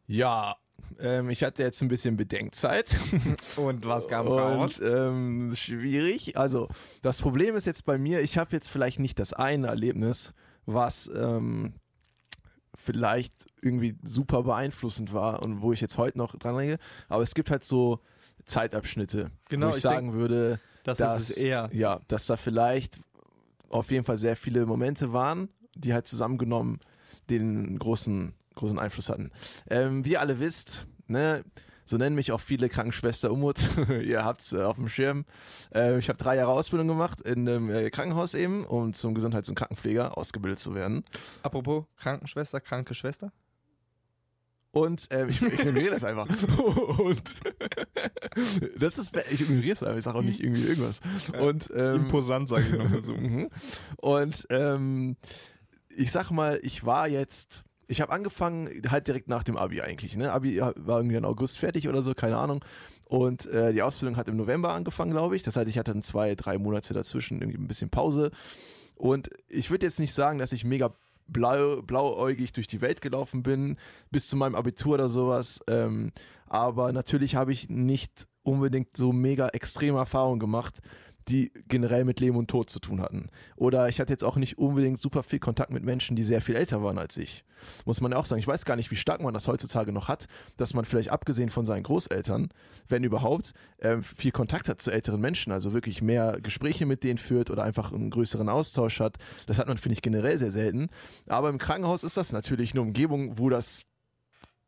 Ja, 0.07 0.57
Ähm, 0.99 1.29
ich 1.29 1.43
hatte 1.43 1.63
jetzt 1.63 1.81
ein 1.81 1.87
bisschen 1.87 2.17
Bedenkzeit. 2.17 2.99
Und 3.57 3.85
was 3.85 4.07
kam 4.07 4.27
Und 4.27 4.37
raus? 4.39 4.81
ähm, 4.83 5.53
schwierig. 5.55 6.37
Also, 6.37 6.67
das 7.01 7.21
Problem 7.21 7.55
ist 7.55 7.65
jetzt 7.65 7.85
bei 7.85 7.97
mir, 7.97 8.21
ich 8.21 8.37
habe 8.37 8.51
jetzt 8.51 8.69
vielleicht 8.69 8.99
nicht 8.99 9.19
das 9.19 9.33
eine 9.33 9.67
Erlebnis, 9.67 10.33
was 10.65 11.09
ähm, 11.15 11.73
vielleicht 12.75 13.45
irgendwie 13.61 13.95
super 14.03 14.43
beeinflussend 14.43 15.13
war 15.13 15.43
und 15.43 15.61
wo 15.61 15.71
ich 15.73 15.81
jetzt 15.81 15.97
heute 15.97 16.17
noch 16.17 16.35
dran 16.35 16.57
denke. 16.57 16.77
Aber 17.09 17.23
es 17.23 17.33
gibt 17.35 17.51
halt 17.51 17.63
so 17.63 17.99
Zeitabschnitte, 18.45 19.29
Genau, 19.49 19.67
wo 19.67 19.69
ich, 19.71 19.77
ich 19.77 19.81
sagen 19.83 20.13
würde, 20.13 20.59
Das 20.83 20.97
dass, 20.97 21.29
ist 21.29 21.37
eher. 21.37 21.69
ja, 21.73 21.99
dass 22.07 22.25
da 22.25 22.37
vielleicht 22.37 22.99
auf 23.69 23.91
jeden 23.91 24.03
Fall 24.05 24.17
sehr 24.17 24.35
viele 24.35 24.65
Momente 24.65 25.13
waren, 25.13 25.49
die 25.75 25.93
halt 25.93 26.07
zusammengenommen 26.07 26.79
den 27.29 27.77
großen, 27.77 28.33
großen 28.55 28.79
Einfluss 28.79 29.09
hatten. 29.09 29.31
Ähm, 29.69 30.05
wie 30.05 30.11
ihr 30.11 30.21
alle 30.21 30.39
wisst, 30.39 30.87
ne, 31.07 31.43
so 31.85 31.97
nennen 31.97 32.15
mich 32.15 32.31
auch 32.31 32.39
viele 32.39 32.69
Krankenschwester 32.69 33.31
Umut. 33.31 33.69
ihr 34.03 34.23
habt's 34.23 34.53
äh, 34.53 34.61
auf 34.61 34.75
dem 34.75 34.87
Schirm. 34.87 35.25
Äh, 35.73 35.99
ich 35.99 36.09
habe 36.09 36.17
drei 36.17 36.37
Jahre 36.37 36.51
Ausbildung 36.51 36.87
gemacht 36.87 37.21
in 37.21 37.47
einem 37.47 37.69
äh, 37.69 37.89
Krankenhaus 37.89 38.33
eben, 38.33 38.65
um 38.65 38.93
zum 38.93 39.13
Gesundheits- 39.13 39.49
und 39.49 39.55
Krankenpfleger 39.55 40.17
ausgebildet 40.17 40.59
zu 40.59 40.73
werden. 40.73 41.03
Apropos 41.43 41.85
Krankenschwester, 41.97 42.61
kranke 42.61 42.93
Schwester. 42.93 43.31
Und 44.71 45.09
ähm, 45.11 45.27
ich, 45.27 45.41
ich 45.41 45.59
ignoriere 45.59 45.91
das 45.91 46.05
einfach. 46.05 46.27
Und 46.99 47.41
das 48.79 48.97
ist, 48.97 49.11
ich 49.29 49.41
ignoriere 49.41 49.73
es 49.73 49.83
einfach, 49.83 49.97
ich 49.97 50.03
sage 50.03 50.17
auch 50.17 50.23
nicht 50.23 50.39
irgendwie 50.39 50.63
irgendwas. 50.63 51.01
Und 51.37 51.69
ähm, 51.75 52.05
Imposant, 52.05 52.47
sage 52.47 52.67
ich 52.69 52.77
nochmal 52.77 53.03
so. 53.03 53.13
Mhm. 53.13 53.49
Und 53.97 54.47
ähm, 54.49 55.17
ich 55.89 56.13
sag 56.13 56.31
mal, 56.31 56.59
ich 56.63 56.85
war 56.85 57.09
jetzt, 57.09 57.65
ich 57.91 57.99
habe 57.99 58.13
angefangen 58.13 58.69
halt 58.89 59.07
direkt 59.07 59.27
nach 59.27 59.43
dem 59.43 59.57
Abi 59.57 59.81
eigentlich. 59.81 60.15
Ne? 60.15 60.31
Abi 60.31 60.61
war 60.61 60.99
irgendwie 60.99 61.17
im 61.17 61.25
August 61.25 61.59
fertig 61.59 61.89
oder 61.89 62.01
so, 62.01 62.13
keine 62.13 62.37
Ahnung. 62.37 62.63
Und 63.09 63.47
äh, 63.47 63.73
die 63.73 63.81
Ausbildung 63.81 64.15
hat 64.15 64.29
im 64.29 64.37
November 64.37 64.73
angefangen, 64.73 65.11
glaube 65.11 65.35
ich. 65.35 65.43
Das 65.43 65.57
heißt, 65.57 65.69
ich 65.69 65.77
hatte 65.77 65.91
dann 65.91 66.01
zwei, 66.01 66.35
drei 66.35 66.57
Monate 66.57 66.93
dazwischen, 66.93 67.41
irgendwie 67.41 67.59
ein 67.59 67.67
bisschen 67.67 67.89
Pause. 67.89 68.31
Und 68.95 69.29
ich 69.49 69.69
würde 69.69 69.85
jetzt 69.85 69.99
nicht 69.99 70.13
sagen, 70.13 70.39
dass 70.39 70.53
ich 70.53 70.63
mega 70.63 70.95
blau, 71.27 71.81
blauäugig 71.81 72.53
durch 72.53 72.67
die 72.67 72.79
Welt 72.79 73.01
gelaufen 73.01 73.43
bin, 73.43 73.75
bis 74.09 74.27
zu 74.27 74.37
meinem 74.37 74.55
Abitur 74.55 74.93
oder 74.93 75.09
sowas. 75.09 75.61
Ähm, 75.67 76.11
aber 76.47 76.93
natürlich 76.93 77.35
habe 77.35 77.51
ich 77.51 77.67
nicht 77.67 78.25
unbedingt 78.43 78.95
so 78.95 79.11
mega 79.11 79.49
extreme 79.49 79.97
Erfahrungen 79.97 80.39
gemacht, 80.39 80.79
die 81.27 81.51
generell 81.67 82.05
mit 82.05 82.19
Leben 82.19 82.37
und 82.37 82.49
Tod 82.49 82.69
zu 82.69 82.79
tun 82.79 83.01
hatten. 83.01 83.29
Oder 83.55 83.87
ich 83.87 83.99
hatte 83.99 84.13
jetzt 84.13 84.23
auch 84.23 84.37
nicht 84.37 84.57
unbedingt 84.57 84.99
super 84.99 85.23
viel 85.23 85.39
Kontakt 85.39 85.71
mit 85.71 85.83
Menschen, 85.83 86.15
die 86.15 86.23
sehr 86.23 86.41
viel 86.41 86.55
älter 86.55 86.83
waren 86.83 86.97
als 86.97 87.17
ich. 87.17 87.43
Muss 87.85 88.01
man 88.01 88.11
ja 88.11 88.17
auch 88.17 88.25
sagen. 88.25 88.39
Ich 88.39 88.47
weiß 88.47 88.65
gar 88.65 88.75
nicht, 88.75 88.89
wie 88.91 88.95
stark 88.95 89.21
man 89.21 89.33
das 89.33 89.47
heutzutage 89.47 89.91
noch 89.91 90.07
hat, 90.07 90.25
dass 90.57 90.73
man 90.73 90.85
vielleicht 90.85 91.11
abgesehen 91.11 91.49
von 91.49 91.65
seinen 91.65 91.83
Großeltern, 91.83 92.49
wenn 92.87 93.03
überhaupt, 93.03 93.53
ähm, 93.79 94.03
viel 94.03 94.31
Kontakt 94.31 94.67
hat 94.67 94.81
zu 94.81 94.91
älteren 94.91 95.21
Menschen, 95.21 95.51
also 95.51 95.73
wirklich 95.73 96.01
mehr 96.01 96.39
Gespräche 96.41 96.85
mit 96.85 97.03
denen 97.03 97.19
führt 97.19 97.51
oder 97.51 97.63
einfach 97.63 97.91
einen 97.91 98.09
größeren 98.09 98.49
Austausch 98.49 98.99
hat. 98.99 99.17
Das 99.45 99.59
hat 99.59 99.67
man, 99.67 99.77
finde 99.77 99.93
ich, 99.93 100.01
generell 100.01 100.37
sehr 100.37 100.51
selten. 100.51 100.89
Aber 101.27 101.49
im 101.49 101.57
Krankenhaus 101.57 102.03
ist 102.03 102.17
das 102.17 102.31
natürlich 102.31 102.71
eine 102.71 102.81
Umgebung, 102.81 103.37
wo 103.37 103.49
das 103.49 103.83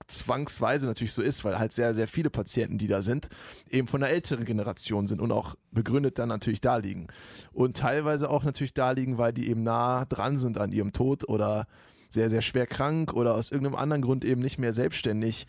zwangsweise 0.08 0.86
natürlich 0.86 1.14
so 1.14 1.22
ist, 1.22 1.44
weil 1.44 1.60
halt 1.60 1.74
sehr, 1.74 1.96
sehr 1.96 2.08
viele 2.08 2.30
Patienten, 2.30 2.78
die 2.78 2.88
da 2.88 3.02
sind, 3.02 3.30
eben 3.70 3.88
von 3.88 4.02
der 4.02 4.10
älteren 4.12 4.46
Generation 4.46 5.08
sind 5.08 5.22
und 5.22 5.32
auch 5.32 5.56
begründet 5.72 6.20
dann 6.20 6.30
natürlich 6.30 6.62
da 6.62 6.78
liegen. 6.78 7.08
Und 7.52 7.78
teilweise 7.78 8.30
auch 8.30 8.44
natürlich 8.44 8.74
da 8.74 8.92
liegen, 8.92 9.18
weil 9.18 9.34
die 9.34 9.50
eben 9.50 9.64
nah 9.64 10.06
dran 10.06 10.38
sind 10.38 10.58
an 10.58 10.72
ihrem 10.72 10.94
Tod 10.94 11.28
oder 11.28 11.68
sehr, 12.10 12.30
sehr 12.30 12.42
schwer 12.42 12.68
krank 12.68 13.14
oder 13.14 13.36
aus 13.36 13.52
irgendeinem 13.52 13.76
anderen 13.76 14.02
Grund 14.02 14.24
eben 14.24 14.42
nicht 14.42 14.60
mehr 14.60 14.74
selbstständig 14.74 15.48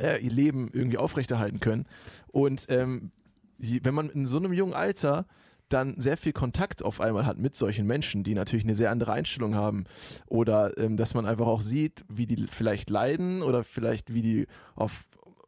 äh, 0.00 0.20
ihr 0.22 0.32
Leben 0.32 0.68
irgendwie 0.72 0.98
aufrechterhalten 0.98 1.60
können. 1.60 1.86
Und 2.28 2.66
ähm, 2.68 3.12
wenn 3.58 3.94
man 3.94 4.10
in 4.10 4.26
so 4.26 4.38
einem 4.38 4.52
jungen 4.52 4.74
Alter 4.74 5.26
dann 5.68 5.98
sehr 5.98 6.16
viel 6.16 6.32
Kontakt 6.32 6.84
auf 6.84 7.00
einmal 7.00 7.26
hat 7.26 7.38
mit 7.38 7.56
solchen 7.56 7.86
Menschen, 7.86 8.22
die 8.22 8.34
natürlich 8.34 8.64
eine 8.64 8.74
sehr 8.74 8.90
andere 8.90 9.12
Einstellung 9.12 9.54
haben 9.54 9.84
oder 10.26 10.76
ähm, 10.78 10.96
dass 10.96 11.14
man 11.14 11.26
einfach 11.26 11.46
auch 11.46 11.60
sieht, 11.60 12.04
wie 12.08 12.26
die 12.26 12.46
vielleicht 12.48 12.90
leiden 12.90 13.42
oder 13.42 13.64
vielleicht 13.64 14.12
wie 14.12 14.22
die 14.22 14.46
auf 14.74 15.04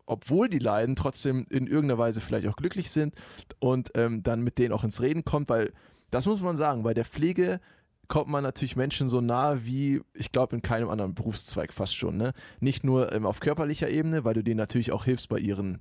obwohl 0.08 0.48
die 0.48 0.60
leiden, 0.60 0.94
trotzdem 0.94 1.46
in 1.50 1.66
irgendeiner 1.66 1.98
Weise 1.98 2.20
vielleicht 2.20 2.46
auch 2.46 2.54
glücklich 2.54 2.92
sind 2.92 3.14
und 3.58 3.90
ähm, 3.96 4.22
dann 4.22 4.40
mit 4.40 4.58
denen 4.58 4.72
auch 4.72 4.84
ins 4.84 5.02
Reden 5.02 5.24
kommt, 5.24 5.48
weil 5.48 5.72
das 6.10 6.26
muss 6.26 6.40
man 6.40 6.56
sagen, 6.56 6.84
bei 6.84 6.94
der 6.94 7.04
Pflege 7.04 7.60
kommt 8.08 8.28
man 8.28 8.44
natürlich 8.44 8.76
Menschen 8.76 9.08
so 9.08 9.20
nah 9.20 9.64
wie, 9.64 10.00
ich 10.14 10.30
glaube, 10.30 10.54
in 10.54 10.62
keinem 10.62 10.88
anderen 10.88 11.14
Berufszweig 11.14 11.72
fast 11.72 11.96
schon. 11.96 12.16
Ne? 12.16 12.32
Nicht 12.60 12.84
nur 12.84 13.12
ähm, 13.12 13.26
auf 13.26 13.40
körperlicher 13.40 13.88
Ebene, 13.88 14.24
weil 14.24 14.34
du 14.34 14.44
denen 14.44 14.58
natürlich 14.58 14.92
auch 14.92 15.04
hilfst 15.04 15.28
bei 15.28 15.38
ihren 15.38 15.80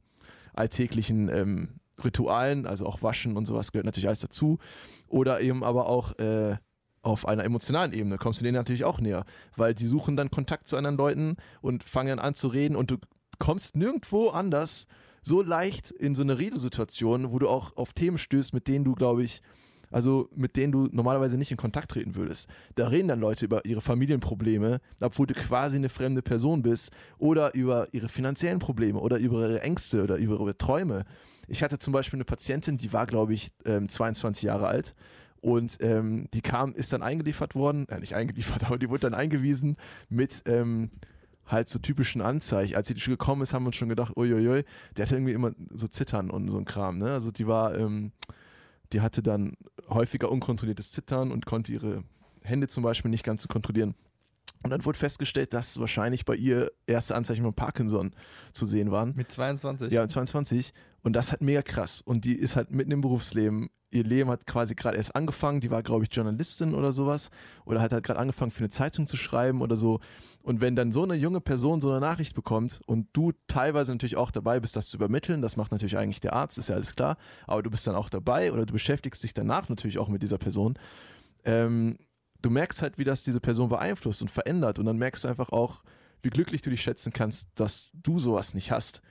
alltäglichen 0.53 1.29
ähm, 1.29 1.69
Ritualen, 2.03 2.65
also 2.65 2.85
auch 2.85 3.01
Waschen 3.01 3.37
und 3.37 3.45
sowas 3.45 3.71
gehört 3.71 3.85
natürlich 3.85 4.07
alles 4.07 4.19
dazu. 4.19 4.59
Oder 5.07 5.41
eben 5.41 5.63
aber 5.63 5.87
auch 5.87 6.17
äh, 6.19 6.57
auf 7.01 7.27
einer 7.27 7.43
emotionalen 7.43 7.93
Ebene 7.93 8.17
kommst 8.17 8.41
du 8.41 8.43
denen 8.43 8.55
natürlich 8.55 8.83
auch 8.83 8.99
näher, 8.99 9.25
weil 9.55 9.75
die 9.75 9.85
suchen 9.85 10.15
dann 10.17 10.31
Kontakt 10.31 10.67
zu 10.67 10.75
anderen 10.75 10.97
Leuten 10.97 11.37
und 11.61 11.83
fangen 11.83 12.19
an 12.19 12.33
zu 12.33 12.47
reden 12.47 12.75
und 12.75 12.91
du 12.91 12.97
kommst 13.37 13.75
nirgendwo 13.75 14.29
anders 14.29 14.87
so 15.21 15.41
leicht 15.41 15.91
in 15.91 16.15
so 16.15 16.21
eine 16.21 16.37
Redesituation, 16.37 17.31
wo 17.31 17.39
du 17.39 17.47
auch 17.47 17.75
auf 17.77 17.93
Themen 17.93 18.17
stößt, 18.17 18.53
mit 18.53 18.67
denen 18.67 18.85
du, 18.85 18.93
glaube 18.93 19.23
ich, 19.23 19.41
also 19.91 20.29
mit 20.35 20.55
denen 20.55 20.71
du 20.71 20.87
normalerweise 20.91 21.37
nicht 21.37 21.51
in 21.51 21.57
Kontakt 21.57 21.91
treten 21.91 22.15
würdest. 22.15 22.49
Da 22.75 22.87
reden 22.87 23.07
dann 23.07 23.19
Leute 23.19 23.45
über 23.45 23.65
ihre 23.65 23.81
Familienprobleme, 23.81 24.81
obwohl 25.01 25.27
du 25.27 25.33
quasi 25.33 25.77
eine 25.77 25.89
fremde 25.89 26.21
Person 26.21 26.61
bist, 26.61 26.91
oder 27.17 27.53
über 27.55 27.87
ihre 27.91 28.09
finanziellen 28.09 28.59
Probleme 28.59 28.99
oder 28.99 29.17
über 29.17 29.41
ihre 29.41 29.61
Ängste 29.61 30.03
oder 30.03 30.17
über 30.17 30.39
ihre 30.39 30.57
Träume. 30.57 31.05
Ich 31.47 31.63
hatte 31.63 31.79
zum 31.79 31.93
Beispiel 31.93 32.17
eine 32.17 32.25
Patientin, 32.25 32.77
die 32.77 32.93
war, 32.93 33.05
glaube 33.05 33.33
ich, 33.33 33.51
ähm, 33.65 33.89
22 33.89 34.43
Jahre 34.43 34.67
alt 34.67 34.93
und 35.41 35.77
ähm, 35.81 36.27
die 36.33 36.41
kam, 36.41 36.73
ist 36.73 36.91
dann 36.91 37.03
eingeliefert 37.03 37.55
worden, 37.55 37.87
äh, 37.89 37.99
nicht 37.99 38.15
eingeliefert, 38.15 38.63
aber 38.65 38.77
die 38.77 38.89
wurde 38.89 39.01
dann 39.01 39.13
eingewiesen 39.13 39.77
mit 40.09 40.41
ähm, 40.45 40.89
halt 41.45 41.69
so 41.69 41.79
typischen 41.79 42.21
Anzeichen. 42.21 42.75
Als 42.75 42.87
sie 42.87 42.95
gekommen 42.95 43.41
ist, 43.41 43.53
haben 43.53 43.63
wir 43.63 43.67
uns 43.67 43.75
schon 43.75 43.89
gedacht, 43.89 44.17
uiuiui, 44.17 44.63
der 44.97 45.05
hatte 45.05 45.15
irgendwie 45.15 45.33
immer 45.33 45.51
so 45.71 45.87
Zittern 45.87 46.29
und 46.29 46.47
so 46.49 46.57
ein 46.57 46.65
Kram. 46.65 46.97
Ne? 46.97 47.11
Also 47.11 47.31
die 47.31 47.47
war, 47.47 47.77
ähm, 47.77 48.11
die 48.93 49.01
hatte 49.01 49.21
dann 49.21 49.53
häufiger 49.89 50.31
unkontrolliertes 50.31 50.91
Zittern 50.91 51.31
und 51.31 51.45
konnte 51.45 51.71
ihre 51.71 52.03
Hände 52.41 52.67
zum 52.67 52.83
Beispiel 52.83 53.11
nicht 53.11 53.23
ganz 53.23 53.41
so 53.41 53.47
kontrollieren. 53.47 53.95
Und 54.63 54.71
dann 54.71 54.83
wurde 54.83 54.97
festgestellt, 54.97 55.53
dass 55.53 55.79
wahrscheinlich 55.79 56.25
bei 56.25 56.35
ihr 56.35 56.71
erste 56.87 57.13
Anzeichen 57.13 57.43
von 57.43 57.53
Parkinson 57.53 58.15
zu 58.51 58.65
sehen 58.65 58.89
waren. 58.89 59.13
Mit 59.15 59.31
22. 59.31 59.91
Ja, 59.91 60.07
22. 60.07 60.73
Und 61.05 61.13
das 61.13 61.31
hat 61.31 61.41
mega 61.41 61.61
krass. 61.61 62.01
Und 62.01 62.25
die 62.25 62.33
ist 62.33 62.55
halt 62.55 62.71
mitten 62.71 62.89
im 62.89 63.01
Berufsleben. 63.01 63.69
Ihr 63.91 64.03
Leben 64.03 64.31
hat 64.31 64.47
quasi 64.47 64.73
gerade 64.73 64.97
erst 64.97 65.15
angefangen. 65.15 65.61
Die 65.61 65.69
war, 65.69 65.83
glaube 65.83 66.03
ich, 66.03 66.09
Journalistin 66.11 66.73
oder 66.73 66.91
sowas. 66.91 67.29
Oder 67.63 67.79
hat 67.79 67.93
halt 67.93 68.03
gerade 68.03 68.19
angefangen, 68.19 68.49
für 68.49 68.61
eine 68.61 68.71
Zeitung 68.71 69.05
zu 69.05 69.15
schreiben 69.15 69.61
oder 69.61 69.75
so. 69.75 69.99
Und 70.41 70.61
wenn 70.61 70.75
dann 70.75 70.91
so 70.91 71.03
eine 71.03 71.13
junge 71.13 71.41
Person 71.41 71.79
so 71.79 71.91
eine 71.91 71.99
Nachricht 71.99 72.33
bekommt 72.33 72.81
und 72.87 73.07
du 73.13 73.33
teilweise 73.45 73.91
natürlich 73.91 74.17
auch 74.17 74.31
dabei 74.31 74.59
bist, 74.59 74.75
das 74.75 74.89
zu 74.89 74.97
übermitteln, 74.97 75.43
das 75.43 75.57
macht 75.57 75.71
natürlich 75.71 75.95
eigentlich 75.95 76.21
der 76.21 76.33
Arzt, 76.33 76.57
ist 76.57 76.69
ja 76.69 76.75
alles 76.75 76.95
klar. 76.95 77.17
Aber 77.45 77.61
du 77.61 77.69
bist 77.69 77.85
dann 77.85 77.93
auch 77.93 78.09
dabei 78.09 78.51
oder 78.51 78.65
du 78.65 78.73
beschäftigst 78.73 79.21
dich 79.21 79.35
danach 79.35 79.69
natürlich 79.69 79.99
auch 79.99 80.09
mit 80.09 80.23
dieser 80.23 80.39
Person. 80.39 80.73
Ähm, 81.43 81.99
du 82.41 82.49
merkst 82.49 82.81
halt, 82.81 82.97
wie 82.97 83.03
das 83.03 83.23
diese 83.23 83.39
Person 83.39 83.69
beeinflusst 83.69 84.23
und 84.23 84.31
verändert. 84.31 84.79
Und 84.79 84.87
dann 84.87 84.97
merkst 84.97 85.23
du 85.23 85.27
einfach 85.27 85.49
auch, 85.49 85.83
wie 86.23 86.31
glücklich 86.31 86.63
du 86.63 86.71
dich 86.71 86.81
schätzen 86.81 87.13
kannst, 87.13 87.49
dass 87.53 87.91
du 87.93 88.17
sowas 88.17 88.55
nicht 88.55 88.71
hast. 88.71 89.03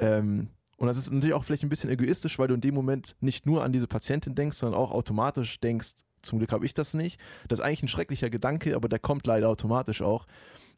Ähm, 0.00 0.48
und 0.80 0.86
das 0.86 0.96
ist 0.96 1.12
natürlich 1.12 1.34
auch 1.34 1.44
vielleicht 1.44 1.62
ein 1.62 1.68
bisschen 1.68 1.90
egoistisch, 1.90 2.38
weil 2.38 2.48
du 2.48 2.54
in 2.54 2.62
dem 2.62 2.74
Moment 2.74 3.14
nicht 3.20 3.44
nur 3.44 3.62
an 3.62 3.70
diese 3.70 3.86
Patientin 3.86 4.34
denkst, 4.34 4.56
sondern 4.56 4.80
auch 4.80 4.92
automatisch 4.92 5.60
denkst, 5.60 5.90
zum 6.22 6.38
Glück 6.38 6.52
habe 6.52 6.64
ich 6.64 6.72
das 6.72 6.94
nicht. 6.94 7.20
Das 7.48 7.58
ist 7.58 7.64
eigentlich 7.64 7.82
ein 7.82 7.88
schrecklicher 7.88 8.30
Gedanke, 8.30 8.74
aber 8.74 8.88
der 8.88 8.98
kommt 8.98 9.26
leider 9.26 9.50
automatisch 9.50 10.00
auch. 10.00 10.26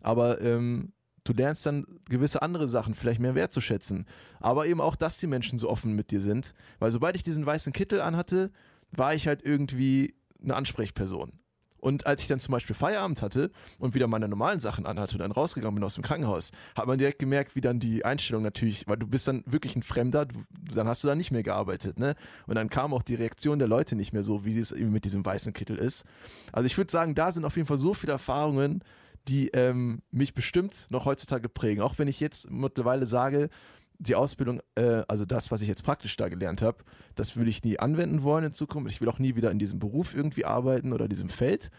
Aber 0.01 0.41
ähm, 0.41 0.93
du 1.23 1.33
lernst 1.33 1.67
dann 1.67 1.87
gewisse 2.09 2.43
andere 2.43 2.67
Sachen 2.67 2.95
vielleicht 2.95 3.21
mehr 3.21 3.37
wertzuschätzen. 3.37 4.07
Aber 4.41 4.67
eben 4.67 4.81
auch, 4.81 4.97
dass 4.97 5.21
die 5.21 5.29
Menschen 5.29 5.61
so 5.61 5.71
offen 5.71 5.95
mit 5.95 6.11
dir 6.11 6.21
sind. 6.21 6.53
Weil 6.81 6.91
sobald 6.91 7.15
ich 7.15 7.23
diesen 7.23 7.47
weißen 7.47 7.73
Kittel 7.73 8.01
anhatte, 8.01 8.51
war 8.91 9.15
ich 9.15 9.29
halt 9.29 9.45
irgendwie 9.45 10.17
eine 10.43 10.57
Ansprechperson. 10.57 11.33
Und 11.83 12.07
als 12.07 12.23
ich 12.23 12.29
dann 12.29 12.39
zum 12.39 12.53
Beispiel 12.53 12.77
Feierabend 12.77 13.23
hatte 13.23 13.51
und 13.81 13.93
wieder 13.93 14.07
meine 14.07 14.29
normalen 14.29 14.61
Sachen 14.61 14.87
anhatte 14.87 15.17
und 15.17 15.19
dann 15.19 15.33
rausgegangen 15.33 15.75
bin 15.75 15.83
aus 15.83 15.95
dem 15.95 16.05
Krankenhaus, 16.05 16.53
hat 16.77 16.87
man 16.87 16.97
direkt 16.97 17.19
gemerkt, 17.19 17.57
wie 17.57 17.61
dann 17.61 17.81
die 17.81 18.05
Einstellung 18.05 18.45
natürlich, 18.45 18.87
weil 18.87 18.97
du 18.97 19.09
bist 19.09 19.27
dann 19.27 19.43
wirklich 19.47 19.75
ein 19.75 19.83
Fremder, 19.83 20.27
du, 20.27 20.45
dann 20.73 20.87
hast 20.87 21.03
du 21.03 21.09
da 21.09 21.17
nicht 21.17 21.33
mehr 21.33 21.43
gearbeitet, 21.43 21.99
ne? 21.99 22.15
Und 22.47 22.55
dann 22.55 22.71
kam 22.71 22.95
auch 22.95 23.03
die 23.03 23.17
Reaktion 23.17 23.59
der 23.59 23.67
Leute 23.67 23.97
nicht 23.97 24.13
mehr 24.13 24.23
so, 24.23 24.45
wie 24.45 24.57
es 24.57 24.71
eben 24.71 24.93
mit 24.93 25.05
diesem 25.05 25.27
weißen 25.27 25.53
Kittel 25.53 25.77
ist. 25.77 26.05
Also 26.53 26.67
ich 26.67 26.79
würde 26.79 26.93
sagen, 26.93 27.17
da 27.17 27.33
sind 27.33 27.45
auf 27.45 27.57
jeden 27.57 27.67
Fall 27.67 27.79
so 27.79 27.95
viele 27.95 28.13
Erfahrungen, 28.13 28.85
die 29.27 29.49
ähm, 29.49 30.03
mich 30.13 30.35
bestimmt 30.35 30.87
noch 30.89 31.05
heutzutage 31.05 31.49
prägen. 31.49 31.83
Auch 31.83 31.99
wenn 31.99 32.07
ich 32.07 32.21
jetzt 32.21 32.49
mittlerweile 32.49 33.07
sage, 33.07 33.51
die 33.99 34.15
Ausbildung, 34.15 34.61
äh, 34.75 35.03
also 35.09 35.25
das, 35.25 35.51
was 35.51 35.63
ich 35.63 35.69
jetzt 35.69 35.85
praktisch 35.85 36.17
da 36.17 36.29
gelernt 36.29 36.63
habe, 36.63 36.79
das 37.15 37.37
würde 37.37 37.51
ich 37.51 37.63
nie 37.63 37.79
anwenden 37.79 38.23
wollen 38.23 38.45
in 38.45 38.53
Zukunft. 38.53 38.91
Ich 38.91 39.01
will 39.01 39.09
auch 39.09 39.19
nie 39.19 39.37
wieder 39.37 39.51
in 39.51 39.59
diesem 39.59 39.79
Beruf 39.79 40.15
irgendwie 40.15 40.45
arbeiten 40.45 40.93
oder 40.93 41.09
diesem 41.09 41.29
Feld. 41.29 41.71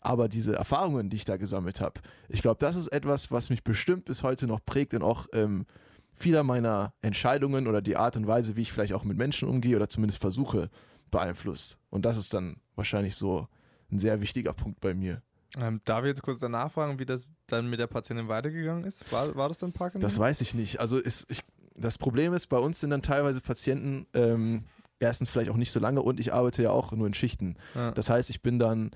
Aber 0.00 0.28
diese 0.28 0.54
Erfahrungen, 0.54 1.08
die 1.08 1.16
ich 1.16 1.24
da 1.24 1.38
gesammelt 1.38 1.80
habe, 1.80 2.00
ich 2.28 2.42
glaube, 2.42 2.58
das 2.60 2.76
ist 2.76 2.88
etwas, 2.88 3.30
was 3.30 3.48
mich 3.48 3.64
bestimmt 3.64 4.04
bis 4.04 4.22
heute 4.22 4.46
noch 4.46 4.64
prägt 4.64 4.92
und 4.92 5.02
auch 5.02 5.26
ähm, 5.32 5.64
vieler 6.12 6.42
meiner 6.42 6.92
Entscheidungen 7.00 7.66
oder 7.66 7.80
die 7.82 7.96
Art 7.96 8.16
und 8.16 8.26
Weise, 8.26 8.54
wie 8.56 8.62
ich 8.62 8.72
vielleicht 8.72 8.92
auch 8.92 9.04
mit 9.04 9.16
Menschen 9.16 9.48
umgehe 9.48 9.76
oder 9.76 9.88
zumindest 9.88 10.20
versuche, 10.20 10.70
beeinflusst. 11.10 11.78
Und 11.90 12.04
das 12.04 12.18
ist 12.18 12.34
dann 12.34 12.56
wahrscheinlich 12.76 13.16
so 13.16 13.48
ein 13.90 13.98
sehr 13.98 14.20
wichtiger 14.20 14.52
Punkt 14.52 14.80
bei 14.80 14.94
mir. 14.94 15.22
Ähm, 15.60 15.80
darf 15.84 16.04
ich 16.04 16.08
jetzt 16.08 16.22
kurz 16.22 16.38
danach 16.38 16.72
fragen, 16.72 16.98
wie 16.98 17.06
das 17.06 17.26
dann 17.46 17.68
mit 17.68 17.78
der 17.78 17.86
Patientin 17.86 18.28
weitergegangen 18.28 18.84
ist? 18.84 19.10
War, 19.12 19.34
war 19.36 19.48
das 19.48 19.58
dann 19.58 19.72
Parkinson? 19.72 20.02
Das 20.02 20.18
weiß 20.18 20.40
ich 20.40 20.54
nicht. 20.54 20.80
Also 20.80 20.98
ist, 20.98 21.26
ich, 21.30 21.42
das 21.76 21.98
Problem 21.98 22.32
ist, 22.32 22.48
bei 22.48 22.58
uns 22.58 22.80
sind 22.80 22.90
dann 22.90 23.02
teilweise 23.02 23.40
Patienten 23.40 24.06
ähm, 24.14 24.64
erstens 24.98 25.30
vielleicht 25.30 25.50
auch 25.50 25.56
nicht 25.56 25.72
so 25.72 25.80
lange 25.80 26.02
und 26.02 26.18
ich 26.18 26.32
arbeite 26.32 26.62
ja 26.62 26.70
auch 26.70 26.92
nur 26.92 27.06
in 27.06 27.14
Schichten. 27.14 27.56
Ja. 27.74 27.92
Das 27.92 28.10
heißt, 28.10 28.30
ich 28.30 28.42
bin 28.42 28.58
dann 28.58 28.90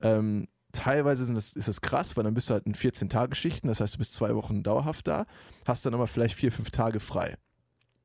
ähm, 0.00 0.48
teilweise 0.72 1.24
sind 1.26 1.34
das, 1.34 1.52
ist 1.52 1.68
das 1.68 1.80
krass, 1.80 2.16
weil 2.16 2.24
dann 2.24 2.34
bist 2.34 2.50
du 2.50 2.54
halt 2.54 2.66
in 2.66 2.74
14-Tage-Schichten, 2.74 3.68
das 3.68 3.80
heißt, 3.80 3.94
du 3.94 3.98
bist 3.98 4.14
zwei 4.14 4.34
Wochen 4.34 4.62
dauerhaft 4.62 5.06
da, 5.06 5.26
hast 5.66 5.86
dann 5.86 5.94
aber 5.94 6.06
vielleicht 6.06 6.34
vier, 6.34 6.50
fünf 6.50 6.70
Tage 6.70 6.98
frei. 6.98 7.36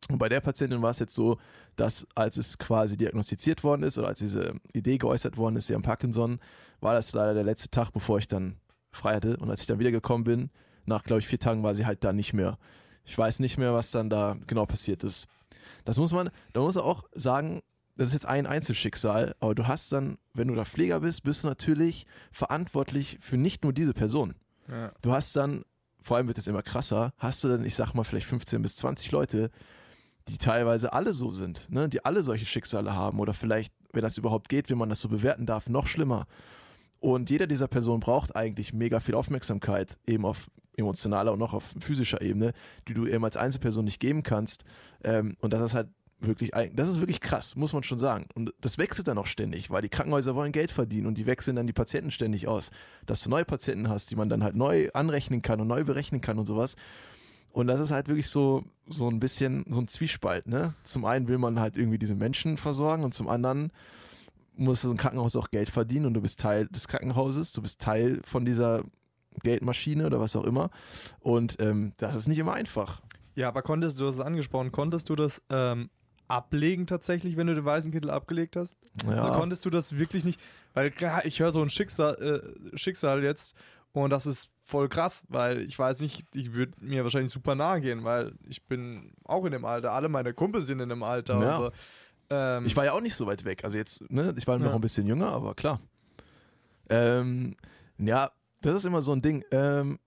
Und 0.09 0.19
bei 0.19 0.29
der 0.29 0.39
Patientin 0.41 0.81
war 0.81 0.91
es 0.91 0.99
jetzt 0.99 1.15
so, 1.15 1.37
dass 1.75 2.07
als 2.15 2.37
es 2.37 2.57
quasi 2.57 2.97
diagnostiziert 2.97 3.63
worden 3.63 3.83
ist 3.83 3.97
oder 3.97 4.07
als 4.07 4.19
diese 4.19 4.55
Idee 4.73 4.97
geäußert 4.97 5.37
worden 5.37 5.55
ist, 5.55 5.67
sie 5.67 5.73
haben 5.73 5.81
Parkinson, 5.81 6.39
war 6.79 6.93
das 6.93 7.13
leider 7.13 7.33
der 7.33 7.43
letzte 7.43 7.69
Tag, 7.69 7.91
bevor 7.91 8.17
ich 8.17 8.27
dann 8.27 8.57
frei 8.91 9.15
hatte. 9.15 9.37
Und 9.37 9.49
als 9.49 9.61
ich 9.61 9.67
dann 9.67 9.79
wiedergekommen 9.79 10.23
bin, 10.23 10.49
nach, 10.85 11.03
glaube 11.03 11.19
ich, 11.19 11.27
vier 11.27 11.39
Tagen 11.39 11.63
war 11.63 11.75
sie 11.75 11.85
halt 11.85 12.03
da 12.03 12.13
nicht 12.13 12.33
mehr. 12.33 12.57
Ich 13.03 13.17
weiß 13.17 13.39
nicht 13.39 13.57
mehr, 13.57 13.73
was 13.73 13.91
dann 13.91 14.09
da 14.09 14.37
genau 14.47 14.65
passiert 14.65 15.03
ist. 15.03 15.27
Das 15.85 15.97
muss 15.97 16.13
man, 16.13 16.29
da 16.53 16.61
muss 16.61 16.75
man 16.75 16.83
auch 16.83 17.03
sagen, 17.13 17.61
das 17.95 18.09
ist 18.09 18.13
jetzt 18.13 18.27
ein 18.27 18.45
Einzelschicksal, 18.45 19.35
aber 19.39 19.55
du 19.55 19.67
hast 19.67 19.91
dann, 19.91 20.17
wenn 20.33 20.47
du 20.47 20.55
da 20.55 20.65
Pfleger 20.65 20.99
bist, 20.99 21.23
bist 21.23 21.43
du 21.43 21.47
natürlich 21.47 22.05
verantwortlich 22.31 23.17
für 23.21 23.37
nicht 23.37 23.63
nur 23.63 23.73
diese 23.73 23.93
Person. 23.93 24.35
Ja. 24.69 24.91
Du 25.01 25.11
hast 25.11 25.35
dann, 25.35 25.63
vor 26.01 26.17
allem 26.17 26.27
wird 26.27 26.37
es 26.37 26.47
immer 26.47 26.61
krasser, 26.61 27.13
hast 27.17 27.43
du 27.43 27.47
dann, 27.47 27.65
ich 27.65 27.75
sag 27.75 27.93
mal, 27.93 28.03
vielleicht 28.03 28.27
15 28.27 28.61
bis 28.61 28.75
20 28.77 29.11
Leute, 29.11 29.49
die 30.27 30.37
teilweise 30.37 30.93
alle 30.93 31.13
so 31.13 31.31
sind, 31.31 31.69
ne? 31.71 31.89
die 31.89 32.03
alle 32.05 32.23
solche 32.23 32.45
Schicksale 32.45 32.95
haben 32.95 33.19
oder 33.19 33.33
vielleicht, 33.33 33.73
wenn 33.93 34.01
das 34.01 34.17
überhaupt 34.17 34.49
geht, 34.49 34.69
wenn 34.69 34.77
man 34.77 34.89
das 34.89 35.01
so 35.01 35.09
bewerten 35.09 35.45
darf, 35.45 35.69
noch 35.69 35.87
schlimmer. 35.87 36.27
Und 36.99 37.29
jeder 37.29 37.47
dieser 37.47 37.67
Personen 37.67 37.99
braucht 37.99 38.35
eigentlich 38.35 38.73
mega 38.73 38.99
viel 38.99 39.15
Aufmerksamkeit, 39.15 39.97
eben 40.07 40.25
auf 40.25 40.49
emotionaler 40.75 41.33
und 41.33 41.41
auch 41.41 41.53
auf 41.53 41.73
physischer 41.79 42.21
Ebene, 42.21 42.53
die 42.87 42.93
du 42.93 43.07
eben 43.07 43.23
als 43.23 43.37
Einzelperson 43.37 43.85
nicht 43.85 43.99
geben 43.99 44.23
kannst. 44.23 44.63
Ähm, 45.03 45.35
und 45.41 45.53
das 45.53 45.61
ist 45.61 45.73
halt 45.73 45.89
wirklich, 46.19 46.51
das 46.73 46.89
ist 46.89 46.99
wirklich 46.99 47.19
krass, 47.19 47.55
muss 47.55 47.73
man 47.73 47.83
schon 47.83 47.97
sagen. 47.99 48.27
Und 48.35 48.53
das 48.61 48.77
wechselt 48.77 49.07
dann 49.07 49.17
auch 49.17 49.27
ständig, 49.27 49.69
weil 49.69 49.81
die 49.81 49.89
Krankenhäuser 49.89 50.35
wollen 50.35 50.51
Geld 50.51 50.71
verdienen 50.71 51.07
und 51.07 51.17
die 51.17 51.25
wechseln 51.25 51.55
dann 51.55 51.67
die 51.67 51.73
Patienten 51.73 52.11
ständig 52.11 52.47
aus. 52.47 52.71
Dass 53.05 53.21
du 53.23 53.29
neue 53.29 53.45
Patienten 53.45 53.89
hast, 53.89 54.09
die 54.11 54.15
man 54.15 54.29
dann 54.29 54.43
halt 54.43 54.55
neu 54.55 54.89
anrechnen 54.93 55.41
kann 55.41 55.61
und 55.61 55.67
neu 55.67 55.83
berechnen 55.83 56.21
kann 56.21 56.39
und 56.39 56.45
sowas. 56.45 56.75
Und 57.57 57.65
das 57.65 57.79
ist 57.79 57.89
halt 57.89 58.07
wirklich 58.07 58.29
so, 58.29 58.65
so 58.87 59.09
ein 59.09 59.19
bisschen 59.19 59.65
so 59.67 59.79
ein 59.79 59.87
Zwiespalt, 59.87 60.45
ne? 60.45 60.75
Zum 60.83 61.05
einen 61.05 61.27
will 61.27 61.39
man 61.39 61.59
halt 61.59 61.75
irgendwie 61.75 61.97
diese 61.97 62.13
Menschen 62.13 62.55
versorgen 62.55 63.03
und 63.03 63.15
zum 63.15 63.27
anderen 63.27 63.71
muss 64.55 64.83
ein 64.83 64.95
Krankenhaus 64.95 65.35
auch 65.35 65.49
Geld 65.49 65.71
verdienen 65.71 66.05
und 66.05 66.13
du 66.13 66.21
bist 66.21 66.39
Teil 66.39 66.67
des 66.67 66.87
Krankenhauses, 66.87 67.53
du 67.53 67.63
bist 67.63 67.81
Teil 67.81 68.21
von 68.23 68.45
dieser 68.45 68.83
Geldmaschine 69.41 70.05
oder 70.05 70.19
was 70.19 70.35
auch 70.35 70.43
immer. 70.43 70.69
Und 71.19 71.59
ähm, 71.59 71.93
das 71.97 72.13
ist 72.13 72.27
nicht 72.27 72.37
immer 72.37 72.53
einfach. 72.53 73.01
Ja, 73.33 73.47
aber 73.47 73.63
konntest 73.63 73.97
du, 73.97 74.03
du 74.03 74.09
hast 74.09 74.17
es 74.17 74.21
angesprochen, 74.21 74.71
konntest 74.71 75.09
du 75.09 75.15
das 75.15 75.41
ähm, 75.49 75.89
ablegen 76.27 76.85
tatsächlich, 76.85 77.37
wenn 77.37 77.47
du 77.47 77.55
den 77.55 77.65
weißen 77.65 77.91
Kittel 77.91 78.11
abgelegt 78.11 78.55
hast? 78.55 78.77
Ja. 79.03 79.23
Also 79.23 79.31
konntest 79.31 79.65
du 79.65 79.71
das 79.71 79.97
wirklich 79.97 80.25
nicht, 80.25 80.39
weil 80.75 80.91
klar, 80.91 81.25
ich 81.25 81.39
höre 81.39 81.51
so 81.51 81.63
ein 81.63 81.71
Schicksal, 81.71 82.53
äh, 82.73 82.77
Schicksal 82.77 83.23
jetzt 83.23 83.55
und 84.03 84.09
das 84.09 84.25
ist 84.25 84.49
voll 84.63 84.89
krass, 84.89 85.23
weil 85.29 85.61
ich 85.61 85.77
weiß 85.77 86.01
nicht, 86.01 86.25
ich 86.33 86.53
würde 86.53 86.73
mir 86.81 87.03
wahrscheinlich 87.03 87.31
super 87.31 87.55
nahe 87.55 87.79
gehen, 87.81 88.03
weil 88.03 88.33
ich 88.47 88.63
bin 88.65 89.13
auch 89.23 89.45
in 89.45 89.51
dem 89.51 89.65
Alter, 89.65 89.91
alle 89.93 90.09
meine 90.09 90.33
Kumpels 90.33 90.67
sind 90.67 90.79
in 90.79 90.89
dem 90.89 91.03
Alter 91.03 91.41
Ja. 91.41 91.55
so. 91.55 91.71
Ähm, 92.29 92.65
Ich 92.65 92.75
war 92.75 92.83
ja 92.85 92.91
auch 92.91 93.01
nicht 93.01 93.15
so 93.15 93.25
weit 93.27 93.45
weg. 93.45 93.63
Also 93.63 93.77
jetzt, 93.77 94.09
ne, 94.11 94.33
ich 94.37 94.45
war 94.47 94.57
noch 94.59 94.65
Ja. 94.67 94.75
ein 94.75 94.81
bisschen 94.81 95.07
jünger, 95.07 95.27
aber 95.31 95.55
klar. 95.55 95.79
Ähm, 96.89 97.55
ja, 97.97 98.31
das 98.61 98.75
ist 98.77 98.85
immer 98.85 99.01
so 99.01 99.13
ein 99.13 99.21
Ding. 99.21 99.43
Ähm, 99.51 99.99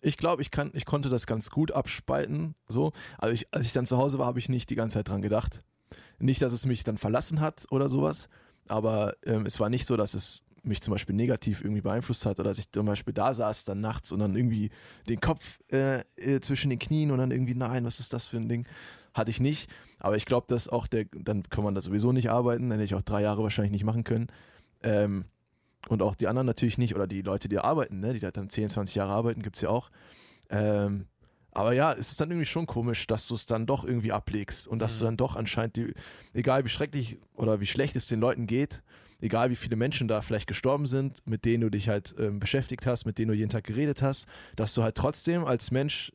ich 0.00 0.16
glaube, 0.16 0.42
ich, 0.42 0.50
kann, 0.50 0.70
ich 0.74 0.84
konnte 0.86 1.08
das 1.08 1.26
ganz 1.26 1.50
gut 1.50 1.72
abspalten. 1.72 2.54
So. 2.68 2.92
Also 3.18 3.34
ich, 3.34 3.52
als 3.52 3.66
ich 3.66 3.72
dann 3.72 3.86
zu 3.86 3.98
Hause 3.98 4.18
war, 4.18 4.26
habe 4.26 4.38
ich 4.38 4.48
nicht 4.48 4.70
die 4.70 4.76
ganze 4.76 4.98
Zeit 4.98 5.08
dran 5.08 5.22
gedacht. 5.22 5.62
Nicht, 6.18 6.42
dass 6.42 6.52
es 6.52 6.66
mich 6.66 6.84
dann 6.84 6.98
verlassen 6.98 7.40
hat 7.40 7.66
oder 7.70 7.88
sowas, 7.88 8.28
aber 8.66 9.14
ähm, 9.24 9.46
es 9.46 9.60
war 9.60 9.68
nicht 9.70 9.86
so, 9.86 9.96
dass 9.96 10.14
es 10.14 10.42
mich 10.68 10.80
zum 10.80 10.92
Beispiel 10.92 11.14
negativ 11.16 11.62
irgendwie 11.62 11.80
beeinflusst 11.80 12.26
hat 12.26 12.38
oder 12.38 12.50
dass 12.50 12.58
ich 12.58 12.70
zum 12.70 12.86
Beispiel 12.86 13.14
da 13.14 13.34
saß 13.34 13.64
dann 13.64 13.80
nachts 13.80 14.12
und 14.12 14.20
dann 14.20 14.36
irgendwie 14.36 14.70
den 15.08 15.20
Kopf 15.20 15.58
äh, 15.72 16.00
äh, 16.16 16.40
zwischen 16.40 16.70
den 16.70 16.78
Knien 16.78 17.10
und 17.10 17.18
dann 17.18 17.30
irgendwie, 17.30 17.54
nein, 17.54 17.84
was 17.84 18.00
ist 18.00 18.12
das 18.12 18.26
für 18.26 18.36
ein 18.36 18.48
Ding? 18.48 18.66
Hatte 19.14 19.30
ich 19.30 19.40
nicht. 19.40 19.70
Aber 19.98 20.16
ich 20.16 20.26
glaube, 20.26 20.46
dass 20.48 20.68
auch 20.68 20.86
der, 20.86 21.06
dann 21.12 21.42
kann 21.44 21.64
man 21.64 21.74
da 21.74 21.80
sowieso 21.80 22.12
nicht 22.12 22.30
arbeiten, 22.30 22.70
dann 22.70 22.78
hätte 22.78 22.84
ich 22.84 22.94
auch 22.94 23.02
drei 23.02 23.22
Jahre 23.22 23.42
wahrscheinlich 23.42 23.72
nicht 23.72 23.84
machen 23.84 24.04
können. 24.04 24.28
Ähm, 24.82 25.24
und 25.88 26.02
auch 26.02 26.14
die 26.14 26.28
anderen 26.28 26.46
natürlich 26.46 26.78
nicht, 26.78 26.94
oder 26.94 27.06
die 27.06 27.22
Leute, 27.22 27.48
die 27.48 27.58
arbeiten, 27.58 28.00
ne? 28.00 28.12
die 28.12 28.20
da 28.20 28.30
dann 28.30 28.50
10, 28.50 28.68
20 28.68 28.94
Jahre 28.96 29.12
arbeiten, 29.12 29.42
gibt 29.42 29.56
es 29.56 29.62
ja 29.62 29.70
auch. 29.70 29.90
Ähm, 30.50 31.06
aber 31.52 31.72
ja, 31.72 31.92
es 31.92 32.10
ist 32.10 32.20
dann 32.20 32.30
irgendwie 32.30 32.46
schon 32.46 32.66
komisch, 32.66 33.06
dass 33.06 33.26
du 33.26 33.34
es 33.34 33.46
dann 33.46 33.66
doch 33.66 33.84
irgendwie 33.84 34.12
ablegst 34.12 34.68
und 34.68 34.78
dass 34.78 34.96
Mhm. 34.96 34.98
du 34.98 35.04
dann 35.06 35.16
doch 35.16 35.34
anscheinend, 35.36 35.76
die, 35.76 35.94
egal 36.34 36.64
wie 36.64 36.68
schrecklich 36.68 37.18
oder 37.34 37.60
wie 37.60 37.66
schlecht 37.66 37.96
es 37.96 38.06
den 38.06 38.20
Leuten 38.20 38.46
geht, 38.46 38.82
egal 39.20 39.50
wie 39.50 39.56
viele 39.56 39.76
Menschen 39.76 40.08
da 40.08 40.22
vielleicht 40.22 40.46
gestorben 40.46 40.86
sind, 40.86 41.22
mit 41.26 41.44
denen 41.44 41.62
du 41.62 41.70
dich 41.70 41.88
halt 41.88 42.14
ähm, 42.18 42.38
beschäftigt 42.38 42.86
hast, 42.86 43.04
mit 43.04 43.18
denen 43.18 43.28
du 43.28 43.34
jeden 43.34 43.50
Tag 43.50 43.64
geredet 43.64 44.02
hast, 44.02 44.28
dass 44.56 44.74
du 44.74 44.82
halt 44.82 44.94
trotzdem 44.94 45.44
als 45.44 45.70
Mensch 45.70 46.12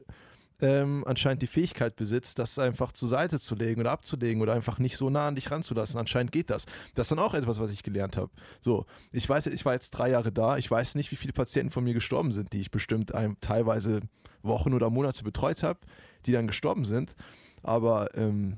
ähm, 0.62 1.04
anscheinend 1.06 1.42
die 1.42 1.48
Fähigkeit 1.48 1.96
besitzt, 1.96 2.40
das 2.40 2.58
einfach 2.58 2.94
zur 2.94 3.10
Seite 3.10 3.40
zu 3.40 3.56
legen 3.56 3.82
oder 3.82 3.92
abzulegen 3.92 4.42
oder 4.42 4.54
einfach 4.54 4.80
nicht 4.80 4.96
so 4.98 5.10
nah 5.10 5.28
an 5.28 5.36
dich 5.36 5.52
ranzulassen. 5.52 6.00
Anscheinend 6.00 6.32
geht 6.32 6.50
das. 6.50 6.66
Das 6.96 7.06
ist 7.06 7.12
dann 7.12 7.20
auch 7.20 7.34
etwas, 7.34 7.60
was 7.60 7.72
ich 7.72 7.84
gelernt 7.84 8.16
habe. 8.16 8.32
So, 8.62 8.86
ich 9.12 9.28
weiß, 9.28 9.48
ich 9.48 9.66
war 9.66 9.74
jetzt 9.74 9.92
drei 9.92 10.12
Jahre 10.12 10.32
da. 10.32 10.58
Ich 10.58 10.72
weiß 10.72 10.96
nicht, 10.96 11.12
wie 11.12 11.18
viele 11.18 11.34
Patienten 11.34 11.72
von 11.72 11.84
mir 11.84 11.94
gestorben 11.94 12.32
sind, 12.32 12.54
die 12.54 12.62
ich 12.62 12.72
bestimmt 12.72 13.14
ein, 13.14 13.36
teilweise 13.42 14.02
Wochen 14.42 14.74
oder 14.74 14.90
Monate 14.90 15.24
betreut 15.24 15.64
habe, 15.64 15.80
die 16.26 16.32
dann 16.32 16.48
gestorben 16.48 16.86
sind. 16.86 17.16
Aber 17.62 18.16
ähm, 18.16 18.58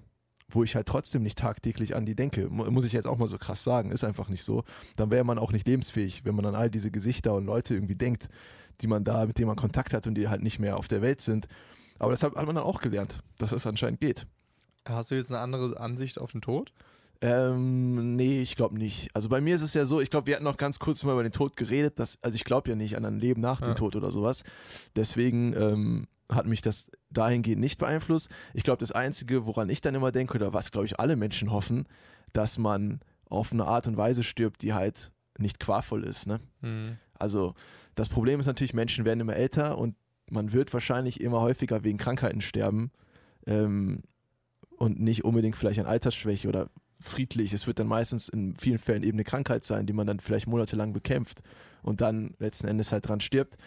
wo 0.52 0.64
ich 0.64 0.76
halt 0.76 0.88
trotzdem 0.88 1.24
nicht 1.24 1.38
tagtäglich 1.40 1.96
an 1.96 2.06
die 2.06 2.16
denke, 2.16 2.50
mu- 2.50 2.70
muss 2.72 2.86
ich 2.86 2.94
jetzt 2.94 3.08
auch 3.08 3.18
mal 3.18 3.28
so 3.28 3.38
krass 3.38 3.64
sagen, 3.64 3.92
ist 3.92 4.04
einfach 4.04 4.30
nicht 4.30 4.44
so. 4.44 4.64
Dann 4.96 5.10
wäre 5.12 5.24
man 5.24 5.40
auch 5.40 5.52
nicht 5.52 5.68
lebensfähig, 5.68 6.24
wenn 6.26 6.36
man 6.36 6.46
an 6.46 6.56
all 6.56 6.70
diese 6.70 6.92
Gesichter 6.92 7.34
und 7.34 7.46
Leute 7.46 7.74
irgendwie 7.74 7.96
denkt, 7.96 8.30
die 8.82 8.88
man 8.88 9.04
da, 9.04 9.26
mit 9.26 9.38
denen 9.40 9.48
man 9.48 9.56
Kontakt 9.56 9.94
hat 9.94 10.06
und 10.08 10.16
die 10.16 10.28
halt 10.28 10.44
nicht 10.44 10.60
mehr 10.60 10.78
auf 10.78 10.88
der 10.88 11.02
Welt 11.02 11.22
sind. 11.22 11.48
Aber 11.98 12.12
das 12.12 12.24
hat 12.24 12.36
hat 12.36 12.46
man 12.46 12.56
dann 12.56 12.64
auch 12.66 12.82
gelernt, 12.82 13.20
dass 13.38 13.52
das 13.52 13.66
anscheinend 13.66 14.02
geht. 14.02 14.28
hast 14.88 15.12
du 15.12 15.16
jetzt 15.16 15.32
eine 15.32 15.40
andere 15.40 15.80
Ansicht 15.80 16.20
auf 16.20 16.32
den 16.32 16.42
Tod? 16.42 16.72
Ähm, 17.22 18.16
nee, 18.16 18.42
ich 18.42 18.56
glaube 18.56 18.78
nicht. 18.78 19.10
Also 19.16 19.30
bei 19.30 19.40
mir 19.42 19.56
ist 19.56 19.62
es 19.62 19.74
ja 19.74 19.86
so, 19.86 20.02
ich 20.02 20.10
glaube, 20.10 20.28
wir 20.28 20.36
hatten 20.36 20.44
noch 20.44 20.58
ganz 20.58 20.80
kurz 20.80 21.02
mal 21.04 21.14
über 21.14 21.24
den 21.24 21.32
Tod 21.32 21.56
geredet, 21.56 21.98
dass, 21.98 22.22
also 22.22 22.36
ich 22.36 22.44
glaube 22.44 22.70
ja 22.70 22.76
nicht 22.76 22.98
an 22.98 23.06
ein 23.06 23.20
Leben 23.20 23.42
nach 23.42 23.62
Ja. 23.62 23.68
dem 23.68 23.76
Tod 23.76 23.96
oder 23.96 24.12
sowas. 24.12 24.44
Deswegen 24.96 25.54
ähm, 25.54 26.08
hat 26.32 26.46
mich 26.48 26.62
das 26.62 26.88
dahingehend 27.12 27.62
nicht 27.62 27.78
beeinflusst. 27.78 28.30
Ich 28.54 28.64
glaube, 28.64 28.80
das 28.80 28.92
Einzige, 28.92 29.46
woran 29.46 29.70
ich 29.70 29.82
dann 29.82 29.96
immer 29.96 30.12
denke, 30.12 30.36
oder 30.36 30.54
was, 30.54 30.72
glaube 30.72 30.86
ich, 30.86 31.00
alle 31.00 31.16
Menschen 31.16 31.52
hoffen, 31.52 31.88
dass 32.34 32.58
man 32.58 33.00
auf 33.30 33.52
eine 33.52 33.66
Art 33.66 33.88
und 33.88 33.98
Weise 33.98 34.24
stirbt, 34.24 34.62
die 34.62 34.74
halt 34.74 35.12
nicht 35.38 35.60
qualvoll 35.60 36.04
ist. 36.04 36.28
Ne? 36.28 36.40
Hm. 36.62 36.98
Also 37.18 37.54
das 37.96 38.10
Problem 38.10 38.40
ist 38.40 38.46
natürlich, 38.46 38.74
Menschen 38.74 39.06
werden 39.06 39.20
immer 39.20 39.36
älter 39.36 39.78
und 39.78 39.96
man 40.30 40.54
wird 40.54 40.74
wahrscheinlich 40.74 41.22
immer 41.22 41.42
häufiger 41.42 41.84
wegen 41.84 41.98
Krankheiten 41.98 42.42
sterben 42.42 42.92
ähm, 43.46 44.02
und 44.78 45.00
nicht 45.00 45.24
unbedingt 45.24 45.56
vielleicht 45.56 45.80
an 45.80 45.86
Altersschwäche 45.86 46.48
oder 46.48 46.70
friedlich. 47.06 47.54
Es 47.54 47.68
wird 47.68 47.80
dann 47.80 47.88
meistens 47.88 48.30
in 48.30 48.56
vielen 48.56 48.80
Fällen 48.80 49.04
eben 49.04 49.16
eine 49.16 49.24
Krankheit 49.24 49.64
sein, 49.64 49.86
die 49.86 49.94
man 49.94 50.08
dann 50.08 50.20
vielleicht 50.20 50.48
monatelang 50.48 50.94
bekämpft 50.94 51.42
und 51.84 52.02
dann 52.02 52.36
letzten 52.40 52.68
Endes 52.68 52.92
halt 52.92 53.08
dran 53.08 53.20
stirbt. 53.20 53.58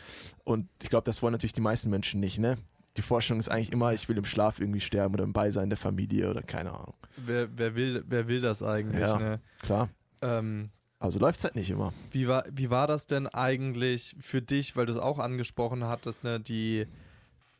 Und 0.44 0.68
ich 0.82 0.90
glaube, 0.90 1.04
das 1.04 1.22
wollen 1.22 1.32
natürlich 1.32 1.52
die 1.52 1.60
meisten 1.60 1.90
Menschen 1.90 2.20
nicht. 2.20 2.38
Ne? 2.38 2.58
Die 2.96 3.02
Forschung 3.02 3.38
ist 3.38 3.48
eigentlich 3.48 3.72
immer, 3.72 3.92
ich 3.92 4.08
will 4.08 4.16
im 4.18 4.24
Schlaf 4.24 4.60
irgendwie 4.60 4.80
sterben 4.80 5.14
oder 5.14 5.24
im 5.24 5.32
Beisein 5.32 5.70
der 5.70 5.78
Familie 5.78 6.28
oder 6.30 6.42
keine 6.42 6.72
Ahnung. 6.72 6.94
Wer, 7.16 7.48
wer, 7.56 7.74
will, 7.74 8.04
wer 8.08 8.26
will 8.28 8.40
das 8.40 8.62
eigentlich? 8.62 9.00
Ja. 9.00 9.18
Ne? 9.18 9.40
Klar. 9.60 9.88
Ähm, 10.20 10.70
Also 10.98 11.20
läuft 11.20 11.38
es 11.38 11.44
halt 11.44 11.54
nicht 11.54 11.70
immer. 11.70 11.92
Wie 12.10 12.26
war, 12.26 12.44
wie 12.50 12.70
war 12.70 12.88
das 12.88 13.06
denn 13.06 13.28
eigentlich 13.28 14.16
für 14.20 14.42
dich, 14.42 14.74
weil 14.74 14.86
du 14.86 14.92
es 14.92 14.98
auch 14.98 15.20
angesprochen 15.20 15.84
hattest, 15.84 16.24
ne, 16.24 16.40
die, 16.40 16.86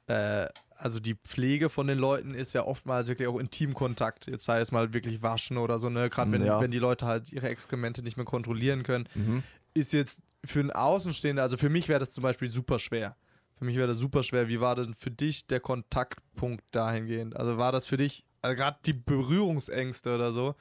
äh, 0.09 0.47
also 0.81 1.01
die 1.01 1.15
Pflege 1.15 1.71
von 1.71 1.87
den 1.89 1.99
Leuten 1.99 2.35
ist 2.35 2.55
ja 2.55 2.63
oftmals 2.65 3.09
wirklich 3.09 3.27
auch 3.29 3.39
Intimkontakt. 3.39 4.27
Jetzt 4.27 4.45
sei 4.45 4.61
es 4.61 4.71
mal 4.73 4.93
wirklich 4.95 5.23
waschen 5.23 5.57
oder 5.59 5.79
so, 5.79 5.89
ne, 5.91 6.09
gerade 6.09 6.31
wenn, 6.33 6.45
Ja. 6.45 6.61
wenn 6.61 6.71
die 6.71 6.79
Leute 6.79 7.07
halt 7.07 7.33
ihre 7.33 7.49
Exkremente 7.49 8.03
nicht 8.03 8.17
mehr 8.17 8.27
kontrollieren 8.27 8.85
können, 8.85 9.09
Mhm. 9.15 9.43
ist 9.75 9.93
jetzt 9.93 10.21
für 10.45 10.61
einen 10.61 10.71
Außenstehender, 10.71 11.43
also 11.43 11.57
für 11.57 11.69
mich 11.69 11.89
wäre 11.89 11.99
das 12.01 12.11
zum 12.11 12.23
Beispiel 12.23 12.49
super 12.49 12.79
schwer. 12.79 13.17
Für 13.57 13.65
mich 13.65 13.77
wäre 13.77 13.89
das 13.89 13.99
super 13.99 14.23
schwer. 14.23 14.49
Wie 14.49 14.61
war 14.61 14.77
denn 14.77 14.95
für 14.95 15.11
dich 15.11 15.49
der 15.49 15.59
Kontaktpunkt 15.59 16.65
dahingehend? 16.71 17.37
Also 17.37 17.59
war 17.59 17.73
das 17.73 17.89
für 17.89 17.97
dich, 17.97 18.25
also 18.41 18.55
gerade 18.57 18.79
die 18.87 18.93
Berührungsängste 18.93 20.15
oder 20.15 20.31
so, 20.31 20.55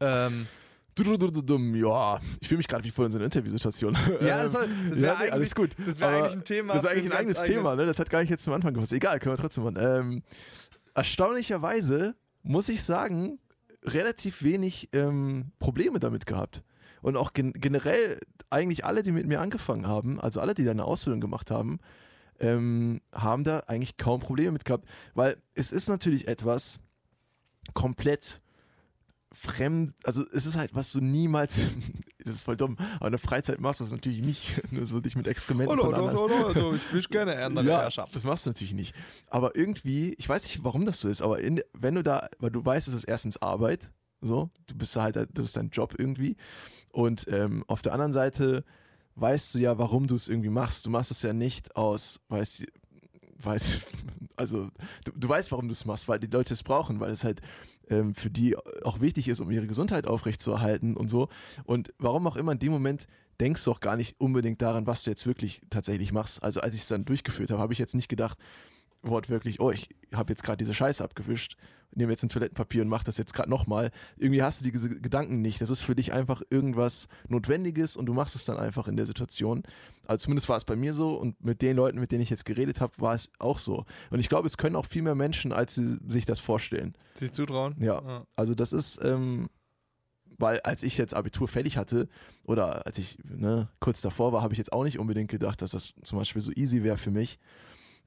ähm, 0.00 0.48
Ja, 1.74 2.20
ich 2.40 2.48
fühle 2.48 2.58
mich 2.58 2.68
gerade 2.68 2.84
wie 2.84 2.90
vor 2.90 3.04
in 3.06 3.12
so 3.12 3.18
einer 3.18 3.24
Interviewsituation. 3.26 3.94
Ja, 4.20 4.44
Ähm, 4.44 4.52
das, 4.52 4.52
das 4.52 4.98
ja, 4.98 5.02
wäre 5.02 5.16
eigentlich, 5.16 5.32
alles 5.32 5.54
gut. 5.54 5.70
Das 5.84 5.98
wäre 6.00 6.10
eigentlich 6.22 6.36
ein 6.36 6.44
Thema. 6.44 6.74
Das 6.74 6.82
für 6.82 6.90
eigentlich 6.90 7.06
ein 7.06 7.12
eigenes 7.18 7.38
eigene- 7.38 7.54
Thema, 7.56 7.74
ne? 7.76 7.86
Das 7.86 7.98
hat 7.98 8.10
gar 8.10 8.20
nicht 8.20 8.30
jetzt 8.30 8.44
zum 8.44 8.52
Anfang 8.52 8.74
gepasst. 8.74 8.92
Egal, 8.92 9.18
können 9.18 9.34
wir 9.36 9.40
trotzdem 9.40 9.64
machen. 9.64 9.78
Ähm, 9.80 10.22
erstaunlicherweise 10.94 12.14
muss 12.42 12.68
ich 12.68 12.82
sagen, 12.82 13.38
relativ 13.84 14.42
wenig 14.42 14.88
ähm, 14.92 15.52
Probleme 15.58 15.98
damit 16.00 16.26
gehabt. 16.26 16.62
Und 17.02 17.16
auch 17.16 17.32
gen 17.32 17.52
generell 17.52 18.18
eigentlich 18.50 18.84
alle, 18.84 19.02
die 19.02 19.12
mit 19.12 19.26
mir 19.26 19.40
angefangen 19.40 19.86
haben, 19.86 20.20
also 20.20 20.40
alle, 20.40 20.54
die 20.54 20.64
da 20.64 20.70
eine 20.70 20.84
Ausbildung 20.84 21.20
gemacht 21.20 21.50
haben, 21.50 21.80
ähm, 22.40 23.00
haben 23.12 23.44
da 23.44 23.60
eigentlich 23.66 23.96
kaum 23.96 24.20
Probleme 24.20 24.52
mit 24.52 24.64
gehabt. 24.64 24.86
Weil 25.14 25.36
es 25.54 25.72
ist 25.72 25.88
natürlich 25.88 26.28
etwas 26.28 26.78
komplett 27.74 28.40
fremd, 29.34 29.94
also 30.04 30.24
es 30.32 30.46
ist 30.46 30.56
halt, 30.56 30.74
was 30.74 30.90
du 30.92 31.00
niemals, 31.00 31.66
das 32.24 32.36
ist 32.36 32.42
voll 32.42 32.56
dumm, 32.56 32.76
aber 32.96 33.06
in 33.08 33.12
der 33.12 33.18
Freizeit 33.18 33.60
machst 33.60 33.80
du 33.80 33.84
es 33.84 33.90
natürlich 33.92 34.22
nicht, 34.22 34.62
nur 34.72 34.86
so 34.86 35.00
dich 35.00 35.16
mit 35.16 35.26
Exkrementen 35.26 35.78
Oh, 35.78 35.82
anderen. 35.92 36.14
no, 36.14 36.28
no, 36.28 36.52
no, 36.52 36.74
ich 36.74 36.92
wisch 36.92 37.08
gerne 37.08 37.36
andere 37.44 37.66
Ja, 37.66 37.80
Herrschaft. 37.82 38.14
das 38.16 38.24
machst 38.24 38.46
du 38.46 38.50
natürlich 38.50 38.72
nicht. 38.72 38.94
Aber 39.28 39.54
irgendwie, 39.56 40.14
ich 40.18 40.28
weiß 40.28 40.44
nicht, 40.44 40.64
warum 40.64 40.86
das 40.86 41.00
so 41.00 41.08
ist, 41.08 41.20
aber 41.22 41.40
in, 41.40 41.60
wenn 41.74 41.94
du 41.96 42.02
da, 42.02 42.28
weil 42.38 42.50
du 42.50 42.64
weißt, 42.64 42.88
es 42.88 42.94
ist 42.94 43.04
erstens 43.04 43.36
Arbeit, 43.42 43.90
so, 44.20 44.48
du 44.66 44.74
bist 44.76 44.96
halt, 44.96 45.16
das 45.16 45.44
ist 45.44 45.56
dein 45.56 45.68
Job 45.68 45.94
irgendwie. 45.98 46.36
Und 46.92 47.26
ähm, 47.28 47.62
auf 47.66 47.82
der 47.82 47.92
anderen 47.92 48.12
Seite 48.14 48.64
weißt 49.16 49.54
du 49.54 49.58
ja, 49.58 49.76
warum 49.78 50.06
du 50.06 50.14
es 50.14 50.28
irgendwie 50.28 50.48
machst. 50.48 50.86
Du 50.86 50.90
machst 50.90 51.10
es 51.10 51.20
ja 51.22 51.32
nicht 51.34 51.76
aus, 51.76 52.20
weil 52.28 52.40
es, 52.42 52.64
weil 53.42 53.60
also 54.36 54.68
du, 55.04 55.12
du 55.14 55.28
weißt, 55.28 55.52
warum 55.52 55.68
du 55.68 55.72
es 55.72 55.84
machst, 55.84 56.08
weil 56.08 56.18
die 56.18 56.26
Leute 56.26 56.54
es 56.54 56.62
brauchen, 56.62 57.00
weil 57.00 57.10
es 57.10 57.24
halt 57.24 57.40
ähm, 57.88 58.14
für 58.14 58.30
die 58.30 58.56
auch 58.56 59.00
wichtig 59.00 59.28
ist, 59.28 59.40
um 59.40 59.50
ihre 59.50 59.66
Gesundheit 59.66 60.06
aufrechtzuerhalten 60.06 60.96
und 60.96 61.08
so. 61.08 61.28
Und 61.64 61.92
warum 61.98 62.26
auch 62.26 62.36
immer 62.36 62.52
in 62.52 62.58
dem 62.58 62.72
Moment 62.72 63.06
denkst 63.40 63.64
du 63.64 63.72
auch 63.72 63.80
gar 63.80 63.96
nicht 63.96 64.20
unbedingt 64.20 64.62
daran, 64.62 64.86
was 64.86 65.04
du 65.04 65.10
jetzt 65.10 65.26
wirklich 65.26 65.60
tatsächlich 65.70 66.12
machst. 66.12 66.42
Also 66.42 66.60
als 66.60 66.74
ich 66.74 66.82
es 66.82 66.88
dann 66.88 67.04
durchgeführt 67.04 67.50
habe, 67.50 67.60
habe 67.60 67.72
ich 67.72 67.78
jetzt 67.78 67.94
nicht 67.94 68.08
gedacht, 68.08 68.38
wortwörtlich, 69.02 69.60
oh, 69.60 69.70
ich 69.70 69.88
habe 70.14 70.32
jetzt 70.32 70.42
gerade 70.42 70.56
diese 70.56 70.74
Scheiße 70.74 71.02
abgewischt, 71.02 71.56
nehme 71.94 72.12
jetzt 72.12 72.22
ein 72.22 72.28
Toilettenpapier 72.28 72.82
und 72.82 72.88
mache 72.88 73.04
das 73.04 73.16
jetzt 73.16 73.34
gerade 73.34 73.50
nochmal. 73.50 73.90
Irgendwie 74.16 74.42
hast 74.42 74.60
du 74.60 74.70
diese 74.70 74.88
Gedanken 74.88 75.40
nicht. 75.40 75.60
Das 75.60 75.70
ist 75.70 75.82
für 75.82 75.94
dich 75.94 76.12
einfach 76.12 76.42
irgendwas 76.50 77.08
Notwendiges 77.28 77.96
und 77.96 78.06
du 78.06 78.14
machst 78.14 78.34
es 78.34 78.44
dann 78.44 78.56
einfach 78.56 78.88
in 78.88 78.96
der 78.96 79.06
Situation. 79.06 79.62
Also 80.06 80.24
zumindest 80.24 80.48
war 80.48 80.56
es 80.56 80.64
bei 80.64 80.76
mir 80.76 80.94
so 80.94 81.14
und 81.14 81.42
mit 81.44 81.62
den 81.62 81.76
Leuten, 81.76 81.98
mit 81.98 82.12
denen 82.12 82.22
ich 82.22 82.30
jetzt 82.30 82.44
geredet 82.44 82.80
habe, 82.80 82.92
war 82.98 83.14
es 83.14 83.30
auch 83.38 83.58
so. 83.58 83.84
Und 84.10 84.20
ich 84.20 84.28
glaube, 84.28 84.46
es 84.46 84.56
können 84.56 84.76
auch 84.76 84.86
viel 84.86 85.02
mehr 85.02 85.14
Menschen, 85.14 85.52
als 85.52 85.74
sie 85.74 85.98
sich 86.08 86.24
das 86.24 86.40
vorstellen. 86.40 86.94
Sich 87.14 87.32
zutrauen? 87.32 87.76
Ja. 87.78 88.26
Also 88.36 88.54
das 88.54 88.72
ist, 88.72 89.02
ähm, 89.02 89.48
weil 90.38 90.60
als 90.60 90.82
ich 90.82 90.98
jetzt 90.98 91.14
Abitur 91.14 91.48
fertig 91.48 91.76
hatte 91.76 92.08
oder 92.44 92.86
als 92.86 92.98
ich 92.98 93.18
ne, 93.24 93.68
kurz 93.80 94.00
davor 94.00 94.32
war, 94.32 94.42
habe 94.42 94.54
ich 94.54 94.58
jetzt 94.58 94.72
auch 94.72 94.84
nicht 94.84 94.98
unbedingt 94.98 95.30
gedacht, 95.30 95.62
dass 95.62 95.72
das 95.72 95.94
zum 96.02 96.18
Beispiel 96.18 96.42
so 96.42 96.52
easy 96.52 96.82
wäre 96.82 96.98
für 96.98 97.10
mich. 97.10 97.38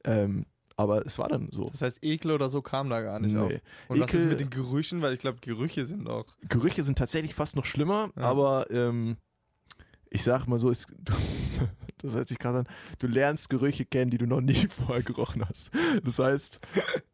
Ähm, 0.04 0.46
aber 0.78 1.06
es 1.06 1.18
war 1.20 1.28
dann 1.28 1.50
so. 1.52 1.64
Das 1.72 1.82
heißt, 1.82 1.98
Ekel 2.04 2.32
oder 2.32 2.50
so 2.50 2.62
kam 2.62 2.90
da 2.90 3.02
gar 3.02 3.20
nicht 3.20 3.36
auf. 3.36 3.50
Nee. 3.50 3.60
Und 3.90 4.00
was 4.00 4.14
ist 4.14 4.22
Ekel- 4.22 4.30
mit 4.30 4.40
den 4.40 4.50
Gerüchen? 4.52 5.02
Weil 5.02 5.14
ich 5.14 5.20
glaube, 5.20 5.40
Gerüche 5.42 5.86
sind 5.86 6.08
auch. 6.10 6.26
Gerüche 6.48 6.84
sind 6.84 6.98
tatsächlich 6.98 7.34
fast 7.36 7.56
noch 7.56 7.66
schlimmer, 7.66 8.12
Ja. 8.16 8.22
aber 8.24 8.72
ähm, 8.72 9.18
ich 10.10 10.24
sag 10.24 10.48
mal 10.48 10.58
so, 10.60 10.70
es, 10.70 10.88
das 12.00 12.14
hört 12.16 12.28
sich 12.28 12.38
gerade 12.40 12.60
an, 12.60 12.68
du 13.00 13.08
lernst 13.08 13.50
Gerüche 13.50 13.86
kennen, 13.86 14.12
die 14.12 14.18
du 14.18 14.26
noch 14.28 14.42
nie 14.42 14.68
vorher 14.86 15.04
gerochen 15.04 15.44
hast. 15.48 15.72
Das 16.04 16.20
heißt, 16.20 16.60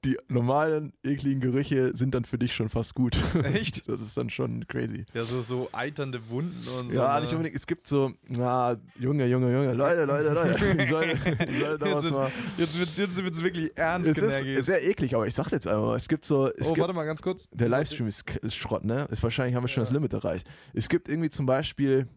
die 0.06 0.18
normalen, 0.28 0.94
ekligen 1.04 1.40
Gerüche 1.42 1.96
sind 1.96 2.14
dann 2.16 2.26
für 2.26 2.38
dich 2.38 2.54
schon 2.54 2.70
fast 2.70 2.96
gut. 2.96 3.18
Echt? 3.44 3.84
Das 3.94 4.02
ist 4.02 4.18
dann 4.18 4.30
schon 4.30 4.66
crazy. 4.68 5.06
Ja, 5.14 5.24
so, 5.24 5.42
so 5.42 5.70
eiternde 5.72 6.30
Wunden 6.30 6.58
und 6.80 6.90
so. 6.90 6.96
Ja, 6.96 7.16
ne? 7.16 7.22
nicht 7.26 7.32
unbedingt. 7.34 7.56
Es 7.56 7.68
gibt 7.68 7.88
so, 7.88 8.12
na, 8.28 8.78
Junge, 9.00 9.26
Junge, 9.28 9.52
Junge, 9.54 9.74
Leute, 9.74 10.06
Leute, 10.06 10.30
Leute. 10.34 10.78
Ich 10.84 10.90
soll, 10.90 11.06
ich 11.48 11.60
soll 11.60 11.78
da 11.78 11.86
Jetzt 11.86 11.96
was 11.96 12.04
ist- 12.06 12.12
mal. 12.12 12.32
Jetzt 12.58 12.80
wird 12.80 12.90
es 12.90 12.98
jetzt 12.98 13.24
wird's 13.24 13.44
wirklich 13.44 13.72
ernst, 13.76 14.10
Es 14.10 14.18
ist 14.20 14.66
sehr 14.66 14.86
eklig, 14.88 15.16
aber 15.16 15.28
ich 15.28 15.34
sag's 15.36 15.52
jetzt 15.52 15.68
einfach 15.68 15.84
mal. 15.84 15.96
Es 15.96 16.08
gibt 16.08 16.26
so, 16.26 16.48
es 16.48 16.68
Oh, 16.68 16.70
gibt, 16.70 16.80
warte 16.80 16.94
mal 16.94 17.06
ganz 17.06 17.22
kurz. 17.22 17.48
der 17.52 17.70
Livestream 17.70 18.08
ist, 18.08 18.30
ist 18.42 18.56
Schrott, 18.56 18.84
ne? 18.84 19.08
Ist 19.12 19.22
wahrscheinlich 19.24 19.56
haben 19.56 19.64
wir 19.64 19.68
schon 19.68 19.82
Ja. 19.82 19.86
das 19.86 19.94
Limit 19.94 20.14
erreicht. 20.14 20.48
Es 20.74 20.90
gibt 20.90 21.10
irgendwie 21.10 21.30
zum 21.30 21.46
Beispiel, 21.46 22.08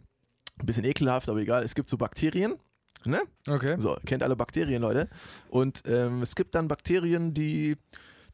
ein 0.59 0.67
bisschen 0.67 0.85
ekelhaft, 0.85 1.29
aber 1.29 1.41
egal, 1.41 1.63
es 1.63 1.75
gibt 1.75 1.89
so 1.89 1.97
Bakterien, 1.99 2.55
ne? 3.05 3.21
Okay. 3.49 3.77
So, 3.79 3.97
kennt 4.07 4.23
alle 4.23 4.37
Bakterien, 4.37 4.83
Leute. 4.83 5.09
Und 5.49 5.83
ähm, 5.87 6.23
es 6.23 6.35
gibt 6.35 6.55
dann 6.55 6.69
Bakterien, 6.69 7.35
die 7.35 7.77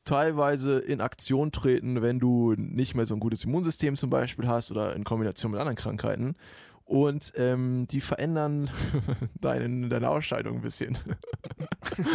teilweise 0.04 0.78
in 0.80 1.00
Aktion 1.00 1.52
treten, 1.52 2.02
wenn 2.02 2.18
du 2.18 2.54
nicht 2.56 2.94
mehr 2.94 3.06
so 3.06 3.14
ein 3.14 3.20
gutes 3.20 3.44
Immunsystem 3.44 3.94
zum 3.96 4.10
Beispiel 4.10 4.48
hast 4.48 4.70
oder 4.70 4.96
in 4.96 5.04
Kombination 5.04 5.52
mit 5.52 5.60
anderen 5.60 5.76
Krankheiten. 5.76 6.34
Und 6.84 7.32
ähm, 7.36 7.86
die 7.88 8.00
verändern 8.00 8.68
deinen, 9.40 9.88
deine 9.88 10.10
Ausscheidung 10.10 10.56
ein 10.56 10.60
bisschen. 10.62 10.98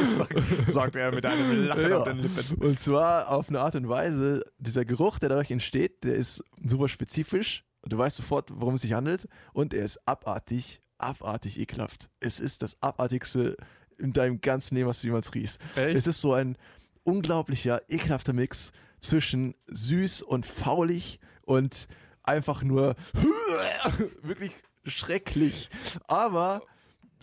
Sagt 0.68 0.95
er 0.95 1.12
mit 1.14 1.26
einem 1.26 1.66
Lachen 1.66 1.89
Ja. 1.89 1.97
auf 1.99 2.03
den 2.08 2.18
Lippen. 2.20 2.58
Und 2.58 2.80
zwar 2.80 3.32
auf 3.32 3.49
eine 3.49 3.60
Art 3.62 3.76
und 3.76 3.88
Weise, 3.89 4.43
dieser 4.60 4.86
Geruch, 4.86 5.20
der 5.20 5.30
dadurch 5.30 5.51
entsteht, 5.51 6.03
der 6.03 6.16
ist 6.16 6.43
super 6.64 6.89
spezifisch. 6.89 7.64
Du 7.90 7.98
weißt 7.98 8.18
sofort, 8.18 8.50
worum 8.54 8.76
es 8.76 8.82
sich 8.82 8.94
handelt. 8.94 9.28
Und 9.54 9.74
er 9.74 9.84
ist 9.86 10.00
abartig, 10.08 10.82
abartig 10.98 11.60
ekelhaft. 11.60 12.10
Es 12.20 12.40
ist 12.40 12.62
das 12.62 12.78
abartigste 12.82 13.56
in 13.98 14.14
deinem 14.14 14.42
ganzen 14.42 14.76
Leben, 14.76 14.88
was 14.88 15.02
du 15.02 15.08
jemals 15.08 15.34
riechst. 15.34 15.60
Echt? 15.76 15.96
Es 15.96 16.08
ist 16.08 16.22
so 16.22 16.34
ein 16.34 16.58
unglaublicher, 17.04 17.82
ekelhafter 17.90 18.34
Mix 18.34 18.72
zwischen 19.00 19.56
süß 19.68 20.22
und 20.24 20.46
faulig 20.46 21.20
und 21.44 21.88
einfach 22.24 22.62
nur 22.64 22.96
wirklich 24.22 24.52
schrecklich. 24.86 25.70
Aber 26.08 26.62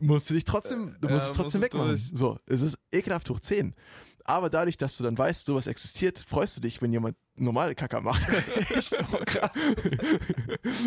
musst 0.01 0.31
du 0.31 0.35
dich 0.35 0.45
trotzdem, 0.45 0.97
du 1.01 1.09
Ja, 1.09 1.15
musst 1.15 1.27
es 1.27 1.33
trotzdem 1.33 1.61
wegmachen. 1.63 1.89
durch. 1.89 2.11
So, 2.15 2.39
es 2.47 2.61
ist 2.63 2.79
ekelhaft 2.93 3.29
hoch 3.31 3.41
10. 3.41 3.75
Aber 4.25 4.49
dadurch, 4.49 4.79
dass 4.79 4.97
du 4.97 5.05
dann 5.05 5.17
weißt, 5.17 5.45
sowas 5.45 5.67
existiert, 5.67 6.19
freust 6.19 6.57
du 6.57 6.63
dich, 6.63 6.81
wenn 6.81 6.93
jemand 6.93 7.17
normale 7.37 7.75
Kacker 7.75 8.01
macht. 8.01 8.23
Echt 8.57 8.83
so 8.83 9.03
krass. 9.27 9.51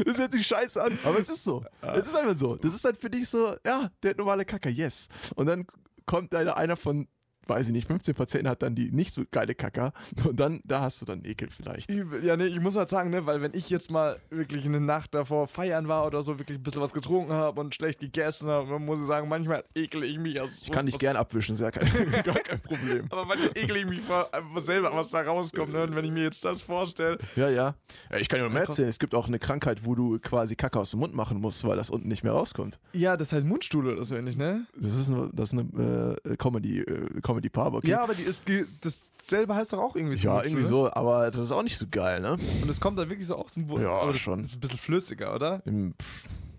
Das 0.06 0.18
hört 0.18 0.32
sich 0.32 0.48
scheiße 0.48 0.82
an, 0.84 0.98
aber 1.04 1.20
es 1.20 1.30
ist 1.30 1.44
so. 1.44 1.64
Es 1.82 2.08
ist 2.08 2.16
einfach 2.16 2.38
so. 2.38 2.56
Das 2.56 2.74
ist 2.74 2.84
dann 2.84 2.96
für 2.96 3.10
dich 3.10 3.30
so, 3.30 3.56
ja, 3.66 3.92
der 4.02 4.16
normale 4.16 4.44
Kacker, 4.44 4.70
yes. 4.70 5.08
Und 5.36 5.46
dann 5.46 5.68
kommt 6.08 6.34
einer, 6.34 6.58
einer 6.58 6.78
von, 6.78 7.08
weiß 7.50 7.68
ich 7.68 7.74
nicht, 7.74 7.88
15 7.88 8.16
Patienten 8.16 8.48
hat 8.50 8.62
dann 8.62 8.76
die 8.76 8.92
nicht 8.92 9.14
so 9.14 9.24
geile 9.32 9.56
Kacker 9.56 9.94
und 10.26 10.40
dann, 10.40 10.62
da 10.64 10.82
hast 10.82 11.02
du 11.02 11.06
dann 11.06 11.24
Ekel 11.26 11.50
vielleicht. 11.50 11.90
Übel. 11.90 12.24
Ja, 12.26 12.36
nee, 12.38 12.46
ich 12.48 12.60
muss 12.60 12.76
halt 12.76 12.90
sagen, 12.90 13.10
ne, 13.10 13.26
weil 13.26 13.42
wenn 13.42 13.54
ich 13.54 13.70
jetzt 13.70 13.92
mal 13.92 14.18
wirklich 14.30 14.66
eine 14.66 14.80
Nacht 14.80 15.14
davor 15.14 15.48
feiern 15.48 15.88
war 15.88 16.06
oder 16.06 16.24
so, 16.24 16.40
wirklich 16.40 16.58
ein 16.60 16.64
bisschen 16.64 16.82
was 16.82 16.94
getrunken 16.94 17.34
habe 17.34 17.60
und 17.62 17.74
schlecht 17.76 18.00
gegessen 18.00 18.48
habe, 18.50 18.70
dann 18.70 18.86
muss 18.86 19.00
ich 19.00 19.08
sagen, 19.08 19.28
manchmal 19.30 19.64
ekel 19.76 20.04
ich 20.04 20.18
mich. 20.20 20.40
Also 20.40 20.54
Ich 20.64 20.72
kann 20.72 20.86
dich 20.86 21.00
gern 21.00 21.16
abwischen, 21.16 21.54
ist 21.54 21.62
ja 21.62 21.72
kein, 21.72 21.88
gar 22.24 22.36
kein 22.36 22.60
Problem. 22.60 23.06
Aber 23.10 23.26
manchmal 23.26 23.52
ekel 23.56 23.78
ich 23.78 23.86
mich 23.86 24.02
vor, 24.02 24.34
einfach 24.34 24.62
selber, 24.64 24.92
was 24.94 25.10
da 25.10 25.22
rauskommt. 25.22 25.74
Ne? 25.74 25.84
Und 25.84 25.96
wenn 25.96 26.06
ich 26.06 26.12
mir 26.12 26.24
jetzt 26.24 26.44
das 26.46 26.62
vorstelle, 26.62 27.18
Ja, 27.36 27.50
ja. 27.50 27.76
ich 28.20 28.30
kann 28.30 28.40
dir 28.40 28.50
Krass. 28.50 28.70
erzählen. 28.70 28.90
Es 28.90 29.00
gibt 29.00 29.14
auch 29.16 29.28
eine 29.28 29.40
Krankheit, 29.40 29.86
wo 29.86 29.96
du 29.96 30.20
quasi 30.20 30.56
Kacke 30.56 30.80
aus 30.80 30.92
dem 30.92 31.00
Mund 31.00 31.14
machen 31.16 31.40
musst, 31.40 31.64
weil 31.64 31.76
das 31.78 31.90
unten 31.90 32.08
nicht 32.08 32.24
mehr 32.24 32.34
rauskommt. 32.34 32.80
ja, 32.94 33.16
das 33.18 33.32
heißt 33.34 33.46
Mundstuhl 33.46 33.88
oder 33.88 34.04
so 34.06 34.16
ähnlich, 34.16 34.38
ne? 34.38 34.66
Das 34.76 34.96
ist 34.96 35.12
eine, 35.12 35.30
das 35.34 35.54
ist 35.54 35.60
eine 35.60 36.16
äh, 36.26 36.36
Comedy, 36.38 36.80
äh, 36.82 37.22
Comedy 37.22 37.37
Paar, 37.50 37.74
okay? 37.74 37.90
Ja, 37.90 38.04
aber 38.04 38.14
die 38.14 38.24
ist, 38.24 38.44
dasselbe 38.82 39.56
heißt 39.56 39.74
doch 39.74 39.80
auch 39.80 39.96
irgendwie 39.96 40.18
ja, 40.18 40.34
Mundstuhl, 40.34 40.52
irgendwie 40.52 40.64
ne? 40.64 40.70
so, 40.70 40.92
aber 40.92 41.32
das 41.32 41.42
ist 41.42 41.52
auch 41.52 41.64
nicht 41.64 41.78
so 41.78 41.86
geil, 41.90 42.20
ne? 42.22 42.38
Und 42.62 42.70
es 42.70 42.82
kommt 42.82 42.98
dann 43.00 43.10
wirklich 43.10 43.28
so 43.28 43.36
aus 43.36 43.54
dem 43.54 43.66
Mund. 43.66 43.84
Ja, 43.84 43.92
aber 44.00 44.12
das 44.12 44.22
schon. 44.22 44.42
ist 44.42 44.54
ein 44.54 44.60
bisschen 44.60 44.80
flüssiger, 44.80 45.36
oder? 45.36 45.62
Im, 45.66 45.94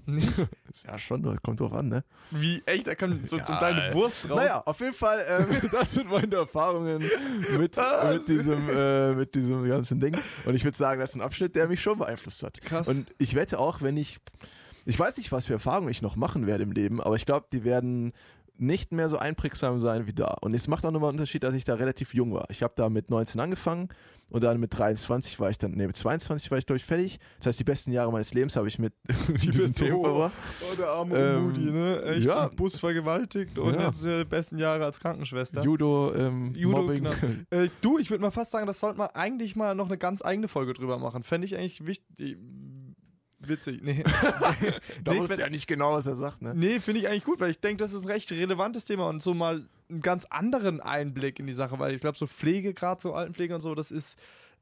ja, 0.87 0.99
schon, 0.99 1.23
das 1.23 1.37
kommt 1.43 1.61
drauf 1.61 1.73
an, 1.73 1.89
ne? 1.89 2.05
Wie, 2.31 2.63
echt? 2.65 2.87
Da 2.87 2.95
kommt 2.95 3.29
so, 3.29 3.37
so 3.37 3.53
Ja, 3.53 3.59
deine 3.59 3.93
Wurst 3.95 4.29
raus. 4.29 4.37
Naja, 4.37 4.63
auf 4.65 4.81
jeden 4.81 4.95
Fall, 4.95 5.23
ähm, 5.29 5.69
das 5.73 5.93
sind 5.93 6.11
meine 6.11 6.35
Erfahrungen 6.35 7.03
mit, 7.59 7.79
Ah, 7.79 8.13
mit, 8.13 8.27
diesem, 8.27 8.69
äh, 8.71 9.13
mit 9.13 9.35
diesem 9.35 9.69
ganzen 9.69 10.01
Ding. 10.01 10.17
Und 10.47 10.55
ich 10.55 10.65
würde 10.65 10.77
sagen, 10.77 11.01
das 11.01 11.11
ist 11.11 11.17
ein 11.17 11.23
Abschnitt, 11.23 11.55
der 11.55 11.69
mich 11.69 11.83
schon 11.83 11.99
beeinflusst 11.99 12.43
hat. 12.43 12.61
Krass. 12.63 12.89
Und 12.89 13.13
ich 13.19 13.35
wette 13.35 13.59
auch, 13.59 13.83
wenn 13.83 13.97
ich, 13.97 14.19
ich 14.87 14.99
weiß 14.99 15.19
nicht, 15.19 15.31
was 15.31 15.47
für 15.47 15.55
Erfahrungen 15.55 15.91
ich 15.91 16.01
noch 16.01 16.17
machen 16.17 16.47
werde 16.47 16.63
im 16.65 16.73
Leben, 16.73 17.03
aber 17.03 17.17
ich 17.17 17.27
glaube, 17.27 17.47
die 17.53 17.65
werden 17.65 18.13
nicht 18.61 18.93
mehr 18.93 19.09
so 19.09 19.19
einprägsam 19.19 19.81
sein 19.81 20.07
wie 20.07 20.13
da. 20.13 20.37
Und 20.41 20.55
es 20.55 20.69
macht 20.69 20.85
auch 20.85 20.91
nochmal 20.91 21.11
einen 21.11 21.19
Unterschied, 21.19 21.43
dass 21.45 21.55
ich 21.55 21.65
da 21.65 21.75
relativ 21.75 22.15
jung 22.15 22.33
war. 22.35 22.47
Ich 22.51 22.63
habe 22.63 22.73
da 22.77 22.89
mit 22.89 23.11
19 23.11 23.41
angefangen 23.41 23.89
und 24.31 24.43
dann 24.45 24.61
mit 24.61 24.77
23 24.77 25.41
war 25.41 25.49
ich 25.49 25.57
dann, 25.59 25.71
nee, 25.73 25.87
mit 25.87 25.97
22 25.97 26.51
war 26.51 26.59
ich, 26.59 26.67
glaube 26.67 26.77
ich, 26.77 26.85
fertig. 26.85 27.19
Das 27.39 27.47
heißt, 27.47 27.61
die 27.61 27.65
besten 27.65 27.93
Jahre 27.93 28.13
meines 28.13 28.35
Lebens 28.35 28.57
habe 28.57 28.69
ich 28.69 28.79
mit 28.79 28.93
Themen 29.41 29.73
so- 29.73 30.03
verbracht. 30.03 30.33
Oh, 30.71 30.75
der 30.77 30.89
arme 30.89 31.17
Ähm, 31.17 31.43
Moody, 31.45 31.73
ne? 31.73 32.03
Echt 32.03 32.27
ja. 32.27 32.49
Bus 32.49 32.79
vergewaltigt 32.79 33.59
und 33.59 33.75
Ja. 33.75 33.87
jetzt 33.87 34.05
äh, 34.05 34.25
besten 34.25 34.59
Jahre 34.59 34.85
als 34.85 35.01
Krankenschwester. 35.01 35.63
Judo, 35.63 36.13
ähm, 36.15 36.53
Judo, 36.55 36.83
Mobbing. 36.83 37.05
genau. 37.05 37.15
Äh, 37.51 37.69
du, 37.81 37.99
ich 37.99 38.11
würde 38.11 38.21
mal 38.23 38.31
fast 38.31 38.51
sagen, 38.51 38.67
das 38.67 38.81
sollte 38.81 38.99
man 38.99 39.09
eigentlich 39.15 39.57
mal 39.57 39.75
noch 39.75 39.87
eine 39.87 39.97
ganz 39.99 40.23
eigene 40.23 40.49
Folge 40.49 40.75
drüber 40.75 40.99
machen. 40.99 41.23
Fände 41.23 41.47
ich 41.47 41.57
eigentlich 41.57 41.87
wichtig. 41.87 42.37
Witzig. 43.49 43.81
Nee. 43.83 44.05
Da 45.05 45.13
Nee, 45.13 45.21
wusste 45.21 45.41
ja 45.41 45.49
nicht 45.49 45.67
genau, 45.67 45.95
was 45.95 46.07
er 46.07 46.17
sagt, 46.17 46.43
ne? 46.43 46.55
nee, 46.55 46.81
finde 46.81 47.01
ich 47.01 47.09
eigentlich 47.09 47.25
gut, 47.25 47.41
weil 47.41 47.51
ich 47.51 47.61
denke, 47.61 47.83
das 47.83 47.93
ist 47.93 48.03
ein 48.05 48.09
recht 48.11 48.31
relevantes 48.31 48.85
Thema 48.85 49.09
und 49.09 49.23
so 49.23 49.35
mal 49.35 49.67
einen 49.89 50.03
ganz 50.03 50.25
anderen 50.27 50.81
Einblick 50.81 51.39
in 51.39 51.47
die 51.47 51.53
Sache, 51.53 51.79
weil 51.79 51.95
ich 51.95 52.01
glaube, 52.01 52.19
so 52.19 52.27
Pflege, 52.27 52.75
gerade 52.75 53.01
so 53.01 53.15
Altenpflege 53.15 53.55
und 53.55 53.61
so, 53.61 53.75
das 53.75 53.91
ist 53.91 54.19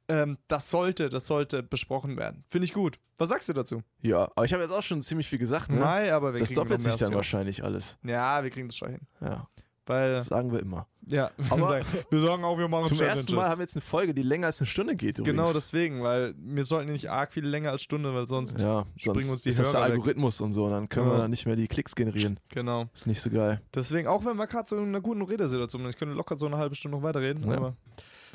ähm, 0.09 0.39
das 0.47 0.70
sollte, 0.70 1.09
das 1.11 1.26
sollte 1.26 1.62
besprochen 1.62 2.16
werden. 2.16 2.45
Finde 2.49 2.64
ich 2.66 2.72
gut. 2.72 2.99
Was 3.16 3.28
sagst 3.28 3.49
du 3.49 3.53
dazu? 3.53 3.82
Ja, 4.03 4.30
aber 4.37 4.45
ich 4.45 4.53
habe 4.53 4.62
jetzt 4.62 4.72
auch 4.72 4.82
schon 4.82 5.03
ziemlich 5.03 5.28
viel 5.28 5.39
gesagt, 5.39 5.68
ne? 5.70 5.80
Nein, 5.80 6.11
aber 6.11 6.32
wir 6.32 6.41
das 6.41 6.51
kriegen 6.51 6.61
doppelt 6.61 6.78
noch 6.80 6.87
mehr 6.87 6.93
sich 6.97 7.07
dann 7.07 7.14
wahrscheinlich 7.14 7.64
alles. 7.64 7.99
Ja, 8.05 8.43
wir 8.45 8.51
kriegen 8.51 8.68
das 8.68 8.76
schon 8.76 8.91
hin. 8.91 9.01
Ja, 9.20 9.49
Weil, 9.87 10.22
sagen 10.22 10.51
wir 10.53 10.61
immer. 10.61 10.87
ja, 11.07 11.30
Aber 11.51 11.80
wir 12.11 12.20
sagen 12.22 12.45
auch, 12.45 12.59
wir 12.59 12.66
machen 12.68 12.87
Zum 12.87 12.97
Challenges. 12.99 13.20
ersten 13.20 13.37
Mal 13.37 13.49
haben 13.49 13.59
wir 13.59 13.62
jetzt 13.64 13.76
eine 13.76 13.82
Folge, 13.82 14.12
die 14.14 14.22
länger 14.22 14.47
als 14.49 14.61
eine 14.61 14.66
Stunde 14.66 14.95
geht. 14.97 15.18
Übrigens. 15.18 15.37
Genau 15.47 15.53
deswegen, 15.53 16.03
weil 16.03 16.34
wir 16.39 16.64
sollten 16.64 16.91
nicht 16.93 17.09
arg 17.11 17.32
viel 17.32 17.47
länger 17.47 17.70
als 17.70 17.82
Stunde, 17.82 18.12
weil 18.14 18.26
sonst. 18.26 18.61
Ja, 18.61 18.84
springen 18.97 19.20
sonst 19.20 19.30
uns 19.32 19.43
die 19.45 19.49
ist 19.51 19.59
das 19.61 19.70
der 19.72 19.80
Hörer 19.80 19.89
weg. 19.91 19.95
Algorithmus 19.95 20.41
und 20.41 20.53
so, 20.53 20.64
und 20.64 20.72
dann 20.72 20.89
können 20.89 21.07
Ja. 21.07 21.12
wir 21.14 21.18
dann 21.18 21.30
nicht 21.30 21.47
mehr 21.47 21.57
die 21.57 21.68
Klicks 21.68 21.95
generieren. 21.95 22.41
Genau. 22.49 22.87
Ist 22.95 23.07
nicht 23.07 23.20
so 23.22 23.30
geil. 23.30 23.61
Deswegen, 23.74 24.09
auch 24.09 24.24
wenn 24.24 24.37
wir 24.37 24.47
gerade 24.49 24.68
so 24.68 24.76
in 24.76 24.89
einer 24.89 25.01
guten 25.01 25.22
Redesituation 25.22 25.82
sind, 25.82 25.91
ich 25.91 25.97
könnte 25.97 26.14
locker 26.14 26.37
so 26.37 26.47
eine 26.47 26.59
halbe 26.59 26.74
Stunde 26.74 26.97
noch 26.97 27.05
weiterreden, 27.05 27.49
Ja. 27.49 27.57
aber. 27.57 27.76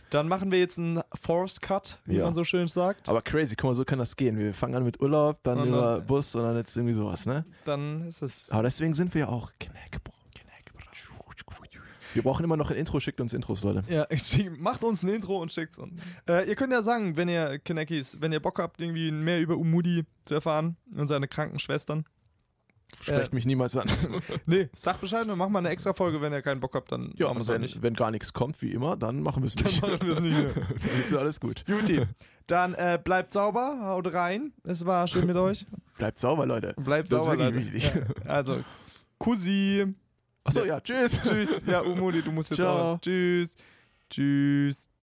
Dann 0.10 0.28
machen 0.28 0.52
wir 0.52 0.60
jetzt 0.60 0.78
einen 0.78 1.00
Force 1.14 1.62
Cut, 1.62 1.98
wie 2.06 2.18
Ja. 2.18 2.26
man 2.26 2.34
so 2.36 2.44
schön 2.44 2.68
sagt. 2.68 3.08
Aber 3.08 3.22
crazy, 3.22 3.56
guck 3.56 3.70
mal, 3.70 3.74
so 3.74 3.86
kann 3.86 3.98
das 3.98 4.18
gehen. 4.18 4.38
Wir 4.38 4.54
fangen 4.54 4.76
an 4.76 4.84
mit 4.84 5.02
Urlaub, 5.02 5.40
dann 5.44 5.60
Und 5.60 5.68
über 5.70 5.98
dann- 6.00 6.06
Bus 6.06 6.36
und 6.36 6.44
dann 6.44 6.58
jetzt 6.58 6.76
irgendwie 6.76 6.94
sowas, 6.96 7.26
ne? 7.26 7.46
Dann 7.64 8.08
ist 8.08 8.22
es. 8.22 8.50
Aber 8.52 8.64
deswegen 8.64 8.94
sind 8.94 9.14
wir 9.14 9.22
ja 9.22 9.28
auch 9.30 9.52
Knack, 9.60 10.04
Bro. 10.04 10.14
Wir 12.14 12.24
brauchen 12.24 12.44
immer 12.44 12.58
noch 12.58 12.72
ein 12.72 12.78
Intro, 12.78 13.00
schickt 13.00 13.22
uns 13.22 13.34
Intros, 13.34 13.64
Leute. 13.64 13.84
Ja, 13.88 14.08
macht 14.60 14.84
uns 14.84 15.04
ein 15.04 15.10
Intro 15.10 15.42
und 15.42 15.52
schickt's 15.52 15.78
uns. 15.78 16.00
Äh, 16.30 16.48
ihr 16.50 16.56
könnt 16.56 16.74
ja 16.74 16.82
sagen, 16.84 17.16
wenn 17.18 17.30
ihr 17.30 17.60
Kinekis, 17.60 18.18
wenn 18.20 18.32
ihr 18.32 18.40
Bock 18.42 18.60
habt, 18.60 18.82
irgendwie 18.82 19.12
mehr 19.12 19.40
über 19.42 19.58
Umudi 19.58 20.06
zu 20.26 20.36
erfahren 20.36 20.76
und 20.96 21.08
seine 21.08 21.28
kranken 21.28 21.60
Schwestern. 21.60 22.06
Sprecht 23.00 23.34
mich 23.34 23.46
niemals 23.46 23.78
an. 23.78 23.90
Nee, 24.46 24.68
sagt 24.74 25.00
Bescheid, 25.00 25.26
wir 25.26 25.36
machen 25.38 25.54
mal 25.54 25.60
eine 25.60 25.70
extra 25.70 25.94
Folge, 25.94 26.20
wenn 26.22 26.34
ihr 26.34 26.42
keinen 26.42 26.60
Bock 26.60 26.76
habt, 26.76 26.92
dann 26.92 27.14
Ja, 27.16 27.28
machen 27.28 27.30
wir 27.30 27.30
und 27.36 27.42
es 27.42 27.48
auch 27.50 27.54
wenn, 27.54 27.62
nicht. 27.62 27.82
wenn 27.82 27.94
gar 27.94 28.12
nichts 28.12 28.34
kommt, 28.34 28.62
wie 28.62 28.72
immer, 28.74 28.98
dann 28.98 29.22
machen 29.22 29.44
wir 29.44 29.48
es 29.48 29.56
nicht. 29.56 29.82
Dann 29.82 29.92
machen 29.92 30.08
wir 30.08 30.14
es 30.14 30.20
nicht 30.20 30.36
dann 30.58 31.02
ist 31.02 31.14
alles 31.14 31.40
gut. 31.40 31.64
Juti, 31.68 32.06
dann 32.48 32.74
äh, 32.74 33.00
bleibt 33.02 33.32
sauber, 33.32 33.80
haut 33.82 34.12
rein. 34.14 34.52
Es 34.66 34.86
war 34.86 35.08
schön 35.08 35.26
mit 35.26 35.36
euch. 35.38 35.66
Bleibt 35.98 36.20
sauber, 36.20 36.46
Leute. 36.46 36.74
Bleibt 36.78 37.10
Das 37.12 37.24
sauber, 37.24 37.38
Leute. 37.38 37.56
wichtig. 37.60 37.94
Ja, 37.96 38.30
also, 38.30 38.60
Kusi. 39.20 39.86
Achso, 40.44 40.66
ja, 40.66 40.80
tschüss. 40.82 41.20
Tschüss. 41.24 41.62
Ja, 41.68 41.82
Umudi, 41.82 42.22
du 42.22 42.32
musst 42.32 42.50
jetzt 42.52 42.58
Ciao. 42.58 42.94
auch. 42.94 43.02
Tschüss. 43.02 43.56
Tschüss. 44.10 44.91